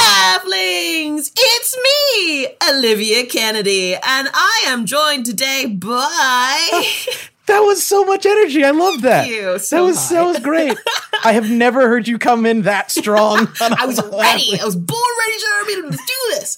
halflings! 0.00 1.30
It's 1.36 1.76
me, 1.76 2.48
Olivia 2.70 3.26
Kennedy, 3.26 3.94
and 3.94 4.28
I 4.32 4.64
am 4.66 4.86
joined 4.86 5.26
today 5.26 5.66
by. 5.66 6.84
That 7.46 7.60
was 7.62 7.84
so 7.84 8.04
much 8.04 8.26
energy. 8.26 8.62
I 8.62 8.70
love 8.70 9.02
that. 9.02 9.26
you. 9.26 9.42
that 9.42 9.80
was 9.80 10.08
high. 10.08 10.14
that 10.14 10.22
was 10.24 10.38
great. 10.38 10.78
I 11.24 11.32
have 11.32 11.50
never 11.50 11.88
heard 11.88 12.06
you 12.06 12.16
come 12.16 12.46
in 12.46 12.62
that 12.62 12.92
strong. 12.92 13.48
I 13.60 13.86
was 13.86 14.00
ready. 14.00 14.60
I 14.60 14.64
was 14.64 14.76
born 14.76 15.02
ready, 15.26 15.40
Jeremy, 15.40 15.90
to 15.90 15.96
do 15.96 16.14
this. 16.34 16.56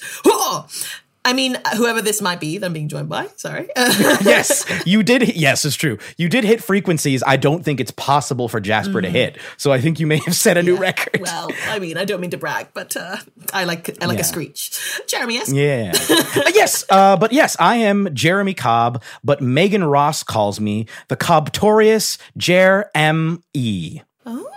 I 1.25 1.35
mean, 1.35 1.57
whoever 1.77 2.03
this 2.03 2.21
might 2.21 2.41
be 2.41 2.59
that 2.59 2.67
I'm 2.67 2.73
being 2.73 2.89
joined 2.89 3.09
by. 3.09 3.29
Sorry. 3.37 3.69
yes, 3.77 4.65
you 4.85 5.03
did. 5.05 5.37
Yes, 5.37 5.65
it's 5.65 5.77
true. 5.77 5.99
You 6.17 6.29
did 6.29 6.43
hit 6.43 6.65
frequencies. 6.65 7.23
I 7.25 7.37
don't 7.37 7.65
think 7.65 7.79
it's 7.81 7.93
possible 7.93 8.49
for 8.49 8.59
Jasper 8.61 9.01
to 9.01 9.09
hit. 9.09 9.39
So 9.57 9.71
I 9.73 9.81
think 9.81 10.01
you 10.01 10.07
may 10.09 10.17
have 10.19 10.35
set 10.35 10.57
a 10.57 10.63
new 10.65 10.77
record. 10.77 11.13
Mm. 11.15 11.23
well, 11.23 11.49
I 11.69 11.79
mean, 11.79 11.97
I 11.97 12.05
don't 12.05 12.21
mean 12.21 12.31
to 12.31 12.39
brag, 12.39 12.69
but 12.75 12.97
uh, 12.97 13.19
I 13.53 13.65
like 13.65 14.03
I 14.03 14.07
like 14.07 14.17
Yeah. 14.17 14.23
a 14.23 14.25
screech. 14.25 15.01
Jeremy, 15.07 15.35
yes. 15.35 15.53
Yeah. 15.53 15.93
Uh, 16.43 16.51
yes, 16.55 16.85
uh, 16.91 17.17
but 17.17 17.33
yes, 17.33 17.57
I 17.61 17.77
am 17.77 18.09
Jeremy 18.15 18.55
Cobb, 18.55 19.03
but 19.23 19.41
Megan 19.43 19.85
Ross 19.85 20.23
calls 20.23 20.59
me 20.61 20.87
the 21.09 21.17
Cobbtorious 21.17 22.19
Jer 22.37 22.91
M 22.95 23.43
E. 23.55 24.01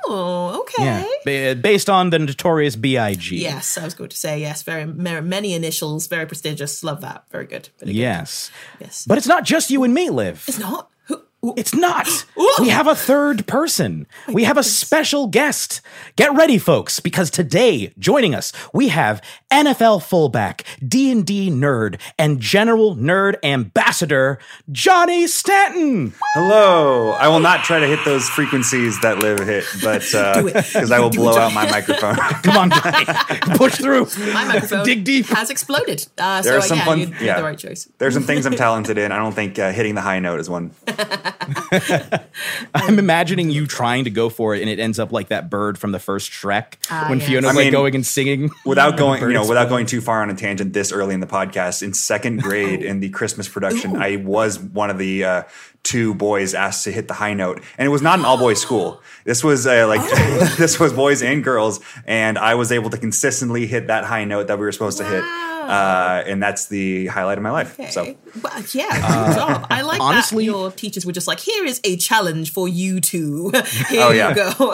Oh, 0.08 0.45
okay. 0.61 1.08
Yeah, 1.25 1.53
based 1.53 1.89
on 1.89 2.09
the 2.09 2.20
notorious 2.20 2.75
B 2.75 2.98
I 2.98 3.16
G. 3.16 3.38
Yes, 3.38 3.78
I 3.78 3.84
was 3.84 3.94
going 3.94 4.09
to 4.09 4.17
say 4.17 4.39
yes. 4.39 4.64
Very 4.64 4.86
many 4.86 5.53
initials, 5.53 6.08
very 6.08 6.25
prestigious. 6.25 6.84
Love 6.84 7.02
that. 7.02 7.25
Very 7.31 7.45
good. 7.45 7.70
Very 7.80 7.92
good. 7.92 8.00
Yes. 8.00 8.52
Yes. 8.80 9.06
But 9.08 9.17
it's 9.17 9.28
not 9.28 9.44
just 9.44 9.70
you 9.70 9.83
and 9.83 9.94
me, 9.94 10.09
Liv. 10.09 10.44
It's 10.48 10.59
not. 10.59 10.89
Who, 11.46 11.52
who- 11.52 11.54
It's 11.58 11.74
not. 11.76 12.08
We 12.60 12.70
have 12.70 12.88
a 12.88 12.96
third 12.96 13.46
person. 13.48 14.08
We 14.28 14.44
have 14.46 14.58
a 14.58 14.64
special 14.64 15.28
guest. 15.28 15.82
Get 16.16 16.34
ready, 16.34 16.58
folks, 16.58 17.00
because 17.00 17.30
today, 17.30 17.94
joining 18.00 18.34
us, 18.34 18.52
we 18.74 18.88
have 18.90 19.22
NFL 19.52 20.02
fullback, 20.04 20.64
D&D 20.86 21.50
nerd, 21.52 22.00
and 22.18 22.40
general 22.40 22.96
nerd 22.96 23.36
ambassador, 23.44 24.40
Johnny 24.72 25.28
Stanton. 25.28 26.14
Hello. 26.34 27.12
I 27.12 27.28
will 27.28 27.40
not 27.40 27.64
try 27.64 27.80
to 27.80 27.88
hit 27.88 28.00
those 28.06 28.28
frequencies 28.30 29.00
that 29.02 29.20
Liv 29.20 29.40
hit, 29.40 29.66
but 29.84 30.02
Do 30.12 30.48
it. 30.48 30.54
because 30.54 30.92
I 30.92 31.00
will 31.00 31.10
Do 31.10 31.20
blow 31.20 31.34
Johnny. 31.34 31.46
out 31.46 31.54
my 31.54 31.70
microphone. 31.70 32.16
Come 32.44 32.58
on, 32.58 32.70
Johnny. 32.72 33.06
Push 33.58 33.76
through. 33.76 34.08
my 34.34 34.46
microphone 34.46 34.86
Dig 34.86 35.04
deep. 35.04 35.26
has 35.28 35.50
exploded. 35.50 36.06
Uh, 36.18 36.42
There 36.42 36.54
so 36.54 36.58
are 36.58 36.62
some 36.62 36.78
yeah, 36.80 36.86
fun- 36.86 37.00
you, 37.00 37.08
you 37.08 37.16
yeah. 37.22 37.38
the 37.38 37.44
right 37.44 37.58
choice. 37.58 37.88
There's 38.00 38.14
some 38.14 38.23
things 38.23 38.46
I'm 38.46 38.56
talented 38.56 38.98
in. 38.98 39.12
I 39.12 39.18
don't 39.18 39.34
think 39.36 39.60
uh, 39.60 39.72
hitting 39.72 39.96
the 39.96 40.02
high 40.02 40.20
note 40.20 40.40
is 40.40 40.50
one. 40.50 40.72
I'm 42.73 42.99
imagining 42.99 43.49
you 43.49 43.67
trying 43.67 44.04
to 44.05 44.10
go 44.10 44.30
for 44.30 44.55
it, 44.55 44.61
and 44.61 44.70
it 44.70 44.80
ends 44.80 44.99
up 44.99 45.11
like 45.11 45.30
that 45.30 45.49
bird 45.49 45.77
from 45.77 45.92
the 45.92 45.99
first 45.99 46.32
Shrek 46.32 46.76
Ah, 46.89 47.08
when 47.10 47.20
yes. 47.20 47.27
Fiona's 47.27 47.52
I 47.52 47.54
like 47.54 47.65
mean, 47.65 47.71
going 47.73 47.95
and 47.95 48.05
singing. 48.05 48.52
Without 48.65 48.98
going, 48.98 49.21
you 49.21 49.30
know, 49.30 49.39
bird's 49.39 49.49
without 49.49 49.67
flying. 49.67 49.82
going 49.82 49.86
too 49.87 50.02
far 50.02 50.21
on 50.21 50.30
a 50.30 50.36
tangent 50.36 50.73
this 50.73 50.92
early 50.92 51.14
in 51.14 51.20
the 51.20 51.27
podcast, 51.27 51.83
in 51.83 51.93
second 51.93 52.42
grade 52.42 52.82
in 52.82 52.99
the 52.99 53.10
Christmas 53.10 53.48
production, 53.49 53.95
I 53.98 54.17
was 54.17 54.60
one 54.60 54.89
of 54.89 54.98
the 54.98 55.23
uh, 55.23 55.43
two 55.86 56.14
boys 56.16 56.54
asked 56.54 56.84
to 56.84 56.92
hit 56.92 57.08
the 57.08 57.14
high 57.14 57.34
note, 57.34 57.62
and 57.78 57.86
it 57.86 57.90
was 57.90 58.02
not 58.02 58.20
an 58.20 58.26
all 58.26 58.38
boys 58.38 58.60
school. 58.60 59.02
This 59.23 59.42
was 59.44 59.66
uh, 59.66 59.88
like 59.88 60.02
Oh. 60.04 60.56
this 60.58 60.80
was 60.80 60.92
boys 60.92 61.22
and 61.23 61.44
girls, 61.44 61.80
and 62.06 62.38
I 62.38 62.56
was 62.56 62.72
able 62.73 62.90
to 62.90 62.98
consistently 62.98 63.66
hit 63.68 63.88
that 63.88 64.04
high 64.04 64.26
note 64.26 64.48
that 64.48 64.60
we 64.60 64.66
were 64.66 64.72
supposed 64.73 64.98
to 64.98 65.06
hit, 65.06 65.23
uh, 65.23 66.23
and 66.28 66.42
that's 66.44 66.68
the 66.68 67.08
highlight 67.08 67.38
of 67.38 67.44
my 67.44 67.52
life. 67.52 67.80
Okay. 67.80 67.90
So 67.92 68.16
Well, 68.44 68.64
yeah, 68.73 68.90
good 69.30 69.36
job. 69.38 69.68
I 69.70 69.82
like 69.84 70.02
honestly- 70.02 70.46
that 70.46 70.52
your 70.52 70.72
teachers 70.72 71.06
were 71.06 71.12
just 71.14 71.28
like, 71.28 71.40
here 71.40 71.66
is 71.66 71.80
a 71.84 71.96
challenge 71.98 72.52
for 72.52 72.67
you 72.67 73.00
two. 73.00 73.52
Here 73.90 74.02
Oh, 74.04 74.10
you 74.12 74.17
yeah. 74.17 74.34
go. 74.34 74.73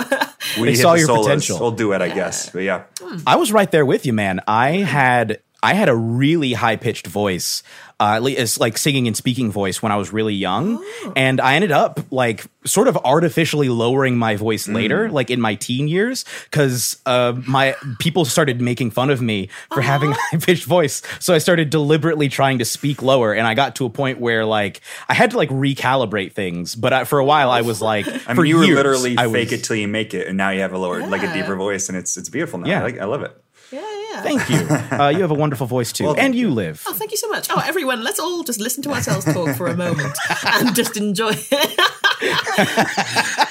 we 0.58 0.64
They 0.66 0.72
hit 0.72 0.78
saw 0.82 0.94
the 0.94 1.00
your 1.00 1.08
solos. 1.08 1.26
potential. 1.28 1.60
We'll 1.60 1.72
do 1.72 1.92
it, 1.94 2.02
I 2.02 2.10
guess. 2.10 2.50
But 2.50 2.64
yeah. 2.64 2.84
I 3.28 3.36
was 3.36 3.52
right 3.52 3.70
there 3.70 3.86
with 3.86 4.06
you, 4.06 4.14
man. 4.14 4.40
I 4.48 4.72
had 4.78 5.42
I 5.64 5.74
had 5.76 5.90
a 5.90 5.96
really 5.96 6.54
high 6.54 6.76
pitched 6.76 7.06
voice, 7.08 7.62
uh, 8.02 8.16
at 8.16 8.24
least 8.24 8.60
like 8.60 8.78
singing 8.78 9.06
and 9.08 9.16
speaking 9.16 9.52
voice 9.52 9.82
when 9.84 9.92
I 9.92 9.96
was 9.96 10.12
really 10.12 10.34
young, 10.34 10.80
Oh. 10.82 11.14
and 11.16 11.40
I 11.40 11.54
ended 11.56 11.72
up 11.72 12.00
like 12.12 12.46
sort 12.66 12.88
of 12.88 12.98
artificially 13.06 13.70
lowering 13.70 14.18
my 14.18 14.36
voice 14.36 14.68
Mm. 14.68 14.74
later, 14.76 15.10
like 15.10 15.30
in 15.30 15.40
my 15.42 15.56
teen 15.56 15.88
years, 15.88 16.26
because 16.50 16.98
uh, 17.06 17.34
my 17.48 17.76
people 18.00 18.26
started 18.26 18.60
making 18.62 18.92
fun 18.92 19.10
of 19.12 19.22
me 19.22 19.50
for 19.74 19.82
having 19.82 20.12
a 20.12 20.14
high 20.32 20.38
pitched 20.38 20.66
voice. 20.66 21.02
So 21.20 21.34
I 21.34 21.38
started 21.40 21.70
deliberately 21.70 22.28
trying 22.30 22.58
to 22.60 22.66
speak 22.66 23.02
lower, 23.02 23.34
and 23.34 23.46
I 23.48 23.54
got 23.54 23.76
to 23.78 23.86
a 23.86 23.90
point 23.90 24.20
where 24.20 24.46
like 24.46 24.82
I 25.08 25.14
had 25.14 25.32
to 25.32 25.38
like 25.38 25.50
recalibrate 25.50 26.34
things. 26.34 26.76
But 26.76 26.94
I, 26.94 27.04
for 27.04 27.20
a 27.20 27.26
while, 27.26 27.52
I 27.52 27.62
was 27.62 27.82
like, 27.82 28.08
I 28.08 28.34
for 28.36 28.42
mean, 28.42 28.48
you 28.48 28.58
were 28.58 28.66
literally 28.68 29.16
I 29.18 29.28
fake 29.28 29.52
was- 29.52 29.60
it 29.60 29.64
till 29.64 29.76
you 29.76 29.88
make 29.88 30.14
it, 30.14 30.28
and 30.28 30.38
now 30.38 30.50
you 30.50 30.62
have 30.62 30.74
a 30.74 30.78
lower, 30.78 31.06
like 31.08 31.24
a 31.24 31.32
deeper 31.34 31.56
voice, 31.56 31.88
and 31.90 31.98
it's 31.98 32.18
it's 32.18 32.30
beautiful 32.30 32.60
now. 32.60 32.68
Yeah. 32.70 32.80
I, 32.80 32.84
like, 32.84 33.00
I 33.00 33.06
love 33.06 33.22
it. 33.24 33.36
Yeah, 33.72 33.82
yeah. 34.12 34.22
Thank 34.22 34.50
you. 34.50 34.68
Uh, 35.02 35.08
you 35.10 35.22
have 35.22 35.32
a 35.32 35.36
wonderful 35.36 35.66
voice 35.68 35.92
too, 35.94 36.04
Well, 36.04 36.16
and 36.18 36.36
you 36.36 36.50
Liv. 36.52 36.84
Oh, 36.88 36.94
thank 36.94 37.12
you 37.12 37.18
so 37.18 37.28
much. 37.30 37.48
Oh, 37.50 37.62
everyone, 37.66 38.04
let's 38.04 38.20
all 38.20 38.44
just 38.44 38.60
listen 38.60 38.84
to 38.84 38.92
ourselves 38.92 39.26
talk 39.26 39.56
for 39.56 39.68
a 39.68 39.76
moment 39.78 40.16
and 40.46 40.76
just 40.76 40.98
enjoy 40.98 41.32
it. 41.34 41.80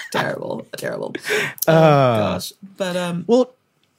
terrible, 0.12 0.66
terrible. 0.76 1.14
Oh, 1.66 1.72
gosh. 1.72 2.52
But, 2.76 2.96
um, 2.96 3.24
Well, 3.26 3.52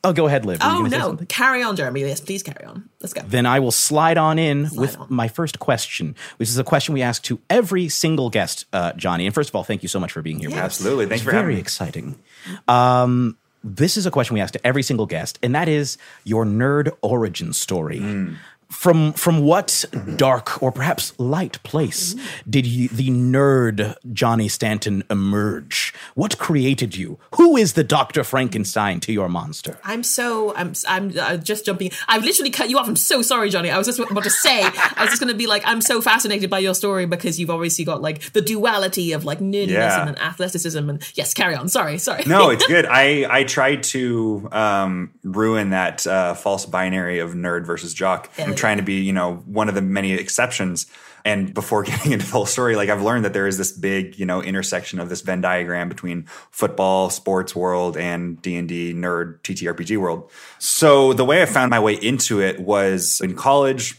oh, 0.03 0.13
go 0.13 0.27
ahead, 0.27 0.45
Liv. 0.45 0.59
Oh 0.61 0.83
no, 0.83 1.17
carry 1.27 1.63
on, 1.63 1.75
Jeremy. 1.75 2.01
Yes, 2.01 2.21
please 2.21 2.43
carry 2.43 2.63
on. 2.65 2.89
Let's 3.01 3.13
go. 3.13 3.21
Then 3.25 3.45
I 3.45 3.59
will 3.59 3.71
slide 3.71 4.17
on 4.17 4.37
in 4.39 4.69
with 4.73 4.97
on. 4.97 5.07
my 5.09 5.27
first 5.27 5.59
question, 5.59 6.15
which 6.37 6.49
is 6.49 6.57
a 6.57 6.63
question 6.63 6.93
we 6.93 7.01
ask 7.01 7.23
to 7.23 7.39
every 7.49 7.89
single 7.89 8.29
guest, 8.29 8.65
uh, 8.71 8.93
Johnny. 8.93 9.25
And 9.25 9.33
first 9.33 9.49
of 9.49 9.55
all, 9.55 9.63
thank 9.63 9.81
you 9.83 9.89
so 9.89 9.99
much 9.99 10.11
for 10.11 10.21
being 10.21 10.39
here. 10.39 10.49
with 10.49 10.57
us. 10.59 10.63
Absolutely. 10.63 11.07
Thanks 11.07 11.21
It's 11.21 11.29
for 11.29 11.35
having 11.35 11.47
very 11.47 11.59
exciting. 11.59 12.19
Um, 12.67 13.37
this 13.63 13.97
is 13.97 14.05
a 14.05 14.11
question 14.11 14.33
we 14.33 14.41
ask 14.41 14.53
to 14.53 14.67
every 14.67 14.83
single 14.83 15.05
guest, 15.05 15.39
and 15.43 15.53
that 15.55 15.67
is 15.67 15.97
your 16.23 16.45
nerd 16.45 16.91
origin 17.01 17.53
story. 17.53 17.99
Hmm. 17.99 18.33
From 18.71 19.11
from 19.13 19.41
what 19.41 19.83
dark 20.15 20.63
or 20.63 20.71
perhaps 20.71 21.13
light 21.19 21.61
place 21.63 22.15
did 22.49 22.65
you, 22.65 22.87
the 22.87 23.09
nerd 23.09 23.95
Johnny 24.13 24.47
Stanton 24.47 25.03
emerge? 25.09 25.93
What 26.15 26.37
created 26.39 26.95
you? 26.95 27.19
Who 27.35 27.57
is 27.57 27.73
the 27.73 27.83
Doctor 27.83 28.23
Frankenstein 28.23 28.99
to 29.01 29.11
your 29.11 29.27
monster? 29.27 29.77
I'm 29.83 30.03
so 30.03 30.55
I'm 30.55 30.73
I'm 30.87 31.11
uh, 31.19 31.37
just 31.37 31.65
jumping. 31.65 31.91
I've 32.07 32.23
literally 32.23 32.49
cut 32.49 32.69
you 32.69 32.77
off. 32.79 32.87
I'm 32.87 32.95
so 32.95 33.21
sorry, 33.21 33.49
Johnny. 33.49 33.69
I 33.69 33.77
was 33.77 33.87
just 33.87 33.99
about 33.99 34.23
to 34.23 34.29
say. 34.29 34.61
I 34.63 34.95
was 35.01 35.09
just 35.09 35.21
going 35.21 35.31
to 35.31 35.37
be 35.37 35.47
like, 35.47 35.63
I'm 35.65 35.81
so 35.81 36.01
fascinated 36.01 36.49
by 36.49 36.59
your 36.59 36.73
story 36.73 37.05
because 37.05 37.39
you've 37.39 37.49
obviously 37.49 37.83
got 37.83 38.01
like 38.01 38.31
the 38.31 38.41
duality 38.41 39.11
of 39.11 39.25
like 39.25 39.39
nerdiness 39.39 39.67
Yeah. 39.67 40.07
and 40.07 40.17
athleticism. 40.17 40.89
And 40.89 41.03
yes, 41.15 41.33
carry 41.33 41.55
on. 41.55 41.67
Sorry, 41.67 41.97
sorry. 41.97 42.23
No, 42.25 42.49
it's 42.49 42.65
good. 42.75 42.85
I 42.85 43.25
I 43.29 43.43
tried 43.43 43.83
to 43.83 44.47
um, 44.53 45.11
ruin 45.23 45.71
that 45.71 46.07
uh, 46.07 46.33
false 46.35 46.65
binary 46.65 47.19
of 47.19 47.31
nerd 47.31 47.65
versus 47.65 47.93
jock. 47.93 48.29
I'm 48.39 48.55
trying 48.61 48.77
to 48.77 48.83
be, 48.83 49.01
you 49.01 49.11
know, 49.11 49.35
one 49.45 49.67
of 49.67 49.75
the 49.75 49.81
many 49.81 50.13
exceptions. 50.13 50.85
And 51.25 51.53
before 51.53 51.83
getting 51.91 52.13
into 52.13 52.25
the 52.25 52.31
whole 52.31 52.45
story, 52.45 52.75
like 52.75 52.89
I've 52.89 53.01
learned 53.01 53.25
that 53.25 53.33
there 53.33 53.47
is 53.47 53.57
this 53.57 53.71
big, 53.71 54.17
you 54.17 54.25
know, 54.25 54.41
intersection 54.41 54.99
of 54.99 55.09
this 55.09 55.21
Venn 55.21 55.41
diagram 55.41 55.89
between 55.89 56.23
football, 56.51 57.09
sports 57.09 57.55
world, 57.55 57.97
and 57.97 58.41
D 58.41 58.55
and 58.55 58.69
D 58.69 58.93
nerd 58.93 59.41
TTRPG 59.41 59.97
world. 59.97 60.31
So 60.59 61.11
the 61.11 61.25
way 61.25 61.41
I 61.41 61.45
found 61.45 61.71
my 61.71 61.79
way 61.79 61.95
into 61.95 62.41
it 62.41 62.59
was 62.61 63.19
in 63.21 63.35
college. 63.35 63.97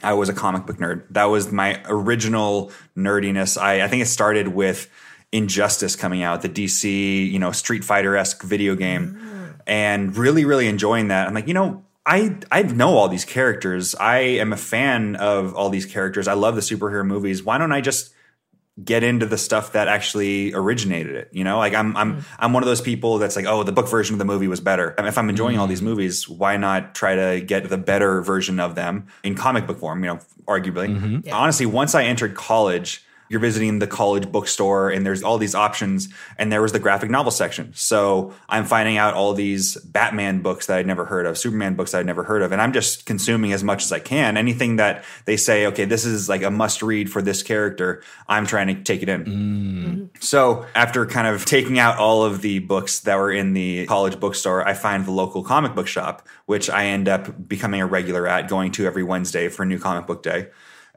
I 0.00 0.12
was 0.12 0.28
a 0.28 0.32
comic 0.32 0.64
book 0.64 0.76
nerd. 0.76 1.02
That 1.10 1.24
was 1.24 1.50
my 1.50 1.82
original 1.86 2.70
nerdiness. 2.96 3.60
I, 3.60 3.82
I 3.82 3.88
think 3.88 4.00
it 4.00 4.06
started 4.06 4.46
with 4.46 4.88
Injustice 5.32 5.96
coming 5.96 6.22
out, 6.22 6.42
the 6.42 6.48
DC, 6.48 7.28
you 7.28 7.38
know, 7.40 7.50
Street 7.50 7.82
Fighter 7.82 8.16
esque 8.16 8.44
video 8.44 8.76
game, 8.76 9.18
mm. 9.20 9.60
and 9.66 10.16
really, 10.16 10.44
really 10.44 10.68
enjoying 10.68 11.08
that. 11.08 11.26
I'm 11.26 11.34
like, 11.34 11.48
you 11.48 11.54
know, 11.54 11.84
I 12.08 12.38
I 12.50 12.62
know 12.62 12.96
all 12.96 13.08
these 13.08 13.26
characters. 13.26 13.94
I 13.94 14.18
am 14.18 14.54
a 14.54 14.56
fan 14.56 15.16
of 15.16 15.54
all 15.54 15.68
these 15.68 15.84
characters. 15.84 16.26
I 16.26 16.32
love 16.32 16.54
the 16.54 16.62
superhero 16.62 17.06
movies. 17.06 17.42
Why 17.42 17.58
don't 17.58 17.70
I 17.70 17.82
just 17.82 18.14
get 18.82 19.02
into 19.02 19.26
the 19.26 19.38
stuff 19.38 19.72
that 19.72 19.88
actually 19.88 20.54
originated 20.54 21.16
it. 21.16 21.28
You 21.32 21.44
know, 21.44 21.58
like 21.58 21.74
I'm 21.74 21.96
I'm 21.96 22.12
mm-hmm. 22.14 22.34
I'm 22.38 22.52
one 22.52 22.62
of 22.62 22.66
those 22.66 22.80
people 22.80 23.18
that's 23.18 23.36
like, 23.36 23.46
oh, 23.46 23.62
the 23.62 23.72
book 23.72 23.88
version 23.88 24.14
of 24.14 24.18
the 24.18 24.24
movie 24.24 24.48
was 24.48 24.60
better. 24.60 24.94
I 24.96 25.02
mean, 25.02 25.08
if 25.08 25.18
I'm 25.18 25.28
enjoying 25.28 25.58
all 25.58 25.66
these 25.66 25.80
mm-hmm. 25.80 25.88
movies, 25.88 26.28
why 26.28 26.56
not 26.56 26.94
try 26.94 27.14
to 27.14 27.40
get 27.40 27.68
the 27.68 27.78
better 27.78 28.22
version 28.22 28.60
of 28.60 28.74
them 28.74 29.08
in 29.22 29.34
comic 29.34 29.66
book 29.66 29.78
form? 29.78 30.02
You 30.04 30.14
know, 30.14 30.20
arguably. 30.46 30.96
Mm-hmm. 30.96 31.32
Honestly, 31.32 31.66
once 31.66 31.94
I 31.94 32.04
entered 32.04 32.34
college. 32.34 33.04
You're 33.28 33.40
visiting 33.40 33.78
the 33.78 33.86
college 33.86 34.30
bookstore 34.30 34.90
and 34.90 35.04
there's 35.04 35.22
all 35.22 35.38
these 35.38 35.54
options 35.54 36.08
and 36.38 36.50
there 36.52 36.62
was 36.62 36.72
the 36.72 36.78
graphic 36.78 37.10
novel 37.10 37.30
section. 37.30 37.72
So 37.74 38.34
I'm 38.48 38.64
finding 38.64 38.96
out 38.96 39.14
all 39.14 39.34
these 39.34 39.76
Batman 39.76 40.40
books 40.40 40.66
that 40.66 40.78
I'd 40.78 40.86
never 40.86 41.04
heard 41.04 41.26
of, 41.26 41.36
Superman 41.36 41.74
books 41.74 41.92
that 41.92 41.98
I'd 41.98 42.06
never 42.06 42.24
heard 42.24 42.42
of, 42.42 42.52
and 42.52 42.60
I'm 42.60 42.72
just 42.72 43.06
consuming 43.06 43.52
as 43.52 43.62
much 43.62 43.84
as 43.84 43.92
I 43.92 43.98
can. 43.98 44.36
Anything 44.36 44.76
that 44.76 45.04
they 45.24 45.36
say, 45.36 45.66
okay, 45.66 45.84
this 45.84 46.04
is 46.04 46.28
like 46.28 46.42
a 46.42 46.50
must 46.50 46.82
read 46.82 47.10
for 47.10 47.22
this 47.22 47.42
character, 47.42 48.02
I'm 48.28 48.46
trying 48.46 48.68
to 48.68 48.82
take 48.82 49.02
it 49.02 49.08
in. 49.08 49.24
Mm. 49.24 50.22
So 50.22 50.66
after 50.74 51.06
kind 51.06 51.26
of 51.26 51.44
taking 51.44 51.78
out 51.78 51.98
all 51.98 52.24
of 52.24 52.40
the 52.42 52.60
books 52.60 53.00
that 53.00 53.16
were 53.16 53.32
in 53.32 53.52
the 53.52 53.86
college 53.86 54.18
bookstore, 54.18 54.66
I 54.66 54.74
find 54.74 55.04
the 55.04 55.12
local 55.12 55.42
comic 55.42 55.74
book 55.74 55.86
shop, 55.86 56.26
which 56.46 56.70
I 56.70 56.86
end 56.86 57.08
up 57.08 57.48
becoming 57.48 57.80
a 57.80 57.86
regular 57.86 58.26
at, 58.26 58.48
going 58.48 58.72
to 58.72 58.86
every 58.86 59.02
Wednesday 59.02 59.48
for 59.48 59.64
new 59.64 59.78
comic 59.78 60.06
book 60.06 60.22
day, 60.22 60.48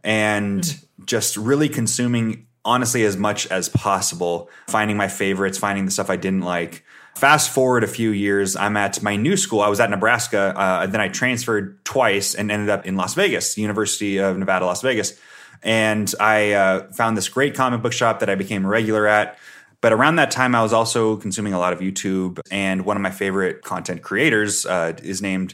and 0.03 0.80
just 1.06 1.38
really 1.38 1.69
consuming 1.69 2.48
honestly 2.63 3.03
as 3.03 3.18
much 3.18 3.48
as 3.48 3.69
possible, 3.69 4.50
finding 4.68 4.98
my 4.98 5.07
favorites, 5.07 5.57
finding 5.57 5.86
the 5.86 5.92
stuff 5.92 6.09
I 6.09 6.15
didn't 6.15 6.42
like. 6.42 6.83
Fast 7.15 7.50
forward 7.51 7.83
a 7.83 7.88
few 7.88 8.12
years, 8.12 8.56
I'm 8.56 8.77
at 8.77 9.01
my 9.01 9.15
new 9.15 9.36
school. 9.36 9.62
I 9.62 9.68
was 9.68 9.80
at 9.80 9.89
Nebraska, 9.89 10.53
uh, 10.56 10.86
then 10.86 11.01
I 11.01 11.09
transferred 11.09 11.83
twice 11.83 12.36
and 12.36 12.51
ended 12.51 12.69
up 12.69 12.86
in 12.86 12.95
Las 12.95 13.15
Vegas, 13.15 13.57
University 13.57 14.18
of 14.18 14.38
Nevada, 14.38 14.65
Las 14.65 14.81
Vegas. 14.81 15.19
And 15.63 16.12
I 16.19 16.53
uh, 16.53 16.92
found 16.94 17.18
this 17.18 17.30
great 17.30 17.53
comic 17.53 17.81
book 17.81 17.94
shop 17.94 18.19
that 18.19 18.30
I 18.30 18.36
became 18.36 18.65
a 18.65 18.68
regular 18.68 19.07
at. 19.07 19.38
But 19.81 19.94
around 19.94 20.18
that 20.18 20.31
time, 20.31 20.56
I 20.56 20.62
was 20.62 20.74
also 20.74 21.18
consuming 21.18 21.53
a 21.53 21.59
lot 21.59 21.74
of 21.74 21.80
YouTube. 21.80 22.39
And 22.51 22.86
one 22.86 22.98
of 22.98 23.03
my 23.03 23.12
favorite 23.12 23.63
content 23.63 24.03
creators 24.03 24.65
uh, 24.65 24.94
is 25.03 25.21
named 25.21 25.53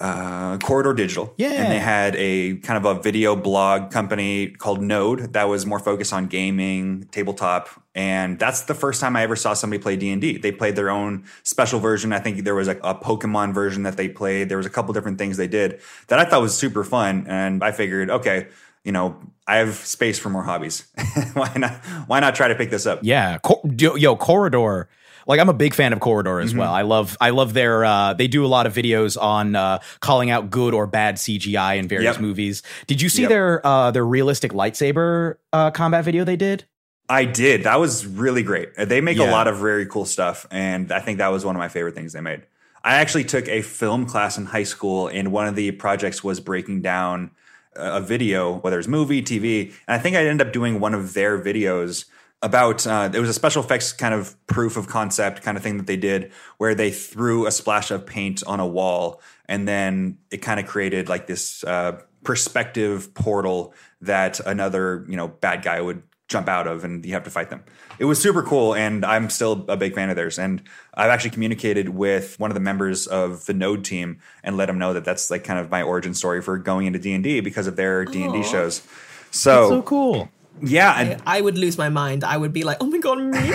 uh, 0.00 0.58
Corridor 0.58 0.94
Digital. 0.94 1.32
Yeah. 1.36 1.52
And 1.52 1.72
they 1.72 1.78
had 1.78 2.14
a 2.16 2.56
kind 2.56 2.84
of 2.84 2.96
a 2.96 3.00
video 3.00 3.36
blog 3.36 3.90
company 3.90 4.48
called 4.48 4.82
Node 4.82 5.32
that 5.32 5.44
was 5.44 5.66
more 5.66 5.78
focused 5.78 6.12
on 6.12 6.26
gaming, 6.26 7.08
tabletop. 7.10 7.68
And 7.94 8.38
that's 8.38 8.62
the 8.62 8.74
first 8.74 9.00
time 9.00 9.16
I 9.16 9.22
ever 9.22 9.36
saw 9.36 9.54
somebody 9.54 9.80
play 9.82 9.96
D&D. 9.96 10.38
They 10.38 10.52
played 10.52 10.76
their 10.76 10.90
own 10.90 11.24
special 11.42 11.78
version. 11.78 12.12
I 12.12 12.18
think 12.18 12.44
there 12.44 12.54
was 12.54 12.68
a, 12.68 12.76
a 12.78 12.94
Pokemon 12.94 13.54
version 13.54 13.84
that 13.84 13.96
they 13.96 14.08
played. 14.08 14.48
There 14.48 14.56
was 14.56 14.66
a 14.66 14.70
couple 14.70 14.92
different 14.94 15.18
things 15.18 15.36
they 15.36 15.46
did 15.46 15.80
that 16.08 16.18
I 16.18 16.24
thought 16.24 16.42
was 16.42 16.56
super 16.56 16.82
fun. 16.82 17.26
And 17.28 17.62
I 17.62 17.70
figured, 17.70 18.10
okay, 18.10 18.48
you 18.84 18.92
know, 18.92 19.16
I 19.46 19.56
have 19.56 19.74
space 19.74 20.18
for 20.18 20.28
more 20.28 20.42
hobbies. 20.42 20.86
why 21.34 21.52
not? 21.56 21.72
Why 22.06 22.20
not 22.20 22.34
try 22.34 22.48
to 22.48 22.54
pick 22.54 22.70
this 22.70 22.86
up? 22.86 23.00
Yeah, 23.02 23.38
Cor- 23.38 23.62
yo, 23.78 23.94
yo, 23.94 24.16
Corridor. 24.16 24.88
Like 25.26 25.40
I'm 25.40 25.48
a 25.48 25.54
big 25.54 25.74
fan 25.74 25.92
of 25.92 26.00
Corridor 26.00 26.40
as 26.40 26.50
Mm-hmm. 26.50 26.58
well. 26.60 26.72
I 26.72 26.82
love 26.82 27.16
I 27.20 27.30
love 27.30 27.54
their 27.54 27.84
uh 27.84 28.12
they 28.14 28.26
do 28.28 28.44
a 28.44 28.48
lot 28.48 28.66
of 28.66 28.74
videos 28.74 29.20
on 29.20 29.56
uh 29.56 29.78
calling 30.00 30.30
out 30.30 30.50
good 30.50 30.74
or 30.74 30.86
bad 30.86 31.16
CGI 31.16 31.78
in 31.78 31.88
various 31.88 32.14
Yep. 32.16 32.20
movies. 32.20 32.62
Did 32.86 33.00
you 33.00 33.08
see 33.08 33.22
Yep. 33.22 33.28
their 33.28 33.66
uh 33.66 33.90
their 33.90 34.04
realistic 34.06 34.52
lightsaber 34.52 35.36
uh 35.52 35.70
combat 35.70 36.04
video 36.04 36.24
they 36.24 36.36
did? 36.36 36.64
I 37.08 37.24
did. 37.26 37.64
That 37.64 37.80
was 37.80 38.06
really 38.06 38.42
great. 38.42 38.70
They 38.76 39.00
make 39.00 39.18
Yeah. 39.18 39.30
a 39.30 39.32
lot 39.32 39.46
of 39.48 39.58
very 39.58 39.84
cool 39.86 40.06
stuff, 40.06 40.46
and 40.50 40.90
I 40.90 41.00
think 41.00 41.18
that 41.18 41.28
was 41.28 41.44
one 41.44 41.54
of 41.54 41.58
my 41.58 41.68
favorite 41.68 41.94
things 41.94 42.12
they 42.14 42.20
made. 42.22 42.42
I 42.82 42.96
actually 42.96 43.24
took 43.24 43.46
a 43.48 43.60
film 43.62 44.06
class 44.06 44.36
in 44.38 44.46
high 44.46 44.62
school, 44.64 45.08
and 45.08 45.30
one 45.32 45.46
of 45.46 45.54
the 45.54 45.70
projects 45.72 46.24
was 46.24 46.40
breaking 46.40 46.80
down 46.82 47.30
a 47.76 48.00
video, 48.00 48.54
whether 48.60 48.78
it's 48.78 48.88
movie, 48.88 49.20
TV, 49.22 49.72
and 49.88 49.94
I 49.94 49.98
think 49.98 50.16
I 50.16 50.24
ended 50.26 50.46
up 50.46 50.52
doing 50.52 50.80
one 50.80 50.94
of 50.94 51.12
their 51.14 51.38
videos 51.42 52.04
about 52.44 52.86
uh, 52.86 53.10
it 53.12 53.18
was 53.18 53.30
a 53.30 53.32
special 53.32 53.64
effects 53.64 53.94
kind 53.94 54.12
of 54.12 54.36
proof 54.46 54.76
of 54.76 54.86
concept 54.86 55.40
kind 55.40 55.56
of 55.56 55.62
thing 55.62 55.78
that 55.78 55.86
they 55.86 55.96
did 55.96 56.30
where 56.58 56.74
they 56.74 56.90
threw 56.90 57.46
a 57.46 57.50
splash 57.50 57.90
of 57.90 58.04
paint 58.04 58.42
on 58.46 58.60
a 58.60 58.66
wall 58.66 59.22
and 59.46 59.66
then 59.66 60.18
it 60.30 60.38
kind 60.38 60.60
of 60.60 60.66
created 60.66 61.08
like 61.08 61.26
this 61.26 61.64
uh, 61.64 61.98
perspective 62.22 63.14
portal 63.14 63.72
that 64.02 64.40
another 64.40 65.06
you 65.08 65.16
know 65.16 65.26
bad 65.26 65.62
guy 65.62 65.80
would 65.80 66.02
jump 66.28 66.46
out 66.46 66.66
of 66.66 66.84
and 66.84 67.04
you 67.06 67.12
have 67.12 67.24
to 67.24 67.30
fight 67.30 67.48
them. 67.48 67.62
It 67.98 68.04
was 68.04 68.20
super 68.20 68.42
cool 68.42 68.74
and 68.74 69.04
i'm 69.04 69.30
still 69.30 69.64
a 69.68 69.76
big 69.76 69.94
fan 69.94 70.10
of 70.10 70.16
theirs. 70.16 70.38
And 70.38 70.62
i've 70.92 71.10
actually 71.10 71.30
communicated 71.30 71.88
with 71.88 72.38
one 72.38 72.50
of 72.50 72.54
the 72.54 72.60
members 72.60 73.06
of 73.06 73.46
the 73.46 73.54
node 73.54 73.84
team 73.84 74.18
and 74.42 74.58
let 74.58 74.66
them 74.66 74.78
know 74.78 74.92
that 74.92 75.06
that's 75.06 75.30
like 75.30 75.44
kind 75.44 75.58
of 75.58 75.70
my 75.70 75.80
origin 75.82 76.12
story 76.12 76.42
for 76.42 76.58
going 76.58 76.86
into 76.86 76.98
d&d 76.98 77.40
because 77.40 77.66
of 77.66 77.76
their 77.76 78.04
d&d 78.04 78.42
shows. 78.42 78.82
So, 79.30 79.68
So 79.70 79.82
cool. 79.82 80.28
Yeah 80.62 80.94
and 80.98 81.22
I 81.26 81.40
would 81.40 81.58
lose 81.58 81.76
my 81.76 81.88
mind. 81.88 82.24
I 82.24 82.36
would 82.36 82.52
be 82.52 82.64
like, 82.64 82.78
oh 82.80 82.86
my 82.86 82.98
god, 82.98 83.18
me? 83.18 83.54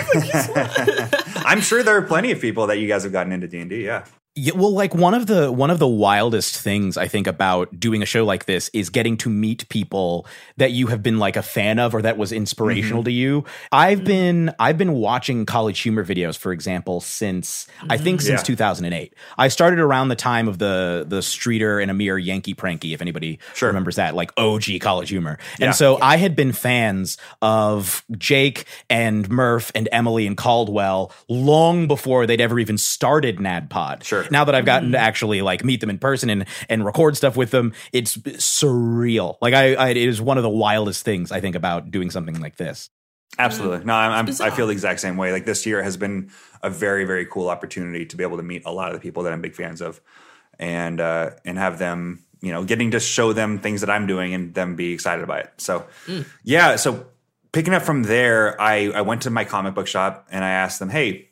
i'm 1.46 1.60
sure 1.60 1.82
there 1.82 1.96
are 1.96 2.02
plenty 2.02 2.30
of 2.30 2.40
people 2.40 2.66
that 2.68 2.78
you 2.78 2.86
guys 2.86 3.02
have 3.02 3.12
gotten 3.12 3.32
into 3.32 3.48
d&d 3.48 3.84
yeah 3.84 4.04
Yeah, 4.36 4.52
well, 4.54 4.72
like 4.72 4.94
one 4.94 5.14
of 5.14 5.26
the 5.26 5.50
one 5.50 5.70
of 5.70 5.80
the 5.80 5.88
wildest 5.88 6.56
things 6.56 6.96
I 6.96 7.08
think 7.08 7.26
about 7.26 7.80
doing 7.80 8.00
a 8.00 8.06
show 8.06 8.24
like 8.24 8.44
this 8.44 8.70
is 8.72 8.88
getting 8.88 9.16
to 9.18 9.28
meet 9.28 9.68
people 9.68 10.24
that 10.56 10.70
you 10.70 10.86
have 10.86 11.02
been 11.02 11.18
like 11.18 11.34
a 11.34 11.42
fan 11.42 11.80
of 11.80 11.96
or 11.96 12.02
that 12.02 12.16
was 12.16 12.30
inspirational 12.30 13.00
mm-hmm. 13.00 13.06
to 13.06 13.12
you. 13.12 13.44
I've 13.72 14.04
been 14.04 14.54
I've 14.60 14.78
been 14.78 14.92
watching 14.92 15.46
college 15.46 15.80
humor 15.80 16.04
videos, 16.04 16.38
for 16.38 16.52
example, 16.52 17.00
since 17.00 17.66
I 17.88 17.96
think 17.96 18.20
mm-hmm. 18.20 18.28
since 18.28 18.40
Yeah. 18.42 18.54
2008. 18.54 19.14
I 19.36 19.48
started 19.48 19.80
around 19.80 20.10
the 20.10 20.16
time 20.16 20.46
of 20.46 20.58
the 20.58 21.04
the 21.08 21.22
Streeter 21.22 21.80
and 21.80 21.90
Amir 21.90 22.16
Yankee 22.16 22.54
pranky, 22.54 22.94
if 22.94 23.02
anybody 23.02 23.40
Sure. 23.54 23.68
remembers 23.70 23.96
that, 23.96 24.14
like 24.14 24.30
OG 24.36 24.78
college 24.80 25.08
humor. 25.08 25.38
Yeah. 25.58 25.66
And 25.66 25.74
so 25.74 25.98
I 26.00 26.18
had 26.18 26.36
been 26.36 26.52
fans 26.52 27.18
of 27.42 28.04
Jake 28.16 28.66
and 28.88 29.28
Murph 29.28 29.72
and 29.74 29.88
Emily 29.90 30.28
and 30.28 30.36
Caldwell 30.36 31.12
long 31.28 31.88
before 31.88 32.26
they'd 32.26 32.40
ever 32.40 32.60
even 32.60 32.78
started 32.78 33.38
NADDPod. 33.38 34.04
Sure. 34.04 34.20
Now 34.30 34.44
that 34.44 34.54
I've 34.54 34.64
gotten 34.64 34.92
to 34.92 34.98
actually 34.98 35.42
like 35.42 35.64
meet 35.64 35.80
them 35.80 35.90
in 35.90 35.98
person 35.98 36.30
and 36.30 36.46
and 36.68 36.84
record 36.84 37.16
stuff 37.16 37.36
with 37.36 37.50
them, 37.50 37.72
it's 37.92 38.16
surreal. 38.16 39.36
Like 39.40 39.54
I, 39.54 39.74
I 39.74 39.88
it 39.90 39.96
is 39.96 40.20
one 40.20 40.36
of 40.36 40.42
the 40.42 40.50
wildest 40.50 41.04
things 41.04 41.32
I 41.32 41.40
think 41.40 41.56
about 41.56 41.90
doing 41.90 42.10
something 42.10 42.40
like 42.40 42.56
this. 42.56 42.90
Absolutely. 43.38 43.84
No, 43.84 43.94
I'm, 43.94 44.28
I'm, 44.28 44.34
I 44.40 44.50
feel 44.50 44.66
the 44.66 44.72
exact 44.72 45.00
same 45.00 45.16
way. 45.16 45.30
Like 45.32 45.44
this 45.44 45.64
year 45.64 45.82
has 45.82 45.96
been 45.96 46.30
a 46.62 46.70
very, 46.70 47.04
very 47.04 47.24
cool 47.26 47.48
opportunity 47.48 48.04
to 48.06 48.16
be 48.16 48.24
able 48.24 48.36
to 48.38 48.42
meet 48.42 48.64
a 48.66 48.72
lot 48.72 48.88
of 48.88 48.94
the 48.94 49.00
people 49.00 49.22
that 49.22 49.32
I'm 49.32 49.40
big 49.40 49.54
fans 49.54 49.80
of, 49.80 50.00
and 50.58 51.00
uh, 51.00 51.30
and 51.44 51.56
have 51.56 51.78
them, 51.78 52.24
you 52.40 52.52
know, 52.52 52.64
getting 52.64 52.90
to 52.90 53.00
show 53.00 53.32
them 53.32 53.58
things 53.60 53.82
that 53.82 53.90
I'm 53.90 54.06
doing 54.06 54.34
and 54.34 54.52
them 54.52 54.74
be 54.74 54.92
excited 54.92 55.26
by 55.28 55.40
it. 55.40 55.52
So, 55.58 55.86
yeah. 56.42 56.76
So 56.76 57.06
picking 57.52 57.72
up 57.72 57.82
from 57.82 58.02
there, 58.02 58.60
I 58.60 58.90
I 58.90 59.02
went 59.02 59.22
to 59.22 59.30
my 59.30 59.44
comic 59.44 59.74
book 59.74 59.86
shop 59.86 60.26
and 60.30 60.44
I 60.44 60.50
asked 60.50 60.80
them, 60.80 60.90
hey, 60.90 61.28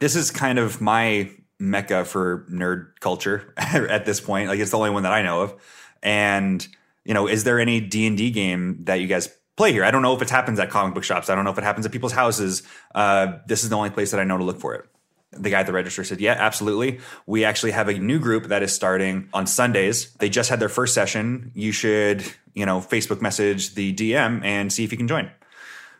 this 0.00 0.16
is 0.16 0.30
kind 0.30 0.58
of 0.58 0.80
my 0.80 1.30
mecca 1.60 2.04
for 2.04 2.46
nerd 2.50 2.98
culture 3.00 3.52
at 3.56 4.04
this 4.06 4.20
point. 4.20 4.48
Like 4.48 4.58
it's 4.58 4.70
the 4.70 4.78
only 4.78 4.90
one 4.90 5.04
that 5.04 5.12
I 5.12 5.22
know 5.22 5.42
of. 5.42 5.54
And 6.02 6.66
you 7.04 7.14
know, 7.14 7.28
is 7.28 7.44
there 7.44 7.60
any 7.60 7.80
D 7.80 8.06
and 8.06 8.16
D 8.16 8.30
game 8.30 8.84
that 8.84 9.00
you 9.00 9.06
guys 9.06 9.28
play 9.56 9.72
here? 9.72 9.84
I 9.84 9.90
don't 9.90 10.02
know 10.02 10.14
if 10.14 10.22
it 10.22 10.30
happens 10.30 10.58
at 10.58 10.70
comic 10.70 10.94
book 10.94 11.04
shops. 11.04 11.30
I 11.30 11.34
don't 11.34 11.44
know 11.44 11.50
if 11.50 11.58
it 11.58 11.64
happens 11.64 11.86
at 11.86 11.92
people's 11.92 12.12
houses. 12.12 12.62
Uh, 12.94 13.38
this 13.46 13.62
is 13.62 13.68
the 13.68 13.76
only 13.76 13.90
place 13.90 14.10
that 14.10 14.20
I 14.20 14.24
know 14.24 14.38
to 14.38 14.44
look 14.44 14.58
for 14.58 14.74
it. 14.74 14.86
The 15.32 15.50
guy 15.50 15.60
at 15.60 15.66
the 15.66 15.72
register 15.72 16.02
said, 16.02 16.20
"Yeah, 16.20 16.32
absolutely. 16.32 16.98
We 17.26 17.44
actually 17.44 17.70
have 17.70 17.88
a 17.88 17.94
new 17.94 18.18
group 18.18 18.48
that 18.48 18.62
is 18.62 18.72
starting 18.72 19.28
on 19.32 19.46
Sundays. 19.46 20.12
They 20.14 20.28
just 20.28 20.50
had 20.50 20.58
their 20.58 20.68
first 20.68 20.92
session. 20.92 21.52
You 21.54 21.70
should, 21.70 22.24
you 22.54 22.66
know, 22.66 22.80
Facebook 22.80 23.20
message 23.20 23.74
the 23.74 23.94
DM 23.94 24.44
and 24.44 24.72
see 24.72 24.82
if 24.82 24.90
you 24.90 24.98
can 24.98 25.08
join." 25.08 25.30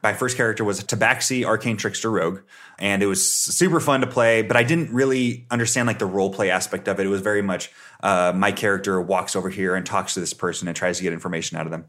My 0.02 0.14
first 0.14 0.36
character 0.36 0.64
was 0.64 0.80
a 0.80 0.84
Tabaxi, 0.84 1.44
Arcane 1.44 1.76
Trickster 1.76 2.10
Rogue, 2.10 2.40
and 2.80 3.02
it 3.02 3.06
was 3.06 3.24
super 3.24 3.78
fun 3.80 4.00
to 4.00 4.06
play. 4.06 4.42
But 4.42 4.56
I 4.56 4.62
didn't 4.62 4.92
really 4.92 5.46
understand 5.50 5.86
like 5.86 5.98
the 5.98 6.06
role 6.06 6.32
play 6.32 6.50
aspect 6.50 6.88
of 6.88 6.98
it. 6.98 7.06
It 7.06 7.10
was 7.10 7.20
very 7.20 7.42
much 7.42 7.70
uh, 8.02 8.32
my 8.34 8.52
character 8.52 9.00
walks 9.00 9.36
over 9.36 9.50
here 9.50 9.74
and 9.74 9.84
talks 9.84 10.14
to 10.14 10.20
this 10.20 10.32
person 10.32 10.66
and 10.66 10.76
tries 10.76 10.96
to 10.98 11.02
get 11.02 11.12
information 11.12 11.58
out 11.58 11.66
of 11.66 11.70
them. 11.70 11.84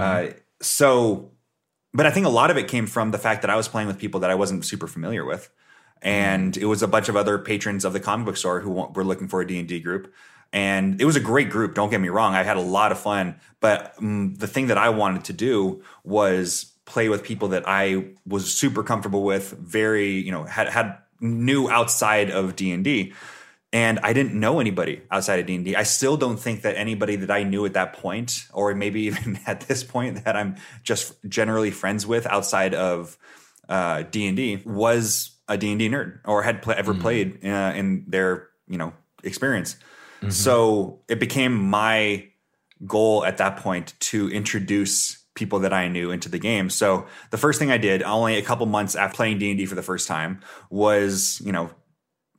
Uh, 0.00 0.26
so, 0.60 1.30
but 1.92 2.06
I 2.06 2.10
think 2.10 2.26
a 2.26 2.30
lot 2.30 2.50
of 2.50 2.56
it 2.56 2.68
came 2.68 2.86
from 2.86 3.10
the 3.10 3.18
fact 3.18 3.42
that 3.42 3.50
I 3.50 3.56
was 3.56 3.68
playing 3.68 3.86
with 3.86 3.98
people 3.98 4.20
that 4.20 4.30
I 4.30 4.34
wasn't 4.34 4.64
super 4.64 4.86
familiar 4.86 5.24
with, 5.24 5.50
and 6.02 6.56
it 6.56 6.66
was 6.66 6.82
a 6.82 6.88
bunch 6.88 7.08
of 7.08 7.16
other 7.16 7.38
patrons 7.38 7.84
of 7.84 7.92
the 7.92 8.00
comic 8.00 8.26
book 8.26 8.36
store 8.36 8.60
who 8.60 8.70
were 8.70 9.04
looking 9.04 9.28
for 9.28 9.40
a 9.40 9.46
D 9.46 9.58
and 9.58 9.68
D 9.68 9.80
group. 9.80 10.12
And 10.52 11.00
it 11.00 11.04
was 11.04 11.16
a 11.16 11.20
great 11.20 11.50
group. 11.50 11.74
Don't 11.74 11.90
get 11.90 12.00
me 12.00 12.10
wrong. 12.10 12.34
I 12.34 12.44
had 12.44 12.56
a 12.56 12.60
lot 12.60 12.92
of 12.92 13.00
fun. 13.00 13.40
But 13.58 13.96
mm, 13.96 14.38
the 14.38 14.46
thing 14.46 14.68
that 14.68 14.78
I 14.78 14.90
wanted 14.90 15.24
to 15.24 15.32
do 15.32 15.82
was 16.04 16.73
play 16.86 17.08
with 17.08 17.22
people 17.22 17.48
that 17.48 17.64
I 17.66 18.12
was 18.26 18.52
super 18.52 18.82
comfortable 18.82 19.24
with. 19.24 19.52
Very, 19.52 20.20
you 20.20 20.32
know, 20.32 20.44
had 20.44 20.68
had 20.68 20.98
knew 21.20 21.68
outside 21.68 22.30
of 22.30 22.56
D 22.56 22.72
and 23.74 23.98
I 24.04 24.12
didn't 24.12 24.38
know 24.38 24.60
anybody 24.60 25.02
outside 25.10 25.40
of 25.40 25.46
D&D. 25.46 25.74
I 25.74 25.82
still 25.82 26.16
don't 26.16 26.36
think 26.36 26.62
that 26.62 26.76
anybody 26.76 27.16
that 27.16 27.30
I 27.32 27.42
knew 27.42 27.66
at 27.66 27.72
that 27.72 27.94
point, 27.94 28.46
or 28.52 28.72
maybe 28.72 29.00
even 29.10 29.40
at 29.46 29.62
this 29.62 29.82
point, 29.82 30.24
that 30.24 30.36
I'm 30.36 30.54
just 30.84 31.12
generally 31.28 31.72
friends 31.72 32.06
with 32.06 32.24
outside 32.26 32.72
of 32.72 33.18
uh, 33.68 34.04
D 34.08 34.28
and 34.28 34.36
D, 34.36 34.62
was 34.64 35.32
a 35.48 35.58
D 35.58 35.72
and 35.72 35.78
D 35.80 35.90
nerd 35.90 36.20
or 36.24 36.44
had 36.44 36.62
pla 36.62 36.74
ever 36.74 36.94
played 36.94 37.44
uh, 37.44 37.72
in 37.74 38.04
their 38.06 38.48
you 38.68 38.78
know 38.78 38.92
experience. 39.24 39.76
So 40.30 41.00
it 41.06 41.20
became 41.20 41.54
my 41.54 42.28
goal 42.86 43.26
at 43.26 43.38
that 43.38 43.58
point 43.58 43.92
to 44.00 44.30
introduce 44.30 45.23
people 45.34 45.58
that 45.60 45.72
I 45.72 45.88
knew 45.88 46.10
into 46.10 46.28
the 46.28 46.38
game. 46.38 46.70
So 46.70 47.06
the 47.30 47.38
first 47.38 47.58
thing 47.58 47.70
I 47.70 47.78
did, 47.78 48.02
only 48.02 48.36
a 48.36 48.42
couple 48.42 48.66
months 48.66 48.94
after 48.94 49.16
playing 49.16 49.38
D 49.38 49.50
and 49.50 49.58
D 49.58 49.66
for 49.66 49.74
the 49.74 49.82
first 49.82 50.06
time, 50.08 50.40
was 50.70 51.40
you 51.44 51.52
know 51.52 51.70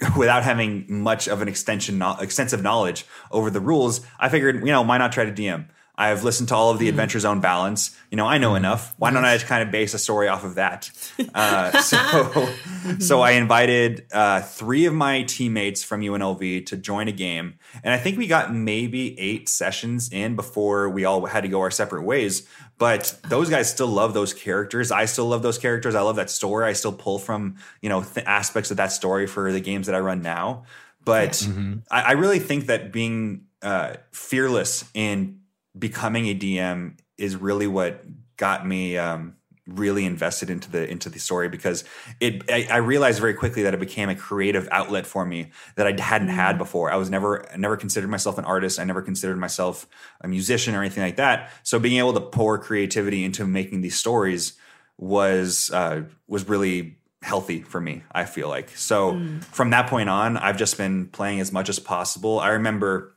without 0.17 0.43
having 0.43 0.85
much 0.87 1.27
of 1.27 1.41
an 1.41 1.47
extension 1.47 2.01
extensive 2.19 2.61
knowledge 2.61 3.05
over 3.31 3.49
the 3.49 3.61
rules, 3.61 4.01
I 4.19 4.29
figured, 4.29 4.55
you 4.57 4.71
know, 4.71 4.81
why 4.81 4.97
not 4.97 5.11
try 5.11 5.25
to 5.25 5.31
DM? 5.31 5.67
I've 5.97 6.23
listened 6.23 6.49
to 6.49 6.55
all 6.55 6.71
of 6.71 6.79
the 6.79 6.89
Adventure 6.89 7.19
Zone 7.19 7.39
balance. 7.39 7.97
You 8.11 8.17
know, 8.17 8.25
I 8.25 8.37
know 8.37 8.55
enough. 8.55 8.93
Why 8.97 9.11
don't 9.11 9.23
I 9.23 9.35
just 9.35 9.45
kind 9.45 9.63
of 9.63 9.71
base 9.71 9.93
a 9.93 9.99
story 9.99 10.27
off 10.27 10.43
of 10.43 10.55
that? 10.55 10.91
Uh, 11.33 11.81
so, 11.81 12.49
so 12.99 13.21
I 13.21 13.31
invited 13.31 14.05
uh, 14.11 14.41
three 14.41 14.85
of 14.85 14.93
my 14.93 15.23
teammates 15.23 15.83
from 15.83 16.01
UNLV 16.01 16.65
to 16.67 16.77
join 16.77 17.07
a 17.07 17.11
game, 17.11 17.55
and 17.83 17.93
I 17.93 17.97
think 17.97 18.17
we 18.17 18.27
got 18.27 18.53
maybe 18.53 19.19
eight 19.19 19.49
sessions 19.49 20.11
in 20.11 20.35
before 20.35 20.89
we 20.89 21.03
all 21.03 21.25
had 21.25 21.41
to 21.41 21.49
go 21.49 21.61
our 21.61 21.71
separate 21.71 22.03
ways. 22.03 22.47
But 22.77 23.17
those 23.27 23.49
guys 23.49 23.69
still 23.69 23.87
love 23.87 24.13
those 24.13 24.33
characters. 24.33 24.91
I 24.91 25.05
still 25.05 25.27
love 25.27 25.41
those 25.41 25.57
characters. 25.57 25.95
I 25.95 26.01
love 26.01 26.17
that 26.17 26.29
story. 26.29 26.65
I 26.65 26.73
still 26.73 26.93
pull 26.93 27.19
from 27.19 27.55
you 27.81 27.89
know 27.89 28.03
th- 28.03 28.25
aspects 28.25 28.71
of 28.71 28.77
that 28.77 28.91
story 28.91 29.27
for 29.27 29.51
the 29.51 29.61
games 29.61 29.87
that 29.87 29.95
I 29.95 29.99
run 29.99 30.21
now. 30.21 30.63
But 31.03 31.47
I, 31.91 32.01
I 32.01 32.11
really 32.13 32.39
think 32.39 32.67
that 32.67 32.91
being 32.91 33.45
uh, 33.61 33.95
fearless 34.11 34.89
in 34.93 35.39
becoming 35.77 36.27
a 36.27 36.35
DM 36.35 36.97
is 37.17 37.35
really 37.35 37.67
what 37.67 38.03
got 38.37 38.67
me 38.67 38.97
um, 38.97 39.35
really 39.67 40.05
invested 40.05 40.49
into 40.49 40.69
the 40.69 40.87
into 40.89 41.09
the 41.09 41.19
story 41.19 41.49
because 41.49 41.83
it 42.19 42.43
I, 42.51 42.67
I 42.69 42.77
realized 42.77 43.19
very 43.19 43.33
quickly 43.33 43.63
that 43.63 43.73
it 43.73 43.79
became 43.79 44.09
a 44.09 44.15
creative 44.15 44.67
outlet 44.71 45.07
for 45.07 45.25
me 45.25 45.51
that 45.75 45.87
I 45.87 45.99
hadn't 45.99 46.27
had 46.29 46.57
before. 46.57 46.91
I 46.91 46.97
was 46.97 47.09
never 47.09 47.49
I 47.51 47.57
never 47.57 47.75
considered 47.75 48.09
myself 48.09 48.37
an 48.37 48.45
artist. 48.45 48.79
I 48.79 48.83
never 48.83 49.01
considered 49.01 49.37
myself 49.37 49.87
a 50.21 50.27
musician 50.27 50.75
or 50.75 50.81
anything 50.81 51.03
like 51.03 51.15
that. 51.15 51.51
So 51.63 51.79
being 51.79 51.97
able 51.97 52.13
to 52.13 52.21
pour 52.21 52.59
creativity 52.59 53.23
into 53.23 53.45
making 53.45 53.81
these 53.81 53.97
stories 53.97 54.53
was 54.97 55.71
uh, 55.73 56.03
was 56.27 56.47
really 56.47 56.97
healthy 57.23 57.63
for 57.63 57.81
me. 57.81 58.03
I 58.11 58.25
feel 58.25 58.49
like 58.49 58.69
so 58.69 59.19
from 59.51 59.71
that 59.71 59.87
point 59.87 60.09
on, 60.09 60.37
I've 60.37 60.57
just 60.57 60.77
been 60.77 61.07
playing 61.07 61.39
as 61.39 61.51
much 61.51 61.69
as 61.69 61.79
possible. 61.79 62.39
I 62.39 62.49
remember 62.49 63.15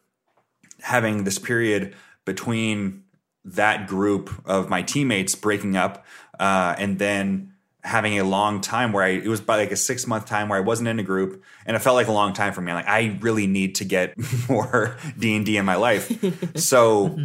having 0.81 1.25
this 1.25 1.39
period 1.39 1.95
between 2.29 3.05
that 3.43 3.89
group 3.89 4.31
of 4.45 4.69
my 4.69 4.83
teammates 4.83 5.35
breaking 5.35 5.77
up 5.77 6.05
uh, 6.39 6.75
and 6.77 6.99
then 6.99 7.55
having 7.83 8.19
a 8.19 8.25
long 8.25 8.61
time 8.61 8.93
where 8.93 9.03
I 9.03 9.09
it 9.13 9.29
was 9.29 9.41
about 9.41 9.61
like 9.61 9.73
a 9.73 9.77
six 9.77 10.07
month 10.07 10.27
time 10.27 10.51
where 10.51 10.59
I 10.59 10.61
wasn't 10.61 10.89
in 10.89 10.99
a 10.99 11.03
group 11.03 11.43
and 11.65 11.75
it 11.75 11.81
felt 11.81 11.95
like 11.95 12.07
a 12.07 12.13
long 12.13 12.35
time 12.35 12.53
for 12.53 12.61
me. 12.61 12.71
Like 12.75 12.87
I 12.87 13.17
really 13.23 13.47
need 13.47 13.77
to 13.77 13.87
get 13.87 14.15
more 14.49 14.99
D 15.19 15.35
and 15.35 15.47
D 15.47 15.57
in 15.57 15.65
my 15.65 15.77
life. 15.77 16.13
So 16.59 17.19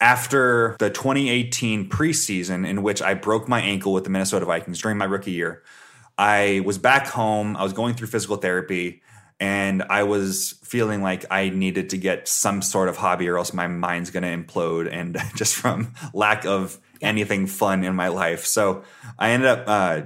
after 0.00 0.76
the 0.78 0.90
2018 0.90 1.88
preseason 1.88 2.64
in 2.64 2.84
which 2.84 3.02
I 3.02 3.14
broke 3.14 3.48
my 3.48 3.60
ankle 3.60 3.92
with 3.92 4.04
the 4.04 4.10
Minnesota 4.10 4.46
Vikings 4.46 4.80
during 4.80 4.98
my 4.98 5.06
rookie 5.06 5.32
year, 5.32 5.64
I 6.16 6.62
was 6.64 6.78
back 6.78 7.08
home. 7.08 7.56
I 7.56 7.64
was 7.64 7.72
going 7.72 7.94
through 7.94 8.06
physical 8.06 8.36
therapy 8.36 9.02
and 9.40 9.84
I 9.84 10.02
was 10.02 10.58
feeling 10.64 11.02
like 11.02 11.24
I 11.30 11.50
needed 11.50 11.90
to 11.90 11.96
get 11.96 12.26
some 12.26 12.60
sort 12.60 12.88
of 12.88 12.96
hobby 12.96 13.28
or 13.28 13.38
else 13.38 13.52
my 13.52 13.68
mind's 13.68 14.10
going 14.10 14.24
to 14.24 14.52
implode. 14.52 14.92
And 14.92 15.16
just 15.36 15.54
from 15.54 15.94
lack 16.12 16.44
of 16.44 16.78
anything 17.00 17.46
fun 17.46 17.84
in 17.84 17.94
my 17.94 18.08
life. 18.08 18.44
So 18.46 18.82
I 19.18 19.30
ended 19.30 19.48
up 19.48 19.64
uh, 19.66 20.02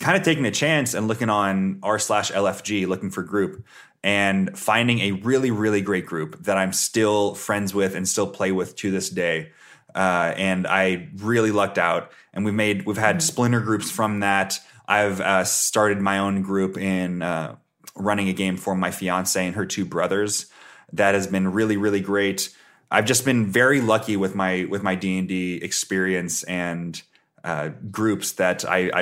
kind 0.00 0.18
of 0.18 0.22
taking 0.22 0.44
a 0.44 0.50
chance 0.50 0.92
and 0.92 1.08
looking 1.08 1.30
on 1.30 1.78
r 1.82 1.98
slash 1.98 2.30
LFG, 2.30 2.86
looking 2.86 3.10
for 3.10 3.22
group 3.22 3.64
and 4.04 4.58
finding 4.58 4.98
a 5.00 5.12
really, 5.12 5.50
really 5.50 5.80
great 5.80 6.04
group 6.04 6.44
that 6.44 6.58
I'm 6.58 6.72
still 6.72 7.34
friends 7.34 7.72
with 7.72 7.94
and 7.94 8.06
still 8.06 8.26
play 8.26 8.52
with 8.52 8.76
to 8.76 8.90
this 8.90 9.08
day. 9.08 9.52
Uh, 9.94 10.34
and 10.36 10.66
I 10.66 11.08
really 11.16 11.52
lucked 11.52 11.78
out. 11.78 12.10
And 12.34 12.44
we've 12.44 12.54
made, 12.54 12.84
we've 12.84 12.96
had 12.96 13.22
splinter 13.22 13.60
groups 13.60 13.90
from 13.90 14.20
that. 14.20 14.58
I've 14.88 15.20
uh, 15.20 15.44
started 15.44 16.00
my 16.00 16.18
own 16.18 16.42
group 16.42 16.76
in 16.76 17.22
uh, 17.22 17.56
running 17.94 18.28
a 18.28 18.32
game 18.32 18.56
for 18.56 18.74
my 18.74 18.90
fiance 18.90 19.44
and 19.44 19.54
her 19.56 19.66
two 19.66 19.84
brothers. 19.84 20.46
That 20.92 21.14
has 21.14 21.26
been 21.26 21.52
really, 21.52 21.76
really 21.76 22.00
great. 22.00 22.54
I've 22.90 23.06
just 23.06 23.24
been 23.24 23.46
very 23.46 23.80
lucky 23.80 24.16
with 24.16 24.34
my 24.34 24.66
with 24.68 24.82
my 24.82 24.94
D 24.94 25.18
and 25.18 25.28
D 25.28 25.54
experience 25.62 26.42
and 26.44 27.00
uh, 27.42 27.70
groups 27.90 28.32
that 28.32 28.64
I, 28.64 28.90
I, 28.92 29.00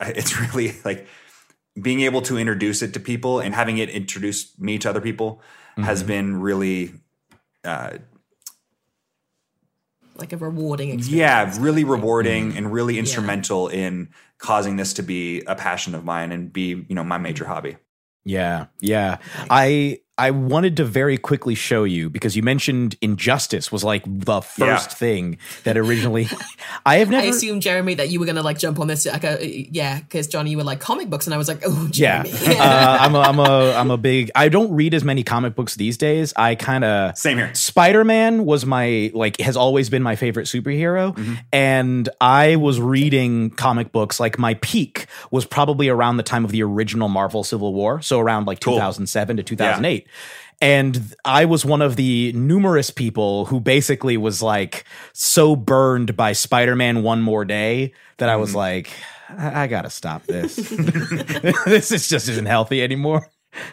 I. 0.00 0.10
It's 0.16 0.38
really 0.38 0.76
like 0.84 1.06
being 1.80 2.00
able 2.00 2.22
to 2.22 2.38
introduce 2.38 2.82
it 2.82 2.94
to 2.94 3.00
people 3.00 3.40
and 3.40 3.54
having 3.54 3.78
it 3.78 3.90
introduce 3.90 4.58
me 4.58 4.78
to 4.78 4.88
other 4.88 5.00
people 5.00 5.42
has 5.76 6.02
been 6.02 6.40
really 6.40 6.92
uh, 7.64 7.92
like 10.16 10.32
a 10.32 10.36
rewarding 10.36 10.90
experience. 10.90 11.56
yeah 11.56 11.62
really 11.62 11.84
rewarding 11.84 12.56
and 12.56 12.72
really 12.72 12.98
instrumental 12.98 13.68
in 13.68 14.08
causing 14.38 14.76
this 14.76 14.94
to 14.94 15.02
be 15.02 15.42
a 15.46 15.54
passion 15.54 15.94
of 15.94 16.04
mine 16.04 16.32
and 16.32 16.52
be 16.52 16.84
you 16.88 16.94
know 16.94 17.04
my 17.04 17.18
major 17.18 17.46
hobby 17.46 17.76
Yeah, 18.24 18.66
yeah. 18.80 19.18
I 19.48 20.00
I 20.20 20.30
wanted 20.30 20.76
to 20.76 20.84
very 20.84 21.16
quickly 21.16 21.54
show 21.54 21.84
you 21.84 22.10
because 22.10 22.36
you 22.36 22.42
mentioned 22.42 22.96
Injustice 23.00 23.72
was 23.72 23.82
like 23.82 24.02
the 24.06 24.40
first 24.40 24.90
Yeah. 24.90 24.94
thing 24.96 25.38
that 25.64 25.76
originally. 25.76 26.28
I 26.86 26.96
have 26.96 27.08
never. 27.10 27.24
I 27.26 27.30
assumed 27.30 27.62
Jeremy 27.62 27.94
that 27.94 28.10
you 28.10 28.20
were 28.20 28.26
gonna 28.26 28.42
like 28.42 28.58
jump 28.58 28.78
on 28.78 28.86
this. 28.86 29.06
Like, 29.06 29.24
a, 29.24 29.68
yeah, 29.70 29.98
because 30.00 30.26
Johnny, 30.26 30.50
you 30.50 30.56
were 30.56 30.64
like 30.64 30.80
comic 30.80 31.08
books, 31.10 31.26
and 31.26 31.34
I 31.34 31.38
was 31.38 31.48
like, 31.48 31.62
oh, 31.64 31.88
yeah, 31.92 32.22
uh, 32.46 32.98
I'm 33.00 33.14
a, 33.14 33.20
I'm 33.20 33.38
a 33.38 33.72
I'm 33.74 33.90
a 33.90 33.96
big. 33.96 34.30
I 34.34 34.48
don't 34.48 34.72
read 34.72 34.94
as 34.94 35.04
many 35.04 35.22
comic 35.22 35.54
books 35.54 35.74
these 35.74 35.96
days. 35.96 36.32
I 36.36 36.54
kind 36.54 36.84
of 36.84 37.16
Same 37.16 37.38
here. 37.38 37.54
Spider 37.54 38.04
Man 38.04 38.44
was 38.44 38.66
my 38.66 39.10
like 39.14 39.40
has 39.40 39.56
always 39.56 39.88
been 39.90 40.02
my 40.02 40.16
favorite 40.16 40.46
superhero, 40.46 41.14
Mm-hmm. 41.16 41.34
and 41.52 42.08
I 42.20 42.56
was 42.56 42.80
reading 42.80 43.50
comic 43.50 43.92
books. 43.92 44.20
Like 44.20 44.38
my 44.38 44.54
peak 44.54 45.06
was 45.30 45.44
probably 45.44 45.88
around 45.88 46.16
the 46.18 46.22
time 46.22 46.44
of 46.44 46.50
the 46.50 46.62
original 46.62 47.08
Marvel 47.08 47.42
Civil 47.44 47.72
War, 47.74 48.02
so 48.02 48.18
around 48.20 48.46
like 48.46 48.60
2007 48.60 49.36
to 49.38 49.42
2008. 49.42 50.06
And 50.62 51.14
I 51.24 51.46
was 51.46 51.64
one 51.64 51.80
of 51.80 51.96
the 51.96 52.32
numerous 52.34 52.90
people 52.90 53.46
who 53.46 53.60
basically 53.60 54.16
was 54.18 54.42
like 54.42 54.84
so 55.14 55.56
burned 55.56 56.16
by 56.16 56.32
Spider 56.32 56.76
Man 56.76 57.02
One 57.02 57.22
More 57.22 57.46
Day 57.46 57.94
that 58.18 58.28
I 58.28 58.36
was 58.36 58.52
mm. 58.52 58.56
like, 58.56 58.90
I, 59.30 59.62
I 59.62 59.66
gotta 59.68 59.90
stop 59.90 60.24
this. 60.24 60.56
this 61.64 61.92
is 61.92 62.08
just 62.08 62.28
isn't 62.28 62.46
healthy 62.46 62.82
anymore. 62.82 63.30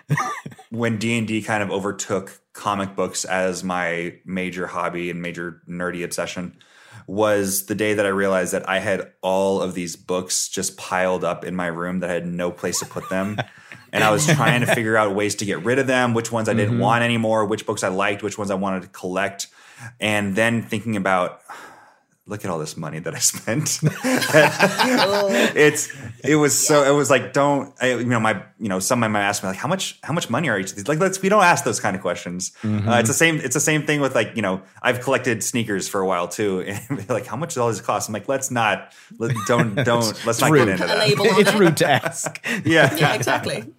when 0.69 0.97
d&d 0.97 1.41
kind 1.43 1.61
of 1.61 1.69
overtook 1.69 2.39
comic 2.53 2.95
books 2.95 3.25
as 3.25 3.63
my 3.63 4.15
major 4.25 4.67
hobby 4.67 5.09
and 5.09 5.21
major 5.21 5.61
nerdy 5.67 6.03
obsession 6.03 6.57
was 7.05 7.67
the 7.67 7.75
day 7.75 7.93
that 7.93 8.05
i 8.05 8.09
realized 8.09 8.53
that 8.53 8.67
i 8.67 8.79
had 8.79 9.11
all 9.21 9.61
of 9.61 9.75
these 9.75 9.95
books 9.95 10.49
just 10.49 10.77
piled 10.77 11.23
up 11.23 11.45
in 11.45 11.55
my 11.55 11.67
room 11.67 11.99
that 11.99 12.09
i 12.09 12.13
had 12.13 12.25
no 12.25 12.51
place 12.51 12.79
to 12.79 12.85
put 12.85 13.07
them 13.09 13.37
and 13.91 14.03
i 14.03 14.11
was 14.11 14.25
trying 14.25 14.61
to 14.61 14.67
figure 14.75 14.97
out 14.97 15.15
ways 15.15 15.35
to 15.35 15.45
get 15.45 15.63
rid 15.63 15.79
of 15.79 15.87
them 15.87 16.13
which 16.13 16.31
ones 16.31 16.47
i 16.49 16.53
didn't 16.53 16.73
mm-hmm. 16.73 16.81
want 16.81 17.03
anymore 17.03 17.45
which 17.45 17.65
books 17.65 17.83
i 17.83 17.87
liked 17.87 18.23
which 18.23 18.37
ones 18.37 18.51
i 18.51 18.55
wanted 18.55 18.81
to 18.81 18.87
collect. 18.89 19.47
And 19.99 20.35
then 20.35 20.63
thinking 20.63 20.95
about 20.95 21.41
look 22.27 22.43
at 22.45 22.51
all 22.51 22.59
this 22.59 22.75
money 22.77 22.99
that 22.99 23.15
I 23.15 23.19
spent. 23.33 23.79
it's 25.55 25.89
it 26.23 26.35
was 26.35 26.57
so 26.67 26.83
it 26.83 26.95
was 26.95 27.09
like 27.09 27.33
don't 27.33 27.73
I, 27.81 27.93
you 27.95 28.05
know 28.05 28.19
my 28.19 28.43
you 28.59 28.69
know 28.69 28.79
someone 28.79 29.11
might 29.11 29.21
ask 29.23 29.43
me 29.43 29.49
like 29.49 29.57
how 29.57 29.67
much 29.67 29.97
how 30.03 30.13
much 30.13 30.29
money 30.29 30.49
are 30.49 30.59
each 30.59 30.71
of 30.71 30.75
these 30.75 30.87
like 30.87 30.99
let's 30.99 31.21
we 31.21 31.29
don't 31.29 31.43
ask 31.43 31.63
those 31.63 31.79
kind 31.79 31.95
of 31.95 32.01
questions. 32.01 32.51
Uh, 32.63 32.97
it's 32.99 33.07
the 33.07 33.13
same 33.13 33.37
it's 33.39 33.53
the 33.53 33.59
same 33.59 33.85
thing 33.85 34.01
with 34.01 34.15
like 34.15 34.35
you 34.35 34.41
know 34.41 34.61
I've 34.81 35.01
collected 35.01 35.43
sneakers 35.43 35.87
for 35.87 36.01
a 36.01 36.05
while 36.07 36.27
too 36.27 36.61
and 36.89 37.09
like 37.09 37.25
how 37.25 37.35
much 37.37 37.49
does 37.49 37.57
all 37.57 37.69
this 37.69 37.81
cost? 37.81 38.09
I'm 38.09 38.13
like 38.13 38.27
let's 38.27 38.51
not 38.51 38.93
let, 39.17 39.35
don't 39.47 39.75
don't 39.83 40.25
let's 40.25 40.41
not 40.41 40.51
rude. 40.51 40.65
get 40.65 40.69
into 40.69 40.83
Put 40.83 40.91
a 40.93 40.97
that. 40.97 41.07
label 41.07 41.29
on 41.29 41.39
it's 41.41 41.49
it. 41.51 41.59
rude 41.59 41.77
to 41.77 41.89
ask. 41.89 42.45
Yeah 42.65 42.93
Yeah, 42.95 43.13
exactly. 43.13 43.73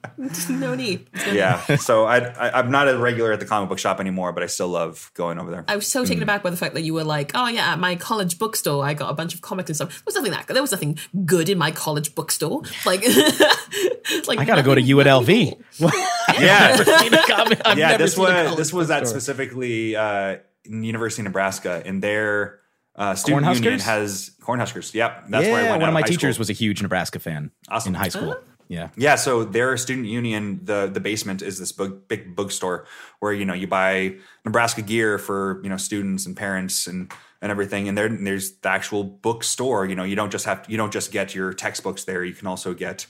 no 0.49 0.75
need. 0.75 1.09
yeah. 1.33 1.77
So 1.77 2.05
I, 2.07 2.19
I 2.19 2.59
I'm 2.59 2.71
not 2.71 2.89
a 2.89 2.97
regular 2.99 3.33
at 3.33 3.41
the 3.41 3.47
comic 3.47 3.69
book 3.69 3.79
shop 3.79 4.01
anymore, 4.01 4.33
but 4.33 4.43
I 4.43 4.47
still 4.47 4.69
love 4.69 5.11
going 5.15 5.39
over 5.39 5.51
there. 5.51 5.65
I 5.69 5.77
was 5.77 5.87
so 5.87 6.05
taken 6.05 6.23
aback 6.23 6.43
by 6.43 6.51
the 6.51 6.57
fact 6.57 6.75
that 6.75 6.83
you 6.83 6.95
were 6.95 7.05
like, 7.05 7.33
"Oh 7.35 7.47
yeah, 7.49 7.75
my 7.77 7.97
college 7.97 8.38
bookstore, 8.39 8.85
I 8.85 8.95
got 8.95 9.11
a 9.11 9.15
bunch 9.15 9.35
of 9.35 9.41
comics 9.41 9.71
and 9.71 9.77
stuff." 9.77 9.89
There 9.91 10.03
was 10.07 10.15
nothing 10.15 10.33
that 10.33 10.47
there 10.47 10.63
was 10.63 10.73
nothing 10.73 10.99
good 11.25 11.49
in 11.49 11.59
my 11.59 11.71
college 11.71 12.15
bookstore. 12.15 12.63
Like, 12.87 13.03
like 14.27 14.39
I 14.39 14.45
gotta 14.45 14.63
go 14.63 14.75
to 14.75 14.83
UNLV. 14.83 15.63
Yeah. 16.39 16.77
Seen 16.77 17.15
a 17.15 17.77
yeah, 17.77 17.97
this 17.97 18.17
was 18.17 18.57
this 18.57 18.73
was 18.73 18.91
at 18.91 19.09
specifically 19.09 19.97
uh, 19.97 20.37
University 20.65 21.23
of 21.23 21.25
Nebraska, 21.25 21.83
and 21.85 22.03
their 22.03 22.61
uh, 22.95 23.15
student 23.15 23.47
Cornhuskers? 23.47 23.55
union 23.57 23.81
has 23.81 24.31
Cornhuskers. 24.41 24.95
Yep, 24.95 25.25
that's 25.31 25.47
yeah, 25.47 25.53
where 25.53 25.61
I 25.61 25.71
went. 25.71 25.81
one 25.81 25.83
out 25.83 25.89
of 25.89 25.95
my 25.95 26.01
high 26.01 26.07
teachers 26.07 26.35
school. 26.35 26.43
was 26.43 26.51
a 26.51 26.53
huge 26.53 26.83
Nebraska 26.83 27.19
fan 27.19 27.51
Awesome. 27.69 27.95
in 27.95 28.01
high 28.01 28.09
school. 28.09 28.37
Yeah. 28.69 28.91
Yeah, 28.97 29.15
so 29.15 29.45
their 29.45 29.77
student 29.79 30.07
union, 30.09 30.61
the 30.63 30.91
the 30.93 31.01
basement 31.01 31.41
is 31.41 31.59
this 31.59 31.73
big, 31.73 32.07
big 32.07 32.37
bookstore 32.37 32.87
where 33.21 33.33
you 33.33 33.47
know 33.47 33.55
you 33.55 33.67
buy 33.67 34.17
Nebraska 34.45 34.83
gear 34.83 35.19
for 35.19 35.61
you 35.63 35.71
know 35.71 35.79
students 35.79 36.27
and 36.27 36.37
parents 36.37 36.87
and 36.87 37.11
and 37.41 37.51
everything, 37.51 37.89
and 37.89 37.97
there 37.97 38.09
there's 38.09 38.53
the 38.57 38.69
actual 38.69 39.05
bookstore. 39.05 39.87
You 39.87 39.95
know, 39.95 40.05
you 40.05 40.17
don't 40.17 40.31
just 40.31 40.45
have 40.47 40.65
you 40.69 40.77
don't 40.77 40.93
just 40.93 41.13
get 41.13 41.35
your 41.35 41.53
textbooks 41.53 42.05
there. 42.05 42.25
You 42.25 42.35
can 42.35 42.47
also 42.47 42.75
get 42.75 43.07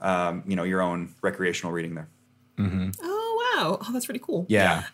um, 0.00 0.42
you 0.46 0.56
know 0.56 0.64
your 0.64 0.82
own 0.82 1.14
recreational 1.22 1.72
reading 1.72 1.94
there. 1.94 2.08
oh 2.58 3.54
wow, 3.56 3.78
oh 3.80 3.92
that's 3.92 4.08
really 4.08 4.20
cool. 4.22 4.46
Yeah. 4.48 4.84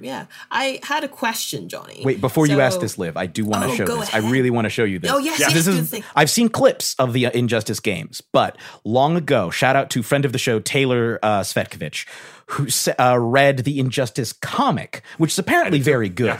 yeah. 0.00 0.26
I 0.50 0.78
had 0.82 1.04
a 1.04 1.08
question, 1.08 1.68
Johnny. 1.68 2.02
Wait, 2.04 2.20
before 2.20 2.46
you 2.46 2.60
ask 2.60 2.80
this, 2.80 2.98
Liv, 2.98 3.16
I 3.16 3.26
do 3.26 3.44
want 3.44 3.64
to 3.64 3.70
Oh, 3.70 3.74
show 3.74 3.86
go 3.86 4.00
this. 4.00 4.14
I 4.14 4.18
really 4.18 4.50
want 4.50 4.66
to 4.66 4.70
show 4.70 4.84
you 4.84 4.98
this. 4.98 5.10
Oh, 5.10 5.18
yes, 5.18 5.40
yes, 5.40 5.52
this 5.54 5.64
do 5.64 5.72
is. 5.72 5.90
thing. 5.90 6.04
I've 6.14 6.30
seen 6.30 6.48
clips 6.48 6.94
of 6.98 7.12
the 7.12 7.26
uh, 7.26 7.30
Injustice 7.30 7.80
games, 7.80 8.20
but 8.20 8.56
long 8.84 9.16
ago, 9.16 9.50
shout 9.50 9.74
out 9.74 9.90
to 9.90 10.02
friend 10.02 10.24
of 10.24 10.32
the 10.32 10.38
show 10.38 10.60
Taylor 10.60 11.18
uh, 11.22 11.40
Svetkovich, 11.40 12.06
who 12.46 12.68
uh, 13.02 13.18
read 13.18 13.60
the 13.60 13.80
Injustice 13.80 14.32
comic, 14.34 15.02
which 15.18 15.32
is 15.32 15.38
apparently 15.38 15.80
very 15.80 16.08
good. 16.10 16.38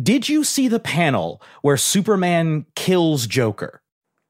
Did 0.00 0.28
you 0.28 0.44
see 0.44 0.68
the 0.68 0.80
panel 0.80 1.42
where 1.62 1.76
Superman 1.76 2.66
kills 2.76 3.26
Joker? 3.26 3.82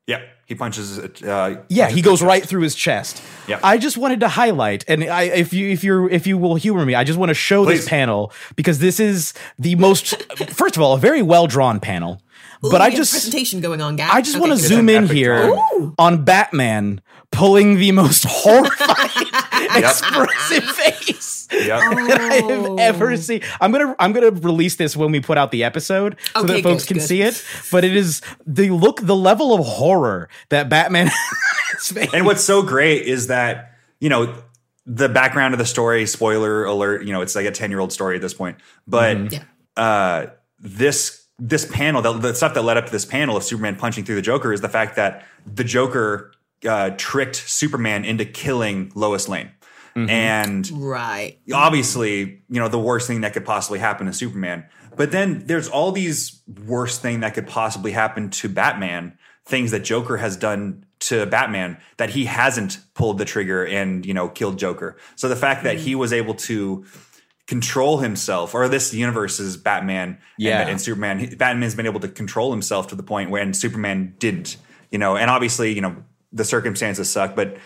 Yeah, 0.07 0.23
he 0.47 0.55
punches. 0.55 0.99
Uh, 0.99 1.62
Yeah, 1.69 1.85
punches 1.85 1.97
he 1.97 2.02
goes 2.02 2.23
right 2.23 2.43
through 2.45 2.62
his 2.62 2.75
chest. 2.75 3.23
Yep. 3.47 3.61
I 3.62 3.76
just 3.79 3.97
wanted 3.99 4.21
to 4.21 4.29
highlight, 4.29 4.85
and 4.88 5.05
I, 5.05 5.25
if 5.25 5.52
you 5.52 5.69
if 5.71 5.85
you're 5.85 6.09
if 6.11 6.26
you 6.26 6.38
will 6.38 6.55
humor 6.57 6.85
me, 6.87 6.95
I 6.95 7.05
just 7.05 7.19
want 7.19 7.29
to 7.31 7.35
show 7.35 7.64
this 7.64 7.87
panel 7.88 8.33
because 8.57 8.79
this 8.79 8.99
is 9.00 9.35
the 9.59 9.75
most. 9.76 10.21
First 10.52 10.76
of 10.76 10.83
all, 10.83 10.95
a 10.95 10.99
very 10.99 11.23
well 11.23 11.47
drawn 11.47 11.79
panel, 11.79 12.23
Ooh, 12.64 12.71
but 12.71 12.81
I 12.81 12.90
just 12.90 13.12
presentation 13.12 13.61
going 13.61 13.81
on, 13.83 13.97
gang. 13.97 14.09
I 14.11 14.23
just 14.23 14.37
Okay, 14.37 14.40
want 14.49 14.59
to 14.59 14.67
zoom 14.67 14.88
in 14.88 15.07
here 15.09 15.47
drawing. 15.47 15.95
on 15.99 16.25
Batman 16.25 17.00
pulling 17.31 17.76
the 17.76 17.93
most 17.93 18.25
horrified, 18.29 19.29
expressive 19.76 20.64
face 20.71 21.49
Yep. 21.52 21.66
that 21.69 22.21
I 22.21 22.35
have 22.52 22.78
ever 22.78 23.16
seen. 23.16 23.42
I'm 23.61 23.73
gonna 23.73 23.95
I'm 23.99 24.12
gonna 24.12 24.30
release 24.30 24.76
this 24.76 24.97
when 24.97 25.11
we 25.11 25.21
put 25.21 25.37
out 25.38 25.50
the 25.50 25.64
episode 25.64 26.16
so 26.35 26.42
Okay, 26.42 26.54
that 26.54 26.62
folks 26.62 26.85
good, 26.85 26.88
can 26.88 26.97
good. 26.99 27.07
see 27.07 27.23
it. 27.23 27.45
But 27.73 27.85
it 27.85 27.97
is 27.97 28.23
the 28.47 28.71
look, 28.71 29.00
the 29.04 29.16
level 29.16 29.52
of 29.54 29.66
horror 29.66 30.28
that 30.50 30.69
Batman. 30.69 31.07
has 31.73 31.88
face. 31.92 32.11
And 32.14 32.25
what's 32.26 32.45
so 32.45 32.62
great 32.62 33.02
is 33.07 33.26
that, 33.28 33.73
you 34.00 34.09
know, 34.09 34.35
the 34.87 35.09
background 35.09 35.54
of 35.54 35.59
the 35.59 35.66
story, 35.66 36.07
spoiler 36.07 36.64
alert, 36.64 37.04
you 37.04 37.12
know, 37.12 37.21
it's 37.21 37.35
like 37.35 37.47
a 37.47 37.50
10 37.50 37.71
year 37.71 37.80
old 37.80 37.92
story 37.92 38.16
at 38.16 38.23
this 38.23 38.35
point. 38.35 38.59
But 38.87 39.33
Yeah. 39.33 39.42
uh, 39.76 40.26
this 40.59 41.25
this 41.42 41.64
panel, 41.64 42.02
the, 42.02 42.12
the 42.12 42.35
stuff 42.35 42.52
that 42.54 42.62
led 42.62 42.76
up 42.76 42.85
to 42.87 42.92
this 42.92 43.07
panel 43.07 43.35
of 43.37 43.42
Superman 43.42 43.75
punching 43.76 44.04
through 44.04 44.16
the 44.16 44.23
Joker 44.23 44.52
is 44.52 44.61
the 44.61 44.69
fact 44.69 44.97
that 44.97 45.25
the 45.47 45.64
Joker 45.64 46.33
uh, 46.69 46.90
tricked 46.97 47.37
Superman 47.37 48.05
into 48.05 48.25
killing 48.25 48.93
Lois 48.95 49.29
Lane. 49.29 49.50
And 49.97 50.71
Right. 50.73 51.38
obviously, 51.52 52.43
you 52.49 52.61
know, 52.61 52.69
the 52.69 52.79
worst 52.79 53.07
thing 53.07 53.21
that 53.23 53.33
could 53.35 53.45
possibly 53.45 53.79
happen 53.81 54.07
to 54.07 54.12
Superman. 54.12 54.64
But 54.97 55.11
then 55.12 55.43
there's 55.47 55.69
all 55.69 55.93
these 55.93 56.40
worst 56.67 57.02
thing 57.02 57.21
that 57.21 57.35
could 57.35 57.47
possibly 57.47 57.93
happen 57.93 58.31
to 58.31 58.49
Batman, 58.49 59.19
things 59.45 59.73
that 59.73 59.81
Joker 59.81 60.17
has 60.17 60.37
done 60.37 60.85
to 61.00 61.26
Batman 61.26 61.76
that 61.97 62.11
he 62.11 62.25
hasn't 62.26 62.79
pulled 62.95 63.19
the 63.19 63.25
trigger 63.25 63.64
and, 63.67 64.07
you 64.07 64.14
know, 64.14 64.29
killed 64.29 64.59
Joker. 64.59 64.97
So 65.17 65.29
the 65.29 65.37
fact 65.37 65.64
that 65.64 65.76
he 65.79 65.95
was 65.95 66.12
able 66.12 66.35
to 66.35 66.85
control 67.47 67.99
himself 67.99 68.55
or 68.55 68.69
this 68.69 68.95
universe's 68.95 69.57
Batman 69.57 70.19
Yeah. 70.38 70.61
and, 70.61 70.71
and 70.71 70.81
Superman, 70.81 71.35
Batman's 71.37 71.75
been 71.75 71.87
able 71.87 72.00
to 72.00 72.09
control 72.09 72.52
himself 72.52 72.87
to 72.88 72.95
the 72.95 73.02
point 73.02 73.31
when 73.31 73.55
Superman 73.55 74.14
didn't, 74.19 74.57
you 74.90 74.99
know, 74.99 75.17
and 75.17 75.31
obviously, 75.31 75.73
you 75.75 75.81
know, 75.81 75.97
the 76.32 76.44
circumstances 76.44 77.10
suck, 77.10 77.34
but 77.34 77.56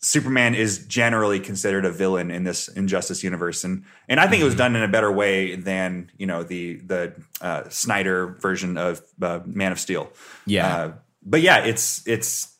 Superman 0.00 0.54
is 0.54 0.86
generally 0.86 1.40
considered 1.40 1.86
a 1.86 1.90
villain 1.90 2.30
in 2.30 2.44
this 2.44 2.68
Injustice 2.68 3.24
universe, 3.24 3.64
and 3.64 3.84
and 4.08 4.20
I 4.20 4.24
think 4.24 4.34
Mm-hmm. 4.34 4.42
it 4.42 4.44
was 4.44 4.54
done 4.54 4.76
in 4.76 4.82
a 4.82 4.88
better 4.88 5.10
way 5.10 5.56
than 5.56 6.10
you 6.18 6.26
know 6.26 6.42
the 6.42 6.76
the 6.76 7.14
uh, 7.40 7.68
Snyder 7.70 8.36
version 8.40 8.76
of 8.76 9.00
uh, 9.22 9.40
Man 9.46 9.72
of 9.72 9.80
Steel. 9.80 10.12
Yeah. 10.46 10.76
uh, 10.76 10.92
but 11.22 11.40
yeah, 11.40 11.64
it's 11.64 12.06
it's 12.06 12.54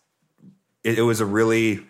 it, 0.83 0.99
it 0.99 1.03
was 1.03 1.21
a 1.21 1.27
really 1.27 1.85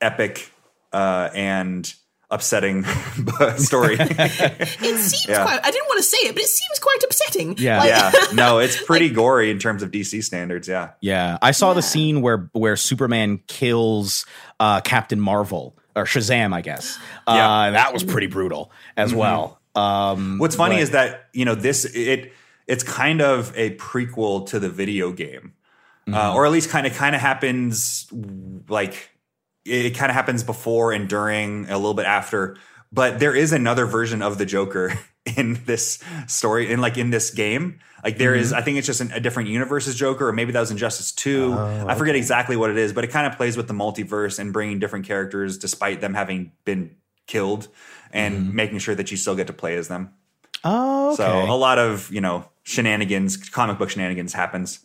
epic 0.00 0.52
uh, 0.92 1.30
and 1.34 1.92
upsetting 2.32 2.84
story. 3.56 3.96
It 4.00 4.68
seems 4.98 5.26
Yeah. 5.28 5.44
quite. 5.44 5.60
I 5.64 5.70
didn't 5.70 5.86
want 5.88 5.98
to 5.98 6.02
say 6.04 6.16
it, 6.28 6.34
but 6.34 6.42
it 6.42 6.48
seems 6.48 6.78
quite 6.80 6.98
upsetting. 7.04 7.56
Yeah. 7.58 7.78
Like- 7.78 7.88
yeah, 7.90 8.12
no, 8.34 8.58
it's 8.58 8.82
pretty 8.82 9.10
gory 9.10 9.50
in 9.50 9.58
terms 9.58 9.82
of 9.82 9.90
DC 9.92 10.24
standards. 10.24 10.66
Yeah, 10.66 10.90
Yeah, 11.00 11.38
I 11.42 11.52
saw 11.52 11.74
the 11.74 11.82
scene 11.82 12.22
where 12.22 12.48
where 12.52 12.76
Superman 12.76 13.40
kills 13.46 14.26
uh, 14.58 14.80
Captain 14.80 15.20
Marvel 15.20 15.76
or 15.94 16.04
Shazam, 16.04 16.52
I 16.54 16.62
guess. 16.62 16.98
Uh, 17.26 17.34
Yeah. 17.36 17.70
that 17.72 17.92
was 17.92 18.02
pretty 18.02 18.26
brutal 18.26 18.72
as 18.96 19.14
well. 19.14 19.60
Um, 19.74 20.38
What's 20.38 20.56
funny 20.56 20.76
but- 20.76 20.82
is 20.82 20.90
that 20.90 21.28
you 21.32 21.44
know 21.44 21.54
this 21.54 21.84
it 21.84 22.32
it's 22.66 22.82
kind 22.82 23.20
of 23.20 23.52
a 23.56 23.76
prequel 23.76 24.46
to 24.48 24.58
the 24.60 24.68
video 24.70 25.12
game, 25.12 25.52
uh, 26.12 26.34
or 26.34 26.46
at 26.46 26.52
least 26.52 26.70
kind 26.70 26.86
of 26.86 26.94
kind 26.94 27.14
of 27.14 27.20
happens 27.20 28.06
like 28.68 29.10
it, 29.64 29.96
kind 29.96 30.10
of 30.10 30.14
happens 30.14 30.42
before 30.42 30.92
and 30.92 31.08
during 31.08 31.68
a 31.68 31.76
little 31.76 31.94
bit 31.94 32.06
after. 32.06 32.56
But 32.92 33.20
there 33.20 33.34
is 33.34 33.52
another 33.52 33.86
version 33.86 34.22
of 34.22 34.38
the 34.38 34.46
Joker 34.46 34.92
in 35.36 35.62
this 35.64 36.02
story, 36.26 36.70
in 36.70 36.80
like 36.80 36.98
in 36.98 37.10
this 37.10 37.30
game. 37.30 37.80
Like 38.04 38.18
there 38.18 38.34
is, 38.34 38.48
mm-hmm. 38.48 38.58
I 38.58 38.62
think 38.62 38.78
it's 38.78 38.86
just 38.86 39.00
an, 39.00 39.12
a 39.12 39.20
different 39.20 39.48
universe's 39.48 39.94
Joker, 39.94 40.28
or 40.28 40.32
maybe 40.32 40.52
that 40.52 40.60
was 40.60 40.72
Injustice 40.72 41.12
Two. 41.12 41.54
Oh, 41.56 41.86
I 41.86 41.94
forget 41.94 42.16
exactly 42.16 42.56
what 42.56 42.70
it 42.70 42.76
is, 42.76 42.92
but 42.92 43.04
it 43.04 43.10
kind 43.10 43.26
of 43.26 43.36
plays 43.36 43.56
with 43.56 43.68
the 43.68 43.74
multiverse 43.74 44.38
and 44.38 44.52
bringing 44.52 44.80
different 44.80 45.06
characters, 45.06 45.56
despite 45.56 46.00
them 46.00 46.14
having 46.14 46.52
been 46.64 46.96
killed, 47.28 47.68
and 48.12 48.34
mm-hmm. 48.34 48.56
making 48.56 48.78
sure 48.78 48.96
that 48.96 49.10
you 49.12 49.16
still 49.16 49.36
get 49.36 49.46
to 49.46 49.52
play 49.52 49.76
as 49.76 49.86
them. 49.86 50.12
oh, 50.64 51.12
okay. 51.12 51.22
So 51.22 51.44
a 51.44 51.54
lot 51.54 51.78
of 51.78 52.12
you 52.12 52.20
know 52.20 52.48
shenanigans, 52.64 53.36
comic 53.36 53.78
book 53.78 53.90
shenanigans 53.90 54.32
happens. 54.32 54.80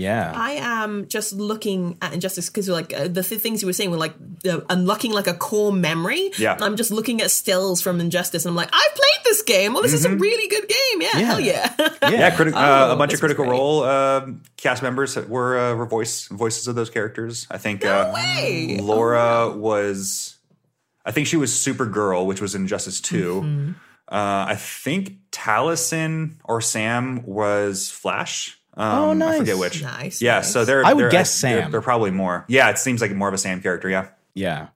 Yeah, 0.00 0.32
I 0.34 0.52
am 0.82 1.06
just 1.08 1.32
looking 1.32 1.96
at 2.02 2.12
Injustice 2.12 2.48
because 2.48 2.68
like 2.68 2.92
uh, 2.92 3.08
the 3.08 3.22
th- 3.22 3.40
things 3.40 3.62
you 3.62 3.66
were 3.66 3.72
saying 3.72 3.90
were 3.90 3.96
like 3.96 4.14
uh, 4.48 4.60
unlocking 4.70 5.12
like 5.12 5.26
a 5.26 5.34
core 5.34 5.72
memory. 5.72 6.30
Yeah. 6.38 6.56
I'm 6.60 6.76
just 6.76 6.90
looking 6.90 7.20
at 7.20 7.30
stills 7.30 7.80
from 7.82 8.00
Injustice 8.00 8.44
and 8.44 8.50
I'm 8.50 8.56
like, 8.56 8.70
I've 8.72 8.94
played 8.94 9.24
this 9.24 9.42
game. 9.42 9.72
Well, 9.74 9.82
this 9.82 9.92
is 9.92 10.04
a 10.04 10.14
really 10.16 10.48
good 10.48 10.68
game. 10.68 11.02
Yeah, 11.02 11.26
hell 11.26 11.40
yeah. 11.40 11.74
Yeah, 12.02 12.30
criti- 12.36 12.52
uh, 12.54 12.88
Oh, 12.90 12.92
a 12.92 12.96
bunch 12.96 13.12
of 13.12 13.20
critical 13.20 13.44
great. 13.44 13.56
role 13.58 13.84
um 13.84 14.42
cast 14.56 14.82
members 14.82 15.16
were 15.16 15.58
uh, 15.58 15.74
were 15.74 15.86
voice 15.86 16.26
voices 16.28 16.66
of 16.68 16.74
those 16.74 16.90
characters. 16.90 17.46
I 17.50 17.58
think 17.58 17.84
No 17.84 17.90
uh, 17.92 18.12
way. 18.14 18.78
Oh, 18.80 18.84
Laura 18.84 19.50
was, 19.56 20.36
I 21.04 21.10
think 21.12 21.26
she 21.26 21.36
was 21.36 21.50
Supergirl, 21.52 22.26
which 22.26 22.40
was 22.40 22.54
in 22.54 22.66
Justice 22.66 23.00
2 23.00 23.40
Mm-hmm. 23.42 23.72
Uh, 24.12 24.44
I 24.48 24.56
think 24.56 25.18
Taliesin 25.30 26.34
or 26.44 26.60
Sam 26.60 27.22
was 27.24 27.90
Flash. 27.90 28.58
Um, 28.80 28.98
Oh, 28.98 29.10
I 29.10 29.14
nice. 29.14 29.38
forget 29.38 29.58
which. 29.58 29.82
Nice, 29.82 30.22
Yeah, 30.22 30.36
nice. 30.36 30.52
so 30.52 30.64
they're. 30.64 30.84
I 30.84 30.92
would 30.94 31.02
they're- 31.02 31.10
guess 31.10 31.40
they're- 31.40 31.60
Sam. 31.62 31.70
They're, 31.70 31.80
probably 31.82 32.10
more. 32.10 32.44
Yeah, 32.48 32.70
it 32.70 32.78
seems 32.78 33.00
like 33.00 33.12
more 33.12 33.28
of 33.28 33.34
a 33.34 33.38
Sam 33.38 33.60
character. 33.60 33.88
Yeah. 33.90 34.06
yeah, 34.34 34.68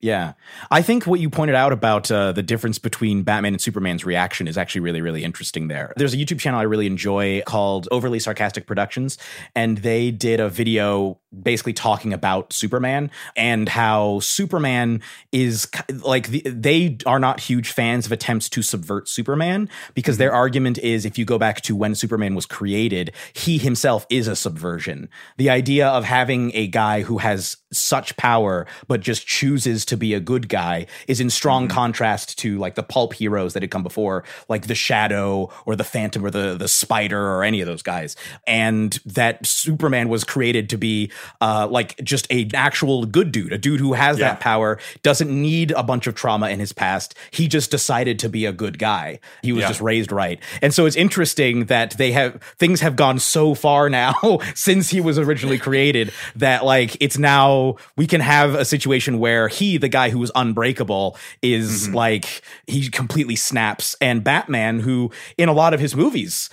yeah. 0.00 0.34
I 0.70 0.80
think 0.82 1.06
what 1.08 1.18
you 1.18 1.28
pointed 1.28 1.56
out 1.56 1.72
about 1.72 2.08
uh, 2.10 2.30
the 2.30 2.42
difference 2.42 2.78
between 2.78 3.24
Batman 3.24 3.54
and 3.54 3.60
Superman's 3.60 4.04
reaction 4.04 4.46
is 4.46 4.56
actually 4.56 4.82
really, 4.82 5.00
really 5.00 5.24
interesting. 5.24 5.66
There, 5.66 5.92
there's 5.96 6.14
a 6.14 6.16
YouTube 6.16 6.38
channel 6.38 6.60
I 6.60 6.64
really 6.64 6.86
enjoy 6.86 7.42
called 7.46 7.88
Overly 7.90 8.20
Sarcastic 8.20 8.64
Productions, 8.66 9.18
and 9.56 9.78
they 9.78 10.12
did 10.12 10.38
a 10.38 10.48
video 10.48 11.18
basically 11.42 11.72
talking 11.72 12.12
about 12.12 12.52
Superman 12.52 13.10
and 13.36 13.68
how 13.68 14.20
Superman 14.20 15.02
is 15.30 15.68
like 16.02 16.28
the, 16.28 16.40
they 16.46 16.96
are 17.04 17.18
not 17.18 17.40
huge 17.40 17.70
fans 17.70 18.06
of 18.06 18.12
attempts 18.12 18.48
to 18.50 18.62
subvert 18.62 19.08
Superman 19.08 19.68
because 19.94 20.16
their 20.16 20.30
mm-hmm. 20.30 20.38
argument 20.38 20.78
is 20.78 21.04
if 21.04 21.18
you 21.18 21.24
go 21.24 21.38
back 21.38 21.60
to 21.62 21.76
when 21.76 21.94
Superman 21.94 22.34
was 22.34 22.46
created, 22.46 23.12
he 23.34 23.58
himself 23.58 24.06
is 24.08 24.26
a 24.26 24.34
subversion. 24.34 25.08
The 25.36 25.50
idea 25.50 25.88
of 25.88 26.04
having 26.04 26.50
a 26.54 26.66
guy 26.66 27.02
who 27.02 27.18
has 27.18 27.56
such 27.72 28.16
power 28.16 28.66
but 28.86 29.00
just 29.00 29.26
chooses 29.26 29.84
to 29.84 29.96
be 29.96 30.14
a 30.14 30.20
good 30.20 30.48
guy 30.48 30.86
is 31.06 31.20
in 31.20 31.28
strong 31.28 31.68
mm-hmm. 31.68 31.74
contrast 31.74 32.38
to 32.38 32.56
like 32.58 32.74
the 32.74 32.82
pulp 32.82 33.12
heroes 33.12 33.52
that 33.52 33.62
had 33.62 33.70
come 33.70 33.82
before, 33.82 34.24
like 34.48 34.66
the 34.66 34.74
Shadow 34.74 35.50
or 35.66 35.76
the 35.76 35.84
Phantom 35.84 36.24
or 36.24 36.30
the 36.30 36.56
the 36.56 36.68
Spider 36.68 37.20
or 37.20 37.44
any 37.44 37.60
of 37.60 37.66
those 37.66 37.82
guys, 37.82 38.16
and 38.46 38.98
that 39.04 39.44
Superman 39.44 40.08
was 40.08 40.24
created 40.24 40.70
to 40.70 40.78
be 40.78 41.12
uh, 41.40 41.66
like 41.70 41.96
just 42.02 42.26
a 42.30 42.48
actual 42.54 43.04
good 43.06 43.32
dude, 43.32 43.52
a 43.52 43.58
dude 43.58 43.80
who 43.80 43.92
has 43.94 44.18
Yeah. 44.18 44.28
that 44.30 44.40
power, 44.40 44.78
doesn't 45.02 45.30
need 45.30 45.70
a 45.72 45.82
bunch 45.82 46.06
of 46.06 46.14
trauma 46.14 46.48
in 46.50 46.58
his 46.60 46.72
past. 46.72 47.14
He 47.30 47.48
just 47.48 47.70
decided 47.70 48.18
to 48.20 48.28
be 48.28 48.44
a 48.44 48.52
good 48.52 48.78
guy. 48.78 49.20
He 49.42 49.52
was 49.52 49.62
Yeah. 49.62 49.68
just 49.68 49.80
raised 49.80 50.12
right, 50.12 50.38
and 50.62 50.72
so 50.74 50.86
it's 50.86 50.96
interesting 50.96 51.66
that 51.66 51.92
they 51.98 52.12
have 52.12 52.40
things 52.58 52.80
have 52.80 52.96
gone 52.96 53.18
so 53.18 53.54
far 53.54 53.88
now 53.98 54.38
since 54.54 54.90
he 54.90 55.00
was 55.00 55.18
originally 55.18 55.58
created 55.58 56.12
that 56.36 56.64
like 56.64 56.96
it's 57.00 57.18
now 57.18 57.76
we 57.96 58.06
can 58.06 58.20
have 58.20 58.54
a 58.54 58.64
situation 58.64 59.18
where 59.18 59.48
he, 59.48 59.76
the 59.78 59.88
guy 59.88 60.10
who 60.10 60.18
was 60.18 60.30
unbreakable, 60.34 61.16
is 61.42 61.68
Mm-hmm. 61.88 61.94
like 61.94 62.42
he 62.66 62.88
completely 62.88 63.36
snaps, 63.36 63.94
and 64.00 64.22
Batman, 64.24 64.80
who 64.80 65.10
in 65.36 65.48
a 65.48 65.52
lot 65.52 65.74
of 65.74 65.80
his 65.80 65.94
movies 65.94 66.50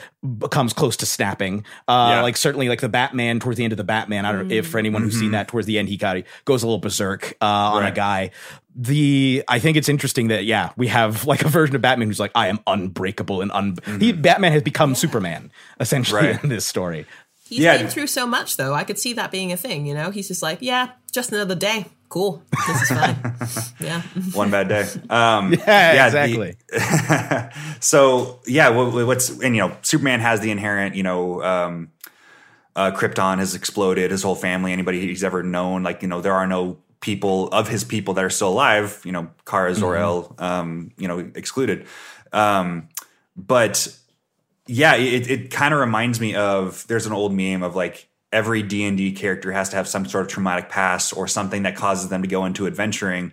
comes 0.50 0.74
close 0.74 0.98
to 0.98 1.06
snapping, 1.06 1.64
uh, 1.88 2.08
Yeah. 2.16 2.22
like 2.22 2.36
certainly 2.38 2.68
like 2.70 2.82
the 2.82 2.90
Batman 2.90 3.40
towards 3.40 3.58
the 3.58 3.64
end 3.64 3.74
of 3.74 3.78
the 3.78 3.84
Batman. 3.84 4.26
I 4.26 4.32
don't 4.32 4.48
know 4.48 4.55
if 4.58 4.68
for 4.68 4.78
anyone 4.78 5.02
who's 5.02 5.14
Mm-hmm. 5.14 5.20
seen 5.22 5.32
that 5.32 5.48
towards 5.48 5.68
the 5.68 5.78
end, 5.80 5.90
he 5.90 5.98
got 5.98 6.18
goes 6.46 6.64
a 6.64 6.66
little 6.68 6.80
berserk 6.80 7.34
uh, 7.42 7.46
on 7.46 7.86
a 7.86 7.92
guy. 7.92 8.32
The 8.76 9.44
I 9.48 9.60
think 9.60 9.78
it's 9.78 9.88
interesting 9.88 10.28
that 10.28 10.44
yeah 10.46 10.72
we 10.76 10.88
have 10.88 11.26
like 11.26 11.44
a 11.46 11.48
version 11.48 11.76
of 11.76 11.82
Batman 11.82 12.08
who's 12.10 12.20
like 12.20 12.32
I 12.36 12.48
am 12.48 12.60
unbreakable 12.68 13.42
and 13.42 13.52
un 13.54 13.78
he 14.00 14.12
Batman 14.12 14.52
has 14.52 14.64
become 14.64 14.96
Superman 14.96 15.52
essentially 15.80 16.22
Mm-hmm. 16.24 16.32
Right. 16.34 16.44
in 16.44 16.50
this 16.50 16.66
story. 16.66 17.06
He's 17.48 17.60
Yeah. 17.60 17.78
been 17.78 17.88
through 17.88 18.08
so 18.08 18.26
much, 18.26 18.58
though. 18.58 18.74
I 18.74 18.84
could 18.84 18.98
see 18.98 19.14
that 19.14 19.30
being 19.32 19.52
a 19.52 19.58
thing. 19.58 19.86
You 19.86 19.94
know, 19.94 20.10
he's 20.10 20.28
just 20.28 20.42
like, 20.42 20.58
yeah, 20.62 20.90
just 21.14 21.32
another 21.32 21.54
day. 21.56 21.86
cool. 22.10 22.42
This 22.68 22.82
is 22.82 22.88
fine. 22.90 23.36
yeah. 23.80 24.02
One 24.34 24.50
bad 24.52 24.68
day. 24.68 24.86
Um, 25.10 25.54
Yeah, 25.68 26.10
the- 26.10 26.24
exactly. 26.24 26.56
so 27.80 28.40
yeah, 28.48 28.70
what, 28.70 29.06
what's 29.08 29.30
and 29.30 29.56
you 29.56 29.62
know, 29.62 29.78
Superman 29.84 30.20
has 30.22 30.40
the 30.40 30.52
inherent, 30.52 30.96
you 30.96 31.04
know, 31.04 31.42
um, 31.44 31.92
uh, 32.76 32.92
Krypton 32.92 33.40
has 33.40 33.56
exploded. 33.56 34.12
His 34.12 34.24
whole 34.24 34.36
family, 34.36 34.74
anybody 34.74 35.02
he's 35.02 35.24
ever 35.24 35.44
known, 35.44 35.84
like 35.84 36.02
you 36.02 36.08
know, 36.08 36.22
there 36.22 36.34
are 36.34 36.48
no 36.48 36.78
people 37.00 37.48
of 37.50 37.68
his 37.68 37.84
people 37.84 38.16
that 38.16 38.26
are 38.26 38.30
still 38.30 38.50
alive. 38.50 39.02
You 39.06 39.12
know, 39.12 39.30
Kara 39.46 39.74
Zor-El, 39.74 40.36
um, 40.40 40.92
you 40.98 41.08
know, 41.08 41.20
excluded. 41.20 41.86
Um, 42.34 42.90
but 43.36 43.88
yeah, 44.68 44.96
it, 44.96 45.30
it 45.30 45.52
kind 45.52 45.74
of 45.74 45.80
reminds 45.80 46.20
me 46.20 46.36
of 46.36 46.86
there's 46.88 47.06
an 47.06 47.14
old 47.14 47.34
meme 47.34 47.64
of 47.64 47.76
like 47.76 48.10
every 48.32 48.62
D 48.64 48.84
and 48.84 48.98
D 48.98 49.12
character 49.14 49.52
has 49.52 49.70
to 49.70 49.76
have 49.78 49.88
some 49.88 50.06
sort 50.06 50.26
of 50.26 50.32
traumatic 50.32 50.70
past 50.70 51.16
or 51.16 51.28
something 51.28 51.64
that 51.64 51.76
causes 51.76 52.10
them 52.10 52.22
to 52.24 52.28
go 52.28 52.46
into 52.46 52.68
adventuring. 52.68 53.32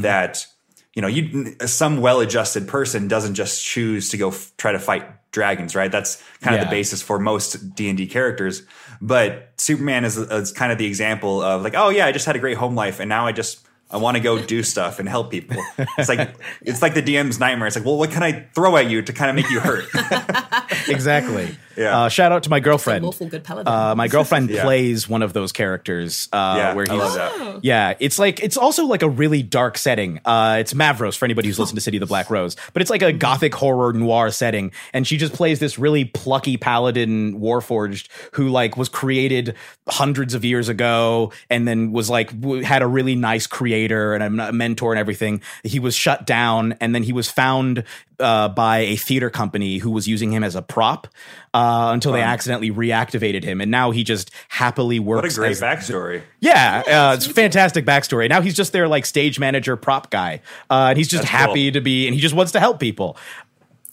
That 0.00 0.46
you 0.94 1.02
know, 1.02 1.08
you 1.08 1.56
some 1.66 2.00
well-adjusted 2.00 2.66
person 2.66 3.08
doesn't 3.08 3.34
just 3.34 3.64
choose 3.64 4.08
to 4.10 4.16
go 4.16 4.28
f- 4.28 4.52
try 4.56 4.72
to 4.72 4.78
fight 4.78 5.06
dragons, 5.30 5.74
right? 5.74 5.92
That's 5.92 6.22
kind 6.40 6.54
of 6.56 6.60
Yeah. 6.62 6.64
the 6.64 6.70
basis 6.70 7.02
for 7.02 7.18
most 7.18 7.74
D 7.74 7.88
and 7.88 7.98
D 7.98 8.06
characters. 8.06 8.62
But 9.00 9.52
Superman 9.58 10.04
is, 10.04 10.16
is 10.16 10.52
kind 10.52 10.72
of 10.72 10.78
the 10.78 10.86
example 10.86 11.42
of 11.42 11.62
like, 11.62 11.74
oh 11.76 11.90
yeah, 11.90 12.06
I 12.06 12.12
just 12.12 12.26
had 12.26 12.36
a 12.36 12.38
great 12.40 12.56
home 12.56 12.74
life, 12.74 12.98
and 13.00 13.08
now 13.08 13.26
I 13.26 13.32
just 13.32 13.60
I 13.90 13.96
want 13.96 14.16
to 14.16 14.22
go 14.22 14.38
do 14.42 14.62
stuff 14.74 14.98
and 14.98 15.08
help 15.08 15.30
people. 15.30 15.56
It's 15.98 16.08
like 16.08 16.30
it's 16.62 16.82
like 16.82 16.94
the 16.94 17.02
DM's 17.02 17.38
nightmare. 17.40 17.66
It's 17.66 17.76
like, 17.76 17.84
well, 17.84 17.96
what 17.98 18.10
can 18.10 18.22
I 18.22 18.46
throw 18.54 18.76
at 18.76 18.88
you 18.90 19.02
to 19.02 19.12
kind 19.12 19.30
of 19.30 19.36
make 19.36 19.50
you 19.50 19.60
hurt? 19.60 19.86
exactly. 20.88 21.56
Yeah. 21.76 21.96
Uh, 21.96 22.08
shout 22.08 22.32
out 22.32 22.42
to 22.42 22.50
my 22.50 22.58
girlfriend. 22.58 23.04
Willful 23.04 23.28
good 23.28 23.44
paladin. 23.44 23.72
Uh, 23.72 23.94
my 23.94 24.08
girlfriend 24.08 24.50
Yeah. 24.50 24.64
plays 24.64 25.08
one 25.08 25.22
of 25.22 25.32
those 25.32 25.52
characters. 25.52 26.28
Uh, 26.32 26.54
Yeah, 26.58 26.74
where 26.74 26.86
I 26.88 26.92
he's, 26.92 27.00
love 27.00 27.14
that. 27.14 27.64
Yeah, 27.64 27.94
it's 28.00 28.18
like 28.18 28.40
it's 28.42 28.56
also 28.56 28.86
like 28.86 29.02
a 29.02 29.08
really 29.08 29.42
dark 29.44 29.78
setting. 29.78 30.18
Uh, 30.24 30.56
it's 30.58 30.74
Mavros 30.74 31.16
for 31.16 31.24
anybody 31.24 31.46
who's 31.48 31.58
listened 31.58 31.76
to 31.76 31.80
City 31.80 31.96
of 31.96 32.00
the 32.00 32.06
Black 32.06 32.30
Rose, 32.30 32.56
but 32.72 32.82
it's 32.82 32.90
like 32.90 33.02
a 33.02 33.12
gothic 33.12 33.54
horror 33.54 33.92
noir 33.92 34.30
setting, 34.32 34.72
and 34.92 35.06
she 35.06 35.16
just 35.16 35.32
plays 35.34 35.60
this 35.60 35.78
really 35.78 36.04
plucky 36.04 36.56
paladin 36.56 37.38
warforged 37.40 38.08
who 38.32 38.48
like 38.48 38.76
was 38.76 38.88
created 38.88 39.54
hundreds 39.88 40.34
of 40.34 40.44
years 40.44 40.68
ago, 40.68 41.32
and 41.48 41.66
then 41.68 41.92
was 41.92 42.10
like 42.10 42.38
w- 42.40 42.62
had 42.64 42.82
a 42.82 42.86
really 42.88 43.14
nice 43.14 43.46
creator 43.78 44.14
and 44.14 44.40
a 44.40 44.52
mentor 44.52 44.92
and 44.92 44.98
everything. 44.98 45.40
He 45.62 45.78
was 45.78 45.94
shut 45.94 46.26
down, 46.26 46.74
and 46.80 46.94
then 46.94 47.02
he 47.02 47.12
was 47.12 47.30
found 47.30 47.84
uh, 48.18 48.48
by 48.48 48.78
a 48.78 48.96
theater 48.96 49.30
company 49.30 49.78
who 49.78 49.90
was 49.90 50.08
using 50.08 50.32
him 50.32 50.42
as 50.42 50.56
a 50.56 50.62
prop 50.62 51.06
uh, 51.54 51.90
until 51.92 52.12
they 52.12 52.22
accidentally 52.22 52.70
reactivated 52.70 53.44
him, 53.44 53.60
and 53.60 53.70
now 53.70 53.90
he 53.92 54.02
just 54.04 54.30
happily 54.48 54.98
works. 54.98 55.22
What 55.22 55.32
a 55.32 55.36
great 55.36 55.50
as- 55.52 55.60
backstory. 55.60 56.22
yeah, 56.40 56.82
uh, 56.86 57.14
it's 57.14 57.26
fantastic 57.26 57.84
backstory. 57.84 58.28
Now 58.28 58.40
he's 58.40 58.54
just 58.54 58.72
their 58.72 58.88
like 58.88 59.06
stage 59.06 59.38
manager, 59.38 59.76
prop 59.76 60.10
guy, 60.10 60.40
uh, 60.70 60.88
and 60.90 60.98
he's 60.98 61.08
just 61.08 61.22
That's 61.22 61.30
happy 61.30 61.66
cool. 61.66 61.74
to 61.74 61.80
be, 61.80 62.06
and 62.06 62.14
he 62.14 62.20
just 62.20 62.34
wants 62.34 62.52
to 62.52 62.60
help 62.60 62.80
people. 62.80 63.16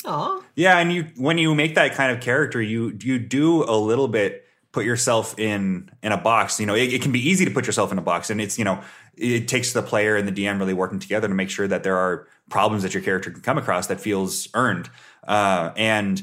Aw. 0.05 0.41
Yeah, 0.55 0.77
and 0.79 0.91
you 0.91 1.07
when 1.17 1.37
you 1.37 1.53
make 1.53 1.75
that 1.75 1.93
kind 1.93 2.11
of 2.11 2.21
character, 2.21 2.61
you 2.61 2.97
you 3.01 3.19
do 3.19 3.63
a 3.63 3.77
little 3.77 4.07
bit 4.07 4.44
put 4.75 4.85
yourself 4.85 5.39
in 5.39 5.89
in 6.03 6.11
a 6.11 6.17
box. 6.17 6.59
You 6.59 6.65
know, 6.65 6.75
it, 6.75 6.93
it 6.93 7.01
can 7.01 7.13
be 7.13 7.29
easy 7.29 7.45
to 7.45 7.51
put 7.51 7.65
yourself 7.65 7.93
in 7.93 7.97
a 7.97 8.01
box, 8.01 8.29
and 8.29 8.41
it's 8.41 8.59
you 8.59 8.65
know 8.65 8.81
it 9.15 9.47
takes 9.47 9.71
the 9.71 9.81
player 9.81 10.17
and 10.17 10.27
the 10.27 10.33
DM 10.33 10.59
really 10.59 10.73
working 10.73 10.99
together 10.99 11.29
to 11.29 11.33
make 11.33 11.49
sure 11.49 11.65
that 11.65 11.83
there 11.83 11.95
are 11.95 12.27
problems 12.49 12.83
that 12.83 12.93
your 12.93 13.01
character 13.01 13.31
can 13.31 13.39
come 13.39 13.57
across 13.57 13.87
that 13.87 14.01
feels 14.01 14.49
earned. 14.53 14.89
Uh, 15.25 15.71
and 15.77 16.21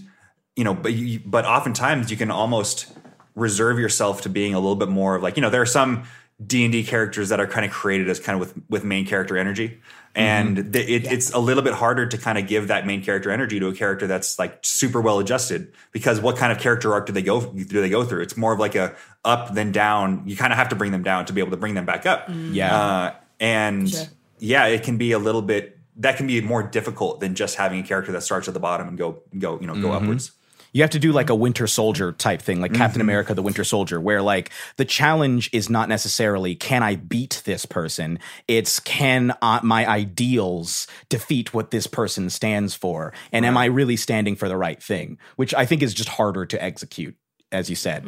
you 0.54 0.64
know, 0.64 0.74
but 0.74 0.92
you, 0.92 1.18
but 1.24 1.46
oftentimes 1.46 2.10
you 2.10 2.18
can 2.18 2.30
almost 2.30 2.92
reserve 3.34 3.78
yourself 3.78 4.20
to 4.20 4.28
being 4.28 4.52
a 4.52 4.60
little 4.60 4.76
bit 4.76 4.90
more 4.90 5.16
of 5.16 5.22
like 5.22 5.38
you 5.38 5.40
know 5.40 5.48
there 5.48 5.62
are 5.62 5.74
some 5.80 6.04
D 6.46 6.64
and 6.64 6.72
D 6.72 6.84
characters 6.84 7.28
that 7.28 7.40
are 7.40 7.46
kind 7.46 7.64
of 7.64 7.72
created 7.72 8.08
as 8.08 8.20
kind 8.20 8.34
of 8.34 8.40
with 8.40 8.64
with 8.68 8.84
main 8.84 9.06
character 9.06 9.36
energy, 9.36 9.68
mm-hmm. 9.68 10.20
and 10.20 10.72
th- 10.72 10.88
it, 10.88 11.12
it's 11.12 11.32
a 11.32 11.38
little 11.38 11.62
bit 11.62 11.74
harder 11.74 12.06
to 12.06 12.18
kind 12.18 12.38
of 12.38 12.46
give 12.46 12.68
that 12.68 12.86
main 12.86 13.02
character 13.02 13.30
energy 13.30 13.60
to 13.60 13.68
a 13.68 13.74
character 13.74 14.06
that's 14.06 14.38
like 14.38 14.58
super 14.62 15.00
well 15.00 15.18
adjusted 15.18 15.72
because 15.92 16.20
what 16.20 16.36
kind 16.36 16.52
of 16.52 16.58
character 16.58 16.92
arc 16.92 17.06
do 17.06 17.12
they 17.12 17.22
go 17.22 17.40
do 17.52 17.80
they 17.80 17.90
go 17.90 18.04
through? 18.04 18.22
It's 18.22 18.36
more 18.36 18.52
of 18.52 18.58
like 18.58 18.74
a 18.74 18.94
up 19.24 19.54
then 19.54 19.72
down. 19.72 20.22
You 20.26 20.36
kind 20.36 20.52
of 20.52 20.58
have 20.58 20.68
to 20.70 20.76
bring 20.76 20.92
them 20.92 21.02
down 21.02 21.26
to 21.26 21.32
be 21.32 21.40
able 21.40 21.50
to 21.52 21.56
bring 21.56 21.74
them 21.74 21.86
back 21.86 22.06
up. 22.06 22.28
Mm. 22.28 22.54
Yeah. 22.54 22.76
Uh, 22.76 23.14
and 23.40 23.90
Sure. 23.90 24.04
yeah, 24.38 24.66
it 24.66 24.82
can 24.82 24.96
be 24.96 25.12
a 25.12 25.18
little 25.18 25.42
bit 25.42 25.78
that 25.96 26.16
can 26.16 26.26
be 26.26 26.40
more 26.40 26.62
difficult 26.62 27.20
than 27.20 27.34
just 27.34 27.56
having 27.56 27.80
a 27.80 27.82
character 27.82 28.12
that 28.12 28.22
starts 28.22 28.48
at 28.48 28.54
the 28.54 28.60
bottom 28.60 28.88
and 28.88 28.98
go 28.98 29.22
go 29.38 29.60
you 29.60 29.66
know 29.66 29.74
go 29.74 29.88
mm-hmm. 29.88 30.04
upwards. 30.04 30.32
You 30.74 30.82
have 30.82 30.90
to 30.90 30.98
do 30.98 31.12
like 31.12 31.28
a 31.28 31.34
Winter 31.34 31.66
Soldier 31.66 32.12
type 32.12 32.40
thing, 32.40 32.60
like 32.62 32.72
Captain 32.72 33.00
America, 33.02 33.34
the 33.34 33.42
Winter 33.42 33.62
Soldier, 33.62 34.00
where 34.00 34.22
like 34.22 34.50
the 34.76 34.86
challenge 34.86 35.50
is 35.52 35.68
not 35.68 35.88
necessarily 35.88 36.54
can 36.54 36.82
I 36.82 36.96
beat 36.96 37.42
this 37.44 37.66
person? 37.66 38.18
It's 38.48 38.80
can 38.80 39.34
uh, 39.42 39.60
my 39.62 39.86
ideals 39.86 40.86
defeat 41.10 41.52
what 41.52 41.72
this 41.72 41.86
person 41.86 42.30
stands 42.30 42.74
for? 42.74 43.12
And 43.32 43.44
am 43.44 43.56
I 43.58 43.66
really 43.66 43.96
standing 43.96 44.34
for 44.34 44.48
the 44.48 44.56
right 44.56 44.82
thing? 44.82 45.18
Which 45.36 45.52
I 45.52 45.66
think 45.66 45.82
is 45.82 45.92
just 45.92 46.08
harder 46.08 46.46
to 46.46 46.62
execute, 46.62 47.16
as 47.50 47.68
you 47.68 47.76
said. 47.76 48.06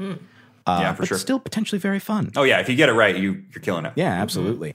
Uh, 0.66 0.79
Yeah, 0.81 0.92
for 0.94 1.03
but 1.03 1.09
sure. 1.09 1.18
still 1.18 1.38
potentially 1.40 1.79
very 1.79 1.98
fun. 1.98 2.33
Oh 2.35 2.44
yeah, 2.44 2.61
if 2.61 2.70
you 2.70 2.77
get 2.77 2.88
it 2.88 2.92
right, 2.94 3.14
you 3.14 3.44
you're 3.55 3.61
killing 3.62 3.85
it. 3.85 3.92
Yeah, 3.96 4.11
absolutely. 4.22 4.74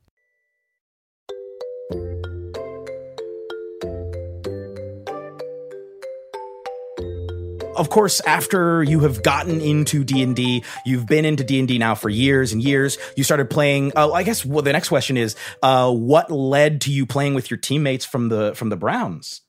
Of 7.75 7.89
course 7.89 8.19
after 8.21 8.83
you 8.83 8.99
have 8.99 9.23
gotten 9.23 9.61
into 9.61 10.03
d&d 10.03 10.63
you've 10.85 11.05
been 11.05 11.25
into 11.25 11.43
d&d 11.43 11.77
now 11.77 11.95
for 11.95 12.09
years 12.09 12.51
and 12.51 12.61
years 12.61 12.97
you 13.15 13.23
started 13.23 13.49
playing 13.49 13.91
uh, 13.95 14.11
i 14.11 14.23
guess 14.23 14.45
well, 14.45 14.61
the 14.61 14.73
next 14.73 14.89
question 14.89 15.17
is 15.17 15.35
uh, 15.63 15.91
what 15.91 16.29
led 16.31 16.81
to 16.81 16.91
you 16.91 17.05
playing 17.05 17.33
with 17.33 17.49
your 17.49 17.57
teammates 17.57 18.05
from 18.05 18.29
the 18.29 18.53
from 18.55 18.69
the 18.69 18.75
browns? 18.75 19.41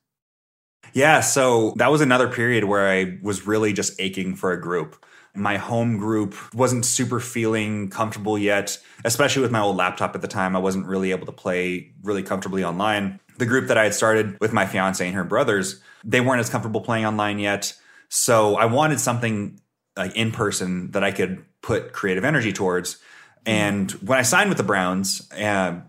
Yeah 0.93 1.21
so 1.21 1.73
that 1.77 1.91
was 1.91 2.01
another 2.01 2.27
period 2.27 2.63
where 2.63 2.87
i 2.89 3.17
was 3.21 3.45
really 3.45 3.73
just 3.73 3.99
aching 3.99 4.35
for 4.35 4.51
a 4.51 4.61
group. 4.61 5.05
My 5.35 5.57
home 5.57 5.97
group 5.97 6.35
wasn't 6.53 6.85
super 6.85 7.19
feeling 7.19 7.89
comfortable 7.89 8.37
yet 8.37 8.77
especially 9.03 9.41
with 9.41 9.51
my 9.51 9.59
old 9.59 9.75
laptop 9.75 10.15
at 10.15 10.21
the 10.21 10.27
time. 10.27 10.55
I 10.55 10.59
wasn't 10.59 10.85
really 10.85 11.11
able 11.11 11.25
to 11.25 11.31
play 11.31 11.91
really 12.03 12.23
comfortably 12.23 12.63
online. 12.63 13.19
The 13.37 13.45
group 13.45 13.67
that 13.67 13.77
i 13.77 13.83
had 13.83 13.93
started 13.93 14.39
with 14.39 14.53
my 14.53 14.65
fiance 14.65 15.05
and 15.05 15.15
her 15.15 15.23
brothers 15.23 15.81
they 16.03 16.21
weren't 16.21 16.39
as 16.39 16.49
comfortable 16.49 16.81
playing 16.81 17.05
online 17.05 17.39
yet 17.39 17.73
so 18.15 18.57
I 18.57 18.65
wanted 18.65 18.99
something 18.99 19.59
like 19.97 20.15
in 20.15 20.31
person 20.31 20.91
that 20.91 21.03
I 21.03 21.11
could 21.11 21.43
put 21.63 21.93
creative 21.93 22.23
energy 22.23 22.53
towards. 22.53 22.99
And 23.43 23.89
when 23.93 24.19
I 24.19 24.21
signed 24.21 24.49
with 24.49 24.59
the 24.59 24.63
Browns, 24.63 25.27
uh, 25.31 25.79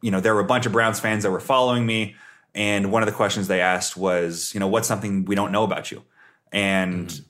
you 0.00 0.10
know, 0.10 0.20
there 0.20 0.34
were 0.34 0.40
a 0.40 0.46
bunch 0.46 0.64
of 0.64 0.72
Browns 0.72 1.00
fans 1.00 1.22
that 1.22 1.30
were 1.30 1.38
following 1.38 1.84
me. 1.84 2.16
And 2.54 2.90
one 2.90 3.02
of 3.02 3.06
the 3.06 3.14
questions 3.14 3.46
they 3.46 3.60
asked 3.60 3.94
was, 3.94 4.54
you 4.54 4.60
know, 4.60 4.68
what's 4.68 4.88
something 4.88 5.26
we 5.26 5.34
don't 5.34 5.52
know 5.52 5.62
about 5.62 5.90
you? 5.90 6.02
And 6.50 7.08
mm-hmm. 7.08 7.24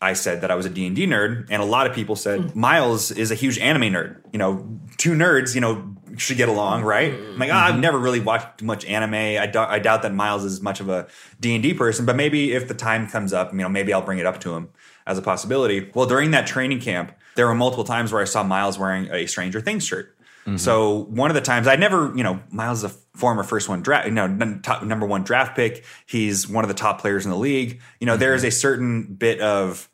I 0.00 0.14
said 0.14 0.40
that 0.40 0.50
I 0.50 0.54
was 0.54 0.64
a 0.64 0.70
D&D 0.70 1.06
nerd. 1.06 1.48
And 1.50 1.60
a 1.60 1.66
lot 1.66 1.86
of 1.86 1.94
people 1.94 2.16
said, 2.16 2.40
mm-hmm. 2.40 2.58
Myles 2.58 3.10
is 3.10 3.30
a 3.30 3.34
huge 3.34 3.58
anime 3.58 3.92
nerd. 3.92 4.16
You 4.32 4.38
know, 4.38 4.80
two 4.96 5.12
nerds, 5.12 5.54
you 5.54 5.60
know, 5.60 5.94
should 6.16 6.36
get 6.36 6.48
along, 6.48 6.82
right? 6.82 7.12
I'm 7.12 7.38
like, 7.38 7.50
oh, 7.50 7.54
I've 7.54 7.78
never 7.78 7.98
really 7.98 8.20
watched 8.20 8.62
much 8.62 8.84
anime. 8.84 9.14
I, 9.14 9.46
do- 9.46 9.58
I 9.58 9.78
doubt 9.78 10.02
that 10.02 10.14
Myles 10.14 10.44
is 10.44 10.60
much 10.60 10.80
of 10.80 10.88
a 10.88 11.06
D&D 11.40 11.74
person, 11.74 12.06
but 12.06 12.16
maybe 12.16 12.52
if 12.52 12.68
the 12.68 12.74
time 12.74 13.08
comes 13.08 13.32
up, 13.32 13.52
you 13.52 13.58
know, 13.58 13.68
maybe 13.68 13.92
I'll 13.92 14.02
bring 14.02 14.18
it 14.18 14.26
up 14.26 14.40
to 14.40 14.54
him 14.54 14.70
as 15.06 15.18
a 15.18 15.22
possibility. 15.22 15.90
Well, 15.94 16.06
during 16.06 16.30
that 16.32 16.46
training 16.46 16.80
camp, 16.80 17.12
there 17.36 17.46
were 17.46 17.54
multiple 17.54 17.84
times 17.84 18.12
where 18.12 18.22
I 18.22 18.26
saw 18.26 18.42
Myles 18.42 18.78
wearing 18.78 19.10
a 19.10 19.26
Stranger 19.26 19.60
Things 19.60 19.86
shirt. 19.86 20.16
Mm-hmm. 20.46 20.56
So 20.58 21.04
one 21.10 21.30
of 21.30 21.34
the 21.34 21.40
times 21.40 21.66
I 21.66 21.76
never, 21.76 22.12
you 22.14 22.22
know, 22.22 22.40
Myles 22.50 22.84
is 22.84 22.92
a 22.92 22.94
former 23.16 23.42
first 23.42 23.68
one 23.68 23.82
draft, 23.82 24.06
you 24.06 24.12
know, 24.12 24.58
top, 24.62 24.82
number 24.82 25.06
one 25.06 25.24
draft 25.24 25.56
pick. 25.56 25.84
He's 26.06 26.48
one 26.48 26.64
of 26.64 26.68
the 26.68 26.74
top 26.74 27.00
players 27.00 27.24
in 27.24 27.30
the 27.30 27.38
league. 27.38 27.80
You 27.98 28.06
know, 28.06 28.12
mm-hmm. 28.12 28.20
there 28.20 28.34
is 28.34 28.44
a 28.44 28.50
certain 28.50 29.14
bit 29.14 29.40
of 29.40 29.88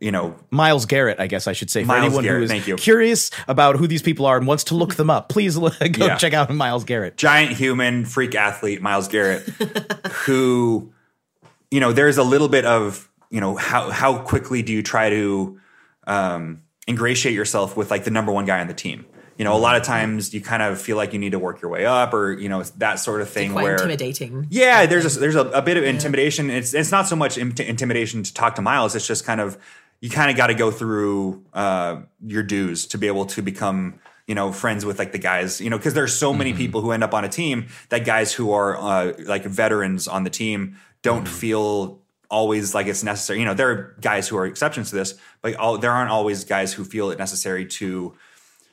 you 0.00 0.12
know 0.12 0.36
Myles 0.50 0.86
Garrett, 0.86 1.20
I 1.20 1.26
guess 1.26 1.46
I 1.46 1.52
should 1.52 1.70
say 1.70 1.82
for 1.82 1.88
Myles 1.88 2.04
anyone 2.06 2.24
Garrett, 2.24 2.50
who 2.50 2.74
is 2.74 2.80
curious 2.80 3.30
about 3.48 3.76
who 3.76 3.86
these 3.86 4.02
people 4.02 4.26
are 4.26 4.36
and 4.36 4.46
wants 4.46 4.64
to 4.64 4.74
look 4.74 4.94
them 4.94 5.10
up, 5.10 5.28
please 5.28 5.56
go 5.58 5.70
yeah. 5.80 6.16
check 6.16 6.32
out 6.32 6.52
Myles 6.52 6.84
Garrett. 6.84 7.16
Giant 7.16 7.52
human 7.52 8.04
freak 8.04 8.34
athlete 8.34 8.82
Myles 8.82 9.08
Garrett, 9.08 9.42
who 10.24 10.92
you 11.70 11.80
know 11.80 11.92
there's 11.92 12.18
a 12.18 12.24
little 12.24 12.48
bit 12.48 12.64
of 12.64 13.10
you 13.30 13.40
know 13.40 13.56
how 13.56 13.90
how 13.90 14.18
quickly 14.18 14.62
do 14.62 14.72
you 14.72 14.82
try 14.82 15.10
to 15.10 15.58
um, 16.06 16.62
ingratiate 16.88 17.34
yourself 17.34 17.76
with 17.76 17.90
like 17.90 18.04
the 18.04 18.10
number 18.10 18.32
one 18.32 18.44
guy 18.44 18.60
on 18.60 18.66
the 18.66 18.74
team. 18.74 19.06
You 19.38 19.44
know, 19.44 19.56
a 19.56 19.58
lot 19.58 19.76
of 19.76 19.84
times 19.84 20.34
you 20.34 20.42
kind 20.42 20.62
of 20.62 20.78
feel 20.78 20.98
like 20.98 21.14
you 21.14 21.18
need 21.18 21.32
to 21.32 21.38
work 21.38 21.62
your 21.62 21.70
way 21.70 21.86
up, 21.86 22.12
or 22.12 22.32
you 22.32 22.50
know 22.50 22.62
that 22.76 22.96
sort 22.96 23.22
of 23.22 23.30
thing. 23.30 23.54
where 23.54 23.72
intimidating. 23.72 24.46
Yeah, 24.50 24.84
there's 24.84 25.16
a, 25.16 25.18
there's 25.18 25.34
a, 25.34 25.46
a 25.48 25.62
bit 25.62 25.78
of 25.78 25.84
intimidation. 25.84 26.50
Yeah. 26.50 26.56
It's 26.56 26.74
it's 26.74 26.90
not 26.90 27.06
so 27.06 27.16
much 27.16 27.38
intimidation 27.38 28.22
to 28.22 28.34
talk 28.34 28.56
to 28.56 28.62
Myles. 28.62 28.94
It's 28.94 29.06
just 29.06 29.24
kind 29.24 29.40
of 29.40 29.56
you 30.00 30.10
kind 30.10 30.30
of 30.30 30.36
got 30.36 30.48
to 30.48 30.54
go 30.54 30.70
through 30.70 31.44
uh, 31.52 32.00
your 32.24 32.42
dues 32.42 32.86
to 32.86 32.98
be 32.98 33.06
able 33.06 33.26
to 33.26 33.42
become 33.42 34.00
you 34.26 34.34
know 34.34 34.52
friends 34.52 34.84
with 34.84 34.98
like 34.98 35.12
the 35.12 35.18
guys 35.18 35.60
you 35.60 35.70
know 35.70 35.76
because 35.76 35.94
there's 35.94 36.16
so 36.16 36.32
many 36.32 36.50
mm-hmm. 36.50 36.58
people 36.58 36.80
who 36.80 36.92
end 36.92 37.02
up 37.02 37.14
on 37.14 37.24
a 37.24 37.28
team 37.28 37.66
that 37.88 38.04
guys 38.04 38.32
who 38.32 38.52
are 38.52 38.76
uh, 38.76 39.12
like 39.24 39.44
veterans 39.44 40.06
on 40.06 40.24
the 40.24 40.30
team 40.30 40.76
don't 41.02 41.24
mm-hmm. 41.24 41.34
feel 41.34 41.98
always 42.30 42.74
like 42.74 42.86
it's 42.86 43.02
necessary 43.02 43.40
you 43.40 43.44
know 43.44 43.54
there 43.54 43.70
are 43.70 43.96
guys 44.00 44.28
who 44.28 44.36
are 44.36 44.46
exceptions 44.46 44.90
to 44.90 44.96
this 44.96 45.14
but 45.42 45.54
all, 45.56 45.78
there 45.78 45.90
aren't 45.90 46.10
always 46.10 46.44
guys 46.44 46.72
who 46.72 46.84
feel 46.84 47.10
it 47.10 47.18
necessary 47.18 47.66
to 47.66 48.14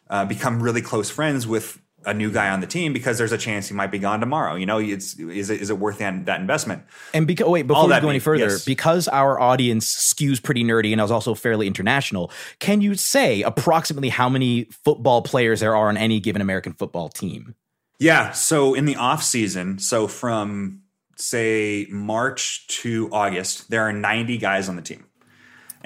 uh, 0.09 0.25
become 0.25 0.61
really 0.61 0.81
close 0.81 1.09
friends 1.09 1.47
with 1.47 1.81
a 2.05 2.13
new 2.13 2.31
guy 2.31 2.49
on 2.49 2.61
the 2.61 2.67
team 2.67 2.93
because 2.93 3.17
there's 3.17 3.31
a 3.31 3.37
chance 3.37 3.67
he 3.67 3.73
might 3.73 3.91
be 3.91 3.99
gone 3.99 4.19
tomorrow. 4.19 4.55
You 4.55 4.65
know, 4.65 4.77
it's 4.77 5.17
is 5.19 5.49
it 5.49 5.61
is 5.61 5.69
it 5.69 5.77
worth 5.77 5.97
that, 5.97 6.25
that 6.25 6.39
investment? 6.39 6.83
And 7.13 7.27
because 7.27 7.47
wait, 7.47 7.63
before 7.63 7.83
All 7.83 7.89
we 7.89 7.99
go 7.99 8.09
any 8.09 8.19
further, 8.19 8.45
yes. 8.45 8.65
because 8.65 9.07
our 9.07 9.39
audience 9.39 10.13
skews 10.13 10.41
pretty 10.41 10.63
nerdy 10.63 10.91
and 10.91 11.01
is 11.01 11.11
also 11.11 11.33
fairly 11.33 11.67
international, 11.67 12.31
can 12.59 12.81
you 12.81 12.95
say 12.95 13.41
approximately 13.41 14.09
how 14.09 14.29
many 14.29 14.65
football 14.65 15.21
players 15.21 15.59
there 15.59 15.75
are 15.75 15.89
on 15.89 15.97
any 15.97 16.19
given 16.19 16.41
American 16.41 16.73
football 16.73 17.09
team? 17.09 17.55
Yeah, 17.99 18.31
so 18.31 18.75
in 18.75 18.85
the 18.85 18.95
off 18.95 19.23
season, 19.23 19.79
so 19.79 20.07
from 20.07 20.83
say 21.15 21.87
March 21.89 22.67
to 22.67 23.09
August, 23.11 23.71
there 23.71 23.81
are 23.81 23.91
90 23.91 24.37
guys 24.37 24.69
on 24.69 24.75
the 24.75 24.83
team 24.83 25.06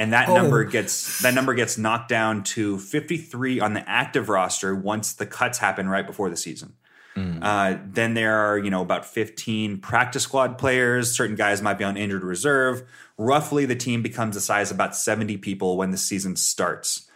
and 0.02 0.14
that 0.14 0.30
oh. 0.30 0.34
number 0.34 0.64
gets 0.64 1.22
that 1.22 1.36
number 1.36 1.54
gets 1.54 1.78
knocked 1.78 2.10
down 2.10 2.42
to 2.42 2.80
53 2.80 3.60
on 3.60 3.76
the 3.76 3.88
active 3.88 4.30
roster 4.30 4.76
once 4.76 5.14
the 5.14 5.28
cuts 5.28 5.60
happen 5.60 5.88
right 5.88 6.08
before 6.08 6.28
the 6.32 6.36
season. 6.36 6.74
Mm. 7.16 7.38
Uh, 7.40 7.80
then 7.86 8.16
there 8.16 8.36
are 8.36 8.58
you 8.58 8.72
know 8.72 8.82
about 8.82 9.06
15 9.06 9.78
practice 9.78 10.24
squad 10.24 10.58
players. 10.58 11.16
Certain 11.16 11.36
guys 11.36 11.62
might 11.62 11.78
be 11.78 11.84
on 11.84 11.98
injured 11.98 12.24
reserve. 12.24 12.82
Roughly, 13.20 13.68
the 13.68 13.76
team 13.76 14.02
becomes 14.02 14.34
the 14.34 14.42
size 14.42 14.72
of 14.72 14.78
about 14.78 14.96
70 14.96 15.38
people 15.38 15.78
when 15.78 15.92
the 15.92 15.98
season 15.98 16.36
starts. 16.36 17.08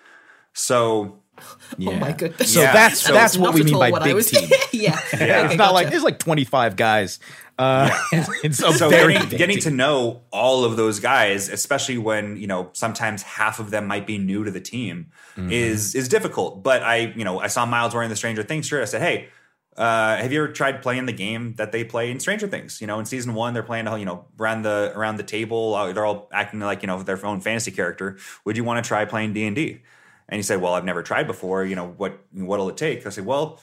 So 0.54 1.24
yeah. 1.78 1.92
Oh 1.96 2.00
my 2.00 2.12
goodness! 2.12 2.54
So 2.54 2.62
yeah. 2.62 2.74
that's 2.74 3.02
so 3.02 3.14
that's 3.14 3.38
what 3.38 3.54
we 3.54 3.64
mean 3.64 3.78
by 3.78 3.92
big 3.92 4.26
team. 4.26 4.50
yeah, 4.72 5.00
yeah. 5.14 5.20
Okay, 5.20 5.46
it's 5.46 5.56
not 5.56 5.58
gotcha. 5.58 5.74
like 5.74 5.90
there's 5.90 6.04
like 6.04 6.20
25 6.20 6.76
guys 6.76 7.20
uh, 7.58 7.90
yeah. 8.12 8.26
it's 8.44 8.58
so, 8.58 8.72
so 8.72 8.90
getting, 8.90 9.30
getting, 9.30 9.60
to 9.60 9.72
know 9.72 10.22
all 10.32 10.66
of 10.66 10.76
those 10.76 11.00
guys, 11.00 11.48
especially 11.48 11.98
when 11.98 12.36
you 12.36 12.48
know 12.48 12.70
sometimes 12.74 13.22
half 13.24 13.60
of 13.60 13.72
them 13.72 13.88
might 13.88 14.06
be 14.06 14.18
new 14.18 14.44
to 14.44 14.52
the 14.52 14.60
team, 14.60 15.08
mm-hmm. 15.38 15.50
is 15.52 15.96
is 15.96 16.10
difficult. 16.10 16.64
But 16.64 16.84
I, 16.84 17.14
you 17.16 17.24
know, 17.24 17.40
I 17.40 17.48
saw 17.48 17.66
Myles 17.66 17.94
wearing 17.94 18.10
the 18.10 18.16
Stranger 18.18 18.44
Things 18.44 18.68
shirt. 18.68 18.82
I 18.82 18.86
said, 18.86 19.02
"Hey, 19.02 19.30
uh, 19.78 20.18
have 20.18 20.34
you 20.34 20.44
ever 20.44 20.52
tried 20.52 20.82
playing 20.82 21.06
the 21.06 21.14
game 21.14 21.54
that 21.54 21.72
they 21.72 21.86
play 21.86 22.12
in 22.12 22.20
Stranger 22.20 22.48
Things? 22.48 22.82
You 22.82 22.88
know, 22.88 23.00
in 23.00 23.06
season 23.06 23.36
one, 23.36 23.54
they're 23.54 23.64
playing, 23.64 23.88
you 24.00 24.06
know, 24.06 24.26
around 24.38 24.64
the 24.64 24.92
around 24.94 25.16
the 25.16 25.24
table. 25.24 25.76
Uh, 25.76 25.94
they're 25.94 26.06
all 26.06 26.28
acting 26.34 26.60
like 26.60 26.82
you 26.82 26.88
know 26.88 27.02
their 27.04 27.26
own 27.26 27.40
fantasy 27.40 27.72
character. 27.72 28.18
Would 28.44 28.58
you 28.58 28.66
want 28.66 28.84
to 28.84 28.88
try 28.88 29.06
playing 29.06 29.32
D 29.32 29.46
and 29.46 29.56
D?" 29.56 29.82
And 30.28 30.38
he 30.38 30.44
said, 30.44 30.62
"Well, 30.62 30.74
I've 30.74 30.86
never 30.86 31.04
tried 31.04 31.28
before. 31.28 31.66
You 31.66 31.76
know, 31.76 31.88
what 31.88 32.20
what'll 32.32 32.70
it 32.70 32.78
take?" 32.78 33.06
I 33.06 33.10
say, 33.10 33.22
"Well." 33.22 33.62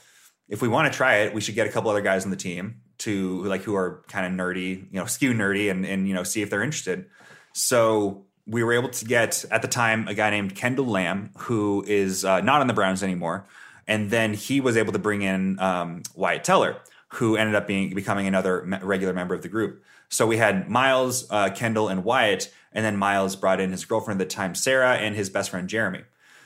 If 0.49 0.61
we 0.61 0.67
want 0.67 0.91
to 0.91 0.95
try 0.95 1.19
it, 1.19 1.33
we 1.33 1.39
should 1.39 1.55
get 1.55 1.67
a 1.67 1.69
couple 1.71 1.89
other 1.89 2.01
guys 2.01 2.25
on 2.25 2.29
the 2.29 2.37
team 2.37 2.81
to 2.99 3.43
like 3.43 3.61
who 3.61 3.75
are 3.75 4.03
kind 4.09 4.25
of 4.25 4.33
nerdy, 4.33 4.85
you 4.91 4.99
know, 4.99 5.05
skew 5.05 5.33
nerdy 5.33 5.71
and 5.71 5.85
and 5.85 6.05
you 6.07 6.13
know, 6.13 6.23
see 6.23 6.41
if 6.41 6.49
they're 6.49 6.61
interested. 6.61 7.05
So 7.53 8.25
we 8.45 8.63
were 8.63 8.73
able 8.73 8.89
to 8.89 9.05
get 9.05 9.45
at 9.51 9.61
the 9.61 9.67
time 9.67 10.07
a 10.07 10.13
guy 10.13 10.29
named 10.29 10.55
Kendall 10.55 10.85
Lamb 10.85 11.31
who 11.37 11.83
is 11.87 12.25
uh, 12.25 12.41
not 12.41 12.61
on 12.61 12.67
the 12.67 12.73
Browns 12.73 13.03
anymore, 13.03 13.47
and 13.87 14.09
then 14.09 14.33
he 14.33 14.59
was 14.59 14.77
able 14.77 14.93
to 14.93 14.99
bring 14.99 15.21
in 15.21 15.59
um, 15.59 16.03
Wyatt 16.15 16.43
Teller, 16.43 16.77
who 17.09 17.35
ended 17.35 17.55
up 17.55 17.67
being 17.67 17.93
becoming 17.93 18.27
another 18.27 18.63
me- 18.63 18.79
regular 18.81 19.13
member 19.13 19.33
of 19.33 19.41
the 19.41 19.49
group. 19.49 19.83
So 20.09 20.27
we 20.27 20.37
had 20.37 20.69
Myles, 20.69 21.25
uh, 21.31 21.49
Kendall, 21.49 21.87
and 21.87 22.03
Wyatt, 22.03 22.53
and 22.71 22.85
then 22.85 22.97
Myles 22.97 23.35
brought 23.35 23.59
in 23.59 23.71
his 23.71 23.85
girlfriend 23.85 24.21
at 24.21 24.29
the 24.29 24.35
time, 24.35 24.55
Sarah, 24.55 24.95
and 24.95 25.15
his 25.15 25.29
best 25.29 25.49
friend 25.49 25.67
Jeremy. 25.67 26.03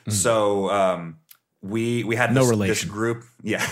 Mm-hmm. 0.08 0.12
So 0.12 0.70
um, 0.70 1.18
we 1.62 2.04
we 2.04 2.16
had 2.16 2.34
no 2.34 2.42
this, 2.42 2.50
relation. 2.50 2.72
this 2.72 2.84
group. 2.84 3.24
Yeah, 3.44 3.66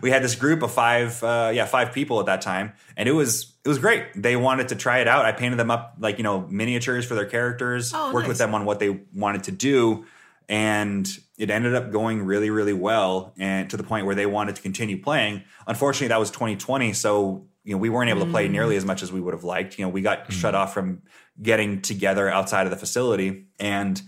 we 0.00 0.10
had 0.10 0.22
this 0.22 0.36
group 0.36 0.62
of 0.62 0.72
five. 0.72 1.22
Uh, 1.22 1.50
yeah, 1.52 1.66
five 1.66 1.92
people 1.92 2.18
at 2.20 2.26
that 2.26 2.40
time, 2.40 2.72
and 2.96 3.06
it 3.06 3.12
was 3.12 3.52
it 3.62 3.68
was 3.68 3.78
great. 3.78 4.06
They 4.14 4.36
wanted 4.36 4.68
to 4.68 4.76
try 4.76 5.00
it 5.00 5.08
out. 5.08 5.26
I 5.26 5.32
painted 5.32 5.58
them 5.58 5.70
up 5.70 5.96
like 5.98 6.16
you 6.16 6.24
know 6.24 6.46
miniatures 6.48 7.04
for 7.04 7.14
their 7.14 7.26
characters. 7.26 7.92
Oh, 7.94 8.12
worked 8.14 8.24
nice. 8.24 8.28
with 8.28 8.38
them 8.38 8.54
on 8.54 8.64
what 8.64 8.78
they 8.78 9.00
wanted 9.12 9.44
to 9.44 9.52
do, 9.52 10.06
and 10.48 11.06
it 11.36 11.50
ended 11.50 11.74
up 11.74 11.90
going 11.90 12.22
really 12.22 12.48
really 12.48 12.72
well, 12.72 13.34
and 13.36 13.68
to 13.68 13.76
the 13.76 13.82
point 13.82 14.06
where 14.06 14.14
they 14.14 14.24
wanted 14.24 14.56
to 14.56 14.62
continue 14.62 15.02
playing. 15.02 15.42
Unfortunately, 15.66 16.08
that 16.08 16.20
was 16.20 16.30
2020, 16.30 16.94
so 16.94 17.46
you 17.64 17.74
know 17.74 17.78
we 17.78 17.90
weren't 17.90 18.08
able 18.08 18.24
to 18.24 18.30
play 18.30 18.48
mm. 18.48 18.52
nearly 18.52 18.76
as 18.76 18.84
much 18.86 19.02
as 19.02 19.12
we 19.12 19.20
would 19.20 19.34
have 19.34 19.44
liked. 19.44 19.78
You 19.78 19.84
know, 19.84 19.90
we 19.90 20.00
got 20.00 20.28
mm. 20.28 20.32
shut 20.32 20.54
off 20.54 20.72
from 20.72 21.02
getting 21.42 21.82
together 21.82 22.30
outside 22.30 22.66
of 22.66 22.70
the 22.70 22.78
facility, 22.78 23.48
and 23.58 24.00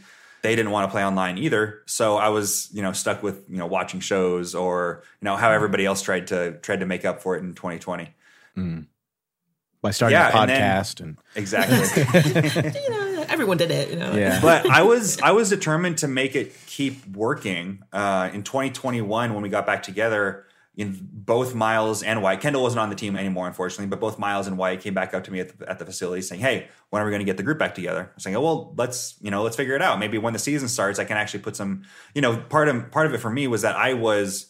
they 0.46 0.54
didn't 0.54 0.70
want 0.70 0.88
to 0.88 0.92
play 0.92 1.04
online 1.04 1.38
either. 1.38 1.82
So 1.86 2.16
I 2.16 2.28
was, 2.28 2.68
you 2.72 2.80
know, 2.80 2.92
stuck 2.92 3.20
with, 3.20 3.44
you 3.50 3.56
know, 3.56 3.66
watching 3.66 3.98
shows 3.98 4.54
or, 4.54 5.02
you 5.20 5.24
know, 5.24 5.34
how 5.34 5.50
everybody 5.50 5.84
else 5.84 6.02
tried 6.02 6.28
to 6.28 6.52
tried 6.62 6.80
to 6.80 6.86
make 6.86 7.04
up 7.04 7.20
for 7.20 7.36
it 7.36 7.42
in 7.42 7.52
2020. 7.54 8.14
Mm. 8.56 8.86
By 9.82 9.90
starting 9.90 10.16
yeah, 10.16 10.28
a 10.28 10.32
podcast 10.32 11.00
and, 11.00 11.16
then, 11.16 11.18
and 11.34 11.42
exactly. 11.42 12.80
you 12.80 12.90
know, 12.90 13.26
everyone 13.28 13.56
did 13.56 13.72
it, 13.72 13.90
you 13.90 13.96
know. 13.96 14.14
Yeah. 14.14 14.40
but 14.40 14.70
I 14.70 14.82
was 14.82 15.20
I 15.20 15.32
was 15.32 15.50
determined 15.50 15.98
to 15.98 16.08
make 16.08 16.36
it 16.36 16.54
keep 16.66 17.04
working. 17.08 17.82
Uh, 17.92 18.30
in 18.32 18.44
2021 18.44 19.34
when 19.34 19.42
we 19.42 19.48
got 19.48 19.66
back 19.66 19.82
together, 19.82 20.45
in 20.76 21.08
both 21.10 21.54
Myles 21.54 22.02
and 22.02 22.22
Wyatt. 22.22 22.40
Kendall 22.40 22.62
wasn't 22.62 22.80
on 22.80 22.90
the 22.90 22.94
team 22.94 23.16
anymore, 23.16 23.46
unfortunately, 23.46 23.86
but 23.86 23.98
both 23.98 24.18
Myles 24.18 24.46
and 24.46 24.58
Wyatt 24.58 24.80
came 24.80 24.92
back 24.92 25.14
up 25.14 25.24
to 25.24 25.32
me 25.32 25.40
at 25.40 25.58
the, 25.58 25.68
at 25.68 25.78
the 25.78 25.86
facility 25.86 26.20
saying, 26.20 26.42
"Hey, 26.42 26.68
when 26.90 27.00
are 27.00 27.06
we 27.06 27.10
going 27.10 27.20
to 27.20 27.24
get 27.24 27.38
the 27.38 27.42
group 27.42 27.58
back 27.58 27.74
together?" 27.74 28.10
I 28.10 28.14
was 28.14 28.22
saying, 28.22 28.36
"Oh, 28.36 28.42
well, 28.42 28.74
let's 28.76 29.16
you 29.22 29.30
know 29.30 29.42
let's 29.42 29.56
figure 29.56 29.74
it 29.74 29.80
out. 29.80 29.98
Maybe 29.98 30.18
when 30.18 30.34
the 30.34 30.38
season 30.38 30.68
starts, 30.68 30.98
I 30.98 31.04
can 31.04 31.16
actually 31.16 31.40
put 31.40 31.56
some 31.56 31.84
you 32.14 32.20
know 32.20 32.36
part 32.36 32.68
of 32.68 32.90
part 32.90 33.06
of 33.06 33.14
it 33.14 33.18
for 33.18 33.30
me 33.30 33.46
was 33.46 33.62
that 33.62 33.74
I 33.74 33.94
was 33.94 34.46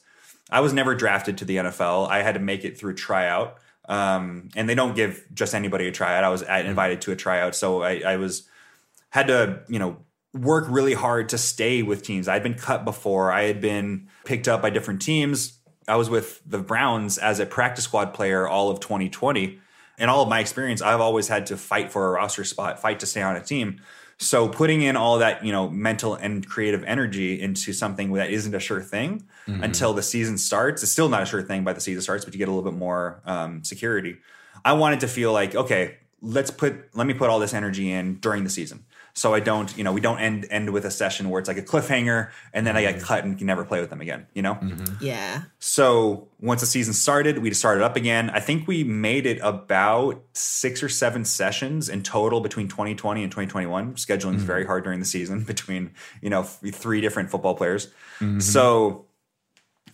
I 0.51 0.61
was 0.61 0.73
never 0.73 0.97
drafted 0.97 1.39
to 1.39 1.45
the 1.45 1.57
NFL. 1.57 2.09
I 2.09 2.23
had 2.23 2.35
to 2.35 2.41
make 2.41 2.65
it 2.65 2.79
through 2.79 2.95
tryout." 2.95 3.59
Um, 3.89 4.49
and 4.57 4.69
they 4.69 4.75
don't 4.75 4.97
give 4.97 5.25
just 5.33 5.55
anybody 5.55 5.87
a 5.87 5.93
tryout. 5.93 6.25
I 6.25 6.29
was 6.29 6.43
invited 6.43 7.03
to 7.03 7.13
a 7.13 7.17
tryout, 7.17 7.55
so 7.55 7.83
I, 7.83 8.01
I 8.01 8.17
was 8.17 8.49
had 9.11 9.29
to 9.29 9.61
you 9.69 9.79
know 9.79 9.99
work 10.35 10.67
really 10.69 10.95
hard 10.95 11.29
to 11.29 11.39
stay 11.39 11.85
with 11.85 12.03
teams. 12.03 12.27
I'd 12.27 12.43
been 12.43 12.55
cut 12.55 12.85
before. 12.85 13.31
I 13.31 13.45
had 13.45 13.61
been 13.61 14.09
picked 14.25 14.49
up 14.49 14.61
by 14.61 14.71
different 14.71 15.01
teams 15.01 15.56
I 15.89 15.97
was 15.97 16.11
with 16.11 16.43
the 16.47 16.59
Browns 16.59 17.19
as 17.19 17.39
a 17.39 17.47
practice 17.47 17.85
squad 17.85 18.13
player 18.13 18.47
all 18.47 18.71
of 18.71 18.81
2020. 18.81 19.59
In 19.99 20.09
all 20.09 20.23
of 20.23 20.29
my 20.29 20.41
experience, 20.41 20.83
I've 20.83 21.01
always 21.01 21.29
had 21.29 21.47
to 21.47 21.57
fight 21.57 21.91
for 21.91 22.09
a 22.09 22.11
roster 22.11 22.45
spot, 22.45 22.81
fight 22.81 23.01
to 23.01 23.07
stay 23.07 23.23
on 23.23 23.37
a 23.37 23.41
team. 23.41 23.81
So 24.19 24.49
putting 24.49 24.83
in 24.83 24.97
all 24.97 25.19
that, 25.19 25.45
you 25.45 25.53
know, 25.53 25.69
mental 25.69 26.15
and 26.15 26.47
creative 26.47 26.83
energy 26.85 27.41
into 27.41 27.73
something 27.73 28.13
that 28.15 28.31
isn't 28.31 28.55
a 28.55 28.61
sure 28.61 28.81
thing 28.81 29.27
mm-hmm. 29.47 29.63
until 29.63 29.93
the 29.93 30.03
season 30.03 30.39
starts, 30.39 30.83
it's 30.83 30.93
still 30.93 31.09
not 31.09 31.23
a 31.23 31.27
sure 31.27 31.43
thing 31.43 31.65
by 31.65 31.73
the 31.73 31.81
season 31.81 32.03
starts, 32.03 32.25
but 32.25 32.35
you 32.35 32.39
get 32.39 32.49
a 32.49 32.51
little 32.51 32.69
bit 32.69 32.79
more 32.79 33.21
um, 33.27 33.63
security. 33.63 34.17
I 34.65 34.73
wanted 34.73 35.01
to 35.01 35.09
feel 35.09 35.33
like, 35.33 35.55
okay, 35.55 35.99
let's 36.23 36.51
put, 36.51 36.95
let 36.95 37.07
me 37.07 37.15
put 37.15 37.29
all 37.29 37.39
this 37.39 37.55
energy 37.55 37.93
in 37.93 38.15
during 38.17 38.43
the 38.45 38.51
season 38.51 38.87
so 39.17 39.33
I 39.33 39.41
don't, 39.41 39.75
you 39.79 39.83
know, 39.83 39.93
we 39.93 40.03
don't 40.03 40.19
end 40.19 40.47
end 40.51 40.71
with 40.75 40.85
a 40.85 40.91
session 40.91 41.31
where 41.31 41.41
it's 41.41 41.49
like 41.49 41.57
a 41.57 41.63
cliffhanger 41.63 42.31
and 42.53 42.67
then 42.67 42.77
I 42.77 42.83
get 42.83 42.97
mm-hmm. 42.97 43.05
cut 43.05 43.25
and 43.25 43.37
can 43.37 43.47
never 43.47 43.65
play 43.65 43.81
with 43.81 43.89
them 43.89 44.03
again, 44.03 44.27
you 44.35 44.43
know? 44.43 44.57
Mm-hmm. 44.57 45.03
Yeah. 45.03 45.45
So 45.59 46.29
once 46.39 46.61
the 46.61 46.67
season 46.67 46.93
started, 46.93 47.39
we 47.39 47.49
just 47.49 47.63
started 47.63 47.83
up 47.83 47.97
again. 47.97 48.29
I 48.29 48.41
think 48.41 48.69
we 48.69 48.85
made 48.85 49.25
it 49.25 49.39
about 49.43 50.23
six 50.35 50.83
or 50.83 50.91
seven 50.91 51.25
sessions 51.25 51.89
in 51.89 52.03
total 52.03 52.43
between 52.43 52.69
2020 52.69 53.23
and 53.23 53.33
2021. 53.33 53.95
Scheduling 53.95 54.19
mm-hmm. 54.19 54.37
is 54.37 54.43
very 54.43 54.67
hard 54.67 54.85
during 54.85 55.01
the 55.01 55.07
season 55.07 55.45
between, 55.47 55.93
you 56.21 56.29
know, 56.29 56.43
three 56.43 57.01
different 57.01 57.31
football 57.31 57.55
players. 57.55 57.87
Mm-hmm. 58.21 58.41
So 58.41 59.07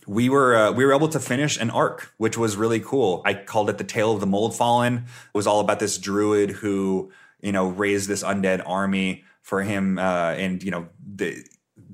we 0.05 0.27
were 0.27 0.53
uh, 0.53 0.71
we 0.73 0.83
were 0.83 0.93
able 0.93 1.07
to 1.07 1.19
finish 1.21 1.57
an 1.57 1.69
arc, 1.69 2.13
which 2.17 2.37
was 2.37 2.57
really 2.57 2.81
cool. 2.81 3.21
I 3.23 3.35
called 3.35 3.69
it 3.69 3.77
the 3.77 3.85
Tale 3.85 4.11
of 4.11 4.19
the 4.19 4.27
Mold 4.27 4.53
Fallen. 4.53 4.95
It 4.95 5.33
was 5.33 5.47
all 5.47 5.61
about 5.61 5.79
this 5.79 5.97
druid 5.97 6.51
who 6.51 7.11
you 7.43 7.51
know, 7.51 7.67
raised 7.67 8.07
this 8.07 8.23
undead 8.23 8.63
army 8.65 9.23
for 9.41 9.61
him. 9.61 9.99
Uh, 9.99 10.31
and, 10.31 10.63
you 10.63 10.71
know, 10.71 10.87
the, 11.15 11.43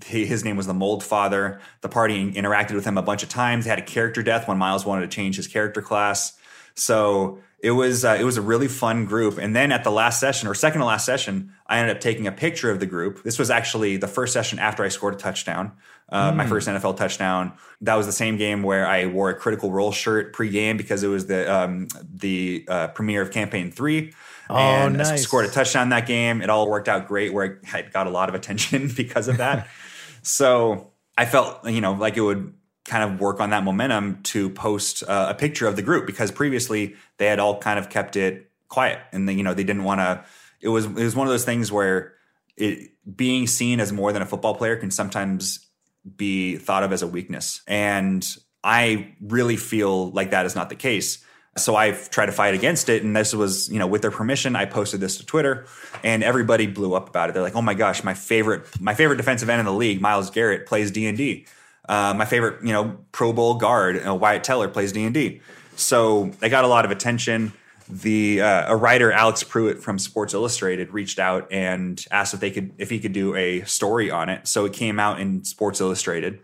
his 0.06 0.46
name 0.46 0.56
was 0.56 0.68
the 0.68 0.74
Mold 0.74 1.04
Father. 1.04 1.60
The 1.82 1.90
party 1.90 2.32
interacted 2.34 2.76
with 2.76 2.86
him 2.86 2.98
a 2.98 3.02
bunch 3.02 3.24
of 3.24 3.30
times. 3.30 3.66
They 3.66 3.70
had 3.70 3.80
a 3.80 3.84
character 3.84 4.24
death 4.24 4.48
when 4.48 4.58
Myles 4.58 4.86
wanted 4.86 5.10
to 5.10 5.16
change 5.16 5.36
his 5.36 5.48
character 5.48 5.82
class. 5.82 6.38
So 6.76 7.40
it 7.62 7.72
was 7.72 8.06
uh, 8.06 8.18
it 8.20 8.24
was 8.24 8.38
a 8.38 8.42
really 8.42 8.68
fun 8.68 9.06
group. 9.06 9.38
And 9.38 9.56
then 9.56 9.72
at 9.72 9.84
the 9.84 9.92
last 9.92 10.20
session 10.20 10.48
or 10.48 10.56
second 10.56 10.80
to 10.80 10.86
last 10.86 11.06
session, 11.06 11.54
I 11.68 11.80
ended 11.80 11.96
up 11.96 12.02
taking 12.02 12.26
a 12.26 12.32
picture 12.32 12.72
of 12.72 12.80
the 12.80 12.86
group. 12.86 13.24
This 13.24 13.38
was 13.38 13.50
actually 13.50 13.98
the 13.98 14.08
first 14.08 14.34
session 14.34 14.60
after 14.60 14.84
I 14.84 14.88
scored 14.88 15.16
a 15.16 15.18
touchdown, 15.18 15.74
uh, 16.10 16.32
mm. 16.32 16.38
my 16.38 16.44
hmm. 16.44 16.50
first 16.50 16.68
NFL 16.68 16.96
touchdown. 16.96 17.54
That 17.82 17.96
was 17.96 18.06
the 18.06 18.14
same 18.14 18.38
game 18.38 18.64
where 18.64 18.88
I 18.88 19.08
wore 19.08 19.30
a 19.30 19.36
Critical 19.36 19.72
Role 19.72 19.92
shirt 19.92 20.34
pregame 20.34 20.78
because 20.78 21.04
it 21.04 21.08
was 21.08 21.26
the 21.28 21.54
um, 21.54 21.88
the 22.10 22.66
uh, 22.68 22.88
premiere 22.90 23.22
of 23.22 23.32
Campaign 23.32 23.72
Three. 23.72 24.14
Oh, 24.50 24.56
and 24.56 24.98
nice. 24.98 25.22
scored 25.22 25.46
a 25.46 25.50
touchdown 25.50 25.90
that 25.90 26.08
game. 26.08 26.42
It 26.42 26.50
all 26.50 26.68
worked 26.70 26.90
out 26.90 27.08
great 27.08 27.34
where 27.34 27.62
I 27.72 27.84
got 27.84 28.08
a 28.08 28.10
lot 28.10 28.30
of 28.30 28.36
attention 28.36 28.88
because 28.96 29.28
of 29.28 29.38
that. 29.38 29.68
so 30.24 30.92
I 31.18 31.26
felt, 31.26 31.68
you 31.70 31.82
know, 31.82 31.94
like 31.94 32.18
it 32.18 32.22
would 32.22 32.54
kind 32.90 33.04
of 33.04 33.20
work 33.20 33.40
on 33.40 33.52
that 33.52 33.64
momentum 33.64 34.22
to 34.24 34.50
post 34.50 35.04
uh, 35.08 35.28
a 35.30 35.36
picture 35.36 35.68
of 35.68 35.76
the 35.76 35.82
group 35.82 36.08
because 36.08 36.32
previously 36.32 36.96
they 37.18 37.28
had 37.28 37.38
all 37.38 37.60
kind 37.60 37.78
of 37.78 37.90
kept 37.90 38.16
it 38.16 38.50
quiet 38.68 39.00
and 39.12 39.30
they, 39.30 39.34
you 39.34 39.44
know 39.44 39.54
they 39.54 39.64
didn't 39.64 39.84
want 39.84 40.00
to 40.00 40.24
it 40.62 40.70
was 40.70 40.86
it 40.86 40.94
was 40.94 41.16
one 41.16 41.28
of 41.28 41.32
those 41.32 41.46
things 41.46 41.72
where 41.72 42.14
it 42.58 42.90
being 43.16 43.46
seen 43.46 43.80
as 43.80 43.94
more 43.94 44.12
than 44.12 44.22
a 44.22 44.26
football 44.26 44.56
player 44.56 44.76
can 44.76 44.90
sometimes 44.90 45.68
be 46.16 46.58
thought 46.58 46.84
of 46.84 46.92
as 46.92 47.04
a 47.04 47.08
weakness 47.08 47.62
and 47.68 48.36
I 48.64 49.16
really 49.22 49.56
feel 49.56 50.12
like 50.12 50.32
that 50.32 50.46
is 50.46 50.56
not 50.56 50.70
the 50.70 50.76
case 50.76 51.24
so 51.60 51.76
I 51.76 51.92
tried 51.92 52.28
to 52.28 52.32
fight 52.32 52.54
against 52.54 52.90
it. 52.90 53.04
And 53.04 53.16
this 53.16 53.34
was, 53.34 53.70
you 53.70 53.80
know, 53.80 53.88
with 53.88 54.02
their 54.02 54.12
permission, 54.12 54.56
I 54.56 54.66
posted 54.66 55.00
this 55.00 55.18
to 55.18 55.26
Twitter 55.26 55.66
and 56.04 56.24
everybody 56.24 56.68
blew 56.68 56.94
up 56.94 57.10
about 57.10 57.30
it. 57.30 57.34
They're 57.34 57.44
like, 57.44 57.56
oh 57.56 57.62
my 57.62 57.74
gosh, 57.74 58.04
my 58.04 58.14
favorite, 58.14 58.66
my 58.80 58.94
favorite 58.94 59.18
defensive 59.18 59.50
end 59.50 59.60
in 59.60 59.66
the 59.66 59.74
league, 59.74 60.02
Myles 60.02 60.30
Garrett 60.30 60.66
plays 60.66 60.92
D 60.92 61.06
and 61.08 61.18
D. 61.18 61.46
Uh, 61.88 62.14
my 62.14 62.26
favorite, 62.26 62.64
you 62.64 62.72
know, 62.72 62.98
Pro 63.12 63.34
Bowl 63.34 63.56
guard, 63.56 63.96
you 63.96 64.04
know, 64.04 64.16
Wyatt 64.16 64.44
Teller 64.44 64.68
plays 64.68 64.92
D 64.92 65.04
and 65.04 65.14
D. 65.14 65.42
So 65.76 66.26
they 66.40 66.50
got 66.50 66.64
a 66.64 66.68
lot 66.68 66.86
of 66.86 66.92
attention. 66.92 67.54
The 67.90 68.42
uh, 68.42 68.72
a 68.72 68.76
writer, 68.76 69.12
Alex 69.12 69.44
Prewitt 69.44 69.80
from 69.80 69.98
Sports 69.98 70.36
Illustrated, 70.36 70.94
reached 70.94 71.18
out 71.18 71.52
and 71.52 72.04
asked 72.12 72.36
if 72.36 72.40
they 72.40 72.52
could, 72.52 72.74
if 72.78 72.92
he 72.92 73.00
could 73.00 73.14
do 73.14 73.36
a 73.36 73.62
story 73.62 74.12
on 74.12 74.30
it. 74.30 74.48
So 74.48 74.66
it 74.66 74.74
came 74.74 75.00
out 75.00 75.20
in 75.20 75.44
Sports 75.44 75.82
Illustrated, 75.82 76.40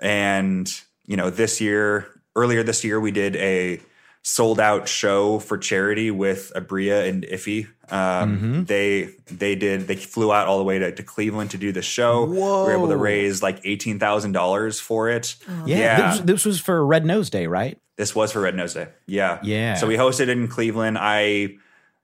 and 0.00 0.68
you 1.06 1.16
know, 1.16 1.30
this 1.30 1.60
year, 1.60 2.08
earlier 2.34 2.64
this 2.64 2.82
year, 2.82 2.98
we 2.98 3.12
did 3.12 3.36
a 3.36 3.80
sold 4.22 4.60
out 4.60 4.88
show 4.88 5.40
for 5.40 5.58
charity 5.58 6.10
with 6.10 6.52
Aabria 6.54 7.08
and 7.08 7.24
Iffy. 7.24 7.66
Um, 7.90 8.36
mm-hmm. 8.36 8.64
They 8.64 9.10
they 9.26 9.54
did 9.54 9.86
they 9.88 9.96
flew 9.96 10.32
out 10.32 10.46
all 10.46 10.58
the 10.58 10.64
way 10.64 10.78
to, 10.78 10.92
to 10.92 11.02
Cleveland 11.02 11.50
to 11.50 11.58
do 11.58 11.72
the 11.72 11.82
show. 11.82 12.24
Whoa. 12.24 12.64
We 12.64 12.70
were 12.70 12.72
able 12.72 12.88
to 12.88 12.96
raise 12.96 13.42
like 13.42 13.60
eighteen 13.64 13.98
thousand 13.98 14.32
dollars 14.32 14.80
for 14.80 15.10
it. 15.10 15.36
Oh. 15.48 15.66
Yeah, 15.66 15.76
yeah. 15.76 16.10
This, 16.12 16.20
this, 16.20 16.44
was 16.44 16.60
for 16.60 16.84
Red 16.84 17.04
Nose 17.04 17.28
Day, 17.28 17.46
right? 17.46 17.78
This 17.96 18.14
was 18.14 18.32
for 18.32 18.40
Red 18.40 18.54
Nose 18.54 18.74
Day. 18.74 18.88
Yeah, 19.06 19.40
yeah. 19.42 19.74
So 19.74 19.86
we 19.86 19.96
hosted 19.96 20.22
it 20.22 20.30
in 20.30 20.48
Cleveland. 20.48 20.96
I 20.98 21.56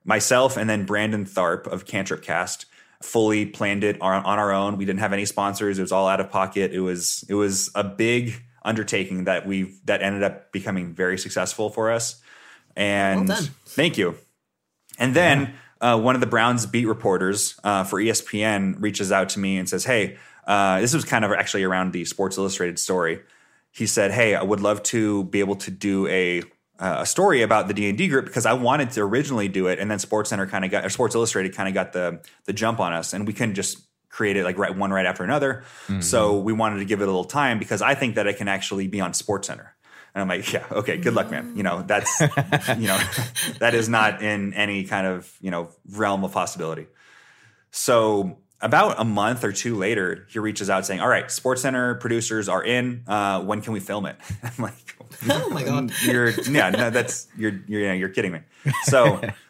myself 0.05 0.57
and 0.57 0.69
then 0.69 0.85
Brandon 0.85 1.25
Tharp 1.25 1.67
of 1.67 1.87
Cantrip 1.87 2.23
Cast 2.23 2.67
fully 3.01 3.47
planned 3.47 3.85
it 3.85 4.01
on, 4.01 4.25
on 4.25 4.39
our 4.39 4.53
own. 4.53 4.77
We 4.77 4.85
didn't 4.85 5.01
have 5.01 5.13
any 5.13 5.25
sponsors. 5.25 5.79
It 5.79 5.83
was 5.83 5.93
all 5.93 6.09
out 6.09 6.21
of 6.21 6.31
pocket. 6.31 6.73
It 6.73 6.81
was 6.81 7.25
it 7.29 7.35
was 7.35 7.71
a 7.75 7.85
big 7.85 8.43
undertaking 8.62 9.25
that 9.25 9.47
we 9.47 9.75
that 9.85 10.03
ended 10.03 10.23
up 10.23 10.53
becoming 10.53 10.94
very 10.94 11.18
successful 11.18 11.71
for 11.71 11.90
us. 11.90 12.21
And 12.77 13.29
well 13.29 13.38
thank 13.66 13.99
you. 13.99 14.16
And 14.99 15.14
then 15.14 15.55
yeah. 15.81 15.94
uh, 15.94 15.99
one 15.99 16.14
of 16.14 16.21
the 16.21 16.27
Browns 16.27 16.66
beat 16.66 16.87
reporters 16.87 17.59
uh, 17.64 17.85
for 17.85 18.01
ESPN 18.01 18.77
reaches 18.81 19.12
out 19.12 19.31
to 19.31 19.38
me 19.38 19.59
and 19.59 19.68
says, 19.68 19.85
"Hey, 19.85 20.18
uh, 20.47 20.81
this 20.81 20.94
was 20.94 21.05
kind 21.05 21.25
of 21.25 21.33
actually 21.33 21.64
around 21.64 21.92
the 21.92 22.05
Sports 22.05 22.37
Illustrated 22.38 22.79
story." 22.79 23.21
He 23.71 23.87
said, 23.87 24.11
"Hey, 24.11 24.35
I 24.35 24.42
would 24.42 24.61
love 24.61 24.83
to 24.85 25.25
be 25.25 25.40
able 25.40 25.57
to 25.57 25.71
do 25.71 26.07
a." 26.09 26.42
Uh, 26.81 26.99
a 27.01 27.07
story 27.07 27.42
about 27.42 27.66
the 27.66 27.75
D 27.75 27.88
and 27.88 27.99
D 27.99 28.07
group 28.07 28.27
because 28.27 28.47
I 28.47 28.53
wanted 28.53 28.92
to 28.92 29.01
originally 29.01 29.49
do 29.49 29.66
it, 29.66 29.81
and 29.81 29.90
then 29.90 29.99
SportsCenter 29.99 30.49
kind 30.49 30.64
of 30.64 30.71
got 30.71 30.85
or 30.85 30.90
Sports 30.90 31.16
Illustrated 31.16 31.53
kind 31.53 31.66
of 31.66 31.75
got 31.75 31.92
the 31.92 32.21
the 32.44 32.53
jump 32.53 32.79
on 32.79 32.92
us, 32.92 33.12
and 33.12 33.27
we 33.27 33.33
couldn't 33.33 33.57
just 33.57 33.88
create 34.09 34.37
it 34.37 34.44
like 34.44 34.59
right 34.59 34.77
one 34.77 34.90
right 34.90 35.07
after 35.07 35.25
another. 35.25 35.64
Mm-hmm. 35.87 36.01
So 36.01 36.38
we 36.38 36.53
wanted 36.53 36.79
to 36.79 36.85
give 36.85 37.01
it 37.01 37.05
a 37.05 37.07
little 37.07 37.25
time 37.25 37.59
because 37.59 37.83
I 37.83 37.94
think 37.94 38.14
that 38.14 38.27
it 38.27 38.37
can 38.37 38.49
actually 38.49 38.88
be 38.88 39.01
on 39.01 39.12
SportsCenter. 39.12 39.68
And 40.14 40.23
I'm 40.23 40.29
like, 40.29 40.53
yeah, 40.53 40.64
okay, 40.73 40.97
good 40.97 41.14
luck, 41.14 41.31
man. 41.31 41.57
You 41.57 41.62
know, 41.62 41.83
that's 41.83 42.21
you 42.21 42.88
know, 42.88 42.99
that 43.61 43.75
is 43.75 43.88
not 43.88 44.23
in 44.23 44.55
any 44.55 44.85
kind 44.85 45.07
of, 45.07 45.33
you 45.40 45.51
know, 45.51 45.68
realm 45.90 46.25
of 46.25 46.33
possibility. 46.33 46.87
So 47.71 48.38
about 48.61 48.99
a 48.99 49.05
month 49.05 49.44
or 49.44 49.53
two 49.53 49.77
later, 49.77 50.27
he 50.31 50.38
reaches 50.38 50.71
out 50.71 50.87
saying, 50.87 51.01
"All 51.01 51.09
right, 51.09 51.27
SportsCenter 51.27 52.01
producers 52.01 52.49
are 52.49 52.64
in. 52.64 53.05
Uh, 53.07 53.42
when 53.42 53.61
can 53.61 53.73
we 53.73 53.81
film 53.81 54.07
it?" 54.07 54.16
I'm 54.42 54.62
like, 54.62 54.97
"Oh 55.29 55.51
my 55.51 55.62
god, 55.62 55.92
you're 56.03 56.31
yeah, 56.31 56.71
no, 56.71 56.90
that's 56.90 57.29
you're 57.37 57.61
you're 57.66 57.94
you're 57.94 58.09
kidding 58.09 58.33
me." 58.33 58.40
So 58.85 59.21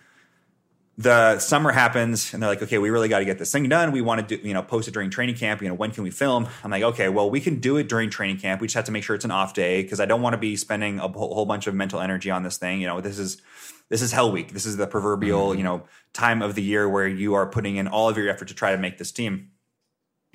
the 0.98 1.38
summer 1.38 1.70
happens 1.70 2.34
and 2.34 2.42
they're 2.42 2.50
like, 2.50 2.60
okay, 2.60 2.76
we 2.76 2.90
really 2.90 3.08
got 3.08 3.20
to 3.20 3.24
get 3.24 3.38
this 3.38 3.52
thing 3.52 3.68
done. 3.68 3.92
We 3.92 4.00
want 4.00 4.28
to 4.28 4.36
do, 4.36 4.46
you 4.46 4.52
know, 4.52 4.62
post 4.62 4.88
it 4.88 4.90
during 4.90 5.10
training 5.10 5.36
camp. 5.36 5.62
You 5.62 5.68
know, 5.68 5.74
when 5.74 5.92
can 5.92 6.02
we 6.02 6.10
film? 6.10 6.48
I'm 6.64 6.72
like, 6.72 6.82
okay, 6.82 7.08
well, 7.08 7.30
we 7.30 7.40
can 7.40 7.60
do 7.60 7.76
it 7.76 7.88
during 7.88 8.10
training 8.10 8.38
camp. 8.38 8.60
We 8.60 8.66
just 8.66 8.74
have 8.74 8.84
to 8.86 8.92
make 8.92 9.04
sure 9.04 9.14
it's 9.14 9.24
an 9.24 9.30
off 9.30 9.54
day 9.54 9.80
because 9.82 10.00
I 10.00 10.06
don't 10.06 10.22
want 10.22 10.34
to 10.34 10.38
be 10.38 10.56
spending 10.56 10.98
a 10.98 11.06
whole 11.06 11.46
bunch 11.46 11.68
of 11.68 11.74
mental 11.76 12.00
energy 12.00 12.32
on 12.32 12.42
this 12.42 12.58
thing. 12.58 12.80
You 12.80 12.88
know, 12.88 13.00
this 13.00 13.16
is 13.16 13.40
this 13.88 14.02
is 14.02 14.10
hell 14.10 14.32
week. 14.32 14.52
This 14.52 14.66
is 14.66 14.76
the 14.76 14.88
proverbial, 14.88 15.50
mm-hmm. 15.50 15.58
you 15.58 15.64
know, 15.64 15.84
time 16.12 16.42
of 16.42 16.56
the 16.56 16.62
year 16.62 16.88
where 16.88 17.06
you 17.06 17.34
are 17.34 17.46
putting 17.46 17.76
in 17.76 17.86
all 17.86 18.08
of 18.08 18.16
your 18.16 18.28
effort 18.28 18.48
to 18.48 18.54
try 18.54 18.72
to 18.72 18.78
make 18.78 18.98
this 18.98 19.12
team. 19.12 19.52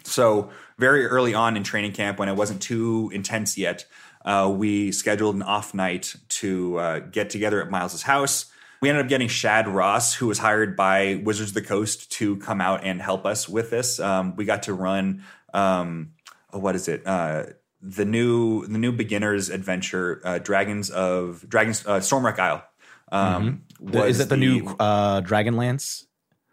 So 0.06 0.50
very 0.78 1.06
early 1.06 1.34
on 1.34 1.58
in 1.58 1.64
training 1.64 1.92
camp, 1.92 2.20
when 2.20 2.30
it 2.30 2.36
wasn't 2.38 2.62
too 2.62 3.12
intense 3.14 3.58
yet, 3.58 3.86
uh, 4.24 4.52
we 4.54 4.94
scheduled 4.94 5.36
an 5.36 5.44
off 5.44 5.74
night 5.74 6.16
to 6.30 6.78
uh, 6.78 7.00
get 7.00 7.30
together 7.30 7.62
at 7.62 7.70
Myles's 7.70 8.04
house 8.04 8.53
we 8.84 8.90
ended 8.90 9.06
up 9.06 9.10
getting 9.10 9.30
Shad 9.30 9.70
Ross, 9.70 10.14
who 10.14 10.28
was 10.28 10.40
hired 10.40 10.76
by 10.76 11.22
Wizards 11.24 11.52
of 11.52 11.54
the 11.54 11.62
Coast 11.62 12.12
to 12.12 12.36
come 12.36 12.60
out 12.60 12.84
and 12.84 13.02
help 13.02 13.26
us 13.26 13.48
with 13.48 13.70
this. 13.70 13.98
Um, 13.98 14.36
we 14.36 14.44
got 14.44 14.64
to 14.64 14.74
run, 14.74 15.24
um, 15.54 16.12
oh, 16.52 16.60
what 16.60 16.76
is 16.76 16.90
it? 16.90 17.08
Uh, 17.08 17.46
the 17.82 18.04
new 18.04 18.68
the 18.68 18.78
new 18.78 18.92
beginners 18.92 19.50
adventure, 19.50 20.20
uh, 20.26 20.40
Dragons 20.40 20.90
of 20.90 21.48
Dragons 21.48 21.88
uh, 21.88 22.02
Stormwreck 22.02 22.38
Isle. 22.38 22.62
Um, 23.10 23.64
mm-hmm. 23.82 24.00
Is 24.00 24.20
it 24.20 24.24
the, 24.24 24.36
the, 24.36 24.38
new 24.38 24.76
uh, 24.78 25.22
Dragonlance? 25.22 26.04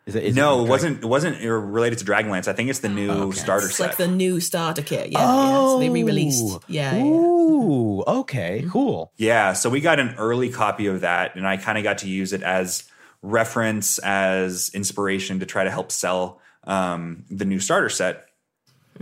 Is 0.07 0.15
it, 0.17 0.25
is 0.25 0.35
no, 0.37 0.61
it 0.61 0.65
it 0.65 0.69
wasn't. 0.69 1.03
It 1.05 1.07
wasn't 1.07 1.43
related 1.45 1.99
to 2.01 2.05
Dragonlance. 2.05 2.49
I 2.49 2.53
think 2.53 2.71
it's 2.71 2.79
the 2.81 2.89
new 2.89 3.11
Okay. 3.11 3.39
starter 3.39 3.67
It's 3.67 3.77
set. 3.77 3.89
like 3.89 3.97
the 3.97 4.09
new 4.09 4.41
starter 4.41 4.83
kit. 4.83 5.13
Yeah, 5.13 5.19
Oh, 5.21 5.47
yeah. 5.47 5.75
So 5.75 5.79
they 5.79 5.91
re-released. 5.91 6.59
Yeah, 6.69 6.95
yeah, 6.95 7.05
yeah. 7.05 7.05
Ooh, 7.05 8.03
okay, 8.07 8.65
cool. 8.71 9.13
Yeah, 9.17 9.53
so 9.53 9.69
we 9.71 9.81
got 9.81 10.01
an 10.01 10.15
early 10.19 10.49
copy 10.51 10.87
of 10.87 11.03
that, 11.03 11.37
and 11.37 11.47
I 11.47 11.59
kind 11.59 11.77
of 11.79 11.85
got 11.85 11.99
to 11.99 12.09
use 12.09 12.33
it 12.33 12.43
as 12.43 12.85
reference, 13.23 13.99
as 13.99 14.71
inspiration 14.75 15.41
to 15.41 15.47
try 15.47 15.65
to 15.65 15.71
help 15.71 15.93
sell 15.93 16.41
um, 16.65 17.25
the 17.31 17.45
new 17.45 17.61
starter 17.61 17.91
set. 17.91 18.27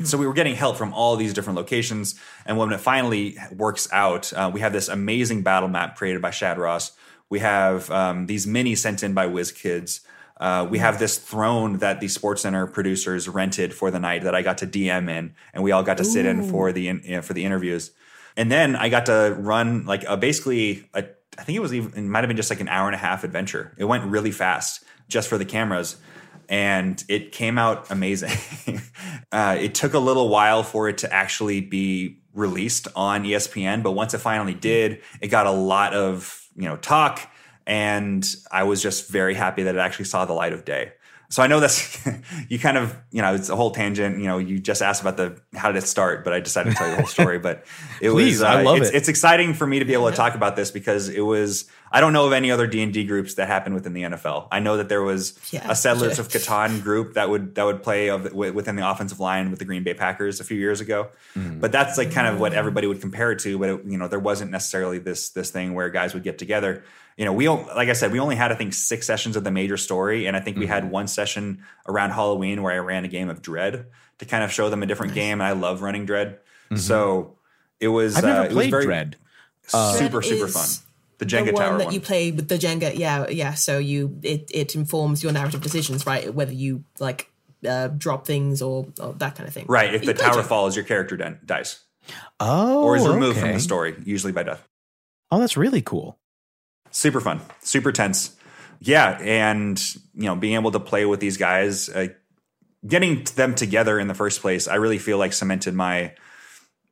So 0.04 0.18
we 0.18 0.26
were 0.26 0.32
getting 0.34 0.54
help 0.54 0.76
from 0.76 0.92
all 0.92 1.16
these 1.16 1.32
different 1.32 1.56
locations, 1.56 2.14
and 2.44 2.56
when 2.58 2.72
it 2.72 2.80
finally 2.80 3.36
works 3.56 3.88
out, 3.92 4.32
uh, 4.32 4.50
we 4.52 4.60
have 4.60 4.72
this 4.72 4.88
amazing 4.88 5.42
battle 5.42 5.68
map 5.68 5.96
created 5.96 6.20
by 6.22 6.30
Shad 6.30 6.58
Ross. 6.58 6.92
We 7.30 7.38
have 7.40 7.90
um, 7.90 8.26
these 8.26 8.46
mini 8.46 8.74
sent 8.74 9.02
in 9.02 9.14
by 9.14 9.26
WizKids. 9.26 10.00
Uh, 10.40 10.66
we 10.70 10.78
have 10.78 10.98
this 10.98 11.18
throne 11.18 11.78
that 11.78 12.00
the 12.00 12.06
SportsCenter 12.06 12.72
producers 12.72 13.28
rented 13.28 13.74
for 13.74 13.90
the 13.90 13.98
night 13.98 14.22
that 14.22 14.34
I 14.34 14.42
got 14.42 14.58
to 14.58 14.66
DM 14.66 15.10
in, 15.10 15.34
and 15.52 15.64
we 15.64 15.72
all 15.72 15.82
got 15.82 15.98
to 15.98 16.04
sit 16.04 16.26
in 16.26 16.48
for 16.48 16.72
the 16.72 16.88
in, 16.88 17.02
you 17.04 17.16
know, 17.16 17.22
for 17.22 17.34
the 17.34 17.44
interviews. 17.44 17.90
And 18.36 18.52
then 18.52 18.76
I 18.76 18.88
got 18.88 19.06
to 19.06 19.34
run 19.36 19.84
like 19.84 20.04
a, 20.04 20.16
basically 20.16 20.88
a, 20.94 21.04
I 21.36 21.42
think 21.42 21.56
it 21.56 21.60
was 21.60 21.74
even 21.74 21.92
it 22.04 22.08
might 22.08 22.20
have 22.20 22.28
been 22.28 22.36
just 22.36 22.50
like 22.50 22.60
an 22.60 22.68
hour 22.68 22.86
and 22.86 22.94
a 22.94 22.98
half 22.98 23.24
adventure. 23.24 23.74
It 23.78 23.84
went 23.84 24.04
really 24.04 24.30
fast 24.30 24.84
just 25.08 25.28
for 25.28 25.38
the 25.38 25.44
cameras, 25.44 25.96
and 26.48 27.02
it 27.08 27.32
came 27.32 27.58
out 27.58 27.90
amazing. 27.90 28.30
uh, 29.32 29.56
it 29.58 29.74
took 29.74 29.94
a 29.94 29.98
little 29.98 30.28
while 30.28 30.62
for 30.62 30.88
it 30.88 30.98
to 30.98 31.12
actually 31.12 31.60
be 31.60 32.20
released 32.32 32.86
on 32.94 33.24
ESPN, 33.24 33.82
but 33.82 33.92
once 33.92 34.14
it 34.14 34.18
finally 34.18 34.54
did, 34.54 35.02
it 35.20 35.28
got 35.28 35.46
a 35.46 35.50
lot 35.50 35.94
of 35.94 36.46
you 36.54 36.68
know 36.68 36.76
talk, 36.76 37.28
and 37.68 38.26
I 38.50 38.64
was 38.64 38.82
just 38.82 39.08
very 39.10 39.34
happy 39.34 39.62
that 39.64 39.76
it 39.76 39.78
actually 39.78 40.06
saw 40.06 40.24
the 40.24 40.32
light 40.32 40.52
of 40.54 40.64
day. 40.64 40.92
So 41.30 41.42
I 41.42 41.46
know 41.46 41.60
that's 41.60 42.08
you 42.48 42.58
kind 42.58 42.78
of 42.78 42.96
you 43.10 43.20
know 43.20 43.34
it's 43.34 43.50
a 43.50 43.54
whole 43.56 43.70
tangent. 43.70 44.18
You 44.18 44.24
know, 44.24 44.38
you 44.38 44.58
just 44.58 44.80
asked 44.80 45.02
about 45.02 45.18
the 45.18 45.38
how 45.54 45.70
did 45.70 45.82
it 45.82 45.86
start, 45.86 46.24
but 46.24 46.32
I 46.32 46.40
decided 46.40 46.70
to 46.70 46.76
tell 46.76 46.86
you 46.88 46.92
the 46.96 47.02
whole 47.02 47.06
story. 47.06 47.38
But 47.38 47.66
it 48.00 48.10
Please, 48.10 48.36
was 48.36 48.42
uh, 48.44 48.46
I 48.46 48.62
love 48.62 48.78
it's, 48.78 48.88
it. 48.88 48.94
it's 48.94 49.08
exciting 49.08 49.52
for 49.52 49.66
me 49.66 49.78
to 49.78 49.84
be 49.84 49.92
able 49.92 50.08
to 50.10 50.16
talk 50.16 50.34
about 50.34 50.56
this 50.56 50.70
because 50.70 51.10
it 51.10 51.20
was 51.20 51.68
I 51.92 52.00
don't 52.00 52.14
know 52.14 52.26
of 52.26 52.32
any 52.32 52.50
other 52.50 52.66
D 52.66 52.82
and 52.82 52.94
D 52.94 53.04
groups 53.04 53.34
that 53.34 53.46
happened 53.46 53.74
within 53.74 53.92
the 53.92 54.04
NFL. 54.04 54.48
I 54.50 54.60
know 54.60 54.78
that 54.78 54.88
there 54.88 55.02
was 55.02 55.38
Yeah, 55.52 55.70
a 55.70 55.76
Settlers 55.76 56.14
sure. 56.16 56.24
of 56.24 56.30
Catan 56.30 56.82
group 56.82 57.12
that 57.12 57.28
would 57.28 57.56
that 57.56 57.64
would 57.64 57.82
play 57.82 58.08
of, 58.08 58.24
wi- 58.24 58.52
within 58.52 58.76
the 58.76 58.88
offensive 58.90 59.20
line 59.20 59.50
with 59.50 59.58
the 59.58 59.66
Green 59.66 59.82
Bay 59.84 59.92
Packers 59.92 60.40
a 60.40 60.44
few 60.44 60.56
years 60.56 60.80
ago. 60.80 61.08
Mm. 61.36 61.60
But 61.60 61.72
that's 61.72 61.98
like 61.98 62.10
kind 62.10 62.26
of 62.26 62.40
what 62.40 62.54
everybody 62.54 62.86
would 62.86 63.02
compare 63.02 63.32
it 63.32 63.40
to. 63.40 63.58
But 63.58 63.68
it, 63.68 63.80
you 63.84 63.98
know, 63.98 64.08
there 64.08 64.18
wasn't 64.18 64.50
necessarily 64.50 64.98
this 64.98 65.28
this 65.28 65.50
thing 65.50 65.74
where 65.74 65.90
guys 65.90 66.14
would 66.14 66.22
get 66.24 66.38
together. 66.38 66.84
You 67.18 67.24
know, 67.26 67.32
we 67.34 67.48
like 67.48 67.88
I 67.88 67.92
said, 67.92 68.12
we 68.12 68.20
only 68.20 68.36
had 68.36 68.52
I 68.52 68.54
think 68.54 68.72
six 68.72 69.06
sessions 69.06 69.36
of 69.36 69.44
the 69.44 69.50
major 69.50 69.76
story, 69.76 70.26
and 70.26 70.36
I 70.36 70.40
think 70.40 70.56
we 70.56 70.64
Mm-hmm. 70.64 70.72
had 70.72 70.90
one 70.90 71.06
session 71.08 71.62
around 71.86 72.10
Halloween 72.12 72.62
where 72.62 72.72
I 72.72 72.78
ran 72.78 73.04
a 73.04 73.08
game 73.08 73.28
of 73.28 73.42
Dread 73.42 73.86
to 74.18 74.24
kind 74.24 74.42
of 74.44 74.52
show 74.52 74.70
them 74.70 74.82
a 74.82 74.86
different 74.86 75.12
game. 75.14 75.40
And 75.40 75.42
I 75.42 75.52
love 75.52 75.82
running 75.82 76.06
Dread, 76.06 76.38
so 76.76 77.36
it 77.80 77.88
was. 77.88 78.14
Mm-hmm. 78.14 78.18
I've 78.18 78.24
never 78.24 78.40
uh, 78.40 78.44
it 78.44 78.48
was 78.48 78.54
played 78.54 78.70
very 78.70 78.84
Dread. 78.84 79.16
super 79.66 80.20
Dread 80.20 80.24
super 80.24 80.48
fun. 80.48 80.68
The 81.18 81.26
Jenga 81.26 81.46
the 81.46 81.52
one 81.54 81.62
Tower 81.62 81.78
that 81.78 81.84
one. 81.86 81.94
you 81.94 82.00
play 82.00 82.30
with 82.30 82.48
the 82.48 82.54
Jenga, 82.56 82.96
yeah, 82.96 83.26
yeah. 83.28 83.54
So 83.54 83.78
you 83.78 84.18
it 84.22 84.48
it 84.54 84.76
informs 84.76 85.22
your 85.24 85.32
narrative 85.32 85.60
decisions, 85.60 86.06
right? 86.06 86.32
Whether 86.32 86.52
you 86.52 86.84
like 87.00 87.28
uh, 87.66 87.88
drop 87.88 88.24
things 88.24 88.62
or, 88.62 88.86
or 89.00 89.14
that 89.14 89.34
kind 89.34 89.48
of 89.48 89.52
thing. 89.52 89.66
Right. 89.68 89.92
If 89.92 90.02
You 90.04 90.12
the 90.12 90.14
tower 90.14 90.34
Jenga. 90.42 90.44
falls, 90.46 90.76
your 90.76 90.84
character 90.84 91.16
den- 91.16 91.40
dies 91.44 91.80
Oh, 92.38 92.84
or 92.84 92.96
is 92.96 93.08
removed 93.08 93.38
from 93.40 93.52
the 93.52 93.58
story, 93.58 93.96
usually 94.04 94.32
by 94.32 94.44
death. 94.44 94.66
Oh, 95.32 95.40
that's 95.40 95.56
really 95.56 95.82
cool. 95.82 96.16
Super 96.90 97.20
fun, 97.20 97.40
super 97.60 97.92
tense. 97.92 98.36
Yeah, 98.80 99.18
and 99.20 99.80
you 100.14 100.24
know, 100.24 100.36
being 100.36 100.54
able 100.54 100.70
to 100.70 100.80
play 100.80 101.04
with 101.04 101.20
these 101.20 101.36
guys, 101.36 101.88
uh, 101.88 102.08
getting 102.86 103.24
them 103.36 103.54
together 103.54 103.98
in 103.98 104.08
the 104.08 104.14
first 104.14 104.40
place, 104.40 104.68
I 104.68 104.76
really 104.76 104.98
feel 104.98 105.18
like 105.18 105.32
cemented 105.32 105.74
my 105.74 106.14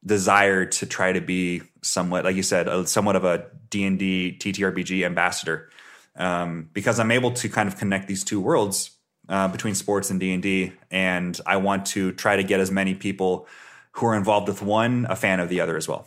desire 0.05 0.65
to 0.65 0.87
try 0.87 1.13
to 1.13 1.21
be 1.21 1.63
somewhat, 1.83 2.25
like 2.25 2.37
you 2.37 2.43
said, 2.43 2.69
a, 2.69 2.87
somewhat 2.87 3.17
of 3.17 3.25
a 3.25 3.47
D 3.71 3.85
and 3.85 3.99
D 3.99 4.37
TTRPG 4.39 5.05
ambassador, 5.05 5.71
um, 6.17 6.71
because 6.73 6.99
I'm 6.99 7.11
able 7.11 7.33
to 7.33 7.49
kind 7.49 7.69
of 7.69 7.77
connect 7.77 8.09
these 8.09 8.25
two 8.25 8.41
worlds 8.41 8.91
uh, 9.29 9.49
between 9.49 9.75
sports 9.75 10.11
and 10.11 10.21
D 10.21 10.33
and 10.33 10.43
D, 10.43 10.73
and 10.91 11.39
I 11.47 11.57
want 11.59 11.87
to 11.87 12.13
try 12.13 12.37
to 12.37 12.43
get 12.43 12.61
as 12.61 12.71
many 12.71 12.95
people 12.95 13.47
who 13.93 14.07
are 14.07 14.17
involved 14.17 14.49
with 14.49 14.63
one 14.63 15.07
a 15.09 15.17
fan 15.17 15.41
of 15.41 15.49
the 15.49 15.61
other 15.61 15.77
as 15.77 15.89
well. 15.89 16.07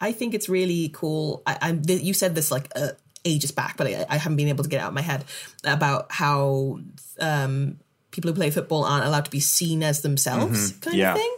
I 0.00 0.12
think 0.12 0.34
it's 0.34 0.48
really 0.48 0.90
cool. 0.92 1.42
I, 1.46 1.58
I'm 1.62 1.82
you 1.86 2.12
said 2.14 2.34
this 2.34 2.50
like 2.50 2.70
uh, 2.76 2.90
ages 3.24 3.50
back, 3.50 3.76
but 3.76 3.86
I, 3.86 4.06
I 4.08 4.16
haven't 4.18 4.36
been 4.36 4.48
able 4.48 4.64
to 4.64 4.70
get 4.70 4.78
it 4.78 4.82
out 4.82 4.88
of 4.88 4.94
my 4.94 5.02
head 5.02 5.24
about 5.64 6.12
how 6.12 6.78
um, 7.20 7.78
people 8.10 8.30
who 8.30 8.34
play 8.34 8.50
football 8.50 8.84
aren't 8.84 9.04
allowed 9.06 9.24
to 9.24 9.30
be 9.30 9.40
seen 9.40 9.82
as 9.82 10.02
themselves, 10.02 10.72
kind 10.80 10.96
Yeah. 10.96 11.12
of 11.14 11.18
thing. 11.20 11.34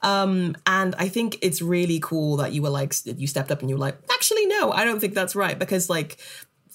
Um, 0.00 0.56
and 0.64 0.94
I 0.96 1.08
think 1.08 1.38
it's 1.42 1.60
really 1.60 1.98
cool 2.00 2.36
that 2.36 2.52
you 2.52 2.62
were 2.62 2.70
like 2.70 2.94
you 3.04 3.26
stepped 3.26 3.50
up 3.50 3.60
and 3.60 3.68
you 3.68 3.74
were 3.76 3.80
like, 3.80 3.98
actually, 4.14 4.46
no, 4.46 4.70
I 4.72 4.84
don't 4.84 5.00
think 5.00 5.14
that's 5.14 5.34
right 5.36 5.58
because 5.58 5.90
like. 5.90 6.18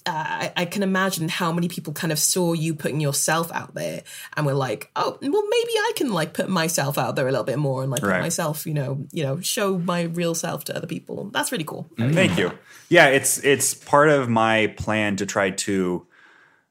Uh, 0.06 0.12
I, 0.14 0.52
I 0.54 0.64
can 0.66 0.82
imagine 0.82 1.30
how 1.30 1.50
many 1.50 1.68
people 1.68 1.94
kind 1.94 2.12
of 2.12 2.18
saw 2.18 2.52
you 2.52 2.74
putting 2.74 3.00
yourself 3.00 3.50
out 3.52 3.74
there 3.74 4.02
and 4.36 4.44
were 4.44 4.52
like, 4.52 4.90
"Oh, 4.96 5.18
well, 5.22 5.48
maybe 5.48 5.72
I 5.72 5.92
can 5.96 6.12
like 6.12 6.34
put 6.34 6.50
myself 6.50 6.98
out 6.98 7.16
there 7.16 7.26
a 7.26 7.30
little 7.30 7.44
bit 7.44 7.58
more 7.58 7.82
and 7.82 7.90
like 7.90 8.02
put 8.02 8.20
myself, 8.20 8.66
you 8.66 8.74
know, 8.74 9.06
you 9.12 9.22
know, 9.22 9.40
show 9.40 9.78
my 9.78 10.02
real 10.02 10.34
self 10.34 10.64
to 10.64 10.76
other 10.76 10.86
people." 10.86 11.30
That's 11.32 11.52
really 11.52 11.64
cool. 11.64 11.88
Thank 11.96 12.38
you. 12.38 12.52
Yeah, 12.90 13.08
it's 13.08 13.42
it's 13.42 13.72
part 13.72 14.10
of 14.10 14.28
my 14.28 14.74
plan 14.76 15.16
to 15.16 15.26
try 15.26 15.50
to 15.50 16.06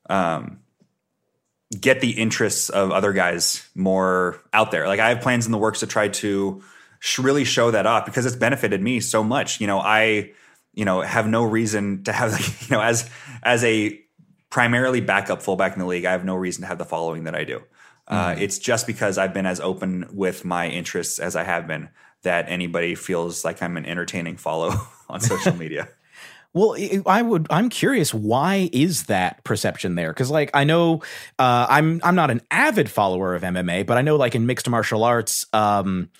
um, 0.09 0.59
get 1.79 2.01
the 2.01 2.11
interests 2.11 2.69
of 2.69 2.91
other 2.91 3.13
guys 3.13 3.67
more 3.75 4.39
out 4.53 4.71
there. 4.71 4.87
Like 4.87 4.99
I 4.99 5.09
have 5.09 5.21
plans 5.21 5.45
in 5.45 5.51
the 5.51 5.57
works 5.57 5.79
to 5.79 5.87
try 5.87 6.09
to 6.09 6.61
sh- 6.99 7.19
really 7.19 7.45
show 7.45 7.71
that 7.71 7.85
off 7.85 8.05
because 8.05 8.25
it's 8.25 8.35
benefited 8.35 8.81
me 8.81 8.99
so 8.99 9.23
much. 9.23 9.59
You 9.59 9.67
know, 9.67 9.79
I 9.79 10.33
you 10.73 10.85
know 10.85 11.01
have 11.01 11.27
no 11.27 11.43
reason 11.43 12.03
to 12.03 12.11
have 12.11 12.31
like, 12.31 12.61
you 12.69 12.75
know 12.75 12.81
as 12.81 13.09
as 13.43 13.63
a 13.63 13.99
primarily 14.49 15.01
backup 15.01 15.41
fullback 15.41 15.73
in 15.73 15.79
the 15.79 15.85
league, 15.85 16.05
I 16.05 16.11
have 16.11 16.25
no 16.25 16.35
reason 16.35 16.61
to 16.61 16.67
have 16.67 16.77
the 16.77 16.85
following 16.85 17.23
that 17.23 17.35
I 17.35 17.43
do. 17.43 17.61
Uh, 18.07 18.35
it's 18.37 18.59
just 18.59 18.85
because 18.85 19.17
I've 19.17 19.33
been 19.33 19.45
as 19.45 19.59
open 19.61 20.07
with 20.11 20.43
my 20.45 20.67
interests 20.67 21.19
as 21.19 21.35
I 21.35 21.43
have 21.43 21.65
been 21.67 21.89
that 22.23 22.45
anybody 22.49 22.95
feels 22.95 23.43
like 23.45 23.63
I'm 23.63 23.77
an 23.77 23.85
entertaining 23.85 24.37
follow 24.37 24.73
on 25.09 25.19
social 25.21 25.55
media. 25.55 25.87
Well, 26.55 26.75
I- 26.77 27.01
I 27.07 27.21
would. 27.23 27.47
I'm 27.49 27.67
curious. 27.69 28.13
Why 28.13 28.69
is 28.71 29.05
that 29.05 29.43
perception 29.43 29.95
there? 29.95 30.13
Because, 30.13 30.29
like, 30.29 30.51
I 30.53 30.65
know 30.65 31.01
uh, 31.39 31.65
I'm. 31.67 31.99
I'm 32.03 32.13
not 32.13 32.29
an 32.29 32.41
avid 32.51 32.91
follower 32.91 33.33
of 33.33 33.41
MMA, 33.41 33.87
but 33.87 33.97
I 33.97 34.03
know, 34.03 34.17
like, 34.17 34.35
in 34.35 34.45
mixed 34.45 34.69
martial 34.69 35.03
arts. 35.03 35.47
Um, 35.51 36.11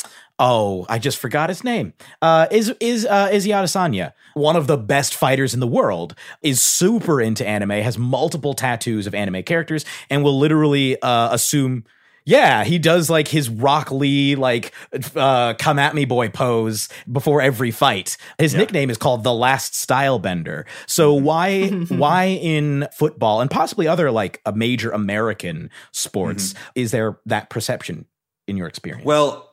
oh, 0.44 0.86
I 0.90 1.00
just 1.00 1.18
forgot 1.18 1.50
his 1.50 1.64
name. 1.64 1.94
Uh, 2.22 2.48
is 2.52 2.74
is 2.80 3.06
uh, 3.06 3.30
Izzy 3.32 3.50
Adesanya, 3.52 4.12
one 4.34 4.56
of 4.56 4.68
the 4.68 4.78
best 4.78 5.16
fighters 5.16 5.54
in 5.54 5.62
the 5.62 5.68
world, 5.68 6.16
is 6.42 6.62
super 6.62 7.22
into 7.22 7.48
anime, 7.48 7.72
has 7.72 7.98
multiple 7.98 8.54
tattoos 8.54 9.08
of 9.08 9.16
anime 9.16 9.42
characters, 9.44 9.86
and 10.10 10.24
will 10.24 10.38
literally 10.38 11.02
uh, 11.02 11.34
assume. 11.34 11.86
Yeah, 12.26 12.64
he 12.64 12.80
does 12.80 13.10
like 13.10 13.28
his 13.28 13.50
Rock 13.50 13.92
Lee 13.92 14.36
like 14.36 14.72
uh 15.14 15.56
come 15.56 15.78
at 15.78 15.94
me 15.94 16.06
boy 16.06 16.30
pose 16.30 16.88
before 17.12 17.42
every 17.42 17.70
fight. 17.70 18.16
His 18.38 18.56
nickname 18.56 18.90
is 18.90 18.98
called 18.98 19.26
the 19.26 19.34
Last 19.34 19.76
Style 19.76 20.20
Bender. 20.20 20.66
So 20.88 21.14
why 21.14 21.68
why 21.90 22.28
in 22.28 22.88
football 22.94 23.42
and 23.42 23.52
possibly 23.52 23.90
other 23.90 24.10
like 24.10 24.40
a 24.46 24.54
major 24.54 24.90
American 24.92 25.70
sports 25.92 26.54
is 26.76 26.92
there 26.92 27.20
that 27.26 27.50
perception 27.50 28.06
in 28.48 28.56
your 28.56 28.68
experience? 28.68 29.04
Well, 29.04 29.53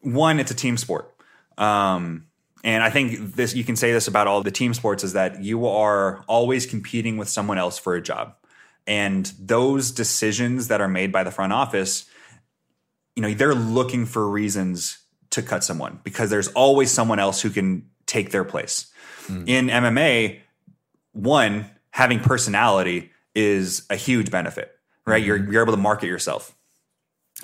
one, 0.00 0.40
it's 0.40 0.50
a 0.50 0.54
team 0.54 0.76
sport. 0.76 1.14
Um, 1.56 2.26
and 2.64 2.82
I 2.82 2.90
think 2.90 3.34
this 3.34 3.54
you 3.54 3.64
can 3.64 3.76
say 3.76 3.92
this 3.92 4.08
about 4.08 4.26
all 4.26 4.42
the 4.42 4.50
team 4.50 4.74
sports 4.74 5.04
is 5.04 5.12
that 5.12 5.42
you 5.42 5.66
are 5.66 6.24
always 6.26 6.66
competing 6.66 7.16
with 7.16 7.28
someone 7.28 7.58
else 7.58 7.78
for 7.78 7.94
a 7.94 8.02
job. 8.02 8.34
And 8.86 9.26
those 9.38 9.90
decisions 9.90 10.68
that 10.68 10.80
are 10.80 10.88
made 10.88 11.12
by 11.12 11.22
the 11.22 11.30
front 11.30 11.52
office, 11.52 12.06
you 13.14 13.22
know, 13.22 13.32
they're 13.34 13.54
looking 13.54 14.06
for 14.06 14.28
reasons 14.28 14.98
to 15.30 15.42
cut 15.42 15.62
someone 15.62 16.00
because 16.04 16.30
there's 16.30 16.48
always 16.48 16.90
someone 16.90 17.18
else 17.18 17.42
who 17.42 17.50
can 17.50 17.88
take 18.06 18.30
their 18.30 18.44
place. 18.44 18.90
In 19.46 19.66
MMA, 19.66 20.40
one, 21.12 21.70
having 21.90 22.20
personality 22.20 23.10
is 23.34 23.86
a 23.90 23.96
huge 23.96 24.30
benefit, 24.30 24.74
right? 25.06 25.22
You're 25.22 25.36
you're 25.36 25.62
able 25.62 25.74
to 25.74 25.78
market 25.78 26.06
yourself. 26.06 26.56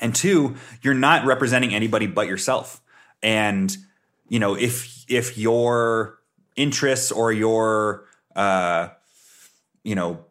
And 0.01 0.15
two, 0.15 0.57
you're 0.83 0.95
not 0.95 1.25
representing 1.25 1.75
anybody 1.75 2.07
but 2.07 2.27
yourself. 2.27 2.81
And 3.23 3.77
you 4.29 4.39
know, 4.39 4.55
if 4.55 5.05
if 5.09 5.39
your 5.39 6.19
interests 6.57 7.13
or 7.13 7.33
your 7.33 8.07
uh, 8.37 8.89
you 9.85 9.95
know 9.95 10.25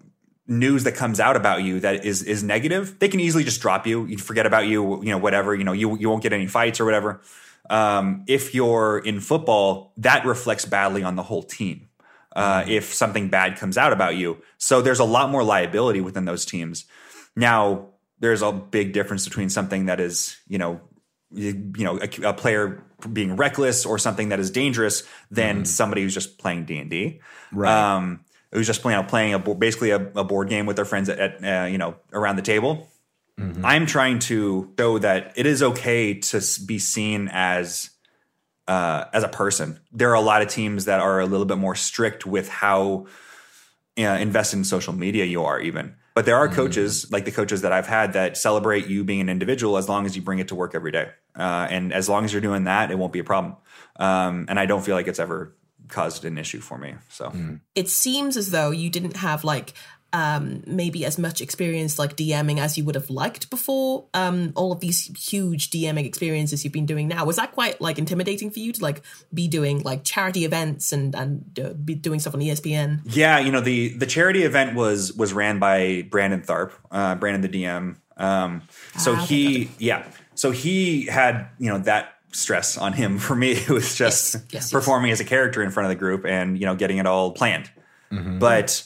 news 0.47 0.84
that 0.84 0.95
comes 0.95 1.20
out 1.20 1.36
about 1.36 1.64
you 1.64 1.80
that 1.80 2.05
is 2.05 2.22
is 2.24 2.43
negative, 2.43 2.99
they 2.99 3.07
can 3.07 3.20
easily 3.20 3.43
just 3.43 3.61
drop 3.61 3.88
you. 3.88 4.05
You 4.05 4.18
forget 4.18 4.45
about 4.45 4.68
you, 4.68 5.01
you 5.03 5.11
know, 5.11 5.18
whatever. 5.18 5.55
You 5.55 5.64
know, 5.64 5.74
you 5.74 5.97
you 5.97 6.09
won't 6.09 6.24
get 6.24 6.34
any 6.34 6.47
fights 6.47 6.80
or 6.80 6.86
whatever. 6.86 7.22
Um, 7.70 8.26
if 8.28 8.53
you're 8.53 8.99
in 8.99 9.22
football, 9.22 9.93
that 9.97 10.26
reflects 10.26 10.66
badly 10.66 11.03
on 11.03 11.16
the 11.16 11.24
whole 11.24 11.43
team. 11.43 11.88
uh, 12.36 12.64
if 12.68 12.93
something 12.93 13.30
bad 13.30 13.57
comes 13.57 13.78
out 13.78 13.93
about 13.93 14.16
you. 14.16 14.41
So 14.57 14.82
there's 14.82 14.99
a 14.99 15.03
lot 15.05 15.30
more 15.30 15.43
liability 15.43 16.01
within 16.01 16.26
those 16.26 16.45
teams. 16.45 16.86
Now, 17.36 17.89
there's 18.24 18.42
a 18.42 18.54
big 18.54 18.94
difference 18.94 19.26
between 19.26 19.50
something 19.50 19.88
that 19.88 20.00
is, 20.00 20.38
you 20.48 20.58
know, 20.58 20.80
you, 21.32 21.74
you 21.76 21.84
know, 21.84 22.00
a, 22.00 22.30
a, 22.30 22.34
player 22.34 22.82
being 23.12 23.36
reckless 23.36 23.86
or 23.86 24.00
something 24.00 24.30
that 24.30 24.40
is 24.40 24.50
dangerous 24.50 25.04
than 25.30 25.64
mm. 25.64 25.68
somebody 25.68 26.04
who's 26.04 26.14
just 26.14 26.38
playing 26.38 26.64
D 26.64 26.78
and 26.78 26.90
D. 26.90 27.20
Right. 27.52 27.70
Um, 27.70 28.24
who's 28.54 28.66
just 28.66 28.82
playing, 28.82 29.04
playing 29.08 29.34
a 29.34 29.40
basically 29.40 29.90
a, 29.90 29.98
a, 30.16 30.24
board 30.24 30.48
game 30.48 30.66
with 30.66 30.78
their 30.78 30.86
friends 30.86 31.10
at, 31.10 31.20
at 31.20 31.66
uh, 31.66 31.68
you 31.68 31.78
know 31.78 31.96
around 32.14 32.38
the 32.38 32.44
table. 32.44 32.88
Mm-hmm. 33.38 33.66
I'm 33.66 33.86
trying 33.88 34.20
to 34.20 34.74
show 34.80 35.00
that 35.00 35.34
it 35.36 35.46
is 35.46 35.62
okay 35.62 36.14
to 36.14 36.42
be 36.66 36.80
seen 36.80 37.30
as 37.30 37.90
uh, 38.70 39.04
as 39.12 39.24
a 39.24 39.28
person. 39.28 39.82
There 39.92 40.12
are 40.12 40.16
a 40.16 40.22
lot 40.22 40.42
of 40.42 40.48
teams 40.48 40.86
that 40.86 41.02
are 41.02 41.20
a 41.20 41.26
little 41.26 41.46
bit 41.46 41.58
more 41.58 41.76
strict 41.76 42.26
with 42.26 42.48
how 42.48 43.08
you 43.98 44.06
know, 44.06 44.16
invested 44.16 44.60
in 44.60 44.64
social 44.64 44.94
media 44.94 45.26
you 45.26 45.44
are, 45.44 45.60
even. 45.60 45.96
But 46.14 46.26
there 46.26 46.36
are 46.36 46.47
mm. 46.47 46.53
coaches, 46.53 47.11
like 47.11 47.26
the 47.26 47.32
coaches 47.32 47.61
that 47.61 47.72
I've 47.72 47.88
had, 47.88 48.14
that 48.14 48.38
celebrate 48.38 48.88
you 48.88 49.03
being 49.03 49.22
an 49.22 49.30
individual 49.30 49.78
as 49.78 49.89
long 49.89 50.05
as 50.05 50.16
you 50.16 50.22
bring 50.22 50.39
it 50.39 50.49
to 50.49 50.55
work 50.55 50.76
every 50.76 50.91
day. 50.91 51.09
Uh, 51.36 51.68
and 51.70 51.91
as 51.91 52.07
long 52.07 52.24
as 52.24 52.32
you're 52.32 52.41
doing 52.41 52.66
that, 52.66 52.91
it 52.91 52.97
won't 52.97 53.14
be 53.14 53.20
a 53.20 53.24
problem. 53.24 53.55
Um, 53.95 54.45
and 54.47 54.59
I 54.59 54.66
don't 54.66 54.84
feel 54.84 54.95
like 54.95 55.07
it's 55.07 55.20
ever 55.20 55.55
caused 55.88 56.26
an 56.26 56.38
issue 56.38 56.59
for 56.59 56.78
me. 56.78 56.95
So 57.09 57.30
mm. 57.30 57.59
it 57.76 57.89
seems 57.89 58.38
as 58.38 58.51
though 58.51 58.72
you 58.72 58.89
didn't 58.89 59.18
have 59.18 59.43
like 59.43 59.74
um, 60.14 60.64
maybe 60.68 61.05
as 61.05 61.18
much 61.18 61.41
experience 61.41 61.97
like 61.97 62.16
DMing 62.16 62.59
as 62.59 62.78
you 62.78 62.86
would 62.86 62.95
have 62.95 63.09
liked 63.09 63.49
before. 63.49 64.05
Um, 64.14 64.53
all 64.55 64.72
of 64.72 64.80
these 64.80 65.07
huge 65.18 65.72
DMing 65.72 66.05
experiences 66.05 66.64
you've 66.64 66.72
been 66.72 66.86
doing 66.86 67.07
now 67.07 67.26
was 67.26 67.38
that 67.38 67.51
quite 67.51 67.82
like 67.82 67.97
intimidating 67.97 68.51
for 68.51 68.59
you 68.59 68.72
to 68.72 68.82
like 68.82 69.01
be 69.34 69.47
doing 69.47 69.82
like 69.82 70.03
charity 70.03 70.45
events 70.45 70.91
and 70.93 71.16
and 71.16 71.59
uh, 71.59 71.74
be 71.74 71.95
doing 71.95 72.20
stuff 72.20 72.36
on 72.36 72.41
ESPN? 72.41 73.01
Yeah, 73.05 73.39
you 73.39 73.51
know 73.51 73.59
the 73.59 73.89
the 73.97 74.05
charity 74.05 74.43
event 74.43 74.76
was 74.76 75.11
was 75.14 75.34
ran 75.34 75.57
by 75.57 76.07
Brandon 76.09 76.41
Tharp, 76.41 76.72
uh, 76.91 77.16
Brandon 77.16 77.41
the 77.41 77.49
DM. 77.49 77.97
Um, 78.16 78.61
so 78.99 79.14
ah, 79.16 79.26
he 79.26 79.72
yeah, 79.80 80.05
so 80.36 80.51
he 80.51 81.07
had 81.07 81.47
you 81.57 81.70
know 81.70 81.80
that 81.80 82.14
stress 82.32 82.78
on 82.78 82.93
him. 82.93 83.18
For 83.24 83.36
me, 83.36 83.53
it 83.53 83.70
was 83.70 83.95
just 83.95 84.36
yes, 84.36 84.45
yes, 84.51 84.72
performing 84.72 85.09
yes. 85.09 85.20
as 85.20 85.26
a 85.26 85.30
character 85.30 85.64
in 85.64 85.72
front 85.72 85.86
of 85.86 85.89
the 85.89 85.99
group 85.99 86.24
and 86.24 86.59
you 86.59 86.68
know 86.68 86.76
getting 86.76 86.97
it 86.97 87.07
all 87.07 87.32
planned. 87.32 87.72
Mm-hmm. 88.11 88.38
But 88.38 88.84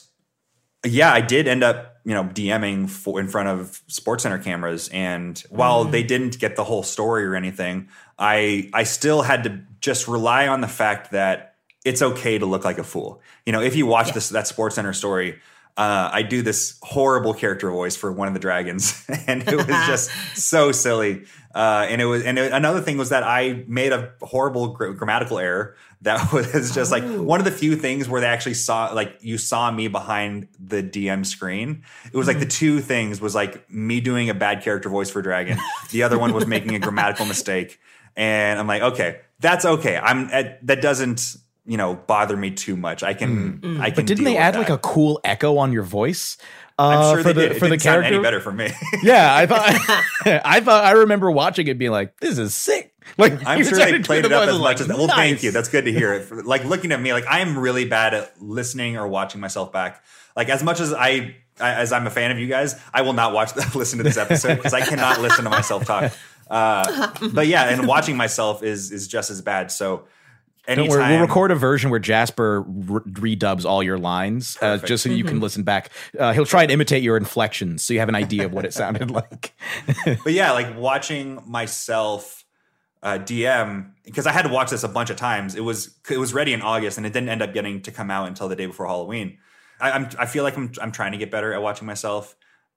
yeah, 0.92 1.14
I 1.14 1.22
did 1.22 1.48
end 1.48 1.64
up, 1.64 1.98
you 2.06 2.14
know, 2.14 2.24
DMing 2.24 2.90
for, 2.90 3.20
in 3.20 3.28
front 3.28 3.50
of 3.50 3.82
SportsCenter 3.88 4.44
cameras, 4.44 4.90
and 4.90 5.38
while 5.50 5.86
mm. 5.86 5.92
they 5.92 6.04
didn't 6.04 6.40
get 6.40 6.56
the 6.56 6.64
whole 6.64 6.84
story 6.84 7.26
or 7.26 7.36
anything, 7.36 7.90
I 8.18 8.70
I 8.74 8.84
still 8.84 9.22
had 9.22 9.44
to 9.44 9.62
just 9.80 10.08
rely 10.08 10.48
on 10.48 10.62
the 10.62 10.68
fact 10.68 11.12
that 11.12 11.56
it's 11.86 12.02
okay 12.02 12.38
to 12.38 12.46
look 12.46 12.66
like 12.66 12.80
a 12.80 12.84
fool. 12.84 13.22
You 13.46 13.54
know, 13.54 13.62
if 13.62 13.76
you 13.76 13.86
watch 13.86 14.08
yeah. 14.08 14.14
this 14.14 14.30
that 14.30 14.46
SportsCenter 14.46 14.96
story, 14.96 15.40
uh, 15.78 16.10
I 16.12 16.24
do 16.24 16.42
this 16.42 16.78
horrible 16.82 17.34
character 17.34 17.70
voice 17.70 17.96
for 17.96 18.12
one 18.12 18.28
of 18.28 18.34
the 18.34 18.40
dragons, 18.40 19.06
and 19.28 19.48
it 19.48 19.56
was 19.56 19.66
just 19.88 20.10
so 20.36 20.72
silly. 20.72 21.26
Uh, 21.54 21.88
and 21.90 22.02
it 22.02 22.06
was, 22.06 22.24
and 22.24 22.38
it, 22.38 22.52
another 22.52 22.82
thing 22.82 22.98
was 22.98 23.10
that 23.10 23.24
I 23.24 23.64
made 23.68 23.92
a 23.92 24.12
horrible 24.22 24.70
gr- 24.70 24.92
grammatical 24.92 25.40
error 25.40 25.76
that 26.02 26.32
was 26.34 26.74
just 26.74 26.92
like 26.92 27.04
oh. 27.04 27.24
one 27.24 27.40
of 27.40 27.46
the 27.46 27.52
few 27.52 27.76
things 27.76 28.08
where 28.08 28.22
they 28.22 28.28
actually 28.28 28.54
saw 28.54 28.92
like 28.94 29.18
you 29.22 29.38
saw 29.38 29.72
me 29.72 29.88
behind 29.88 30.48
the 30.60 30.84
DM 30.84 31.26
screen. 31.26 31.84
It 32.06 32.18
was 32.18 32.28
like 32.28 32.40
the 32.40 32.46
two 32.46 32.80
things 32.80 33.20
was 33.20 33.36
like 33.36 33.70
me 33.72 34.00
doing 34.00 34.30
a 34.30 34.34
bad 34.34 34.64
character 34.64 34.90
voice 34.90 35.10
for 35.10 35.22
Dragon. 35.22 35.58
The 35.92 36.04
other 36.04 36.20
one 36.20 36.34
was 36.34 36.46
making 36.46 36.76
a 36.76 36.80
grammatical 36.80 37.26
mistake. 37.28 37.80
And 38.16 38.60
I'm 38.60 38.68
like, 38.68 38.82
okay, 38.82 39.22
that's 39.40 39.66
okay. 39.66 39.98
I'm 39.98 40.28
that 40.64 40.82
doesn't 40.82 41.38
you 41.66 41.78
know 41.78 41.96
bother 41.96 42.38
me 42.38 42.52
too 42.52 42.76
much. 42.76 43.04
I 43.04 43.14
can 43.14 43.60
mm. 43.60 43.80
I 43.80 43.92
can. 43.92 43.96
But 43.96 44.06
didn't 44.08 44.24
they 44.24 44.38
add 44.38 44.56
that. 44.56 44.60
like 44.60 44.70
a 44.70 44.78
cool 44.78 45.20
echo 45.24 45.58
on 45.58 45.72
your 45.72 45.84
voice? 45.84 46.38
I'm 46.80 47.00
uh, 47.00 47.14
sure 47.14 47.24
for 47.24 47.34
the 47.34 47.50
did. 47.50 47.58
for 47.58 47.68
the 47.68 47.78
character 47.78 48.14
any 48.14 48.22
better 48.22 48.40
for 48.40 48.52
me. 48.52 48.70
yeah, 49.04 49.36
I 49.36 49.46
thought 49.46 49.66
I 50.46 50.60
thought 50.62 50.86
I 50.86 50.92
remember 50.92 51.32
watching 51.32 51.68
it 51.68 51.78
being 51.78 51.92
like, 51.92 52.20
this 52.20 52.38
is 52.38 52.54
sick. 52.54 52.87
Like 53.18 53.46
I'm 53.46 53.64
sure 53.64 53.78
they 53.78 54.00
played 54.00 54.26
it 54.26 54.32
up 54.32 54.48
as 54.48 54.60
much 54.60 54.82
as 54.82 54.88
that. 54.88 54.98
well. 54.98 55.08
Nice. 55.08 55.16
Thank 55.16 55.44
you. 55.44 55.52
That's 55.52 55.70
good 55.70 55.86
to 55.86 55.92
hear. 55.92 56.28
like 56.46 56.66
looking 56.66 56.92
at 56.92 57.02
me, 57.02 57.14
like 57.14 57.26
I 57.26 57.40
am 57.40 57.58
really 57.58 57.86
bad 57.86 58.14
at 58.14 58.42
listening 58.42 58.98
or 58.98 59.08
watching 59.08 59.42
myself 59.42 59.72
back. 59.72 60.04
Like 60.36 60.50
as 60.50 60.64
much 60.64 60.80
as 60.80 60.94
I 60.94 61.36
as 61.60 61.92
I'm 61.92 62.06
a 62.06 62.12
fan 62.12 62.30
of 62.32 62.38
you 62.38 62.48
guys, 62.48 62.80
I 62.94 63.02
will 63.02 63.14
not 63.14 63.34
watch 63.34 63.56
listen 63.76 63.98
to 63.98 64.04
this 64.04 64.18
episode 64.18 64.58
because 64.58 64.74
I 64.74 64.82
cannot 64.82 65.22
listen 65.22 65.44
to 65.46 65.50
myself 65.50 65.86
talk. 65.86 66.14
Uh, 66.50 67.12
but 67.34 67.48
yeah, 67.48 67.70
and 67.70 67.88
watching 67.88 68.18
myself 68.18 68.64
is 68.64 68.92
is 68.92 69.08
just 69.08 69.32
as 69.32 69.42
bad. 69.42 69.72
So 69.72 70.06
Anytime. 70.68 70.90
Don't 70.90 71.00
worry, 71.00 71.12
we'll 71.14 71.22
record 71.22 71.52
a 71.52 71.56
version 71.56 71.90
where 71.92 72.00
Jasper 72.00 72.62
re- 72.62 73.36
redubs 73.36 73.64
all 73.64 73.82
your 73.82 73.98
lines, 73.98 74.58
uh, 74.62 74.78
just 74.78 75.02
so 75.02 75.10
you 75.10 75.24
can 75.24 75.40
listen 75.40 75.64
back. 75.64 75.92
Uh, 76.20 76.34
he'll 76.34 76.46
try 76.46 76.64
and 76.64 76.72
imitate 76.72 77.04
your 77.04 77.16
inflections, 77.16 77.84
so 77.84 77.94
you 77.94 78.00
have 78.00 78.10
an 78.10 78.16
idea 78.16 78.46
of 78.46 78.52
what 78.52 78.66
it 78.66 78.74
sounded 78.74 79.10
like. 79.10 79.54
but 80.06 80.34
yeah, 80.34 80.52
like 80.52 80.78
watching 80.78 81.42
myself 81.48 82.44
uh, 83.04 83.20
DM 83.20 83.92
because 84.04 84.26
I 84.28 84.32
had 84.32 84.44
to 84.44 84.50
watch 84.50 84.72
this 84.72 84.84
a 84.84 84.88
bunch 84.88 85.10
of 85.10 85.18
times. 85.18 85.56
It 85.56 85.62
was 85.62 85.98
it 86.10 86.18
was 86.18 86.34
ready 86.34 86.54
in 86.54 86.62
August, 86.62 86.98
and 86.98 87.06
it 87.06 87.14
didn't 87.14 87.30
end 87.30 87.42
up 87.42 87.54
getting 87.54 87.82
to 87.84 87.92
come 87.92 88.12
out 88.12 88.28
until 88.28 88.48
the 88.48 88.56
day 88.56 88.66
before 88.66 88.88
Halloween. 88.88 89.38
I, 89.80 89.92
am 89.92 90.10
I 90.18 90.26
feel 90.26 90.44
like 90.44 90.58
I'm 90.58 90.72
I'm 90.82 90.92
trying 90.92 91.12
to 91.12 91.18
get 91.18 91.32
better 91.32 91.54
at 91.54 91.62
watching 91.62 91.86
myself, 91.86 92.36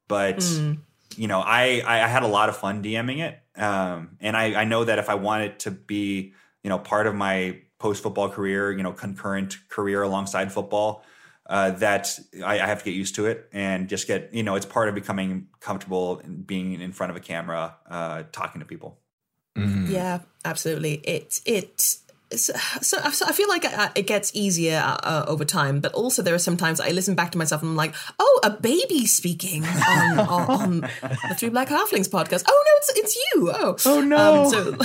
but 0.08 0.38
mm. 0.38 0.78
you 1.16 1.28
know 1.28 1.40
I 1.40 1.82
I 1.86 2.06
had 2.06 2.22
a 2.22 2.28
lot 2.28 2.48
of 2.48 2.56
fun 2.56 2.82
DMing 2.82 3.18
it, 3.18 3.40
um, 3.60 4.16
and 4.20 4.36
I 4.36 4.60
I 4.60 4.64
know 4.64 4.84
that 4.84 4.98
if 4.98 5.08
I 5.08 5.14
want 5.14 5.44
it 5.44 5.58
to 5.60 5.70
be 5.70 6.34
you 6.62 6.68
know 6.68 6.78
part 6.78 7.06
of 7.06 7.14
my 7.14 7.60
post 7.80 8.02
football 8.02 8.28
career, 8.28 8.70
you 8.70 8.82
know, 8.82 8.92
concurrent 8.92 9.56
career 9.68 10.02
alongside 10.02 10.52
football. 10.52 11.04
Uh, 11.46 11.72
that 11.72 12.16
I, 12.44 12.60
I, 12.60 12.66
have 12.66 12.78
to 12.78 12.84
get 12.84 12.94
used 12.94 13.16
to 13.16 13.26
it 13.26 13.48
and 13.52 13.88
just 13.88 14.06
get, 14.06 14.32
you 14.32 14.44
know, 14.44 14.54
it's 14.54 14.66
part 14.66 14.88
of 14.88 14.94
becoming 14.94 15.48
comfortable 15.58 16.20
and 16.20 16.46
being 16.46 16.80
in 16.80 16.92
front 16.92 17.10
of 17.10 17.16
a 17.16 17.20
camera, 17.20 17.74
uh, 17.88 18.22
talking 18.30 18.60
to 18.60 18.64
people. 18.64 19.00
Mm-hmm. 19.56 19.92
Yeah, 19.92 20.20
absolutely. 20.44 20.94
It 21.04 21.40
it 21.44 21.96
so, 22.32 22.52
so, 22.80 22.98
I 23.02 23.32
feel 23.32 23.48
like 23.48 23.64
it 23.96 24.06
gets 24.06 24.30
easier 24.34 24.80
uh, 24.84 25.24
over 25.26 25.44
time, 25.44 25.80
but 25.80 25.92
also 25.94 26.22
there 26.22 26.34
are 26.34 26.38
sometimes 26.38 26.78
I 26.78 26.90
listen 26.90 27.16
back 27.16 27.32
to 27.32 27.38
myself 27.38 27.62
and 27.62 27.70
I'm 27.70 27.76
like, 27.76 27.94
oh, 28.20 28.40
a 28.44 28.50
baby 28.50 29.04
speaking 29.06 29.64
on, 29.64 30.18
on, 30.20 30.50
on 30.50 30.80
the 30.80 31.34
Three 31.36 31.48
Black 31.48 31.68
Halflings 31.68 32.08
podcast. 32.08 32.44
Oh 32.48 32.64
no, 32.66 32.72
it's 32.76 32.98
it's 32.98 33.16
you. 33.16 33.52
Oh, 33.52 33.76
oh 33.84 34.00
no. 34.00 34.44
Um, 34.44 34.50
so 34.50 34.76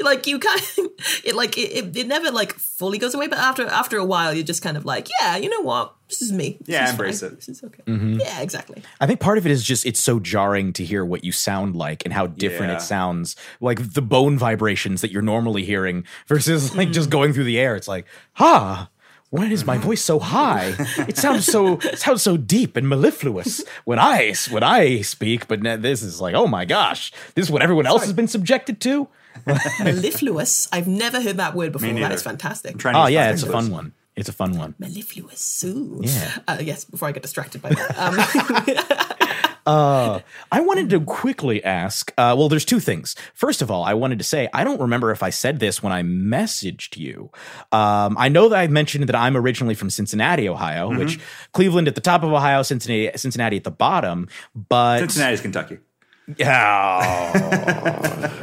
like 0.04 0.26
you 0.26 0.38
kind 0.38 0.60
of, 0.60 0.78
it 1.24 1.34
like 1.34 1.58
it, 1.58 1.94
it 1.94 2.06
never 2.06 2.30
like 2.30 2.54
fully 2.54 2.96
goes 2.96 3.14
away, 3.14 3.26
but 3.26 3.38
after 3.38 3.66
after 3.66 3.98
a 3.98 4.04
while, 4.04 4.32
you're 4.32 4.42
just 4.44 4.62
kind 4.62 4.78
of 4.78 4.86
like, 4.86 5.08
yeah, 5.20 5.36
you 5.36 5.50
know 5.50 5.60
what, 5.60 5.94
this 6.08 6.22
is 6.22 6.32
me. 6.32 6.56
This 6.60 6.68
yeah, 6.72 6.84
is 6.84 6.90
embrace 6.92 7.20
fine. 7.20 7.32
it. 7.32 7.36
This 7.36 7.48
is 7.48 7.62
okay. 7.62 7.82
Mm-hmm. 7.86 8.20
Yeah, 8.20 8.40
exactly. 8.40 8.82
I 9.00 9.06
think 9.06 9.20
part 9.20 9.36
of 9.36 9.44
it 9.44 9.52
is 9.52 9.62
just 9.62 9.84
it's 9.84 10.00
so 10.00 10.18
jarring 10.18 10.72
to 10.74 10.84
hear 10.84 11.04
what 11.04 11.22
you 11.22 11.32
sound 11.32 11.76
like 11.76 12.04
and 12.04 12.14
how 12.14 12.26
different 12.26 12.72
yeah. 12.72 12.78
it 12.78 12.82
sounds, 12.82 13.36
like 13.60 13.92
the 13.92 14.02
bone 14.02 14.38
vibrations 14.38 15.02
that 15.02 15.12
you're 15.12 15.22
normally 15.22 15.64
hearing 15.64 16.04
versus 16.26 16.74
like 16.74 16.88
mm. 16.88 16.92
just 16.92 17.10
going 17.10 17.32
through 17.32 17.44
the 17.44 17.58
air. 17.58 17.76
It's 17.76 17.88
like, 17.88 18.06
ah. 18.38 18.88
Why 19.30 19.44
is 19.44 19.66
my 19.66 19.76
voice 19.76 20.02
so 20.02 20.18
high? 20.18 20.74
It 21.06 21.18
sounds 21.18 21.44
so 21.44 21.76
it 21.82 21.98
sounds 21.98 22.22
so 22.22 22.38
deep 22.38 22.78
and 22.78 22.88
mellifluous 22.88 23.62
when 23.84 23.98
I 23.98 24.32
when 24.48 24.62
I 24.62 25.02
speak. 25.02 25.46
But 25.46 25.60
this 25.82 26.02
is 26.02 26.18
like, 26.18 26.34
oh 26.34 26.46
my 26.46 26.64
gosh, 26.64 27.12
this 27.34 27.44
is 27.44 27.50
what 27.50 27.60
everyone 27.60 27.84
else 27.84 28.04
has 28.04 28.14
been 28.14 28.26
subjected 28.26 28.80
to. 28.80 29.06
mellifluous. 29.84 30.66
I've 30.72 30.88
never 30.88 31.20
heard 31.20 31.36
that 31.36 31.54
word 31.54 31.72
before. 31.72 31.92
That 31.92 32.12
is 32.12 32.22
fantastic. 32.22 32.82
Oh 32.86 33.06
yeah, 33.06 33.30
it's 33.30 33.42
a 33.42 33.52
fun 33.52 33.70
one. 33.70 33.92
It's 34.18 34.28
a 34.28 34.32
fun 34.32 34.58
one. 34.58 34.74
Mellifluous. 34.80 35.62
Ooh. 35.62 36.00
Yeah. 36.02 36.38
Uh, 36.48 36.58
yes, 36.60 36.84
before 36.84 37.08
I 37.08 37.12
get 37.12 37.22
distracted 37.22 37.62
by 37.62 37.68
that. 37.68 37.96
Um. 37.96 39.56
uh, 39.66 40.20
I 40.50 40.60
wanted 40.60 40.90
to 40.90 41.00
quickly 41.00 41.62
ask 41.62 42.12
uh, 42.18 42.34
well, 42.36 42.48
there's 42.48 42.64
two 42.64 42.80
things. 42.80 43.14
First 43.32 43.62
of 43.62 43.70
all, 43.70 43.84
I 43.84 43.94
wanted 43.94 44.18
to 44.18 44.24
say, 44.24 44.48
I 44.52 44.64
don't 44.64 44.80
remember 44.80 45.12
if 45.12 45.22
I 45.22 45.30
said 45.30 45.60
this 45.60 45.84
when 45.84 45.92
I 45.92 46.02
messaged 46.02 46.96
you. 46.96 47.30
Um, 47.70 48.16
I 48.18 48.28
know 48.28 48.48
that 48.48 48.58
I 48.58 48.66
mentioned 48.66 49.08
that 49.08 49.14
I'm 49.14 49.36
originally 49.36 49.76
from 49.76 49.88
Cincinnati, 49.88 50.48
Ohio, 50.48 50.90
mm-hmm. 50.90 50.98
which 50.98 51.20
Cleveland 51.52 51.86
at 51.86 51.94
the 51.94 52.00
top 52.00 52.24
of 52.24 52.32
Ohio, 52.32 52.62
Cincinnati, 52.62 53.16
Cincinnati 53.16 53.58
at 53.58 53.64
the 53.64 53.70
bottom. 53.70 54.26
But 54.52 54.98
Cincinnati's 54.98 55.42
Kentucky. 55.42 55.78
Yeah, 56.36 57.32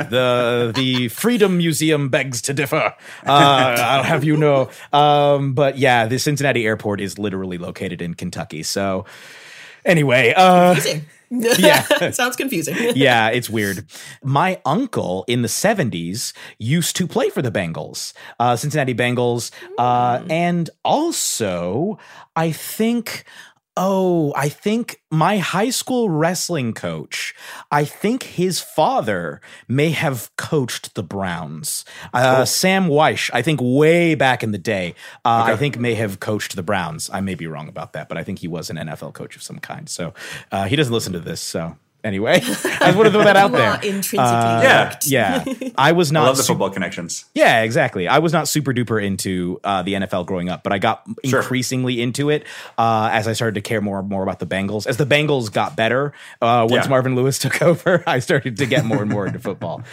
the 0.09 0.71
the 0.75 1.07
Freedom 1.09 1.57
Museum 1.57 2.09
begs 2.09 2.41
to 2.43 2.53
differ. 2.53 2.95
Uh, 3.25 3.77
I'll 3.79 4.03
have 4.03 4.23
you 4.23 4.37
know, 4.37 4.69
um, 4.91 5.53
but 5.53 5.77
yeah, 5.77 6.07
the 6.07 6.17
Cincinnati 6.17 6.65
airport 6.65 6.99
is 6.99 7.19
literally 7.19 7.57
located 7.59 8.01
in 8.01 8.15
Kentucky. 8.15 8.63
So, 8.63 9.05
anyway, 9.85 10.33
uh, 10.35 10.75
yeah, 11.29 11.81
sounds 12.11 12.35
confusing. 12.35 12.75
yeah, 12.95 13.29
it's 13.29 13.49
weird. 13.49 13.85
My 14.23 14.59
uncle 14.65 15.23
in 15.27 15.43
the 15.43 15.47
'70s 15.47 16.33
used 16.57 16.95
to 16.95 17.05
play 17.05 17.29
for 17.29 17.43
the 17.43 17.51
Bengals, 17.51 18.13
uh, 18.39 18.55
Cincinnati 18.55 18.95
Bengals, 18.95 19.51
uh, 19.77 20.23
and 20.29 20.69
also 20.83 21.99
I 22.35 22.51
think 22.51 23.25
Oh, 23.77 24.33
I 24.37 24.47
think 24.47 25.01
my 25.11 25.37
high 25.37 25.69
school 25.69 26.09
wrestling 26.09 26.73
coach, 26.73 27.35
I 27.71 27.83
think 27.83 28.23
his 28.23 28.61
father 28.61 29.41
may 29.67 29.89
have 29.89 30.31
coached 30.37 30.95
the 30.95 31.03
Browns. 31.03 31.83
Uh, 32.13 32.45
Sam 32.45 32.87
Weish, 32.87 33.29
I 33.33 33.41
think 33.41 33.59
way 33.61 34.15
back 34.15 34.43
in 34.43 34.51
the 34.51 34.57
day, 34.57 34.95
uh, 35.25 35.43
I 35.47 35.57
think 35.57 35.77
may 35.77 35.95
have 35.95 36.21
coached 36.21 36.55
the 36.55 36.63
Browns. 36.63 37.09
I 37.11 37.19
may 37.19 37.35
be 37.35 37.47
wrong 37.47 37.67
about 37.67 37.93
that, 37.93 38.07
but 38.07 38.17
I 38.17 38.23
think 38.23 38.39
he 38.39 38.47
was 38.47 38.69
an 38.69 38.77
NFL 38.77 39.13
coach 39.13 39.35
of 39.35 39.43
some 39.43 39.59
kind. 39.59 39.89
So 39.89 40.13
uh, 40.51 40.65
he 40.65 40.75
doesn't 40.75 40.93
listen 40.93 41.11
to 41.13 41.19
this. 41.19 41.41
So 41.41 41.75
anyway, 42.05 42.35
I 42.35 42.39
just 42.39 42.63
want 42.95 43.05
to 43.07 43.11
throw 43.11 43.23
that 43.25 43.35
out 43.35 43.51
You 43.51 43.57
there. 43.57 43.71
are 43.71 43.75
intrinsically 43.75 44.19
Yeah. 44.21 44.95
Yeah, 45.05 45.43
I 45.77 45.91
was 45.91 46.11
I 46.11 46.13
not. 46.13 46.25
love 46.27 46.37
the 46.37 46.43
su- 46.43 46.53
football 46.53 46.69
connections. 46.69 47.25
yeah, 47.33 47.63
exactly. 47.63 48.07
I 48.07 48.19
was 48.19 48.31
not 48.31 48.47
super 48.47 48.71
duper 48.73 49.03
into 49.03 49.59
uh, 49.63 49.81
the 49.83 49.95
NFL 49.95 50.25
growing 50.27 50.47
up, 50.47 50.63
but 50.63 50.71
I 50.71 50.77
got 50.77 51.03
Sure. 51.25 51.41
increasingly 51.41 52.01
into 52.01 52.29
it 52.29 52.45
uh, 52.77 53.09
as 53.11 53.27
I 53.27 53.33
started 53.33 53.55
to 53.55 53.61
care 53.61 53.81
more 53.81 53.99
and 53.99 54.07
more 54.07 54.23
about 54.23 54.39
the 54.39 54.45
Bengals. 54.47 54.87
As 54.87 54.95
the 54.97 55.05
Bengals 55.05 55.51
got 55.51 55.75
better, 55.75 56.13
uh, 56.41 56.67
once 56.69 56.85
Yeah. 56.85 56.89
Marvin 56.89 57.15
Lewis 57.15 57.37
took 57.45 57.61
over, 57.61 58.03
I 58.07 58.19
started 58.19 58.57
to 58.57 58.65
get 58.65 58.85
more 58.85 59.01
and 59.01 59.11
more 59.11 59.27
into 59.27 59.39
football. 59.39 59.83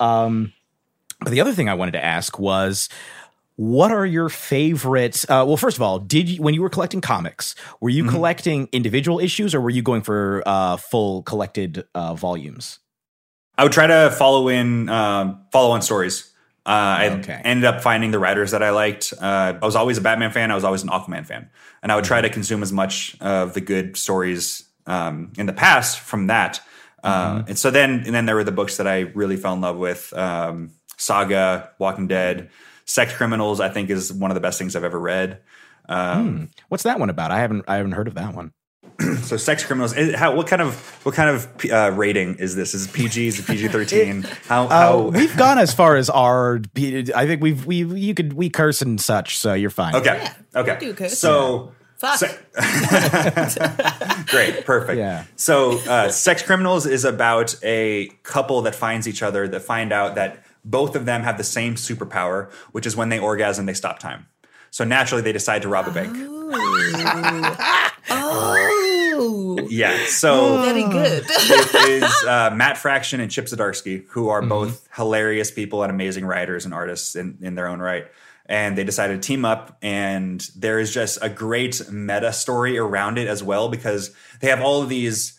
Um, 0.00 0.52
but 1.20 1.30
the 1.30 1.40
other 1.40 1.52
thing 1.52 1.68
I 1.68 1.74
wanted 1.74 1.92
to 1.92 2.04
ask 2.04 2.38
was. 2.38 2.88
What 3.60 3.92
are 3.92 4.06
your 4.06 4.30
favorite 4.30 5.22
Uh, 5.28 5.44
well, 5.46 5.58
first 5.58 5.76
of 5.76 5.82
all, 5.82 5.98
did 5.98 6.30
you 6.30 6.42
when 6.42 6.54
you 6.54 6.62
were 6.62 6.70
collecting 6.70 7.02
comics, 7.02 7.54
were 7.80 7.90
Mm-hmm. 7.90 8.06
you 8.06 8.10
collecting 8.10 8.68
individual 8.72 9.20
issues 9.20 9.54
or 9.54 9.60
were 9.60 9.68
you 9.68 9.82
going 9.82 10.00
for 10.00 10.42
uh, 10.46 10.78
full 10.78 11.22
collected 11.24 11.84
uh, 11.94 12.14
volumes? 12.14 12.78
I 13.58 13.62
would 13.64 13.72
try 13.72 13.86
to 13.86 14.10
follow 14.16 14.48
in 14.48 14.88
um, 14.88 15.44
follow 15.52 15.72
on 15.72 15.82
stories. 15.82 16.32
Uh, 16.64 16.70
I 16.70 17.04
ended 17.44 17.64
up 17.66 17.82
finding 17.82 18.12
the 18.12 18.18
writers 18.18 18.52
that 18.52 18.62
I 18.62 18.70
liked. 18.70 19.12
Uh, 19.20 19.58
I 19.60 19.66
was 19.66 19.76
always 19.76 19.98
a 19.98 20.00
Batman 20.00 20.30
fan. 20.30 20.50
I 20.50 20.54
was 20.54 20.64
always 20.64 20.82
an 20.82 20.88
Aquaman 20.88 21.26
fan, 21.26 21.50
and 21.82 21.92
I 21.92 21.96
would 21.96 22.04
try 22.04 22.20
to 22.22 22.30
consume 22.30 22.62
as 22.62 22.72
much 22.72 23.16
of 23.20 23.52
the 23.52 23.60
good 23.60 23.96
stories 23.96 24.64
um, 24.86 25.32
in 25.36 25.44
the 25.46 25.52
past 25.52 26.00
from 26.00 26.28
that. 26.28 26.60
Uh, 27.04 27.42
and 27.48 27.58
so 27.58 27.70
then, 27.70 28.04
and 28.06 28.14
then 28.14 28.26
there 28.26 28.36
were 28.36 28.44
the 28.44 28.52
books 28.52 28.76
that 28.78 28.86
I 28.86 29.00
really 29.00 29.36
fell 29.36 29.52
in 29.52 29.60
love 29.60 29.76
with: 29.76 30.12
um, 30.14 30.70
Saga, 30.96 31.70
Walking 31.78 32.08
Dead, 32.08 32.50
Sex 32.90 33.14
Criminals. 33.14 33.60
I 33.60 33.68
think 33.68 33.88
is 33.90 34.12
one 34.12 34.30
of 34.30 34.34
the 34.34 34.40
best 34.40 34.58
things 34.58 34.74
I've 34.76 34.84
ever 34.84 34.98
read. 34.98 35.40
Um, 35.88 36.50
What's 36.68 36.82
that 36.84 36.98
one 37.00 37.10
about? 37.10 37.30
I 37.30 37.38
haven't 37.38 37.64
I 37.68 37.76
haven't 37.76 37.92
heard 37.92 38.08
of 38.08 38.14
that 38.14 38.34
one. 38.34 38.52
So, 39.22 39.36
Sex 39.38 39.64
Criminals. 39.64 39.96
is- 39.96 40.14
How? 40.14 40.34
What 40.34 40.46
kind 40.46 40.60
of 40.60 40.74
what 41.04 41.14
kind 41.14 41.30
of 41.30 41.46
uh, 41.70 41.90
rating 41.94 42.34
is 42.36 42.54
this? 42.54 42.74
Is 42.74 42.86
it 42.86 42.92
PG? 42.92 43.28
Is 43.28 43.38
it 43.38 43.46
PG 43.46 43.68
thirteen? 43.76 44.22
How? 44.46 44.64
Uh, 44.64 44.68
how? 44.68 44.98
we've 45.08 45.34
gone 45.36 45.58
as 45.58 45.72
far 45.72 45.96
as 45.96 46.10
our. 46.10 46.60
I 46.76 47.26
think 47.26 47.40
we've 47.42 47.64
we 47.64 47.84
you 47.84 48.12
could 48.14 48.34
we 48.34 48.50
curse 48.50 48.82
and 48.82 49.00
such, 49.00 49.38
so 49.38 49.54
you're 49.54 49.70
fine. 49.70 49.94
Okay. 49.94 50.18
Yeah, 50.22 50.60
okay. 50.60 50.76
do 50.80 50.92
curse. 50.94 51.18
So. 51.18 51.72
Fuck. 51.98 52.16
se- 52.16 52.38
Great, 54.26 54.64
perfect. 54.64 54.98
Yeah. 54.98 55.24
So, 55.36 55.78
uh, 55.88 56.08
Sex 56.10 56.42
Criminals 56.42 56.86
is 56.86 57.04
about 57.04 57.54
a 57.62 58.08
couple 58.22 58.62
that 58.62 58.74
finds 58.74 59.06
each 59.06 59.22
other 59.22 59.46
that 59.48 59.60
find 59.60 59.92
out 59.92 60.14
that 60.14 60.42
both 60.64 60.96
of 60.96 61.04
them 61.06 61.22
have 61.22 61.38
the 61.38 61.44
same 61.44 61.74
superpower, 61.74 62.50
which 62.72 62.86
is 62.86 62.96
when 62.96 63.08
they 63.08 63.18
orgasm, 63.18 63.66
they 63.66 63.74
stop 63.74 63.98
time. 63.98 64.26
So 64.70 64.84
naturally, 64.84 65.22
they 65.22 65.32
decide 65.32 65.62
to 65.62 65.68
rob 65.68 65.88
a 65.88 65.90
bank. 65.90 66.16
Oh, 68.10 69.66
Yeah. 69.70 70.06
So 70.06 70.62
very 70.62 70.82
good. 70.84 71.24
it 71.28 72.02
is 72.02 72.24
uh, 72.26 72.50
Matt 72.54 72.78
Fraction 72.78 73.20
and 73.20 73.30
Chip 73.30 73.46
Zdarsky, 73.46 74.06
who 74.08 74.28
are 74.28 74.42
both 74.42 74.88
hilarious 74.94 75.50
people 75.50 75.82
and 75.82 75.90
amazing 75.90 76.24
writers 76.24 76.64
and 76.64 76.72
artists 76.72 77.16
in, 77.16 77.38
in 77.40 77.54
their 77.54 77.66
own 77.66 77.80
right. 77.80 78.06
And 78.46 78.76
they 78.76 78.84
decided 78.84 79.22
to 79.22 79.26
team 79.26 79.44
up, 79.44 79.76
and 79.80 80.44
there 80.56 80.80
is 80.80 80.92
just 80.92 81.18
a 81.22 81.28
great 81.28 81.88
meta 81.90 82.32
story 82.32 82.78
around 82.78 83.16
it 83.16 83.28
as 83.28 83.44
well 83.44 83.68
because 83.68 84.12
they 84.40 84.48
have 84.48 84.60
all 84.60 84.82
of 84.82 84.88
these, 84.88 85.38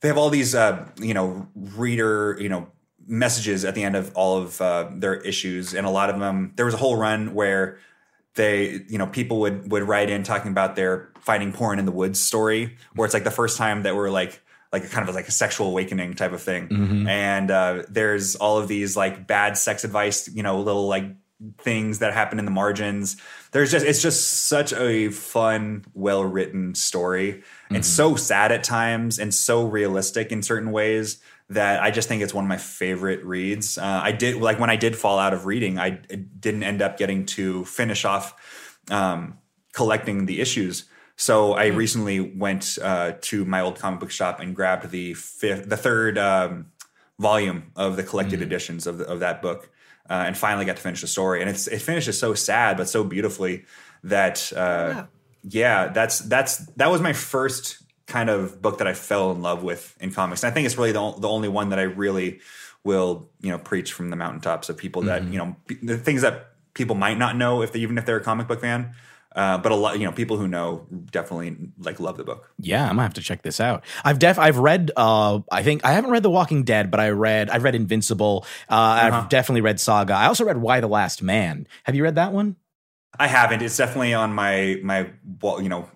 they 0.00 0.08
have 0.08 0.18
all 0.18 0.28
these, 0.28 0.56
uh, 0.56 0.84
you 1.00 1.14
know, 1.14 1.46
reader, 1.54 2.36
you 2.40 2.48
know, 2.48 2.66
messages 3.08 3.64
at 3.64 3.74
the 3.74 3.82
end 3.82 3.96
of 3.96 4.14
all 4.14 4.38
of 4.38 4.60
uh, 4.60 4.88
their 4.92 5.14
issues, 5.14 5.74
and 5.74 5.86
a 5.86 5.90
lot 5.90 6.10
of 6.10 6.20
them. 6.20 6.52
There 6.56 6.66
was 6.66 6.74
a 6.74 6.78
whole 6.78 6.96
run 6.96 7.34
where 7.34 7.78
they 8.34 8.84
you 8.88 8.98
know 8.98 9.06
people 9.06 9.40
would 9.40 9.70
would 9.72 9.82
write 9.82 10.10
in 10.10 10.22
talking 10.22 10.50
about 10.50 10.76
their 10.76 11.10
finding 11.20 11.52
porn 11.52 11.78
in 11.78 11.84
the 11.84 11.92
woods 11.92 12.20
story 12.20 12.76
where 12.94 13.04
it's 13.04 13.12
like 13.12 13.24
the 13.24 13.30
first 13.30 13.58
time 13.58 13.82
that 13.82 13.96
we're 13.96 14.10
like 14.10 14.40
like 14.72 14.84
a 14.84 14.88
kind 14.88 15.08
of 15.08 15.14
like 15.14 15.26
a 15.26 15.32
sexual 15.32 15.66
awakening 15.68 16.14
type 16.14 16.32
of 16.32 16.42
thing. 16.42 16.68
And 17.08 17.50
uh, 17.50 17.82
there's 17.88 18.36
all 18.36 18.58
of 18.58 18.68
these 18.68 18.96
like 18.96 19.26
bad 19.26 19.56
sex 19.56 19.82
advice 19.84 20.28
you 20.32 20.42
know 20.42 20.60
little 20.60 20.86
like 20.86 21.04
things 21.58 22.00
that 22.00 22.12
happen 22.12 22.38
in 22.38 22.44
the 22.44 22.50
margins. 22.50 23.16
There's 23.52 23.70
just 23.70 23.84
it's 23.84 24.02
just 24.02 24.46
such 24.48 24.72
a 24.72 25.10
fun 25.10 25.84
well 25.94 26.24
written 26.24 26.74
story. 26.74 27.42
It's 27.70 27.88
so 27.88 28.16
sad 28.16 28.52
at 28.52 28.64
times 28.64 29.18
and 29.18 29.34
so 29.34 29.64
realistic 29.66 30.32
in 30.32 30.42
certain 30.42 30.70
ways 30.70 31.18
that 31.50 31.82
I 31.82 31.90
just 31.90 32.08
think 32.08 32.22
it's 32.22 32.34
one 32.34 32.44
of 32.44 32.48
my 32.48 32.58
favorite 32.58 33.24
reads. 33.24 33.78
Uh, 33.78 34.00
I 34.02 34.12
did 34.12 34.36
like 34.36 34.60
when 34.60 34.70
I 34.70 34.76
did 34.76 34.96
fall 34.96 35.18
out 35.18 35.32
of 35.32 35.46
reading, 35.46 35.78
I 35.78 35.90
didn't 35.90 36.62
end 36.62 36.82
up 36.82 36.98
getting 36.98 37.26
to 37.26 37.64
finish 37.64 38.04
off 38.04 38.78
um, 38.90 39.38
collecting 39.72 40.26
the 40.26 40.40
issues. 40.40 40.84
So 41.16 41.54
I 41.54 41.66
recently 41.66 42.20
went 42.20 42.78
uh, 42.80 43.14
to 43.22 43.44
my 43.44 43.60
old 43.60 43.78
comic 43.78 44.00
book 44.00 44.10
shop 44.10 44.40
and 44.40 44.54
grabbed 44.54 44.90
the 44.90 45.14
fifth, 45.14 45.68
the 45.68 45.76
third 45.76 46.16
um, 46.16 46.66
volume 47.18 47.72
of 47.74 47.96
the 47.96 48.04
collected 48.04 48.40
editions 48.40 48.86
of 48.86 48.98
the, 48.98 49.06
of 49.06 49.20
that 49.20 49.42
book, 49.42 49.70
uh, 50.08 50.24
and 50.26 50.36
finally 50.36 50.64
got 50.64 50.76
to 50.76 50.82
finish 50.82 51.00
the 51.00 51.06
story. 51.06 51.40
And 51.40 51.50
it's 51.50 51.66
it 51.66 51.80
finishes 51.80 52.18
so 52.18 52.34
sad 52.34 52.76
but 52.76 52.88
so 52.88 53.02
beautifully 53.04 53.64
that 54.04 54.52
uh, 54.54 55.06
yeah, 55.42 55.88
that's 55.88 56.20
that's 56.20 56.58
that 56.76 56.90
was 56.90 57.00
my 57.00 57.12
first 57.12 57.82
kind 58.08 58.30
of 58.30 58.60
book 58.60 58.78
that 58.78 58.88
I 58.88 58.94
fell 58.94 59.30
in 59.30 59.42
love 59.42 59.62
with 59.62 59.96
in 60.00 60.12
comics. 60.12 60.42
And 60.42 60.50
I 60.50 60.54
think 60.54 60.66
it's 60.66 60.76
really 60.76 60.92
the, 60.92 61.12
the 61.18 61.28
only 61.28 61.48
one 61.48 61.68
that 61.68 61.78
I 61.78 61.82
really 61.82 62.40
will 62.84 63.28
you 63.40 63.50
know 63.50 63.58
preach 63.58 63.92
from 63.92 64.10
the 64.10 64.16
mountaintops 64.16 64.68
of 64.68 64.76
people 64.76 65.02
that 65.02 65.22
you 65.24 65.38
know 65.38 65.54
the 65.82 65.98
things 65.98 66.22
that 66.22 66.52
people 66.74 66.94
might 66.96 67.18
not 67.18 67.36
know 67.36 67.60
if 67.62 67.72
they 67.72 67.80
even 67.80 67.98
if 67.98 68.06
they're 68.06 68.16
a 68.16 68.24
comic 68.24 68.48
book 68.48 68.60
fan. 68.60 68.94
Uh, 69.36 69.58
but 69.58 69.70
a 69.70 69.74
lot, 69.74 69.98
you 69.98 70.04
know, 70.06 70.10
people 70.10 70.36
who 70.36 70.48
know 70.48 70.86
definitely 71.12 71.70
like 71.78 72.00
love 72.00 72.16
the 72.16 72.24
book. 72.24 72.50
Yeah, 72.58 72.84
I'm 72.84 72.92
gonna 72.92 73.02
have 73.02 73.14
to 73.14 73.20
check 73.20 73.42
this 73.42 73.60
out. 73.60 73.84
I've 74.04 74.18
def 74.18 74.38
I've 74.38 74.58
read 74.58 74.90
uh 74.96 75.40
I 75.52 75.62
think 75.62 75.84
I 75.84 75.92
haven't 75.92 76.10
read 76.10 76.22
The 76.22 76.30
Walking 76.30 76.64
Dead, 76.64 76.90
but 76.90 76.98
I 76.98 77.10
read 77.10 77.50
I've 77.50 77.62
read 77.62 77.74
Invincible. 77.74 78.46
Uh 78.68 78.74
I've 79.12 79.28
definitely 79.28 79.60
read 79.60 79.78
Saga. 79.78 80.14
I 80.14 80.26
also 80.26 80.44
read 80.44 80.56
Y: 80.56 80.80
The 80.80 80.88
Last 80.88 81.22
Man. 81.22 81.68
Have 81.84 81.94
you 81.94 82.02
read 82.02 82.14
that 82.14 82.32
one? 82.32 82.56
I 83.18 83.26
haven't. 83.26 83.62
It's 83.62 83.76
definitely 83.76 84.14
on 84.14 84.32
my 84.32 84.80
my 84.82 85.10
you 85.36 85.68
know 85.68 85.88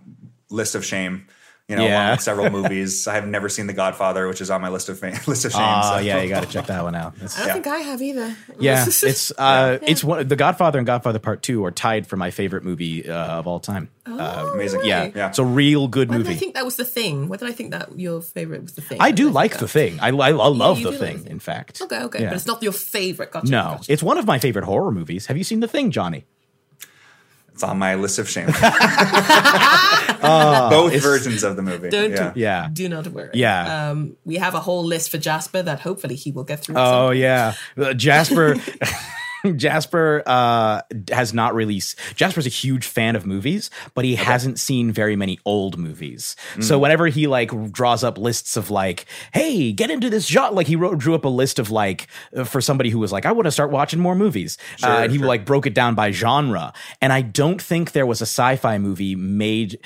list 0.50 0.74
of 0.74 0.84
shame. 0.84 1.26
You 1.72 1.78
know, 1.78 1.84
Yeah. 1.84 2.02
along 2.02 2.10
with 2.12 2.20
several 2.20 2.50
movies. 2.58 3.08
I 3.08 3.14
have 3.14 3.26
never 3.26 3.48
seen 3.48 3.66
The 3.66 3.72
Godfather, 3.72 4.28
which 4.28 4.40
is 4.40 4.50
on 4.50 4.60
my 4.60 4.68
list 4.68 4.88
of 4.90 4.98
fame, 4.98 5.14
list 5.26 5.44
of 5.46 5.52
shame. 5.52 5.60
Oh 5.64 5.92
so- 5.94 5.98
yeah, 5.98 6.20
you 6.22 6.28
got 6.28 6.42
to 6.42 6.48
check 6.48 6.66
that 6.66 6.82
one 6.82 6.94
out. 6.94 7.14
That's- 7.14 7.38
I 7.38 7.44
don't 7.46 7.54
think 7.54 7.66
I 7.66 7.78
have 7.78 8.02
either. 8.02 8.36
yeah, 8.60 8.84
it's 8.86 9.32
uh 9.38 9.78
it's 9.82 10.04
one 10.04 10.28
The 10.28 10.36
Godfather 10.36 10.78
and 10.78 10.86
Godfather 10.86 11.18
Part 11.18 11.42
2 11.42 11.64
are 11.64 11.70
tied 11.70 12.06
for 12.06 12.16
my 12.16 12.30
favorite 12.30 12.62
movie 12.64 13.08
uh, 13.08 13.38
of 13.38 13.46
all 13.46 13.58
time. 13.60 13.88
uh, 14.06 14.50
amazing. 14.54 14.80
yeah. 14.84 15.10
yeah. 15.14 15.28
It's 15.28 15.38
a 15.38 15.44
real 15.44 15.88
good 15.88 16.10
movie. 16.10 16.24
Why 16.24 16.28
did 16.30 16.36
I 16.36 16.40
think 16.40 16.54
that 16.54 16.64
was 16.64 16.76
the 16.76 16.84
thing? 16.84 17.28
Why 17.28 17.36
did 17.38 17.48
I 17.48 17.52
think 17.52 17.70
that 17.70 17.98
your 17.98 18.20
favorite 18.20 18.62
was 18.62 18.72
the 18.74 18.82
thing? 18.82 19.00
I 19.00 19.04
Why 19.06 19.10
do 19.12 19.28
I 19.28 19.32
like 19.32 19.58
the 19.58 19.68
thing. 19.68 19.98
I 20.00 20.08
I, 20.08 20.28
I 20.28 20.30
love 20.30 20.78
you 20.78 20.84
the 20.84 20.90
do 20.92 20.98
like 20.98 21.06
thing. 21.08 21.16
The 21.18 21.22
Thing. 21.24 21.32
In 21.32 21.38
fact, 21.40 21.80
Okay, 21.82 22.02
okay, 22.02 22.20
Yeah. 22.22 22.28
but 22.30 22.36
it's 22.36 22.46
not 22.46 22.62
your 22.62 22.72
favorite. 22.72 23.30
Gotcha. 23.32 23.50
no, 23.50 23.62
gotcha. 23.62 23.92
it's 23.92 24.02
one 24.02 24.18
of 24.18 24.26
my 24.26 24.38
favorite 24.38 24.64
horror 24.66 24.90
movies. 24.92 25.26
Have 25.26 25.38
you 25.38 25.44
seen 25.44 25.60
the 25.60 25.68
thing, 25.68 25.90
Johnny? 25.90 26.24
It's 27.62 27.68
on 27.70 27.78
my 27.78 27.94
list 27.94 28.18
of 28.18 28.28
shame. 28.28 28.48
Uh, 30.24 30.70
Both 30.70 31.00
versions 31.00 31.44
of 31.44 31.54
the 31.54 31.62
movie. 31.62 31.90
Don't 31.90 32.10
yeah. 32.10 32.32
Yeah. 32.34 32.68
do 32.72 32.88
not 32.88 33.06
worry. 33.06 33.30
Yeah. 33.34 33.90
um, 33.90 34.16
we 34.24 34.34
have 34.36 34.54
a 34.56 34.60
whole 34.60 34.82
list 34.84 35.10
for 35.10 35.18
Jasper 35.18 35.62
that 35.62 35.78
hopefully 35.78 36.16
he 36.16 36.32
will 36.32 36.42
get 36.42 36.58
through. 36.60 36.74
Oh 36.76 37.08
point. 37.08 37.18
yeah, 37.20 37.54
Uh, 37.78 37.94
Jasper. 37.94 38.56
Jasper 39.56 40.22
uh, 40.26 40.82
has 41.10 41.32
not 41.34 41.54
released. 41.54 41.98
Jasper's 42.14 42.46
a 42.46 42.50
huge 42.50 42.86
fan 42.86 43.16
of 43.16 43.26
movies, 43.26 43.70
but 43.94 44.04
he 44.04 44.14
hasn't 44.14 44.58
seen 44.58 44.92
very 44.92 45.16
many 45.16 45.38
old 45.44 45.78
movies. 45.78 46.36
So 46.60 46.78
whenever 46.78 47.06
he 47.06 47.26
like 47.26 47.72
draws 47.72 48.04
up 48.04 48.18
lists 48.18 48.56
of 48.56 48.70
like, 48.70 49.06
"Hey, 49.32 49.72
get 49.72 49.90
into 49.90 50.10
this 50.10 50.26
genre," 50.26 50.54
like 50.54 50.66
he 50.66 50.76
wrote, 50.76 50.98
drew 50.98 51.14
up 51.14 51.24
a 51.24 51.28
list 51.28 51.58
of 51.58 51.70
like 51.70 52.06
uh, 52.36 52.44
for 52.44 52.60
somebody 52.60 52.90
who 52.90 52.98
was 52.98 53.12
like, 53.12 53.26
"I 53.26 53.32
want 53.32 53.46
to 53.46 53.50
start 53.50 53.70
watching 53.70 54.00
more 54.00 54.14
movies," 54.14 54.58
uh, 54.82 55.00
and 55.02 55.12
he 55.12 55.18
sure. 55.18 55.26
like 55.26 55.44
broke 55.44 55.66
it 55.66 55.74
down 55.74 55.94
by 55.94 56.10
genre. 56.10 56.72
And 57.00 57.12
I 57.12 57.22
don't 57.22 57.60
think 57.60 57.92
there 57.92 58.06
was 58.06 58.20
a 58.20 58.26
sci-fi 58.26 58.78
movie 58.78 59.14
made 59.16 59.78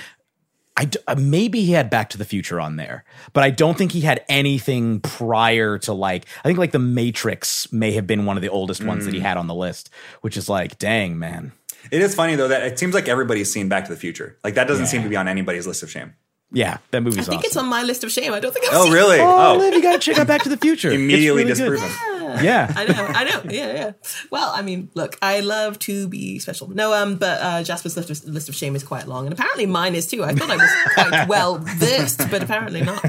I 0.77 0.85
d- 0.85 0.99
uh, 1.07 1.14
maybe 1.18 1.64
he 1.64 1.72
had 1.72 1.89
Back 1.89 2.11
to 2.11 2.18
the 2.18 2.24
Future 2.24 2.61
on 2.61 2.77
there, 2.77 3.05
but 3.33 3.43
I 3.43 3.51
don't 3.51 3.79
think 3.79 3.93
he 3.93 4.03
had 4.03 4.24
anything 4.29 5.01
prior 5.01 5.79
to 5.79 5.93
like. 5.93 6.27
I 6.45 6.49
think 6.49 6.59
like 6.59 6.72
the 6.72 6.79
Matrix 6.79 7.72
may 7.72 7.93
have 7.93 8.07
been 8.07 8.27
one 8.27 8.37
of 8.37 8.43
the 8.43 8.51
oldest 8.51 8.85
ones 8.85 9.05
that 9.07 9.14
he 9.14 9.20
had 9.20 9.37
on 9.39 9.47
the 9.47 9.55
list, 9.55 9.89
which 10.20 10.37
is 10.37 10.49
like, 10.49 10.79
dang 10.79 11.18
man. 11.18 11.53
It 11.91 12.03
is 12.03 12.14
funny 12.14 12.35
though 12.35 12.49
that 12.49 12.62
it 12.64 12.79
seems 12.79 12.95
like 12.95 13.09
everybody's 13.09 13.51
seen 13.53 13.68
Back 13.68 13.85
to 13.87 13.91
the 13.91 13.99
Future. 13.99 14.37
Like 14.45 14.55
that 14.55 14.66
doesn't 14.68 14.87
seem 14.87 15.03
to 15.03 15.09
be 15.09 15.16
on 15.16 15.29
anybody's 15.29 15.66
list 15.66 15.83
of 15.83 15.91
shame. 15.91 16.14
Yeah, 16.53 16.78
that 16.92 17.03
movie's 17.03 17.28
I 17.28 17.30
think 17.30 17.40
awesome. 17.40 17.47
it's 17.49 17.57
on 17.57 17.66
my 17.68 17.82
list 17.82 18.05
of 18.05 18.12
shame. 18.12 18.32
I 18.32 18.38
don't 18.40 18.53
think 18.53 18.66
I've 18.66 18.72
Oh 18.74 18.84
seen 18.84 18.92
really? 18.92 19.18
Oh, 19.20 19.26
really? 19.26 19.57
Oh, 19.57 19.59
Liv, 19.59 19.74
you 19.74 19.82
gotta 19.82 19.99
check 19.99 20.18
out 20.18 20.26
Back 20.28 20.42
to 20.44 20.49
the 20.49 20.57
Future. 20.57 20.88
It's 20.90 20.94
immediately 20.97 21.44
really 21.44 21.55
good. 21.55 21.70
disproven. 21.72 21.88
Yeah. 21.88 22.42
Yeah. 22.42 22.72
I 22.76 22.84
know. 22.84 23.07
I 23.07 23.24
know. 23.24 23.40
Yeah, 23.51 23.72
yeah. 23.72 23.92
Well, 24.30 24.53
I 24.55 24.61
mean, 24.62 24.90
look, 24.94 25.16
I 25.22 25.40
love 25.40 25.78
to 25.80 26.07
be 26.09 26.38
special. 26.38 26.68
No, 26.68 26.92
um, 26.92 27.16
but 27.16 27.40
uh, 27.40 27.62
Jasper's 27.62 27.97
list 27.97 28.11
of, 28.11 28.32
list 28.32 28.49
of 28.49 28.55
shame 28.55 28.76
is 28.76 28.82
quite 28.84 29.07
long, 29.07 29.24
and 29.26 29.32
apparently 29.32 29.64
mine 29.66 29.94
is 29.94 30.07
too. 30.07 30.22
I 30.22 30.34
thought 30.34 30.51
I 30.51 30.57
was 30.57 30.70
quite 30.94 31.28
well 31.28 31.59
versed, 31.59 32.18
but 32.30 32.42
apparently 32.42 32.82
not. 32.82 33.01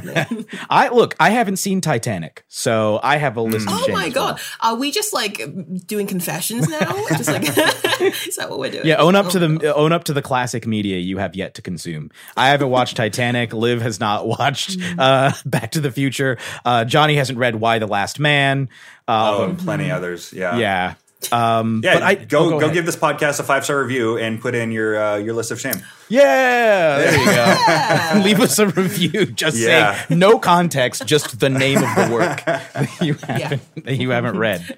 I 0.69 0.89
look, 0.89 1.15
I 1.19 1.31
haven't 1.31 1.57
seen 1.57 1.81
Titanic, 1.81 2.43
so 2.47 2.99
I 3.03 3.17
have 3.17 3.35
a 3.38 3.41
list 3.41 3.67
of 3.67 3.73
oh 3.73 3.88
my 3.91 4.07
as 4.07 4.15
well. 4.15 4.33
god, 4.33 4.41
are 4.61 4.75
we 4.75 4.91
just 4.91 5.13
like 5.13 5.41
doing 5.85 6.07
confessions 6.07 6.67
now? 6.69 6.79
just 7.09 7.27
like, 7.27 7.43
is 8.27 8.35
that 8.38 8.49
what 8.49 8.59
we're 8.59 8.71
doing? 8.71 8.85
Yeah, 8.85 8.95
own 8.97 9.15
up 9.15 9.29
to 9.29 9.38
Oh, 9.43 9.47
the 9.57 9.75
own 9.75 9.91
up 9.91 10.05
to 10.05 10.13
the 10.13 10.21
classic 10.21 10.65
media 10.65 10.97
you 10.99 11.17
have 11.17 11.35
yet 11.35 11.53
to 11.55 11.61
consume. 11.61 12.09
I 12.38 12.49
haven't 12.49 12.69
watched 12.69 12.95
Titanic. 12.97 13.26
Liv 13.36 13.82
has 13.82 13.99
not 13.99 14.28
watched 14.39 14.78
Mm. 14.80 14.95
uh, 14.99 15.32
Back 15.45 15.71
to 15.71 15.82
the 15.82 15.91
Future. 15.91 16.38
Uh, 16.65 16.86
Johnny 16.86 17.15
hasn't 17.15 17.38
read 17.39 17.55
Y: 17.55 17.80
The 17.80 17.88
Last 17.88 18.19
Man. 18.19 18.69
Oh, 19.07 19.43
Um, 19.43 19.49
and 19.51 19.59
plenty 19.59 19.89
others. 19.91 20.32
Yeah. 20.34 20.57
yeah. 20.57 20.93
Um, 21.32 21.82
Yeah, 21.84 21.95
but 21.95 22.03
I 22.03 22.15
go 22.15 22.39
oh, 22.45 22.49
go, 22.51 22.57
ahead. 22.59 22.73
give 22.73 22.86
this 22.86 22.95
podcast 22.95 23.39
a 23.39 23.43
five 23.43 23.63
star 23.63 23.82
review 23.82 24.17
and 24.19 24.39
put 24.39 24.53
in 24.53 24.71
your 24.71 25.01
uh, 25.01 25.15
your 25.17 25.34
list 25.34 25.49
of 25.49 25.59
shame. 25.59 25.82
Yeah, 26.09 26.97
there 26.99 27.17
you 27.19 27.25
go. 27.25 28.21
Leave 28.23 28.39
us 28.39 28.59
a 28.59 28.67
review. 28.67 29.25
Just 29.25 29.57
Yeah. 29.57 29.95
say 30.05 30.15
no 30.15 30.38
context, 30.38 31.05
just 31.07 31.39
the 31.39 31.49
name 31.49 31.80
of 31.80 31.95
the 31.95 32.09
work 32.13 32.45
that 32.45 32.89
you 33.01 33.15
haven't 33.15 33.86
that 33.86 33.95
you 33.97 34.11
haven't 34.11 34.38
read. 34.38 34.78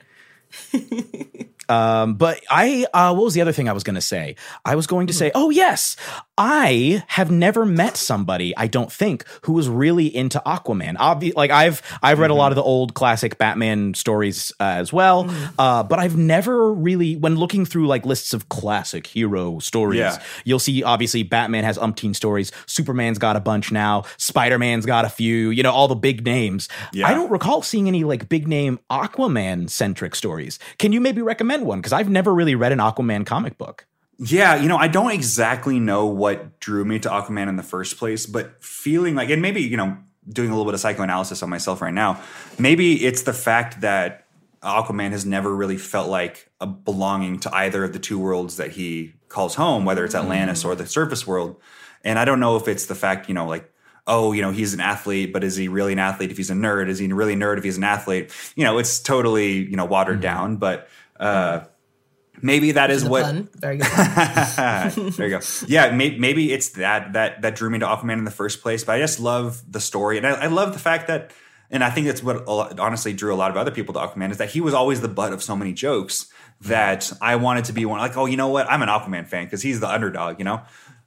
Um, 1.69 2.15
but 2.15 2.41
I, 2.49 2.85
uh, 2.93 3.13
what 3.13 3.23
was 3.25 3.33
the 3.33 3.41
other 3.41 3.51
thing 3.51 3.69
I 3.69 3.73
was 3.73 3.83
going 3.83 3.95
to 3.95 4.01
say? 4.01 4.35
I 4.65 4.75
was 4.75 4.87
going 4.87 5.07
to 5.07 5.13
say, 5.13 5.31
oh 5.35 5.49
yes, 5.49 5.95
I 6.37 7.03
have 7.07 7.29
never 7.31 7.65
met 7.65 7.97
somebody 7.97 8.55
I 8.57 8.67
don't 8.67 8.91
think 8.91 9.25
who 9.43 9.53
was 9.53 9.67
really 9.69 10.07
into 10.13 10.41
Aquaman. 10.45 10.95
Obvi- 10.97 11.35
like 11.35 11.51
I've 11.51 11.81
I've 12.01 12.19
read 12.19 12.31
a 12.31 12.33
lot 12.33 12.51
of 12.51 12.55
the 12.55 12.63
old 12.63 12.93
classic 12.93 13.37
Batman 13.37 13.93
stories 13.93 14.51
uh, 14.59 14.63
as 14.63 14.91
well, 14.93 15.29
uh, 15.59 15.83
but 15.83 15.99
I've 15.99 16.17
never 16.17 16.73
really, 16.73 17.15
when 17.15 17.35
looking 17.35 17.65
through 17.65 17.87
like 17.87 18.05
lists 18.05 18.33
of 18.33 18.49
classic 18.49 19.07
hero 19.07 19.59
stories, 19.59 19.99
Yeah. 19.99 20.21
you'll 20.45 20.59
see 20.59 20.81
obviously 20.83 21.23
Batman 21.23 21.63
has 21.65 21.77
umpteen 21.77 22.15
stories, 22.15 22.51
Superman's 22.65 23.17
got 23.19 23.35
a 23.35 23.39
bunch 23.39 23.71
now, 23.71 24.03
Spider 24.17 24.57
Man's 24.57 24.85
got 24.85 25.05
a 25.05 25.09
few, 25.09 25.49
you 25.49 25.61
know, 25.63 25.71
all 25.71 25.87
the 25.87 25.95
big 25.95 26.25
names. 26.25 26.69
Yeah. 26.93 27.07
I 27.07 27.13
don't 27.13 27.29
recall 27.31 27.61
seeing 27.61 27.87
any 27.87 28.03
like 28.03 28.29
big 28.29 28.47
name 28.47 28.79
Aquaman 28.89 29.69
centric 29.69 30.15
stories. 30.15 30.57
Can 30.77 30.93
you 30.93 31.01
maybe 31.01 31.21
recommend 31.21 31.58
one? 31.63 31.79
Because 31.79 31.93
I've 31.93 32.09
never 32.09 32.33
really 32.33 32.55
read 32.55 32.71
an 32.71 32.79
Aquaman 32.79 33.25
comic 33.25 33.57
book. 33.57 33.85
Yeah, 34.17 34.55
you 34.55 34.67
know, 34.67 34.77
I 34.77 34.89
don't 34.89 35.11
exactly 35.11 35.79
know 35.79 36.05
what 36.05 36.59
drew 36.59 36.83
me 36.83 36.99
to 36.99 37.09
Aquaman 37.09 37.47
in 37.47 37.55
the 37.55 37.63
first 37.63 37.97
place, 37.97 38.25
but 38.25 38.61
feeling 38.63 39.15
like, 39.15 39.29
and 39.29 39.41
maybe, 39.41 39.61
you 39.61 39.77
know, 39.77 39.97
doing 40.27 40.49
a 40.49 40.51
little 40.51 40.65
bit 40.65 40.73
of 40.73 40.81
psychoanalysis 40.81 41.41
on 41.41 41.49
myself 41.49 41.81
right 41.81 41.93
now, 41.93 42.21
maybe 42.57 43.05
it's 43.05 43.21
the 43.21 43.33
fact 43.33 43.81
that 43.81 44.25
Aquaman 44.61 45.11
has 45.11 45.25
never 45.25 45.55
really 45.55 45.77
felt 45.77 46.09
like 46.09 46.51
a 46.59 46.67
belonging 46.67 47.39
to 47.39 47.55
either 47.55 47.83
of 47.85 47.93
the 47.93 47.99
two 47.99 48.19
worlds 48.19 48.57
that 48.57 48.71
he 48.71 49.13
calls 49.29 49.55
home, 49.55 49.85
whether 49.85 50.03
it's 50.03 50.15
Atlantis 50.15 50.59
mm-hmm. 50.59 50.69
or 50.69 50.75
the 50.75 50.85
surface 50.85 51.25
world. 51.25 51.55
And 52.03 52.19
I 52.19 52.25
don't 52.25 52.41
know 52.41 52.57
if 52.57 52.67
it's 52.67 52.87
the 52.87 52.95
fact, 52.95 53.29
you 53.29 53.33
know, 53.33 53.47
like, 53.47 53.71
oh, 54.05 54.31
you 54.33 54.41
know, 54.41 54.51
he's 54.51 54.73
an 54.73 54.79
athlete, 54.79 55.31
but 55.31 55.43
is 55.43 55.55
he 55.55 55.67
really 55.67 55.93
an 55.93 55.99
athlete 55.99 56.31
if 56.31 56.37
he's 56.37 56.49
a 56.49 56.55
nerd? 56.55 56.89
Is 56.89 56.99
he 56.99 57.07
really 57.07 57.33
a 57.33 57.37
nerd 57.37 57.57
if 57.57 57.63
he's 57.63 57.77
an 57.77 57.83
athlete? 57.83 58.31
You 58.55 58.63
know, 58.63 58.79
it's 58.79 58.99
totally, 58.99 59.53
you 59.53 59.77
know, 59.77 59.85
watered 59.85 60.15
mm-hmm. 60.15 60.21
down, 60.23 60.55
but 60.57 60.89
uh 61.19 61.61
maybe 62.41 62.71
that 62.73 62.91
is 62.91 63.03
The 63.03 63.09
what 63.09 63.23
pun. 63.23 63.49
Very 63.55 63.77
good. 63.77 63.87
there 65.13 65.27
you 65.27 65.39
go. 65.39 65.39
Yeah, 65.67 65.91
may, 65.91 66.17
maybe 66.17 66.51
it's 66.53 66.69
that 66.69 67.13
that 67.13 67.41
that 67.41 67.55
drew 67.55 67.69
me 67.69 67.79
to 67.79 67.85
Aquaman 67.85 68.17
in 68.17 68.23
the 68.23 68.31
first 68.31 68.61
place. 68.61 68.83
But 68.83 68.95
I 68.95 68.99
just 68.99 69.19
love 69.19 69.61
the 69.69 69.79
story, 69.81 70.17
and 70.17 70.25
I, 70.25 70.31
I 70.31 70.47
love 70.47 70.73
the 70.73 70.79
fact 70.79 71.07
that, 71.07 71.31
and 71.69 71.83
I 71.83 71.89
think 71.89 72.07
that's 72.07 72.23
what 72.23 72.47
a 72.47 72.51
lot- 72.51 72.79
honestly 72.79 73.13
drew 73.13 73.33
a 73.33 73.37
lot 73.37 73.51
of 73.51 73.57
other 73.57 73.71
people 73.71 73.93
to 73.95 73.99
Aquaman 73.99 74.31
is 74.31 74.37
that 74.37 74.49
he 74.49 74.61
was 74.61 74.73
always 74.73 75.01
the 75.01 75.09
butt 75.09 75.33
of 75.33 75.43
so 75.43 75.55
many 75.55 75.73
jokes 75.73 76.27
that 76.61 77.11
I 77.21 77.35
wanted 77.37 77.65
to 77.65 77.73
be 77.73 77.85
one. 77.85 77.99
Like, 77.99 78.17
oh, 78.17 78.25
you 78.25 78.37
know 78.37 78.49
what? 78.49 78.69
I'm 78.69 78.81
an 78.81 78.89
Aquaman 78.89 79.27
fan 79.27 79.45
because 79.45 79.61
he's 79.61 79.79
the 79.79 79.89
underdog, 79.89 80.39
you 80.39 80.45
know. 80.45 80.61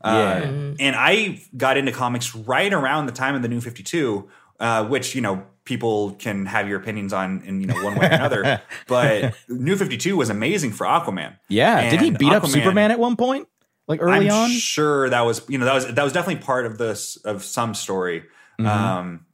Uh, 0.04 0.40
and 0.80 0.96
I 0.96 1.40
got 1.56 1.76
into 1.76 1.92
comics 1.92 2.34
right 2.34 2.72
around 2.72 3.06
the 3.06 3.12
time 3.12 3.36
of 3.36 3.42
the 3.42 3.48
New 3.48 3.60
Fifty 3.60 3.82
Two, 3.84 4.28
uh, 4.58 4.84
which 4.86 5.14
you 5.14 5.20
know 5.20 5.44
people 5.64 6.12
can 6.12 6.46
have 6.46 6.68
your 6.68 6.80
opinions 6.80 7.12
on 7.12 7.42
in 7.44 7.60
you 7.60 7.66
know 7.66 7.82
one 7.82 7.96
way 7.96 8.06
or 8.06 8.12
another. 8.14 8.62
but 8.88 9.34
New 9.48 9.76
Fifty 9.76 9.96
Two 9.96 10.16
was 10.16 10.30
amazing 10.30 10.72
for 10.72 10.86
Aquaman. 10.86 11.36
Yeah, 11.48 11.90
did 11.90 12.00
he 12.00 12.08
And 12.08 12.18
beat 12.18 12.32
up 12.32 12.46
Superman 12.46 12.90
at 12.90 12.98
one 12.98 13.16
point? 13.16 13.48
Like 13.88 14.00
early 14.00 14.30
I'm 14.30 14.44
on? 14.44 14.50
sure 14.50 15.10
that 15.10 15.22
was 15.22 15.42
you 15.48 15.58
know 15.58 15.64
that 15.64 15.74
was 15.74 15.86
that 15.94 16.04
was 16.04 16.12
definitely 16.12 16.42
part 16.42 16.66
of 16.66 16.78
this 16.78 17.16
of 17.24 17.44
some 17.44 17.74
story. 17.74 18.22
Mm-hmm. 18.60 18.66
Um, 18.66 19.26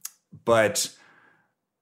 but 0.45 0.89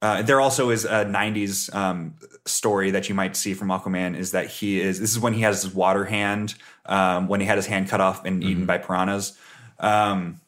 uh, 0.01 0.21
there 0.21 0.39
also 0.39 0.69
is 0.69 0.85
a 0.85 1.05
'90s 1.05 1.73
um, 1.73 2.15
story 2.45 2.91
that 2.91 3.09
you 3.09 3.15
might 3.15 3.35
see 3.35 3.53
from 3.53 3.69
Aquaman 3.69 4.15
is 4.15 4.31
that 4.31 4.47
he 4.47 4.79
is 4.79 4.99
this 4.99 5.11
is 5.11 5.19
when 5.19 5.33
he 5.33 5.41
has 5.41 5.63
his 5.63 5.73
water 5.73 6.05
hand 6.05 6.55
um, 6.85 7.27
when 7.27 7.39
he 7.39 7.47
had 7.47 7.57
his 7.57 7.65
hand 7.67 7.89
cut 7.89 8.01
off 8.01 8.23
and 8.25 8.41
Mm-hmm. 8.41 8.49
eaten 8.51 8.65
by 8.65 8.77
piranhas, 8.77 9.37
um, 9.79 10.39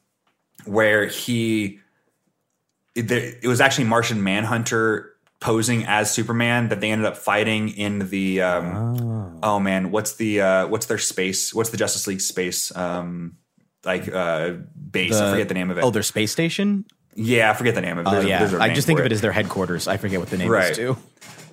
where 0.65 1.05
he 1.07 1.79
it, 2.99 3.07
there, 3.07 3.33
it 3.41 3.47
was 3.47 3.61
actually 3.61 3.85
Martian 3.85 4.23
Manhunter 4.23 5.13
posing 5.39 5.85
as 5.85 6.11
Superman 6.11 6.69
that 6.69 6.81
they 6.81 6.91
ended 6.91 7.07
up 7.07 7.17
fighting 7.17 7.69
in 7.69 8.09
the 8.09 8.41
um, 8.41 9.39
oh. 9.41 9.59
man 9.59 9.89
what's 9.91 10.15
the 10.15 10.41
uh, 10.41 10.67
what's 10.67 10.87
their 10.87 10.97
space 10.97 11.53
what's 11.53 11.69
the 11.69 11.77
Justice 11.77 12.07
League 12.07 12.21
space 12.21 12.75
um, 12.75 13.37
like 13.85 14.13
uh, 14.13 14.53
base 14.91 15.15
I 15.15 15.31
forget 15.31 15.47
the 15.47 15.53
name 15.53 15.71
of 15.71 15.77
it 15.77 15.83
Oh, 15.83 15.91
their 15.91 16.03
space 16.03 16.31
station? 16.31 16.85
yeah 17.15 17.49
I 17.49 17.53
forget 17.53 17.73
the 17.75 17.81
name 17.81 17.97
of 17.97 18.05
it 18.05 18.09
Oh, 18.09 18.11
There's 18.13 18.25
yeah. 18.27 18.57
a 18.57 18.59
I 18.61 18.73
just 18.73 18.85
think 18.87 18.99
of 18.99 19.05
it 19.05 19.11
as 19.11 19.21
their 19.21 19.31
headquarters. 19.31 19.87
I 19.87 19.97
forget 19.97 20.19
what 20.19 20.29
the 20.29 20.37
name 20.37 20.49
Right. 20.49 20.71
is 20.71 20.77
too. 20.77 20.97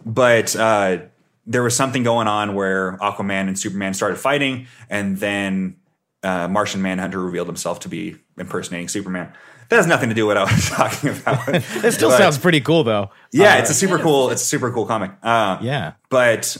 but 0.05 0.55
uh, 0.57 0.99
there 1.47 1.63
was 1.63 1.77
something 1.77 2.03
going 2.03 2.27
on 2.27 2.55
where 2.57 2.97
Aquaman 2.99 3.47
and 3.47 3.57
Superman 3.57 3.95
started 3.95 4.17
fighting, 4.17 4.67
and 4.91 5.17
then 5.17 5.77
uh, 6.25 6.49
Martian 6.49 6.83
Manhunter 6.83 7.21
revealed 7.21 7.47
himself 7.47 7.81
to 7.81 7.89
be 7.89 8.17
impersonating 8.37 8.89
Superman. 8.89 9.33
That 9.69 9.77
has 9.77 9.87
nothing 9.87 10.09
to 10.11 10.15
do 10.15 10.27
with 10.27 10.37
what 10.37 10.49
I 10.49 10.53
was 10.55 10.69
talking 10.71 11.11
about. 11.11 11.49
It 11.49 11.93
still 11.93 12.11
But- 12.11 12.19
sounds 12.19 12.39
pretty 12.39 12.61
cool 12.61 12.85
though. 12.85 13.11
yeah, 13.33 13.55
Uh, 13.55 13.59
it's 13.59 13.71
a 13.71 13.75
super 13.75 13.99
cool. 13.99 14.31
It's 14.31 14.43
a 14.43 14.47
super 14.47 14.71
cool 14.71 14.87
comic. 14.87 15.13
Uh, 15.23 15.59
yeah. 15.61 15.93
but 16.09 16.57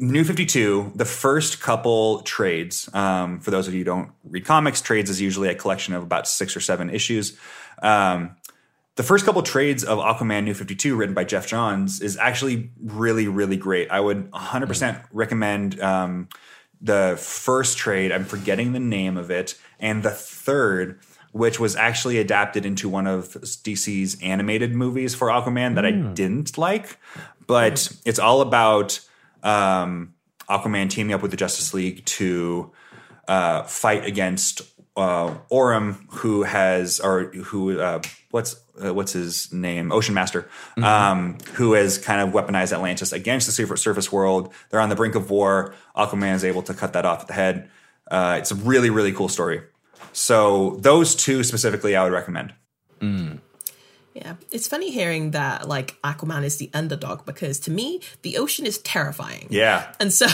New 0.00 0.22
52, 0.22 0.92
the 0.94 1.04
first 1.04 1.60
couple 1.60 2.20
trades, 2.22 2.88
um, 2.94 3.40
for 3.40 3.50
those 3.50 3.66
of 3.66 3.74
you 3.74 3.80
who 3.80 3.84
don't 3.84 4.12
read 4.24 4.44
comics, 4.44 4.80
trades 4.80 5.10
is 5.10 5.20
usually 5.20 5.48
a 5.48 5.54
collection 5.56 5.92
of 5.92 6.04
about 6.04 6.28
six 6.28 6.56
or 6.56 6.60
seven 6.60 6.88
issues. 6.88 7.36
Um, 7.82 8.36
the 8.94 9.02
first 9.02 9.24
couple 9.24 9.42
trades 9.42 9.82
of 9.82 9.98
Aquaman 9.98 10.44
New 10.44 10.54
52, 10.54 10.94
written 10.94 11.14
by 11.16 11.24
Geoff 11.24 11.48
Johns, 11.48 12.00
is 12.00 12.16
actually 12.16 12.70
really, 12.80 13.26
really 13.26 13.56
great. 13.56 13.90
I 13.90 13.98
would 13.98 14.30
100% 14.30 15.04
recommend 15.12 15.80
um, 15.80 16.28
the 16.80 17.16
first 17.20 17.76
trade. 17.78 18.12
I'm 18.12 18.24
forgetting 18.24 18.72
the 18.72 18.80
name 18.80 19.16
of 19.16 19.30
it. 19.32 19.56
And 19.80 20.02
the 20.04 20.10
third, 20.10 21.00
which 21.32 21.60
was 21.60 21.76
actually 21.76 22.18
adapted 22.18 22.64
into 22.64 22.88
one 22.88 23.06
of 23.06 23.28
DC's 23.28 24.20
animated 24.22 24.74
movies 24.74 25.14
for 25.14 25.28
Aquaman 25.28 25.74
that 25.74 25.84
I 25.84 25.90
didn't 25.90 26.56
like. 26.58 26.98
But 27.46 27.92
it's 28.04 28.18
all 28.18 28.40
about 28.40 29.00
um, 29.42 30.14
Aquaman 30.48 30.90
teaming 30.90 31.14
up 31.14 31.22
with 31.22 31.30
the 31.30 31.36
Justice 31.36 31.72
League 31.74 32.04
to 32.04 32.72
uh, 33.26 33.62
fight 33.64 34.04
against 34.04 34.62
uh, 34.96 35.36
Orm, 35.48 36.06
who 36.10 36.42
has 36.42 36.98
or 36.98 37.24
who 37.26 37.78
uh, 37.78 38.02
what's 38.32 38.60
uh, 38.82 38.92
what's 38.92 39.12
his 39.12 39.52
name, 39.52 39.92
Ocean 39.92 40.14
Master, 40.14 40.48
um, 40.78 41.38
who 41.54 41.74
has 41.74 41.98
kind 41.98 42.20
of 42.20 42.34
weaponized 42.34 42.72
Atlantis 42.72 43.12
against 43.12 43.46
the 43.46 43.52
surf- 43.52 43.78
surface 43.78 44.10
world. 44.10 44.52
They're 44.70 44.80
on 44.80 44.88
the 44.88 44.96
brink 44.96 45.14
of 45.14 45.30
war. 45.30 45.74
Aquaman 45.96 46.34
is 46.34 46.44
able 46.44 46.62
to 46.62 46.74
cut 46.74 46.94
that 46.94 47.06
off 47.06 47.22
at 47.22 47.26
the 47.28 47.32
head. 47.34 47.70
Uh, 48.10 48.36
it's 48.40 48.50
a 48.50 48.56
really 48.56 48.90
really 48.90 49.12
cool 49.12 49.28
story. 49.28 49.62
So 50.18 50.76
those 50.80 51.14
two 51.14 51.44
specifically, 51.44 51.94
I 51.94 52.02
would 52.02 52.12
recommend. 52.12 52.52
Yeah, 54.14 54.34
it's 54.50 54.66
funny 54.66 54.90
hearing 54.90 55.30
that 55.30 55.68
like 55.68 55.94
Aquaman 56.02 56.42
is 56.42 56.56
the 56.56 56.70
underdog 56.74 57.24
because 57.24 57.60
to 57.60 57.70
me 57.70 58.00
the 58.22 58.36
ocean 58.38 58.66
is 58.66 58.78
terrifying. 58.78 59.46
Yeah, 59.48 59.92
And 60.00 60.12
so, 60.12 60.26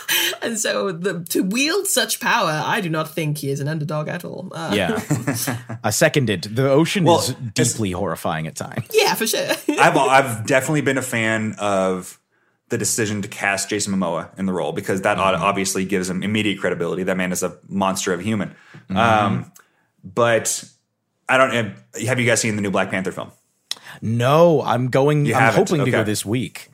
and 0.42 0.58
so, 0.58 0.90
the, 0.90 1.22
to 1.28 1.42
wield 1.44 1.86
such 1.86 2.18
power, 2.18 2.50
I 2.64 2.80
do 2.80 2.88
not 2.90 3.14
think 3.14 3.38
he 3.38 3.50
is 3.52 3.60
an 3.60 3.68
underdog 3.68 4.08
at 4.08 4.24
all. 4.24 4.48
Uh, 4.52 4.72
Yeah. 4.74 5.00
I 5.84 5.90
seconded. 5.90 6.42
The 6.56 6.68
ocean 6.68 7.04
Well, 7.04 7.20
is 7.20 7.34
deeply 7.54 7.92
horrifying 7.92 8.48
at 8.48 8.56
times. 8.56 8.86
yeah, 8.92 9.14
for 9.14 9.28
sure. 9.28 9.50
I've 9.68 9.96
I've 9.96 10.44
definitely 10.46 10.80
been 10.82 10.98
a 10.98 11.02
fan 11.02 11.54
of 11.60 12.18
the 12.72 12.78
decision 12.78 13.22
to 13.22 13.28
cast 13.28 13.68
Jason 13.68 13.94
Momoa 13.94 14.36
in 14.38 14.46
the 14.46 14.52
role 14.52 14.72
because 14.72 15.02
that 15.02 15.18
Mm-hmm. 15.18 15.42
obviously 15.42 15.84
gives 15.84 16.10
him 16.10 16.22
immediate 16.24 16.58
credibility. 16.58 17.04
That 17.04 17.16
man 17.16 17.30
is 17.30 17.42
a 17.44 17.56
monster 17.68 18.12
of 18.12 18.18
a 18.20 18.22
human. 18.24 18.56
Um, 18.90 19.52
but 20.02 20.64
I 21.28 21.36
don't. 21.36 21.74
Have 22.06 22.18
you 22.18 22.26
guys 22.26 22.40
seen 22.40 22.56
the 22.56 22.62
new 22.62 22.70
Black 22.72 22.90
Panther 22.90 23.12
film? 23.12 23.30
No, 24.00 24.62
I'm 24.62 24.88
going. 24.88 25.26
You 25.26 25.34
I'm 25.34 25.40
haven't? 25.42 25.68
hoping 25.70 25.84
to 25.84 25.90
go 25.90 26.02
this 26.02 26.24
week. 26.26 26.68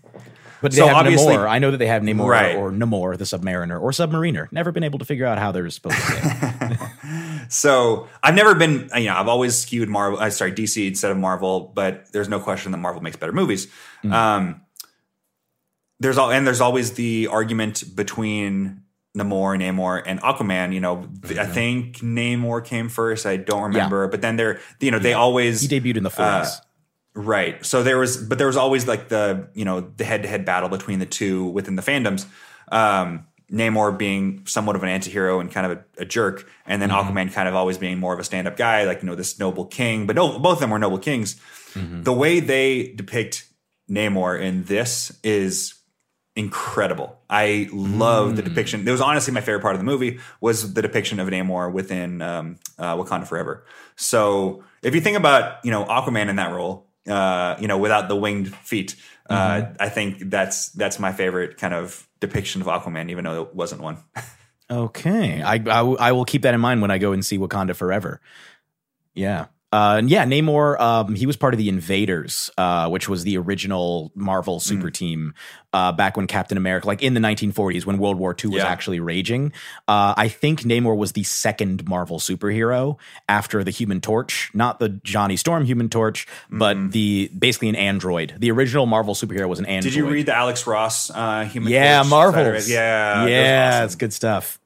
But 0.61 0.73
So 0.73 0.87
they 0.87 0.93
have 0.93 1.07
Namor. 1.07 1.49
I 1.49 1.59
know 1.61 1.71
that 1.71 1.77
they 1.77 1.87
have 1.87 2.03
Namor 2.03 2.27
Right. 2.29 2.57
or 2.57 2.73
Namor, 2.73 3.17
the 3.17 3.25
Submariner, 3.25 3.81
or 3.81 3.91
Submariner. 3.93 4.51
Never 4.51 4.73
been 4.73 4.83
able 4.83 4.99
to 4.99 5.05
figure 5.05 5.25
out 5.27 5.39
how 5.39 5.53
they're 5.53 5.69
supposed 5.71 5.97
to. 5.97 6.91
So 7.51 8.09
I've 8.23 8.35
never 8.35 8.55
been. 8.55 8.91
You 8.95 9.07
know, 9.07 9.15
I've 9.17 9.29
always 9.29 9.57
skewed 9.57 9.89
Marvel. 9.89 10.19
Uh, 10.19 10.29
sorry, 10.31 10.53
DC 10.53 10.87
instead 10.87 11.11
of 11.11 11.17
Marvel. 11.17 11.73
But 11.75 12.11
there's 12.13 12.29
no 12.29 12.41
question 12.41 12.73
that 12.73 12.79
Marvel 12.79 13.01
makes 13.03 13.17
better 13.17 13.33
movies. 13.33 13.69
Um, 14.05 14.61
there's 16.01 16.19
all 16.19 16.31
and 16.31 16.47
there's 16.47 16.61
always 16.61 16.93
the 16.93 17.29
argument 17.29 17.85
between 17.95 18.83
Namor, 19.17 19.59
Namor, 19.59 20.03
and 20.07 20.21
Aquaman. 20.21 20.73
You 20.73 20.81
know, 20.81 20.97
mm-hmm. 20.97 21.39
I 21.39 21.47
think 21.47 21.99
Namor 21.99 22.65
came 22.65 22.89
first. 22.89 23.27
I 23.27 23.37
don't 23.37 23.63
remember, 23.63 24.05
yeah. 24.05 24.11
but 24.11 24.21
then 24.23 24.37
they're 24.37 24.61
you 24.81 24.91
know 24.91 24.99
they 24.99 25.13
always 25.13 25.61
he 25.61 25.69
debuted 25.69 25.97
in 25.97 26.03
the 26.03 26.11
40s. 26.11 26.59
Uh, 26.59 26.61
right. 27.15 27.65
So 27.65 27.83
there 27.83 27.99
was, 27.99 28.17
but 28.17 28.39
there 28.39 28.47
was 28.47 28.57
always 28.57 28.87
like 28.87 29.09
the 29.09 29.49
you 29.55 29.65
know 29.65 29.81
the 29.81 30.05
head 30.05 30.23
to 30.23 30.29
head 30.29 30.45
battle 30.45 30.69
between 30.69 30.99
the 30.99 31.07
two 31.07 31.47
within 31.47 31.77
the 31.77 31.83
fandoms. 31.83 32.27
Um, 32.71 33.27
Namor 33.51 33.97
being 33.97 34.47
somewhat 34.47 34.77
of 34.77 34.83
an 34.83 34.91
antihero 34.91 35.41
and 35.41 35.51
kind 35.51 35.73
of 35.73 35.79
a, 35.79 36.03
a 36.03 36.05
jerk, 36.05 36.49
and 36.67 36.83
then 36.83 36.91
mm-hmm. 36.91 37.17
Aquaman 37.17 37.33
kind 37.33 37.49
of 37.49 37.55
always 37.55 37.79
being 37.79 37.99
more 37.99 38.13
of 38.13 38.21
a 38.21 38.25
stand 38.25 38.47
up 38.47 38.59
guy, 38.59 38.85
like 38.85 39.03
you 39.03 39.07
know 39.07 39.15
this 39.15 39.39
noble 39.39 39.65
king. 39.65 40.07
But 40.07 40.17
no, 40.17 40.39
both 40.39 40.55
of 40.55 40.61
them 40.61 40.71
were 40.71 40.79
noble 40.79 40.99
kings. 40.99 41.37
Mm-hmm. 41.73 42.03
The 42.03 42.13
way 42.13 42.41
they 42.41 42.93
depict 42.93 43.49
Namor 43.91 44.39
in 44.39 44.65
this 44.65 45.19
is 45.25 45.78
incredible. 46.39 47.19
I 47.29 47.69
love 47.73 48.33
mm. 48.33 48.37
the 48.37 48.43
depiction. 48.43 48.87
It 48.87 48.91
was 48.93 49.01
honestly 49.01 49.35
my 49.35 49.41
favorite 49.41 49.61
part 49.61 49.75
of 49.75 49.81
the 49.81 49.85
movie 49.85 50.21
was 50.41 50.73
the 50.73 50.81
depiction 50.81 51.19
of 51.19 51.27
Namor 51.27 51.71
within 51.73 52.23
um, 52.23 52.61
uh, 52.79 52.97
Wakanda 52.97 53.27
Forever. 53.27 53.65
So 53.97 54.63
if 54.81 54.95
you 54.95 55.01
think 55.01 55.17
about 55.17 55.65
you 55.65 55.73
know 55.73 55.85
Aquaman 55.85 56.29
in 56.29 56.37
that 56.37 56.53
role, 56.53 56.87
uh, 57.09 57.57
you 57.59 57.67
know 57.67 57.77
without 57.77 58.09
the 58.09 58.15
winged 58.15 58.55
feet, 58.55 58.95
uh, 59.29 59.35
mm-hmm. 59.35 59.77
I 59.81 59.89
think 59.89 60.31
that's 60.31 60.69
that's 60.69 61.01
my 61.01 61.13
favorite 61.13 61.57
kind 61.59 61.75
of 61.75 62.09
depiction 62.21 62.63
of 62.63 62.69
Aquaman, 62.69 63.11
even 63.11 63.25
though 63.25 63.43
it 63.43 63.55
wasn't 63.55 63.83
one. 63.83 63.99
okay, 64.71 65.43
I, 65.43 65.55
I, 65.55 65.81
I 65.81 66.13
will 66.13 66.25
keep 66.25 66.43
that 66.43 66.55
in 66.55 66.61
mind 66.61 66.83
when 66.83 66.93
I 66.93 66.99
go 66.99 67.11
and 67.11 67.27
see 67.27 67.37
Wakanda 67.37 67.75
Forever. 67.75 68.21
Yeah. 69.13 69.47
Uh, 69.71 69.97
and 69.99 70.09
yeah, 70.09 70.25
Namor, 70.25 70.81
um, 70.81 71.15
he 71.15 71.27
was 71.27 71.37
part 71.37 71.53
of 71.53 71.59
the 71.59 71.69
Invaders, 71.69 72.51
uh, 72.57 72.89
which 72.89 73.09
was 73.09 73.25
the 73.25 73.37
original 73.37 74.11
Marvel 74.15 74.61
super 74.61 74.89
mm. 74.89 74.95
team 74.95 75.35
uh, 75.75 75.93
back 75.93 76.17
when 76.17 76.27
Captain 76.27 76.57
America, 76.57 76.87
like 76.87 77.03
in 77.03 77.13
the 77.13 77.21
1940s 77.21 77.85
when 77.85 77.99
World 77.99 78.19
War 78.19 78.35
II 78.43 78.51
was 78.51 78.63
yeah. 78.63 78.67
actually 78.69 79.01
raging. 79.01 79.53
Uh, 79.87 80.15
I 80.17 80.29
think 80.29 80.63
Namor 80.63 80.97
was 80.97 81.13
the 81.13 81.23
second 81.23 81.87
Marvel 81.87 82.19
superhero 82.19 82.97
after 83.29 83.63
the 83.63 83.71
Human 83.71 84.01
Torch, 84.01 84.51
not 84.55 84.79
the 84.79 84.89
Johnny 84.89 85.37
Storm 85.37 85.65
Human 85.65 85.89
Torch, 85.89 86.27
but 86.51 86.77
mm 86.77 86.89
the 86.89 87.29
basically 87.37 87.69
an 87.69 87.77
android. 87.77 88.35
The 88.39 88.51
original 88.51 88.87
Marvel 88.87 89.15
superhero 89.15 89.47
was 89.47 89.59
an 89.59 89.67
android. 89.67 89.93
Did 89.93 89.97
you 89.97 90.09
read 90.09 90.27
the 90.27 90.35
Alex 90.35 90.67
Ross 90.67 91.11
uh, 91.11 91.45
Human 91.45 91.71
yeah, 91.71 91.99
Torch? 91.99 92.11
Marvels. 92.11 92.69
Yeah, 92.69 93.27
yeah, 93.27 93.69
awesome. 93.69 93.81
that's 93.83 93.95
good 93.97 94.13
stuff. 94.15 94.59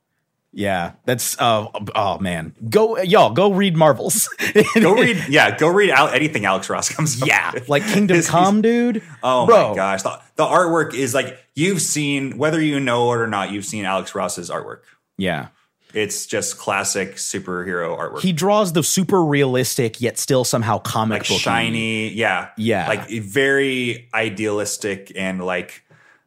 Yeah, 0.55 0.93
that's 1.07 1.41
uh, 1.41 1.67
oh 1.95 2.19
man, 2.19 2.55
go 2.69 2.99
y'all 3.01 3.31
go 3.31 3.53
read 3.53 3.75
Marvels. 3.75 4.29
go 4.75 4.95
read 4.95 5.25
yeah, 5.31 5.57
go 5.57 5.69
read 5.69 5.89
Al- 5.89 6.09
anything 6.09 6.45
Alex 6.45 6.69
Ross 6.69 6.91
comes. 6.91 7.27
Yeah, 7.27 7.53
with. 7.55 7.71
like 7.71 7.83
Kingdom 7.87 8.17
his, 8.19 8.29
Come, 8.29 8.61
dude. 8.61 9.03
Oh 9.23 9.47
Bro. 9.47 9.71
my 9.71 9.77
gosh, 9.77 10.03
the, 10.03 10.21
the, 10.37 10.45
artwork 10.45 10.93
is 10.93 11.15
like 11.15 11.39
you've 11.55 11.81
seen 11.81 12.37
whether 12.37 12.61
you 12.61 12.81
know 12.81 13.11
it 13.13 13.17
or 13.17 13.27
not. 13.27 13.51
You've 13.51 13.65
seen 13.65 13.87
Alex 13.87 14.15
Ross's 14.15 14.51
artwork. 14.51 14.81
Yeah, 15.17 15.49
it's 15.95 16.27
just 16.27 16.59
classic 16.59 17.15
superhero 17.15 17.99
artwork. 17.99 18.21
He 18.21 18.35
draws 18.35 18.75
the 18.75 18.83
super 18.83 19.25
realistic 19.25 20.03
yet 20.03 20.19
still 20.19 20.45
somehow 20.45 20.79
comic 20.81 21.31
like 21.31 21.41
shiny. 21.41 22.11
Yeah, 22.11 22.51
yeah, 22.59 22.89
like 22.89 23.09
very 23.09 24.11
idealistic 24.13 25.13
and 25.17 25.43
like. 25.43 25.83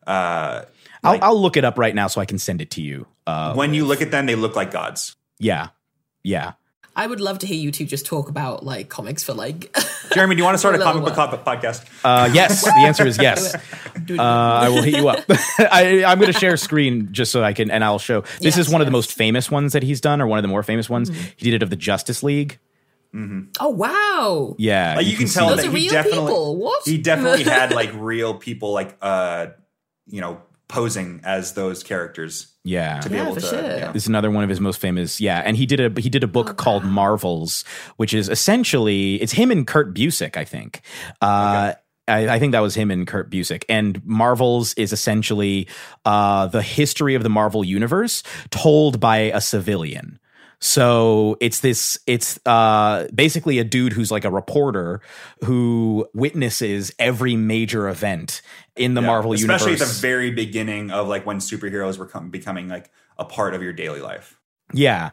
uh 0.08 0.64
I'll, 1.04 1.20
I'll, 1.22 1.40
look 1.40 1.56
it 1.56 1.64
up 1.64 1.78
right 1.78 1.94
now 1.94 2.08
so 2.08 2.20
I 2.20 2.26
can 2.26 2.40
send 2.40 2.64
it 2.64 2.72
to 2.72 2.82
you. 2.82 3.06
Uh, 3.28 3.54
when 3.54 3.74
you 3.74 3.86
look 3.86 4.02
at 4.02 4.12
them, 4.12 4.26
they 4.26 4.36
look 4.36 4.56
like 4.56 4.72
gods. 4.72 5.16
Yeah, 5.40 5.70
yeah. 6.24 6.54
I 6.98 7.08
would 7.08 7.20
love 7.20 7.40
to 7.40 7.48
hear 7.48 7.58
you 7.58 7.72
two 7.72 7.86
just 7.86 8.06
talk 8.06 8.30
about 8.30 8.64
like 8.64 8.88
comics 8.88 9.24
for 9.24 9.34
like. 9.34 9.76
Jeremy, 10.14 10.36
do 10.36 10.40
you 10.40 10.46
want 10.46 10.56
to 10.56 10.60
start 10.60 10.76
a 10.76 10.78
comic 10.78 11.04
book 11.04 11.16
podcast? 11.16 11.86
Uh, 12.06 12.30
yes, 12.32 12.64
the 12.64 12.72
answer 12.80 13.06
is 13.06 13.18
yes. 13.18 13.56
Uh, 14.08 14.22
I 14.22 14.70
will 14.70 14.84
hit 14.84 14.98
you 14.98 15.08
up. 15.08 15.24
I, 15.58 16.04
am 16.06 16.20
going 16.20 16.32
to 16.32 16.38
share 16.38 16.56
screen 16.58 17.10
just 17.12 17.32
so 17.32 17.42
I 17.42 17.54
can, 17.54 17.72
and 17.72 17.84
I'll 17.84 17.98
show. 17.98 18.22
This 18.22 18.56
yes, 18.56 18.58
is 18.60 18.70
one 18.70 18.74
yes. 18.74 18.82
of 18.82 18.86
the 18.86 18.92
most 18.92 19.14
famous 19.14 19.50
ones 19.50 19.74
that 19.74 19.82
he's 19.82 20.00
done, 20.00 20.22
or 20.22 20.28
one 20.28 20.38
of 20.38 20.44
the 20.44 20.48
more 20.48 20.62
famous 20.62 20.92
ones. 20.92 21.10
Mm-hmm. 21.10 21.28
He 21.38 21.46
did 21.46 21.56
it 21.56 21.64
of 21.64 21.72
the 21.72 21.76
Justice 21.76 22.22
League. 22.22 22.60
Mm-hmm. 23.16 23.50
Oh 23.60 23.70
wow! 23.70 24.56
Yeah, 24.60 24.96
like, 24.98 25.06
you, 25.06 25.14
you, 25.14 25.18
can, 25.18 25.26
can 25.26 25.34
tell 25.34 25.56
that 25.56 25.66
he 25.66 25.88
definitely 25.88 26.68
he 26.86 26.98
definitely 27.00 27.44
had 27.46 27.72
like 27.72 27.92
real 27.96 28.36
people, 28.36 28.74
like 28.74 28.96
uh, 29.02 29.48
you 30.06 30.22
know, 30.22 30.42
posing 30.68 31.22
as 31.24 31.54
those 31.54 31.84
characters. 31.84 32.54
Yeah, 32.64 33.00
to 33.02 33.10
be 33.10 33.16
yeah, 33.16 33.24
able 33.24 33.36
to. 33.36 33.42
Sure. 33.42 33.62
Yeah. 33.62 33.92
This 33.92 34.04
is 34.04 34.08
another 34.08 34.32
one 34.32 34.44
of 34.44 34.50
his 34.50 34.60
most 34.60 34.80
famous. 34.80 35.22
Yeah, 35.22 35.42
and 35.46 35.56
he 35.56 35.66
did 35.66 35.80
a 35.80 36.02
he 36.02 36.10
did 36.10 36.24
a 36.24 36.28
book 36.28 36.50
oh, 36.52 36.54
called 36.54 36.84
wow. 36.84 36.90
Marvels, 36.90 37.64
which 37.98 38.14
is 38.14 38.30
essentially 38.30 39.22
it's 39.22 39.34
him 39.34 39.52
and 39.52 39.68
Kurt 39.68 39.94
Busiek, 39.94 40.38
I 40.38 40.46
think. 40.46 40.82
Uh, 41.22 41.72
okay. 41.74 41.80
I, 42.08 42.36
I, 42.36 42.40
think 42.40 42.52
that 42.52 42.60
was 42.60 42.76
him 42.76 42.92
and 42.92 43.08
Kurt 43.08 43.32
Busiek. 43.32 43.64
And 43.68 44.00
Marvels 44.06 44.76
is 44.76 44.94
essentially 44.94 45.68
uh, 46.06 46.46
the 46.48 46.62
history 46.62 47.16
of 47.16 47.24
the 47.24 47.30
Marvel 47.30 47.64
universe 47.64 48.22
told 48.52 49.00
by 49.00 49.18
a 49.18 49.42
civilian. 49.42 50.20
So 50.66 51.38
it's 51.42 51.60
this 51.60 52.00
it's 52.08 52.40
uh 52.44 53.08
basically 53.14 53.60
a 53.60 53.64
dude 53.64 53.94
who's 53.94 54.10
like 54.10 54.26
a 54.26 54.32
reporter 54.32 55.00
who 55.44 56.08
witnesses 56.16 56.92
every 56.98 57.36
major 57.36 57.88
event 57.88 58.42
in 58.76 58.96
the 58.96 59.02
yeah, 59.02 59.08
Marvel 59.08 59.34
especially 59.34 59.74
universe. 59.74 59.82
Especially 59.82 59.92
at 59.92 59.96
the 59.96 60.02
very 60.02 60.32
beginning 60.32 60.90
of 60.90 61.08
like 61.08 61.24
when 61.24 61.38
superheroes 61.38 62.00
were 62.00 62.08
com- 62.08 62.32
becoming 62.32 62.68
like 62.68 62.90
a 63.20 63.26
part 63.26 63.54
of 63.54 63.62
your 63.62 63.74
daily 63.74 64.02
life. 64.02 64.35
Yeah. 64.74 65.12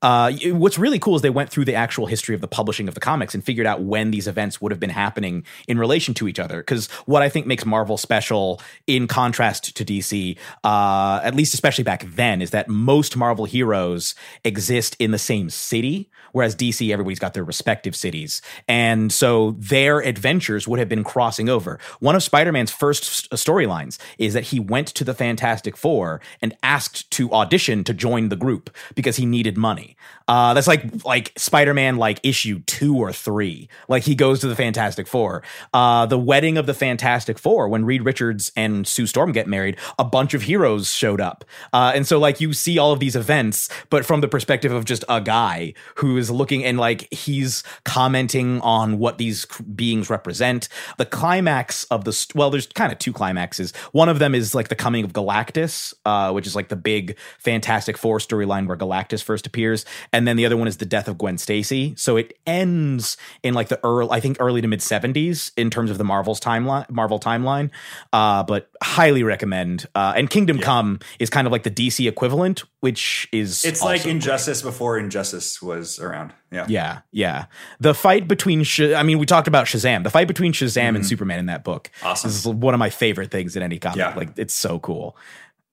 Uh, 0.00 0.32
what's 0.46 0.78
really 0.78 0.98
cool 0.98 1.16
is 1.16 1.22
they 1.22 1.30
went 1.30 1.50
through 1.50 1.66
the 1.66 1.74
actual 1.74 2.06
history 2.06 2.34
of 2.34 2.40
the 2.40 2.48
publishing 2.48 2.88
of 2.88 2.94
the 2.94 3.00
comics 3.00 3.34
and 3.34 3.44
figured 3.44 3.66
out 3.66 3.82
when 3.82 4.10
these 4.10 4.26
events 4.26 4.60
would 4.60 4.72
have 4.72 4.80
been 4.80 4.90
happening 4.90 5.44
in 5.68 5.78
relation 5.78 6.14
to 6.14 6.26
each 6.26 6.38
other. 6.38 6.58
Because 6.58 6.88
what 7.06 7.22
I 7.22 7.28
think 7.28 7.46
makes 7.46 7.66
Marvel 7.66 7.98
special, 7.98 8.60
in 8.86 9.06
contrast 9.06 9.76
to 9.76 9.84
DC, 9.84 10.38
uh, 10.64 11.20
at 11.22 11.34
least 11.34 11.52
especially 11.54 11.84
back 11.84 12.04
then, 12.06 12.40
is 12.40 12.50
that 12.50 12.68
most 12.68 13.16
Marvel 13.16 13.44
heroes 13.44 14.14
exist 14.42 14.96
in 14.98 15.10
the 15.10 15.18
same 15.18 15.50
city, 15.50 16.10
whereas 16.34 16.56
DC, 16.56 16.90
everybody's 16.90 17.20
got 17.20 17.32
their 17.32 17.44
respective 17.44 17.94
cities. 17.94 18.42
And 18.66 19.12
so 19.12 19.52
their 19.52 20.00
adventures 20.00 20.66
would 20.66 20.80
have 20.80 20.88
been 20.88 21.04
crossing 21.04 21.48
over. 21.48 21.78
One 22.00 22.16
of 22.16 22.22
Spider 22.24 22.50
Man's 22.50 22.72
first 22.72 23.30
storylines 23.30 23.98
is 24.18 24.34
that 24.34 24.44
he 24.44 24.58
went 24.58 24.88
to 24.88 25.04
the 25.04 25.14
Fantastic 25.14 25.76
Four 25.76 26.20
and 26.42 26.56
asked 26.62 27.08
to 27.12 27.30
audition 27.32 27.84
to 27.84 27.94
join 27.94 28.30
the 28.30 28.36
group 28.36 28.68
because 28.96 29.16
he 29.16 29.26
needed 29.26 29.56
money. 29.56 29.96
Uh, 30.26 30.54
that's 30.54 30.66
like 30.66 31.04
like 31.04 31.32
Spider 31.36 31.72
Man 31.72 31.98
like 31.98 32.18
issue 32.22 32.60
two 32.66 32.96
or 32.96 33.12
three. 33.12 33.68
Like 33.88 34.02
he 34.02 34.14
goes 34.14 34.40
to 34.40 34.48
the 34.48 34.56
Fantastic 34.56 35.06
Four. 35.06 35.42
Uh, 35.72 36.06
the 36.06 36.18
wedding 36.18 36.58
of 36.58 36.66
the 36.66 36.74
Fantastic 36.74 37.38
Four 37.38 37.68
when 37.68 37.84
Reed 37.84 38.04
Richards 38.04 38.50
and 38.56 38.86
Sue 38.88 39.06
Storm 39.06 39.32
get 39.32 39.46
married, 39.46 39.76
a 39.98 40.04
bunch 40.04 40.34
of 40.34 40.42
heroes 40.42 40.90
showed 40.90 41.20
up, 41.20 41.44
uh, 41.72 41.92
and 41.94 42.06
so 42.06 42.18
like 42.18 42.40
you 42.40 42.52
see 42.52 42.78
all 42.78 42.92
of 42.92 42.98
these 42.98 43.14
events, 43.14 43.68
but 43.90 44.04
from 44.04 44.20
the 44.20 44.28
perspective 44.28 44.72
of 44.72 44.84
just 44.84 45.04
a 45.08 45.20
guy 45.20 45.74
who 45.96 46.16
is 46.24 46.30
looking 46.30 46.64
and 46.64 46.78
like 46.78 47.12
he's 47.12 47.62
commenting 47.84 48.60
on 48.62 48.98
what 48.98 49.18
these 49.18 49.46
beings 49.74 50.10
represent. 50.10 50.68
The 50.98 51.06
climax 51.06 51.84
of 51.84 52.04
the 52.04 52.12
st- 52.12 52.34
well, 52.34 52.50
there's 52.50 52.66
kind 52.66 52.92
of 52.92 52.98
two 52.98 53.12
climaxes. 53.12 53.72
One 53.92 54.08
of 54.08 54.18
them 54.18 54.34
is 54.34 54.54
like 54.54 54.68
the 54.68 54.74
coming 54.74 55.04
of 55.04 55.12
Galactus, 55.12 55.94
uh, 56.04 56.32
which 56.32 56.46
is 56.46 56.56
like 56.56 56.68
the 56.68 56.76
big 56.76 57.16
Fantastic 57.38 57.96
Four 57.98 58.18
storyline 58.18 58.66
where 58.66 58.76
Galactus 58.76 59.22
first 59.22 59.46
appears, 59.46 59.84
and 60.12 60.26
then 60.26 60.36
the 60.36 60.46
other 60.46 60.56
one 60.56 60.68
is 60.68 60.78
the 60.78 60.86
death 60.86 61.08
of 61.08 61.18
Gwen 61.18 61.38
Stacy. 61.38 61.94
So 61.96 62.16
it 62.16 62.36
ends 62.46 63.16
in 63.42 63.54
like 63.54 63.68
the 63.68 63.80
early, 63.84 64.10
I 64.10 64.20
think 64.20 64.38
early 64.40 64.60
to 64.60 64.68
mid 64.68 64.82
seventies 64.82 65.52
in 65.56 65.70
terms 65.70 65.90
of 65.90 65.98
the 65.98 66.04
Marvel's 66.04 66.40
timeline, 66.40 66.88
Marvel 66.90 67.20
timeline. 67.20 67.70
Uh, 68.12 68.42
but 68.42 68.70
highly 68.82 69.22
recommend. 69.22 69.86
Uh, 69.94 70.14
and 70.16 70.30
Kingdom 70.30 70.58
yeah. 70.58 70.64
Come 70.64 71.00
is 71.18 71.30
kind 71.30 71.46
of 71.46 71.52
like 71.52 71.62
the 71.62 71.70
DC 71.70 72.08
equivalent, 72.08 72.64
which 72.80 73.28
is 73.32 73.64
it's 73.64 73.82
like 73.82 74.06
Injustice 74.06 74.62
great. 74.62 74.70
before 74.70 74.98
Injustice 74.98 75.60
was 75.60 75.98
around. 75.98 76.13
Yeah, 76.50 76.66
yeah, 76.68 77.00
yeah. 77.10 77.46
The 77.80 77.94
fight 77.94 78.28
between, 78.28 78.62
Sh- 78.62 78.92
I 78.94 79.02
mean, 79.02 79.18
we 79.18 79.26
talked 79.26 79.48
about 79.48 79.66
Shazam. 79.66 80.04
The 80.04 80.10
fight 80.10 80.28
between 80.28 80.52
Shazam 80.52 80.82
mm-hmm. 80.82 80.96
and 80.96 81.06
Superman 81.06 81.38
in 81.38 81.46
that 81.46 81.64
book 81.64 81.90
awesome. 82.02 82.30
is 82.30 82.46
one 82.46 82.74
of 82.74 82.78
my 82.78 82.90
favorite 82.90 83.30
things 83.30 83.56
in 83.56 83.62
any 83.62 83.78
comic. 83.78 83.98
Yeah. 83.98 84.14
Like 84.14 84.38
it's 84.38 84.54
so 84.54 84.78
cool 84.78 85.16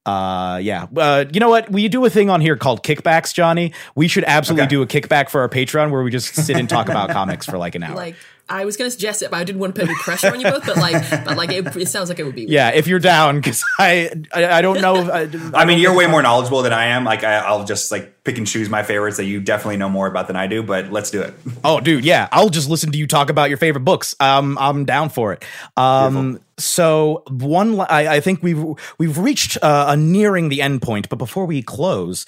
uh 0.06 0.60
yeah 0.62 0.88
uh 0.98 1.26
you 1.32 1.39
know 1.39 1.50
what 1.50 1.72
we 1.72 1.88
do 1.88 2.04
a 2.06 2.10
thing 2.10 2.28
on 2.28 2.42
here 2.42 2.56
called 2.56 2.82
kickbacks 2.82 3.32
johnny 3.32 3.72
we 3.94 4.08
should 4.08 4.24
absolutely 4.24 4.64
okay. 4.64 4.70
do 4.70 4.82
a 4.82 4.88
kickback 4.88 5.30
for 5.30 5.42
our 5.42 5.50
patreon 5.50 5.92
where 5.92 6.02
we 6.02 6.10
just 6.10 6.34
sit 6.34 6.58
and 6.58 6.68
talk 6.68 6.89
about 6.89 7.10
comics 7.12 7.46
for 7.46 7.60
like 7.60 7.76
an 7.76 7.84
hour 7.84 7.96
like 7.96 8.16
I 8.52 8.66
was 8.66 8.76
going 8.76 8.88
to 8.88 8.91
suggest 8.91 9.22
it, 9.22 9.32
but 9.32 9.38
I 9.38 9.43
didn't 9.45 9.60
want 9.60 9.74
to 9.76 9.82
put 9.82 9.89
any 9.89 9.97
pressure 9.99 10.28
on 10.28 10.39
you 10.41 10.49
both. 10.49 10.66
But 10.66 10.78
like, 10.78 11.10
but 11.26 11.38
like, 11.38 11.52
it, 11.52 11.76
it 11.76 11.88
sounds 11.88 12.10
like 12.10 12.20
it 12.20 12.24
would 12.24 12.36
be. 12.36 12.43
Yeah, 12.43 12.70
if 12.70 12.86
you're 12.86 12.99
down, 12.99 13.38
because 13.38 13.64
I, 13.80 14.12
I, 14.34 14.45
I 14.45 14.62
don't 14.62 14.82
know. 14.82 14.97
If, 14.97 15.10
I, 15.56 15.62
I, 15.62 15.66
mean, 15.66 15.80
you're 15.80 15.95
way 15.95 16.06
more 16.08 16.22
knowledgeable 16.22 16.62
than 16.62 16.74
I 16.74 16.88
am. 16.88 17.06
Like, 17.06 17.24
I, 17.24 17.56
will 17.56 17.64
just 17.64 17.91
like 17.91 18.24
pick 18.26 18.38
and 18.38 18.45
choose 18.45 18.70
my 18.70 18.84
favorites 18.84 19.18
that 19.18 19.24
you 19.24 19.39
definitely 19.39 19.78
know 19.78 19.89
more 19.89 20.08
about 20.08 20.28
than 20.28 20.36
I 20.36 20.47
do. 20.47 20.64
But 20.64 20.91
let's 20.91 21.12
do 21.12 21.22
it. 21.22 21.34
Oh, 21.64 21.80
dude, 21.80 22.04
yeah, 22.04 22.28
I'll 22.32 22.49
just 22.49 22.70
listen 22.70 22.91
to 22.91 22.97
you 22.97 23.06
talk 23.06 23.30
about 23.30 23.49
your 23.49 23.58
favorite 23.58 23.86
books. 23.86 24.16
Um, 24.20 24.58
I'm 24.58 24.84
down 24.84 25.10
for 25.10 25.32
it. 25.32 25.45
Um, 25.78 26.14
Beautiful. 26.14 26.45
so 26.58 27.24
one, 27.30 27.80
I, 27.82 28.16
I 28.16 28.20
think 28.20 28.41
we've 28.41 28.64
we've 28.97 29.18
reached 29.20 29.58
uh, 29.62 29.86
a 29.89 29.95
nearing 29.95 30.49
the 30.49 30.62
end 30.62 30.82
point. 30.82 31.08
But 31.08 31.18
before 31.18 31.45
we 31.45 31.62
close 31.62 32.26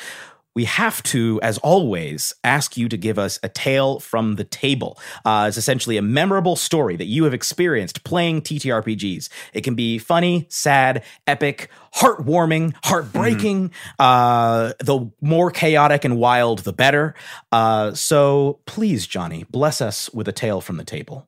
we 0.56 0.66
have 0.66 1.02
to, 1.04 1.40
as 1.42 1.58
always, 1.60 2.34
ask 2.44 2.78
you 2.78 2.88
to 2.90 2.98
give 2.98 3.18
us 3.18 3.40
a 3.44 3.50
tale 3.50 4.00
from 4.00 4.36
the 4.36 4.44
table. 4.44 5.00
Uh, 5.26 5.46
it's 5.48 5.58
essentially 5.58 5.98
a 5.98 6.02
memorable 6.02 6.56
story 6.56 6.96
that 6.96 7.06
you 7.06 7.24
have 7.24 7.34
experienced 7.34 8.04
playing 8.04 8.42
TTRPGs. 8.42 9.30
It 9.54 9.62
can 9.62 9.76
be 9.76 9.98
funny, 9.98 10.46
sad, 10.50 11.04
epic, 11.26 11.70
heartwarming, 11.96 12.74
heartbreaking. 12.84 13.70
Mm-hmm. 13.70 13.96
Uh, 14.00 14.74
the 14.80 15.10
more 15.22 15.50
chaotic 15.52 16.06
and 16.06 16.18
wild, 16.18 16.60
the 16.60 16.74
better. 16.74 17.16
Uh, 17.52 17.94
so 17.94 18.60
please, 18.66 19.08
Johnny, 19.08 19.46
bless 19.50 19.82
us 19.82 20.10
with 20.14 20.28
a 20.28 20.32
tale 20.34 20.62
from 20.62 20.78
the 20.78 20.84
table. 20.84 21.28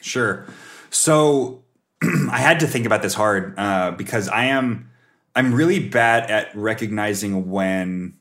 Sure. 0.00 0.46
So 0.90 1.62
I 2.02 2.38
had 2.38 2.60
to 2.60 2.66
think 2.66 2.86
about 2.86 3.02
this 3.02 3.14
hard 3.14 3.54
uh, 3.58 3.92
because 3.92 4.28
I 4.28 4.46
am 4.46 4.90
I'm 5.34 5.54
really 5.54 5.78
bad 5.78 6.30
at 6.30 6.54
recognizing 6.56 7.48
when 7.50 8.17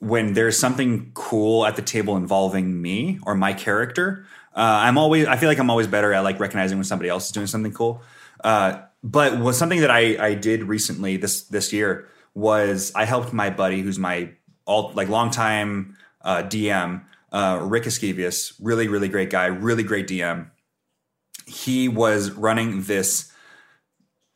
when 0.00 0.32
there's 0.32 0.58
something 0.58 1.12
cool 1.14 1.64
at 1.66 1.76
the 1.76 1.82
table 1.82 2.16
involving 2.16 2.80
me 2.80 3.18
or 3.22 3.34
my 3.34 3.52
character. 3.52 4.26
Uh, 4.54 4.80
I'm 4.82 4.98
always 4.98 5.26
I 5.26 5.36
feel 5.36 5.48
like 5.48 5.58
I'm 5.58 5.70
always 5.70 5.86
better 5.86 6.12
at 6.12 6.20
like 6.20 6.40
recognizing 6.40 6.78
when 6.78 6.84
somebody 6.84 7.08
else 7.08 7.26
is 7.26 7.32
doing 7.32 7.46
something 7.46 7.72
cool. 7.72 8.02
Uh, 8.42 8.80
but 9.04 9.38
was 9.38 9.56
something 9.56 9.80
that 9.80 9.90
I 9.90 10.16
I 10.18 10.34
did 10.34 10.64
recently 10.64 11.16
this 11.16 11.42
this 11.42 11.72
year 11.72 12.08
was 12.34 12.92
I 12.94 13.04
helped 13.04 13.32
my 13.32 13.50
buddy 13.50 13.82
who's 13.82 13.98
my 13.98 14.30
all 14.64 14.92
like 14.94 15.08
longtime 15.08 15.96
uh, 16.22 16.42
DM 16.42 17.02
uh, 17.32 17.60
Rick 17.62 17.84
Escavius, 17.84 18.54
really 18.60 18.88
really 18.88 19.08
great 19.08 19.30
guy, 19.30 19.46
really 19.46 19.82
great 19.82 20.08
DM. 20.08 20.50
He 21.46 21.88
was 21.88 22.30
running 22.32 22.82
this 22.84 23.30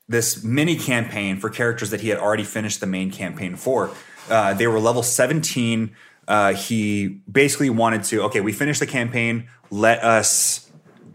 this 0.07 0.45
mini 0.45 0.77
campaign 0.77 1.39
for 1.39 1.49
characters 1.49 1.91
that 1.91 2.03
he 2.03 2.11
had 2.11 2.19
already 2.19 2.45
finished 2.45 2.81
the 2.81 2.87
main 2.87 3.11
campaign 3.11 3.57
for 3.57 3.91
uh, 4.29 4.55
they 4.55 4.67
were 4.67 4.81
level 4.81 5.03
17. 5.03 5.95
Uh, 6.27 6.55
he 6.55 7.09
basically 7.31 7.71
wanted 7.71 8.05
to, 8.05 8.23
okay, 8.23 8.41
we 8.41 8.53
finished 8.53 8.81
the 8.81 8.87
campaign. 8.87 9.49
Let 9.71 10.03
us 10.03 10.71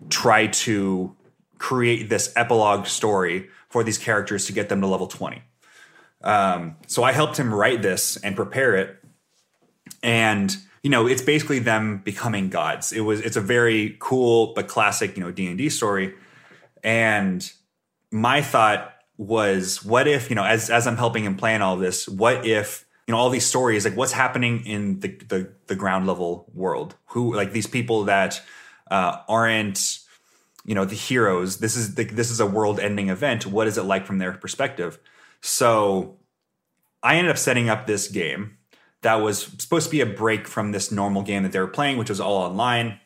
try 0.09 0.47
to 0.47 1.15
create 1.57 2.09
this 2.09 2.31
epilogue 2.35 2.87
story 2.87 3.49
for 3.69 3.83
these 3.83 3.97
characters 3.97 4.45
to 4.45 4.53
get 4.53 4.69
them 4.69 4.81
to 4.81 4.87
level 4.87 5.07
20. 5.07 5.41
Um, 6.21 6.75
so 6.87 7.03
I 7.03 7.11
helped 7.11 7.37
him 7.37 7.53
write 7.53 7.81
this 7.81 8.17
and 8.17 8.35
prepare 8.35 8.75
it. 8.75 8.97
And, 10.03 10.55
you 10.83 10.89
know, 10.89 11.07
it's 11.07 11.21
basically 11.21 11.59
them 11.59 12.01
becoming 12.03 12.49
gods. 12.49 12.91
It 12.91 13.01
was, 13.01 13.21
it's 13.21 13.37
a 13.37 13.41
very 13.41 13.97
cool 13.99 14.53
but 14.53 14.67
classic, 14.67 15.17
you 15.17 15.23
know, 15.23 15.31
D&D 15.31 15.69
story. 15.69 16.15
And 16.83 17.49
my 18.11 18.41
thought 18.41 18.93
was, 19.17 19.83
what 19.83 20.07
if, 20.07 20.29
you 20.29 20.35
know, 20.35 20.43
as, 20.43 20.69
as 20.69 20.87
I'm 20.87 20.97
helping 20.97 21.25
him 21.25 21.35
plan 21.35 21.61
all 21.61 21.77
this, 21.77 22.07
what 22.07 22.45
if 22.45 22.85
you 23.09 23.15
know 23.15 23.17
all 23.17 23.31
these 23.31 23.47
stories 23.47 23.85
like 23.85 23.97
what's 23.97 24.11
happening 24.11 24.63
in 24.67 24.99
the 24.99 25.07
the, 25.07 25.51
the 25.65 25.75
ground 25.75 26.05
level 26.05 26.45
world? 26.53 26.93
Who 27.07 27.33
like 27.33 27.53
these 27.53 27.65
people 27.65 28.03
that 28.03 28.39
uh, 28.91 29.17
aren't 29.27 29.97
you 30.63 30.75
know 30.75 30.85
the 30.85 30.93
heroes 30.93 31.57
this 31.57 31.75
is 31.75 31.95
the, 31.95 32.03
this 32.03 32.29
is 32.29 32.39
a 32.39 32.45
world 32.45 32.79
ending 32.79 33.09
event. 33.09 33.47
What 33.47 33.65
is 33.65 33.79
it 33.79 33.81
like 33.81 34.05
from 34.05 34.19
their 34.19 34.33
perspective? 34.33 34.99
So 35.41 36.17
i 37.01 37.15
ended 37.15 37.31
up 37.31 37.37
setting 37.39 37.67
up 37.67 37.87
this 37.87 38.09
game 38.09 38.57
that 39.01 39.15
was 39.15 39.43
supposed 39.57 39.85
to 39.85 39.91
be 39.91 40.01
a 40.01 40.05
break 40.05 40.47
from 40.47 40.71
this 40.71 40.91
normal 40.91 41.23
game 41.23 41.41
that 41.43 41.51
they 41.51 41.59
were 41.59 41.67
playing 41.67 41.97
which 41.97 42.09
was 42.09 42.21
all 42.21 42.37
online. 42.37 42.99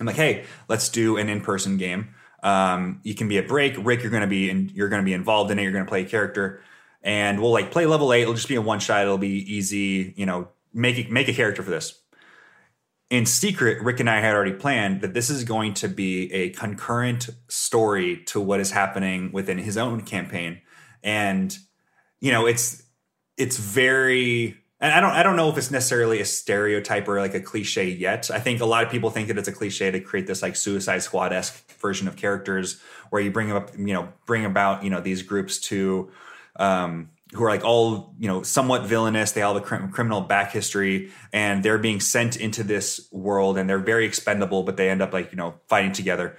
I'm 0.00 0.06
like 0.06 0.16
hey 0.16 0.46
let's 0.66 0.88
do 0.88 1.18
an 1.18 1.28
in-person 1.28 1.76
game. 1.76 2.14
Um, 2.42 3.00
you 3.02 3.14
can 3.14 3.28
be 3.28 3.36
a 3.36 3.42
break. 3.42 3.74
Rick 3.76 4.00
you're 4.00 4.10
going 4.10 4.22
to 4.22 4.26
be 4.26 4.48
in, 4.48 4.70
you're 4.72 4.88
going 4.88 5.02
to 5.02 5.04
be 5.04 5.12
involved 5.12 5.50
in 5.50 5.58
it. 5.58 5.62
You're 5.62 5.72
going 5.72 5.84
to 5.84 5.90
play 5.90 6.04
a 6.04 6.08
character 6.08 6.62
and 7.02 7.40
we'll 7.40 7.52
like 7.52 7.70
play 7.70 7.86
level 7.86 8.12
eight. 8.12 8.22
It'll 8.22 8.34
just 8.34 8.48
be 8.48 8.56
a 8.56 8.62
one 8.62 8.80
shot. 8.80 9.02
It'll 9.02 9.18
be 9.18 9.54
easy. 9.54 10.14
You 10.16 10.26
know, 10.26 10.48
make 10.72 10.98
it, 10.98 11.10
make 11.10 11.28
a 11.28 11.32
character 11.32 11.62
for 11.62 11.70
this. 11.70 12.00
In 13.08 13.26
secret, 13.26 13.82
Rick 13.82 13.98
and 13.98 14.08
I 14.08 14.20
had 14.20 14.34
already 14.34 14.52
planned 14.52 15.00
that 15.00 15.14
this 15.14 15.30
is 15.30 15.42
going 15.42 15.74
to 15.74 15.88
be 15.88 16.32
a 16.32 16.50
concurrent 16.50 17.28
story 17.48 18.22
to 18.26 18.40
what 18.40 18.60
is 18.60 18.70
happening 18.70 19.32
within 19.32 19.58
his 19.58 19.76
own 19.76 20.02
campaign, 20.02 20.60
and 21.02 21.56
you 22.20 22.30
know, 22.30 22.46
it's 22.46 22.82
it's 23.36 23.56
very. 23.56 24.56
And 24.82 24.94
I 24.94 25.00
don't 25.00 25.10
I 25.10 25.22
don't 25.22 25.36
know 25.36 25.50
if 25.50 25.58
it's 25.58 25.70
necessarily 25.70 26.20
a 26.20 26.24
stereotype 26.24 27.06
or 27.08 27.20
like 27.20 27.34
a 27.34 27.40
cliche 27.40 27.90
yet. 27.90 28.30
I 28.30 28.38
think 28.38 28.60
a 28.60 28.64
lot 28.64 28.84
of 28.84 28.90
people 28.90 29.10
think 29.10 29.28
that 29.28 29.36
it's 29.36 29.48
a 29.48 29.52
cliche 29.52 29.90
to 29.90 30.00
create 30.00 30.26
this 30.26 30.40
like 30.40 30.56
Suicide 30.56 31.02
Squad 31.02 31.32
esque 31.32 31.70
version 31.80 32.08
of 32.08 32.16
characters 32.16 32.80
where 33.10 33.20
you 33.20 33.30
bring 33.30 33.52
up 33.52 33.76
you 33.76 33.92
know 33.92 34.08
bring 34.24 34.44
about 34.44 34.82
you 34.84 34.88
know 34.88 35.00
these 35.00 35.22
groups 35.22 35.58
to 35.58 36.10
um, 36.60 37.10
who 37.32 37.44
are 37.44 37.48
like 37.48 37.64
all 37.64 38.14
you 38.18 38.28
know 38.28 38.42
somewhat 38.42 38.84
villainous. 38.84 39.32
They 39.32 39.42
all 39.42 39.54
have 39.54 39.62
a 39.62 39.66
cr- 39.66 39.86
criminal 39.88 40.20
back 40.20 40.52
history 40.52 41.10
and 41.32 41.62
they're 41.62 41.78
being 41.78 42.00
sent 42.00 42.36
into 42.36 42.62
this 42.62 43.08
world 43.10 43.58
and 43.58 43.68
they're 43.68 43.78
very 43.78 44.06
expendable 44.06 44.62
but 44.62 44.76
they 44.76 44.90
end 44.90 45.02
up 45.02 45.12
like 45.12 45.32
you 45.32 45.36
know 45.36 45.54
fighting 45.68 45.92
together. 45.92 46.36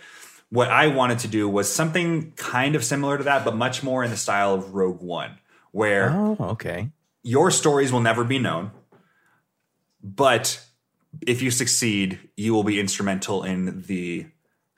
What 0.49 0.67
i 0.67 0.87
wanted 0.87 1.19
to 1.19 1.29
do 1.29 1.47
was 1.47 1.71
something 1.71 2.33
kind 2.33 2.75
of 2.75 2.83
similar 2.83 3.17
to 3.17 3.23
that 3.23 3.45
but 3.45 3.55
much 3.55 3.83
more 3.83 4.03
in 4.03 4.11
the 4.11 4.17
style 4.17 4.53
of 4.53 4.73
rogue 4.73 5.01
one 5.01 5.39
where 5.71 6.11
oh 6.11 6.35
okay. 6.39 6.91
your 7.23 7.51
stories 7.51 7.89
will 7.93 8.01
never 8.01 8.25
be 8.25 8.37
known 8.37 8.71
but 10.03 10.61
if 11.25 11.41
you 11.41 11.51
succeed 11.51 12.19
you 12.35 12.53
will 12.53 12.65
be 12.65 12.81
instrumental 12.81 13.43
in 13.43 13.83
the 13.83 14.25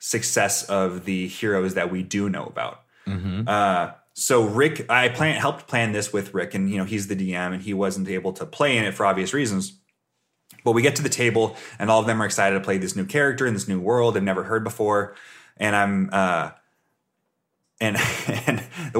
success 0.04 0.64
of 0.64 1.06
the 1.06 1.26
heroes 1.28 1.74
that 1.74 1.90
we 1.90 2.02
do 2.02 2.28
know 2.28 2.44
about. 2.44 2.82
Mm-hmm. 3.06 3.48
uh, 3.48 3.92
so 4.14 4.44
Rick, 4.44 4.88
I 4.88 5.08
plan 5.08 5.38
helped 5.40 5.66
plan 5.66 5.90
this 5.90 6.12
with 6.12 6.34
Rick, 6.34 6.54
and 6.54 6.70
you 6.70 6.78
know 6.78 6.84
he's 6.84 7.08
the 7.08 7.16
DM, 7.16 7.52
and 7.52 7.60
he 7.60 7.74
wasn't 7.74 8.08
able 8.08 8.32
to 8.34 8.46
play 8.46 8.76
in 8.76 8.84
it 8.84 8.94
for 8.94 9.04
obvious 9.04 9.34
reasons. 9.34 9.80
But 10.62 10.72
we 10.72 10.82
get 10.82 10.96
to 10.96 11.02
the 11.02 11.08
table, 11.08 11.56
and 11.80 11.90
all 11.90 12.00
of 12.00 12.06
them 12.06 12.22
are 12.22 12.24
excited 12.24 12.54
to 12.54 12.64
play 12.64 12.78
this 12.78 12.94
new 12.94 13.04
character 13.04 13.44
in 13.44 13.54
this 13.54 13.66
new 13.66 13.80
world 13.80 14.14
they've 14.14 14.22
never 14.22 14.44
heard 14.44 14.62
before, 14.62 15.16
and 15.56 15.74
I'm 15.74 16.10
uh, 16.12 16.50
and 17.80 17.96
and 18.46 18.53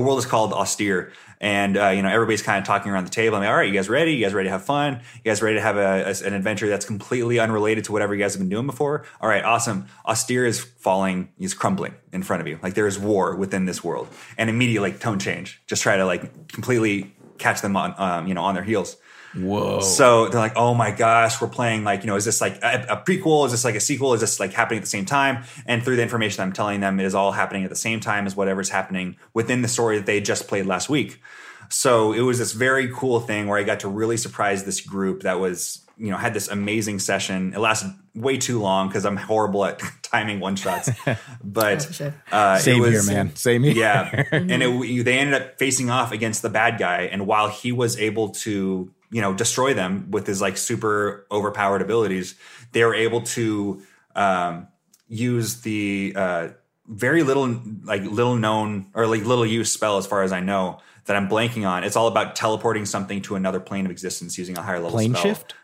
world 0.05 0.19
is 0.19 0.27
called 0.27 0.53
austere. 0.53 1.13
And 1.41 1.77
uh, 1.77 1.89
you 1.89 2.03
know 2.03 2.09
everybody's 2.09 2.43
kind 2.43 2.59
of 2.59 2.65
talking 2.65 2.91
around 2.91 3.05
the 3.05 3.11
table. 3.11 3.37
I'm 3.37 3.43
like 3.43 3.51
all 3.51 3.57
right 3.57 3.69
you 3.69 3.75
guys 3.75 3.89
ready? 3.89 4.13
You 4.13 4.25
guys 4.25 4.33
ready 4.33 4.47
to 4.47 4.53
have 4.53 4.65
fun? 4.65 5.01
You 5.17 5.31
guys 5.31 5.43
ready 5.43 5.57
to 5.57 5.63
have 5.63 5.77
a, 5.77 6.05
a, 6.07 6.27
an 6.27 6.33
adventure 6.33 6.69
that's 6.69 6.87
completely 6.87 7.39
unrelated 7.39 7.85
to 7.85 7.93
whatever 7.93 8.15
you 8.15 8.23
guys 8.23 8.35
have 8.35 8.41
been 8.41 8.49
doing 8.49 8.67
before? 8.67 9.05
All 9.21 9.29
right 9.29 9.45
awesome. 9.45 9.87
Austere 10.07 10.47
is 10.47 10.61
falling 10.61 11.31
is 11.39 11.55
crumbling 11.55 11.95
in 12.13 12.23
front 12.23 12.41
of 12.41 12.49
you. 12.49 12.59
Like 12.63 12.75
there 12.75 12.87
is 12.87 12.99
war 12.99 13.35
within 13.37 13.67
this 13.67 13.83
world. 13.83 14.09
And 14.39 14.49
immediately 14.49 14.91
like 14.91 15.01
tone 15.01 15.19
change. 15.19 15.63
Just 15.67 15.83
try 15.83 15.97
to 15.97 16.07
like 16.07 16.49
completely 16.49 17.15
catch 17.39 17.61
them 17.61 17.77
on 17.77 17.95
um, 17.99 18.27
you 18.27 18.35
know 18.35 18.43
on 18.43 18.55
their 18.55 18.65
heels 18.65 18.97
Whoa. 19.37 19.81
So 19.81 20.29
they're 20.29 20.41
like, 20.41 20.57
oh 20.57 20.75
my 20.75 20.91
gosh, 20.91 21.41
we're 21.41 21.49
playing 21.49 21.85
like, 21.85 22.03
you 22.03 22.07
know, 22.07 22.17
is 22.17 22.25
this 22.25 22.41
like 22.41 22.63
a, 22.63 22.87
a, 22.89 22.97
prequel? 22.97 23.47
Is 23.47 23.53
this 23.53 23.65
like 23.65 23.75
a 23.75 23.81
sequel? 23.81 24.15
Is 24.15 24.21
this 24.21 24.39
like 24.39 24.53
happening 24.53 24.79
at 24.79 24.85
the 24.85 24.91
same 24.91 25.05
time? 25.05 25.45
And 25.67 25.83
through 25.83 25.97
the 25.97 26.03
information 26.03 26.43
I'm 26.43 26.53
telling 26.53 26.81
them, 26.81 27.01
it 27.01 27.07
is 27.07 27.15
all 27.15 27.33
happening 27.33 27.65
at 27.65 27.71
the 27.71 27.77
same 27.77 28.01
time 28.01 28.27
as 28.27 28.37
whatever's 28.37 28.69
happening 28.69 29.17
within 29.33 29.63
the 29.63 29.69
story 29.69 29.99
that 29.99 30.07
they 30.07 30.21
just 30.21 30.47
played 30.47 30.67
last 30.67 30.89
week. 30.89 31.21
So 31.69 32.13
it 32.13 32.21
was 32.21 32.39
this 32.39 32.53
very 32.53 32.89
cool 32.93 33.21
thing 33.21 33.49
where 33.49 33.59
I 33.59 33.65
got 33.65 33.81
to 33.81 33.89
really 33.89 34.17
surprise 34.17 34.65
this 34.65 34.81
group 34.81 35.23
that 35.23 35.41
was, 35.41 35.85
you 35.97 36.11
know, 36.11 36.17
had 36.17 36.35
this 36.35 36.49
amazing 36.49 37.01
session. 37.01 37.53
It 37.55 37.59
lasted 37.59 37.93
way 38.15 38.37
too 38.37 38.61
long 38.61 38.89
because 38.89 39.05
I'm 39.05 39.17
horrible 39.17 39.65
at 39.65 39.81
timing 40.03 40.41
one 40.41 40.57
shots. 40.57 40.91
But 41.43 42.01
uh, 42.33 42.59
same 42.59 42.81
was, 42.81 42.91
here, 42.91 43.15
man. 43.15 43.37
Same 43.37 43.63
here. 43.63 43.75
Yeah, 43.75 44.25
and 44.33 44.63
it, 44.63 45.05
they 45.05 45.19
ended 45.19 45.41
up 45.41 45.59
facing 45.59 45.91
off 45.91 46.11
against 46.11 46.43
the 46.43 46.49
bad 46.49 46.79
guy, 46.79 47.03
and 47.03 47.27
while 47.27 47.49
he 47.49 47.71
was 47.71 47.99
able 47.99 48.31
to 48.31 48.91
you 49.15 49.21
know 49.21 49.33
destroy 49.33 49.73
them 49.75 50.11
with 50.11 50.27
his 50.27 50.41
like 50.41 50.57
super 50.57 51.25
overpowered 51.31 51.81
abilities 51.81 52.35
they 52.73 52.83
were 52.83 52.97
able 52.97 53.21
to 53.21 53.81
um, 54.17 54.67
use 55.07 55.61
the 55.61 56.13
uh, 56.17 56.49
very 56.89 57.23
little 57.23 57.61
like 57.85 58.03
little 58.03 58.35
known 58.35 58.87
or 58.93 59.07
like 59.07 59.25
little 59.25 59.47
used 59.47 59.73
spell 59.73 59.99
as 59.99 60.07
far 60.07 60.25
as 60.25 60.33
i 60.33 60.41
know 60.41 60.81
that 61.05 61.15
i'm 61.15 61.29
blanking 61.29 61.67
on 61.67 61.85
it's 61.85 61.95
all 61.95 62.09
about 62.09 62.35
teleporting 62.35 62.85
something 62.85 63.23
to 63.23 63.37
another 63.37 63.61
plane 63.61 63.85
of 63.85 63.93
existence 63.93 64.37
using 64.37 64.59
a 64.59 64.63
higher 64.63 64.79
level 64.79 64.91
plane 64.91 65.13
spell. 65.13 65.23
shift 65.23 65.55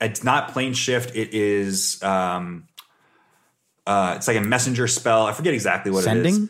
it's 0.00 0.24
not 0.24 0.52
plane 0.52 0.72
shift 0.72 1.14
it 1.14 1.34
is 1.34 2.02
um 2.02 2.66
uh 3.86 4.14
it's 4.16 4.26
like 4.26 4.38
a 4.38 4.40
messenger 4.40 4.88
spell 4.88 5.26
i 5.26 5.32
forget 5.32 5.52
exactly 5.52 5.92
what 5.92 6.04
sending? 6.04 6.34
it 6.34 6.38
is 6.38 6.48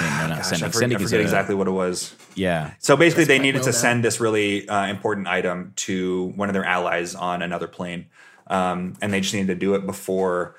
no, 0.00 0.26
no, 0.28 0.36
Gosh, 0.36 0.46
sending. 0.46 0.64
I 0.64 0.68
forget, 0.68 0.74
sending 0.74 0.98
I 0.98 1.02
forget 1.02 1.20
exactly 1.20 1.54
what 1.54 1.68
it 1.68 1.72
was. 1.72 2.14
Yeah. 2.34 2.72
So 2.78 2.96
basically, 2.96 3.24
they 3.24 3.38
needed 3.38 3.62
to 3.64 3.72
send 3.72 4.04
this 4.04 4.20
really 4.20 4.68
uh, 4.68 4.86
important 4.86 5.26
item 5.26 5.72
to 5.76 6.32
one 6.36 6.48
of 6.48 6.52
their 6.52 6.64
allies 6.64 7.14
on 7.14 7.42
another 7.42 7.68
plane, 7.68 8.06
um, 8.46 8.94
and 9.00 9.12
they 9.12 9.20
just 9.20 9.34
needed 9.34 9.48
to 9.48 9.54
do 9.54 9.74
it 9.74 9.86
before 9.86 10.56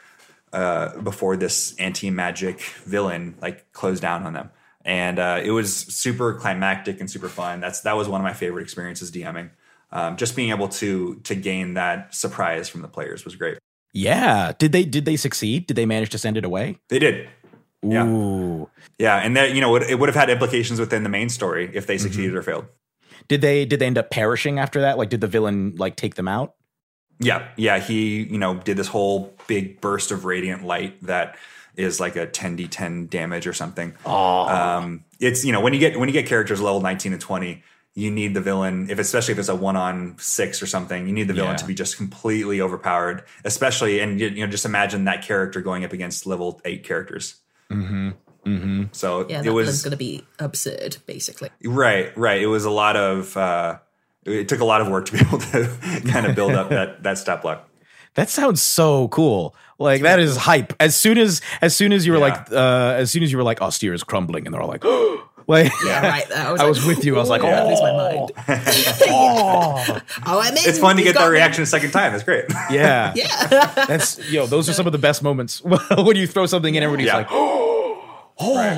uh, 0.53 0.97
before 1.01 1.35
this 1.35 1.75
anti 1.77 2.09
magic 2.09 2.61
villain 2.85 3.35
like 3.41 3.71
closed 3.73 4.01
down 4.01 4.23
on 4.23 4.33
them. 4.33 4.51
And 4.85 5.17
uh, 5.19 5.41
it 5.43 5.51
was 5.51 5.75
super 5.75 6.35
climactic 6.35 6.99
and 6.99 7.09
super 7.09 7.27
fun. 7.27 7.59
That's 7.59 7.81
that 7.81 7.97
was 7.97 8.07
one 8.07 8.21
of 8.21 8.23
my 8.23 8.33
favorite 8.33 8.63
experiences 8.63 9.11
DMing. 9.11 9.49
Um, 9.91 10.17
just 10.17 10.35
being 10.35 10.51
able 10.51 10.69
to 10.69 11.15
to 11.23 11.35
gain 11.35 11.73
that 11.73 12.13
surprise 12.15 12.69
from 12.69 12.81
the 12.81 12.87
players 12.87 13.25
was 13.25 13.35
great. 13.35 13.57
Yeah. 13.91 14.51
Did 14.57 14.71
they 14.71 14.83
did 14.83 15.05
they 15.05 15.15
succeed? 15.15 15.67
Did 15.67 15.75
they 15.75 15.85
manage 15.85 16.09
to 16.11 16.17
send 16.17 16.37
it 16.37 16.45
away? 16.45 16.77
They 16.89 16.99
did. 16.99 17.29
Ooh. 17.85 18.69
Yeah, 18.97 19.17
yeah, 19.17 19.25
and 19.25 19.35
that 19.37 19.53
you 19.53 19.61
know 19.61 19.75
it 19.75 19.99
would 19.99 20.09
have 20.09 20.15
had 20.15 20.29
implications 20.29 20.79
within 20.79 21.03
the 21.03 21.09
main 21.09 21.29
story 21.29 21.69
if 21.73 21.87
they 21.87 21.97
succeeded 21.97 22.31
mm-hmm. 22.31 22.39
or 22.39 22.43
failed. 22.43 22.65
Did 23.27 23.41
they 23.41 23.65
did 23.65 23.79
they 23.79 23.87
end 23.87 23.97
up 23.97 24.11
perishing 24.11 24.59
after 24.59 24.81
that? 24.81 24.97
Like, 24.97 25.09
did 25.09 25.21
the 25.21 25.27
villain 25.27 25.75
like 25.77 25.95
take 25.95 26.15
them 26.15 26.27
out? 26.27 26.55
Yeah, 27.19 27.47
yeah. 27.55 27.79
He, 27.79 28.23
you 28.23 28.37
know, 28.37 28.55
did 28.55 28.77
this 28.77 28.87
whole 28.87 29.33
big 29.47 29.79
burst 29.81 30.11
of 30.11 30.25
radiant 30.25 30.65
light 30.65 31.01
that 31.03 31.37
is 31.75 31.99
like 31.99 32.15
a 32.15 32.27
10d10 32.27 33.09
damage 33.09 33.47
or 33.47 33.53
something. 33.53 33.93
Oh, 34.05 34.47
Um, 34.47 35.03
it's 35.19 35.45
you 35.45 35.51
know 35.51 35.61
when 35.61 35.73
you 35.73 35.79
get 35.79 35.99
when 35.99 36.09
you 36.09 36.13
get 36.13 36.25
characters 36.25 36.61
level 36.61 36.81
19 36.81 37.13
and 37.13 37.21
20, 37.21 37.63
you 37.93 38.11
need 38.11 38.33
the 38.33 38.41
villain. 38.41 38.89
If 38.89 38.99
especially 38.99 39.33
if 39.33 39.39
it's 39.39 39.49
a 39.49 39.55
one 39.55 39.75
on 39.75 40.15
six 40.19 40.61
or 40.61 40.67
something, 40.67 41.07
you 41.07 41.13
need 41.13 41.27
the 41.27 41.33
villain 41.33 41.51
Yeah. 41.51 41.57
to 41.57 41.65
be 41.65 41.73
just 41.73 41.97
completely 41.97 42.61
overpowered. 42.61 43.23
Especially 43.43 43.99
and 43.99 44.19
you 44.19 44.45
know 44.45 44.47
just 44.47 44.65
imagine 44.65 45.05
that 45.05 45.23
character 45.23 45.61
going 45.61 45.85
up 45.85 45.93
against 45.93 46.25
level 46.25 46.61
eight 46.65 46.83
characters. 46.83 47.35
Mm-hmm, 47.71 48.09
mm-hmm. 48.45 48.83
So 48.91 49.27
Yeah, 49.27 49.41
it 49.43 49.49
was 49.51 49.67
was 49.67 49.83
going 49.83 49.91
to 49.91 49.97
be 49.97 50.23
absurd, 50.39 50.97
basically. 51.05 51.49
Right, 51.63 52.15
right. 52.17 52.41
It 52.41 52.47
was 52.47 52.65
a 52.65 52.71
lot 52.71 52.95
of. 52.95 53.35
Uh, 53.37 53.79
it 54.25 54.47
took 54.49 54.59
a 54.59 54.65
lot 54.65 54.81
of 54.81 54.87
work 54.87 55.05
to 55.05 55.11
be 55.13 55.19
able 55.19 55.37
to 55.37 56.01
kind 56.11 56.25
of 56.25 56.35
build 56.35 56.53
up 56.53 56.69
that 56.69 57.03
that 57.03 57.17
stat 57.17 57.41
block. 57.41 57.69
That 58.15 58.29
sounds 58.29 58.61
so 58.63 59.07
cool. 59.09 59.55
Like 59.77 60.01
that 60.03 60.19
is 60.19 60.37
hype. 60.37 60.73
As 60.79 60.95
soon 60.95 61.17
as 61.17 61.41
as 61.61 61.75
soon 61.75 61.91
as 61.93 62.05
you 62.07 62.13
were 62.13 62.17
Yeah. 62.19 62.23
like 62.25 62.51
uh 62.51 62.95
as 62.97 63.11
soon 63.11 63.23
as 63.23 63.31
you 63.31 63.37
were 63.37 63.43
like 63.43 63.61
austere 63.61 63.93
is 63.93 64.03
crumbling 64.03 64.45
and 64.47 64.53
they're 64.53 64.61
all 64.61 64.69
like 64.69 64.83
like 65.47 65.71
Yeah, 65.85 66.07
right. 66.07 66.31
I 66.31 66.51
was, 66.51 66.61
I 66.61 66.65
was 66.65 66.85
with 66.85 67.03
you. 67.05 67.17
I 67.17 67.19
was 67.19 67.29
like, 67.29 67.43
"Ooh, 67.43 67.47
that 67.47 67.65
blews 67.65 67.81
my 67.81 67.91
oh. 67.91 67.97
mind. 67.97 68.31
oh. 69.09 69.99
Oh, 70.25 70.39
I'm 70.39 70.53
in. 70.53 70.63
It's 70.65 70.79
fun 70.79 70.95
to 70.95 71.03
get 71.03 71.13
that 71.13 71.19
got 71.19 71.27
me. 71.27 71.33
reaction 71.33 71.61
a 71.63 71.65
second 71.67 71.91
time. 71.91 72.13
That's 72.13 72.23
great. 72.23 72.45
Yeah. 72.71 73.11
Yeah. 73.15 73.85
That's 73.85 74.17
yo, 74.31 74.45
those 74.47 74.69
are 74.69 74.73
some 74.73 74.85
of 74.87 74.91
the 74.93 74.97
best 74.97 75.21
moments 75.21 75.61
when 75.63 76.15
you 76.15 76.25
throw 76.25 76.45
something 76.45 76.73
in 76.73 76.81
everybody's 76.83 77.07
Yeah. 77.07 77.17
like, 77.17 77.27
oh, 77.31 77.54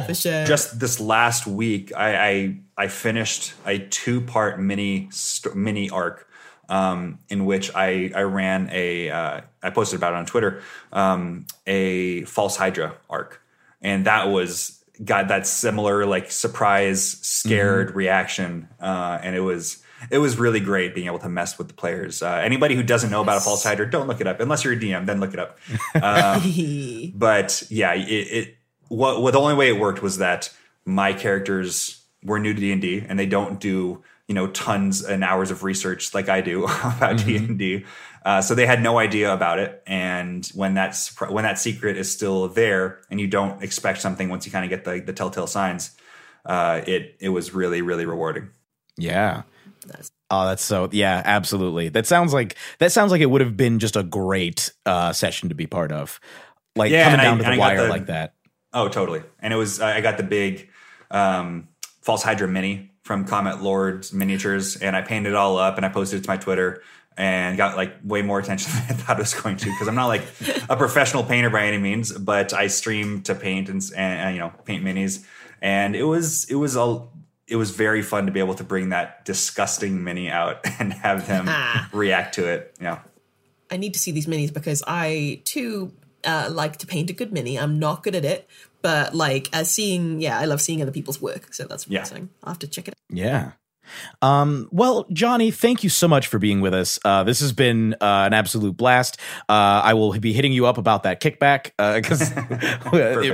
for 0.04 0.14
sure. 0.14 0.46
Just 0.46 0.80
this 0.80 1.00
last 1.00 1.48
week, 1.48 1.92
I 1.96 2.28
I, 2.30 2.58
I 2.78 2.88
finished 2.88 3.54
a 3.66 3.80
two 3.80 4.22
part 4.22 4.60
mini 4.60 5.10
st- 5.12 5.56
mini 5.56 5.90
arc. 5.90 6.26
Um, 6.70 7.20
in 7.30 7.46
which 7.46 7.74
I, 7.74 8.12
I 8.14 8.24
ran 8.24 8.70
a 8.74 9.10
uh, 9.10 9.42
I 9.64 9.70
posted 9.70 10.00
about 10.00 10.12
it 10.12 10.18
on 10.18 10.26
Twitter 10.26 10.62
um, 10.92 11.48
a 11.66 12.24
false 12.24 12.58
Hydra 12.58 12.98
arc, 13.10 13.42
and 13.82 14.06
that 14.06 14.28
was 14.28 14.84
got 15.04 15.30
that 15.30 15.48
similar 15.48 16.06
like 16.06 16.30
surprise 16.30 17.20
scared 17.22 17.96
reaction, 17.96 18.68
uh, 18.82 19.18
and 19.24 19.34
it 19.34 19.40
was 19.40 19.82
it 20.12 20.18
was 20.20 20.38
really 20.38 20.60
great 20.60 20.94
being 20.94 21.08
able 21.08 21.20
to 21.20 21.30
mess 21.30 21.58
with 21.58 21.68
the 21.68 21.74
players. 21.74 22.22
Uh, 22.22 22.34
anybody 22.44 22.76
who 22.76 22.84
doesn't 22.84 23.10
know 23.10 23.22
about 23.22 23.38
a 23.38 23.42
false 23.42 23.64
Hydra, 23.64 23.90
don't 23.90 24.08
look 24.08 24.22
it 24.22 24.28
up 24.28 24.40
unless 24.40 24.64
you're 24.64 24.74
a 24.74 24.78
DM. 24.78 25.06
Then 25.06 25.20
look 25.20 25.34
it 25.34 25.40
up. 25.40 25.58
Um, 25.96 27.12
but 27.16 27.64
yeah, 27.70 27.94
it, 27.94 28.08
it 28.08 28.57
what, 28.90 29.22
what 29.22 29.32
the 29.32 29.40
only 29.40 29.56
way 29.56 29.70
it 29.70 29.80
worked 29.80 30.02
was 30.02 30.18
that 30.20 30.54
my 30.86 31.14
characters 31.14 32.04
were 32.24 32.40
new 32.40 32.54
to 32.54 32.60
D 32.60 32.72
and 32.72 32.82
D, 32.82 33.06
and 33.08 33.18
they 33.20 33.26
don't 33.26 33.60
do 33.60 34.04
you 34.28 34.36
know 34.36 34.48
tons 34.48 35.04
and 35.06 35.24
hours 35.24 35.52
of 35.52 35.64
research 35.64 36.14
like 36.14 36.28
I 36.30 36.42
do 36.42 36.64
about 36.84 37.18
D 37.26 37.38
and 37.38 37.58
D. 37.58 37.86
Uh, 38.26 38.42
So 38.42 38.56
they 38.56 38.66
had 38.66 38.82
no 38.82 38.98
idea 39.00 39.34
about 39.34 39.60
it, 39.60 39.82
and 39.88 40.46
when 40.54 40.74
that 40.74 40.92
surpri- 40.92 41.32
when 41.32 41.44
that 41.46 41.60
secret 41.60 41.96
is 41.98 42.12
still 42.12 42.48
there, 42.50 43.00
and 43.10 43.22
you 43.22 43.28
don't 43.28 43.64
expect 43.64 44.02
something 44.02 44.28
once 44.30 44.46
you 44.46 44.52
kind 44.52 44.66
of 44.66 44.70
get 44.70 44.84
the 44.84 45.00
the 45.00 45.14
telltale 45.14 45.48
signs, 45.48 45.92
uh, 46.46 46.82
it 46.86 47.16
it 47.22 47.30
was 47.30 47.54
really 47.54 47.82
really 47.82 48.06
rewarding. 48.06 48.50
yeah. 48.98 49.44
That's- 49.86 50.12
Oh, 50.30 50.46
that's 50.46 50.62
so 50.66 50.90
yeah, 50.92 51.22
absolutely. 51.24 51.88
That 51.88 52.06
sounds 52.06 52.34
like 52.34 52.56
that 52.80 52.92
sounds 52.92 53.14
like 53.14 53.22
it 53.22 53.28
would 53.28 53.40
have 53.40 53.56
been 53.56 53.80
just 53.80 53.96
a 53.96 54.04
great 54.04 54.74
uh 54.86 55.14
session 55.14 55.48
to 55.48 55.56
be 55.56 55.68
part 55.68 55.94
of. 55.94 56.20
Like 56.76 56.92
Yeah, 56.92 57.06
coming 57.06 57.14
and 57.14 57.22
I- 57.22 57.24
down 57.24 57.38
to 57.38 57.44
the 57.56 57.58
wire 57.58 57.84
the- 57.84 57.90
like 57.90 58.08
that. 58.08 58.34
Oh, 58.74 58.90
totally. 58.90 59.24
And 59.40 59.54
it 59.54 59.58
was 59.58 59.80
I 59.80 60.02
got 60.02 60.18
the 60.18 60.24
big 60.24 60.70
um, 61.10 61.68
false 62.02 62.24
Hydra 62.24 62.48
mini 62.48 62.92
from 63.04 63.26
Comet 63.26 63.62
Lords 63.62 64.14
miniatures, 64.14 64.76
and 64.78 64.96
I 64.96 65.02
painted 65.02 65.30
it 65.30 65.36
all 65.36 65.58
up 65.58 65.78
and 65.78 65.86
I 65.86 65.90
posted 65.90 66.20
it 66.20 66.24
to 66.24 66.30
my 66.30 66.38
Twitter 66.38 66.82
and 67.18 67.58
got 67.58 67.76
like 67.76 67.96
way 68.04 68.22
more 68.22 68.40
attention 68.40 68.72
than 68.74 68.82
I 68.84 68.94
thought 68.94 69.18
it 69.18 69.24
was 69.24 69.34
going 69.34 69.58
to 69.58 69.66
because 69.66 69.88
I'm 69.88 69.96
not 69.96 70.08
like 70.08 70.24
a 70.70 70.76
professional 70.78 71.24
painter 71.24 71.50
by 71.50 71.66
any 71.66 71.78
means, 71.78 72.12
but 72.12 72.54
I 72.54 72.68
stream 72.68 73.24
to 73.24 73.36
paint 73.36 73.70
and, 73.70 73.82
and, 73.96 74.20
and, 74.20 74.36
you 74.36 74.42
know 74.42 74.54
paint 74.66 74.84
minis, 74.84 75.26
and 75.62 75.96
it 75.96 76.04
was 76.04 76.46
it 76.50 76.56
was 76.56 76.78
all. 76.78 77.14
It 77.50 77.56
was 77.56 77.72
very 77.72 78.02
fun 78.02 78.26
to 78.26 78.34
be 78.34 78.42
able 78.42 78.56
to 78.56 78.66
bring 78.66 78.90
that 78.90 79.24
disgusting 79.24 80.04
mini 80.04 80.30
out 80.30 80.60
and 80.80 80.92
have 80.92 81.28
them 81.28 81.48
react 81.94 82.36
to 82.36 82.46
it. 82.46 82.76
Yeah. 82.82 83.00
I 83.72 83.78
need 83.78 83.94
to 83.94 84.00
see 84.00 84.12
these 84.12 84.28
minis 84.28 84.54
because 84.54 84.84
I 84.86 85.42
too 85.46 85.94
uh, 86.28 86.50
like 86.52 86.78
to 86.78 86.86
paint 86.88 87.10
a 87.10 87.14
good 87.14 87.32
mini. 87.34 87.58
I'm 87.58 87.80
not 87.80 88.04
good 88.04 88.14
at 88.16 88.26
it, 88.26 88.48
but 88.84 89.16
like 89.16 89.50
as 89.54 89.72
seeing, 89.72 90.22
yeah, 90.22 90.38
I 90.38 90.46
love 90.46 90.62
seeing 90.62 90.82
other 90.82 90.92
people's 90.92 91.20
work. 91.22 91.54
So 91.54 91.66
that's 91.66 91.88
Yeah. 91.88 92.02
exciting. 92.02 92.30
I'll 92.44 92.52
have 92.54 92.60
to 92.60 92.68
check 92.68 92.88
it 92.88 92.94
out. 92.94 93.18
Yeah. 93.18 93.52
Um, 94.22 94.68
well, 94.70 95.06
Johnny, 95.14 95.50
thank 95.50 95.82
you 95.82 95.90
so 95.90 96.10
much 96.10 96.28
for 96.28 96.40
being 96.40 96.60
with 96.60 96.74
us. 96.74 97.00
Uh, 97.06 97.24
this 97.24 97.40
has 97.40 97.54
been 97.54 97.94
uh, 98.02 98.26
an 98.28 98.34
absolute 98.34 98.76
blast. 98.76 99.18
Uh, 99.48 99.80
I 99.82 99.94
will 99.94 100.12
be 100.20 100.34
hitting 100.34 100.52
you 100.52 100.66
up 100.66 100.78
about 100.78 101.04
that 101.04 101.22
kickback 101.22 101.72
because 101.96 102.34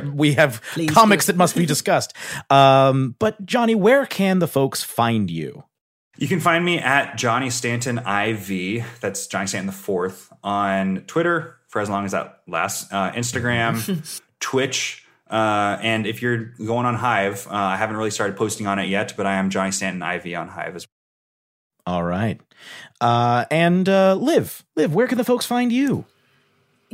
we 0.13 0.33
have 0.33 0.61
Please 0.73 0.91
comics 0.91 1.25
do. 1.25 1.31
that 1.31 1.37
must 1.37 1.55
be 1.55 1.65
discussed. 1.65 2.13
Um, 2.51 3.15
but 3.19 3.43
Johnny, 3.45 3.73
where 3.75 4.05
can 4.05 4.37
the 4.39 4.47
folks 4.47 4.83
find 4.83 5.29
you? 5.31 5.63
You 6.17 6.27
can 6.27 6.39
find 6.39 6.63
me 6.63 6.77
at 6.77 7.17
Johnny 7.17 7.49
Stanton 7.49 7.97
IV. 7.97 8.85
That's 9.01 9.25
Johnny 9.25 9.47
Stanton 9.47 9.65
the 9.65 9.71
fourth 9.71 10.31
on 10.43 10.97
Twitter 11.07 11.57
for 11.73 11.81
as 11.81 11.89
long 11.89 12.05
as 12.05 12.11
that 12.11 12.43
lasts. 12.47 12.87
Uh, 12.91 13.11
Instagram, 13.13 14.21
Twitch, 14.39 15.07
uh, 15.27 15.79
and 15.81 16.05
if 16.05 16.21
you're 16.21 16.53
going 16.63 16.85
on 16.85 16.93
Hive, 16.93 17.47
uh, 17.47 17.55
I 17.55 17.77
haven't 17.77 17.97
really 17.97 18.11
started 18.11 18.37
posting 18.37 18.67
on 18.67 18.77
it 18.77 18.89
yet, 18.89 19.15
but 19.17 19.25
I 19.25 19.37
am 19.37 19.49
Johnny 19.49 19.71
Stanton 19.71 20.03
IV 20.03 20.37
on 20.37 20.49
Hive 20.49 20.75
as 20.75 20.85
well. 20.85 21.95
All 21.95 22.03
right. 22.03 22.39
Uh, 23.01 23.45
and 23.49 23.89
uh, 23.89 24.13
Liv, 24.13 24.63
Liv, 24.75 24.93
where 24.93 25.07
can 25.07 25.17
the 25.17 25.23
folks 25.23 25.47
find 25.47 25.71
you? 25.71 26.05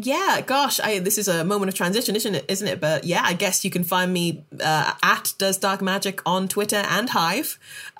Yeah, 0.02 0.40
gosh, 0.46 0.80
I, 0.80 1.00
this 1.00 1.18
is 1.18 1.28
a 1.28 1.44
moment 1.44 1.68
of 1.70 1.76
transition, 1.76 2.16
isn't 2.16 2.34
it? 2.34 2.46
Isn't 2.48 2.68
it? 2.70 2.80
But 2.80 3.04
yeah, 3.04 3.22
I 3.26 3.34
guess 3.34 3.66
you 3.66 3.70
can 3.72 3.84
find 3.84 4.14
me 4.14 4.46
uh, 4.64 4.94
at 5.04 5.34
Does 5.38 5.58
Dark 5.58 5.82
Magic 5.82 6.22
on 6.26 6.48
Twitter 6.48 6.78
and 6.90 7.10
Hive, 7.10 7.60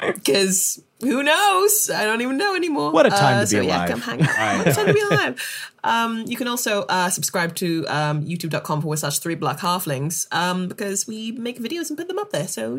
because 0.00 0.82
who 1.00 1.22
knows? 1.22 1.90
I 1.90 2.04
don't 2.04 2.20
even 2.20 2.36
know 2.36 2.54
anymore. 2.54 2.92
What 2.92 3.06
a 3.06 3.10
time 3.10 3.38
Uh, 3.38 3.44
to 3.44 3.46
be 3.46 3.56
so 3.56 3.60
Yeah, 3.60 3.76
alive. 3.78 3.88
come 3.90 4.00
hang 4.00 4.22
out. 4.22 4.28
What 4.58 4.68
a 4.68 4.72
time 4.72 4.86
to 4.86 4.94
be 4.94 5.00
alive. 5.00 5.68
Um, 5.84 6.24
you 6.26 6.36
can 6.36 6.48
also 6.48 6.82
uh, 6.88 7.10
subscribe 7.10 7.54
to 7.56 7.84
um, 7.88 8.24
YouTube.com 8.24 8.82
forward 8.82 8.98
slash 8.98 9.18
Three 9.18 9.34
Black 9.34 9.58
Halflings 9.58 10.26
um, 10.32 10.68
because 10.68 11.06
we 11.06 11.32
make 11.32 11.58
videos 11.58 11.88
and 11.90 11.98
put 11.98 12.08
them 12.08 12.18
up 12.18 12.30
there. 12.30 12.46
So 12.48 12.78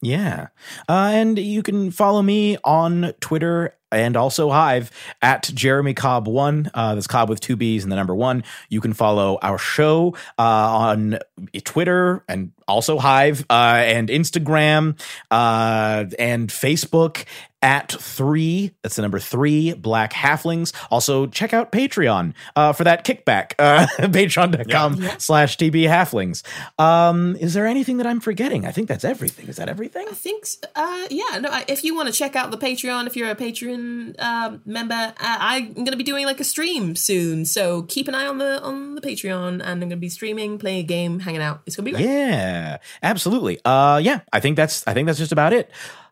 Yeah. 0.00 0.48
Uh, 0.88 1.10
and 1.12 1.38
you 1.38 1.62
can 1.62 1.90
follow 1.90 2.22
me 2.22 2.56
on 2.62 3.14
Twitter 3.20 3.74
and 3.90 4.16
also 4.16 4.50
Hive 4.50 4.90
at 5.22 5.50
Jeremy 5.54 5.94
Cobb1. 5.94 6.70
Uh, 6.74 6.94
that's 6.94 7.06
Cobb 7.06 7.28
with 7.28 7.40
two 7.40 7.56
B's 7.56 7.84
and 7.84 7.90
the 7.90 7.96
number 7.96 8.14
one. 8.14 8.44
You 8.68 8.80
can 8.80 8.92
follow 8.92 9.38
our 9.42 9.58
show 9.58 10.14
uh, 10.38 10.42
on 10.42 11.18
Twitter 11.64 12.22
and 12.28 12.52
also 12.66 12.98
Hive 12.98 13.44
uh, 13.48 13.82
and 13.84 14.08
Instagram 14.08 15.00
uh, 15.30 16.04
and 16.18 16.48
Facebook 16.50 17.24
at 17.60 17.90
three. 17.92 18.72
That's 18.82 18.96
the 18.96 19.02
number 19.02 19.18
three 19.18 19.72
Black 19.74 20.12
Halflings. 20.12 20.72
Also, 20.90 21.26
check 21.26 21.52
out 21.52 21.72
Patreon 21.72 22.34
uh, 22.54 22.72
for 22.72 22.84
that 22.84 23.04
kickback. 23.04 23.52
Uh, 23.58 23.86
Patreon.com 23.98 25.02
slash 25.18 25.56
TB 25.56 25.88
Halflings. 25.88 26.42
Um, 26.82 27.36
is 27.40 27.54
there 27.54 27.66
anything 27.66 27.96
that 27.98 28.06
I'm 28.06 28.20
forgetting? 28.20 28.64
I 28.66 28.70
think 28.70 28.88
that's 28.88 29.04
everything. 29.04 29.48
Is 29.48 29.56
that 29.56 29.68
everything? 29.68 30.06
I 30.08 30.12
think, 30.12 30.44
s- 30.44 30.58
uh, 30.76 31.06
yeah, 31.10 31.38
no. 31.38 31.48
I- 31.50 31.64
If 31.68 31.84
you 31.84 31.94
want 31.96 32.06
to 32.08 32.14
check 32.14 32.36
out 32.36 32.50
the 32.50 32.58
Patreon, 32.58 33.06
if 33.06 33.16
you're 33.16 33.30
a 33.30 33.34
Patreon 33.36 34.20
um, 34.22 34.62
member, 34.64 34.94
uh, 34.94 35.12
I'm 35.18 35.72
going 35.72 35.86
to 35.86 35.96
be 35.96 36.04
doing 36.04 36.26
like 36.26 36.40
a 36.40 36.44
stream 36.44 36.94
soon. 36.96 37.44
So 37.44 37.82
keep 37.82 38.08
an 38.08 38.14
eye 38.14 38.26
on 38.26 38.38
the 38.38 38.62
on 38.62 38.94
the 38.94 39.00
Patreon, 39.00 39.54
and 39.54 39.62
I'm 39.62 39.78
going 39.80 39.90
to 39.90 39.96
be 39.96 40.08
streaming, 40.08 40.58
playing 40.58 40.80
a 40.80 40.86
game, 40.86 41.18
hanging 41.20 41.42
out. 41.42 41.62
It's 41.66 41.76
going 41.76 41.86
to 41.86 41.90
be 41.92 41.96
great. 41.96 42.08
Yeah, 42.08 42.78
absolutely. 43.02 43.58
Uh, 43.64 44.00
yeah, 44.02 44.20
I 44.32 44.40
think 44.40 44.56
that's 44.56 44.86
I 44.86 44.94
think 44.94 45.06
that's 45.06 45.18
just 45.18 45.32
about 45.32 45.52
it. 45.52 45.70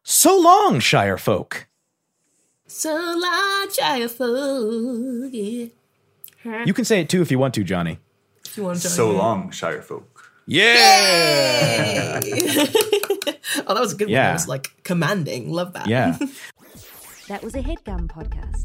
So 0.09 0.39
long, 0.39 0.79
Shire 0.79 1.19
folk. 1.19 1.67
So 2.69 2.95
long, 2.95 3.69
Shire 3.73 4.09
folk, 4.09 5.31
yeah. 5.33 6.65
You 6.65 6.73
can 6.73 6.85
say 6.85 7.01
it 7.01 7.09
too 7.09 7.23
if 7.23 7.31
you 7.33 7.41
want 7.41 7.55
to, 7.55 7.65
Johnny. 7.65 7.99
If 8.45 8.57
you 8.57 8.63
want 8.63 8.81
to 8.83 8.89
so 8.89 9.11
in. 9.11 9.17
long, 9.17 9.51
Shire 9.51 9.83
folk. 9.83 10.31
Yeah, 10.47 12.21
oh, 12.23 13.75
that 13.75 13.81
was 13.81 13.95
a 13.95 13.97
good 13.97 14.05
one. 14.05 14.13
Yeah. 14.13 14.27
That 14.29 14.33
was 14.35 14.47
like 14.47 14.71
commanding. 14.85 15.51
Love 15.51 15.73
that. 15.73 15.89
yeah. 15.89 16.17
That 17.27 17.43
was 17.43 17.57
a 17.57 17.61
headgum 17.61 18.07
podcast. 18.07 18.63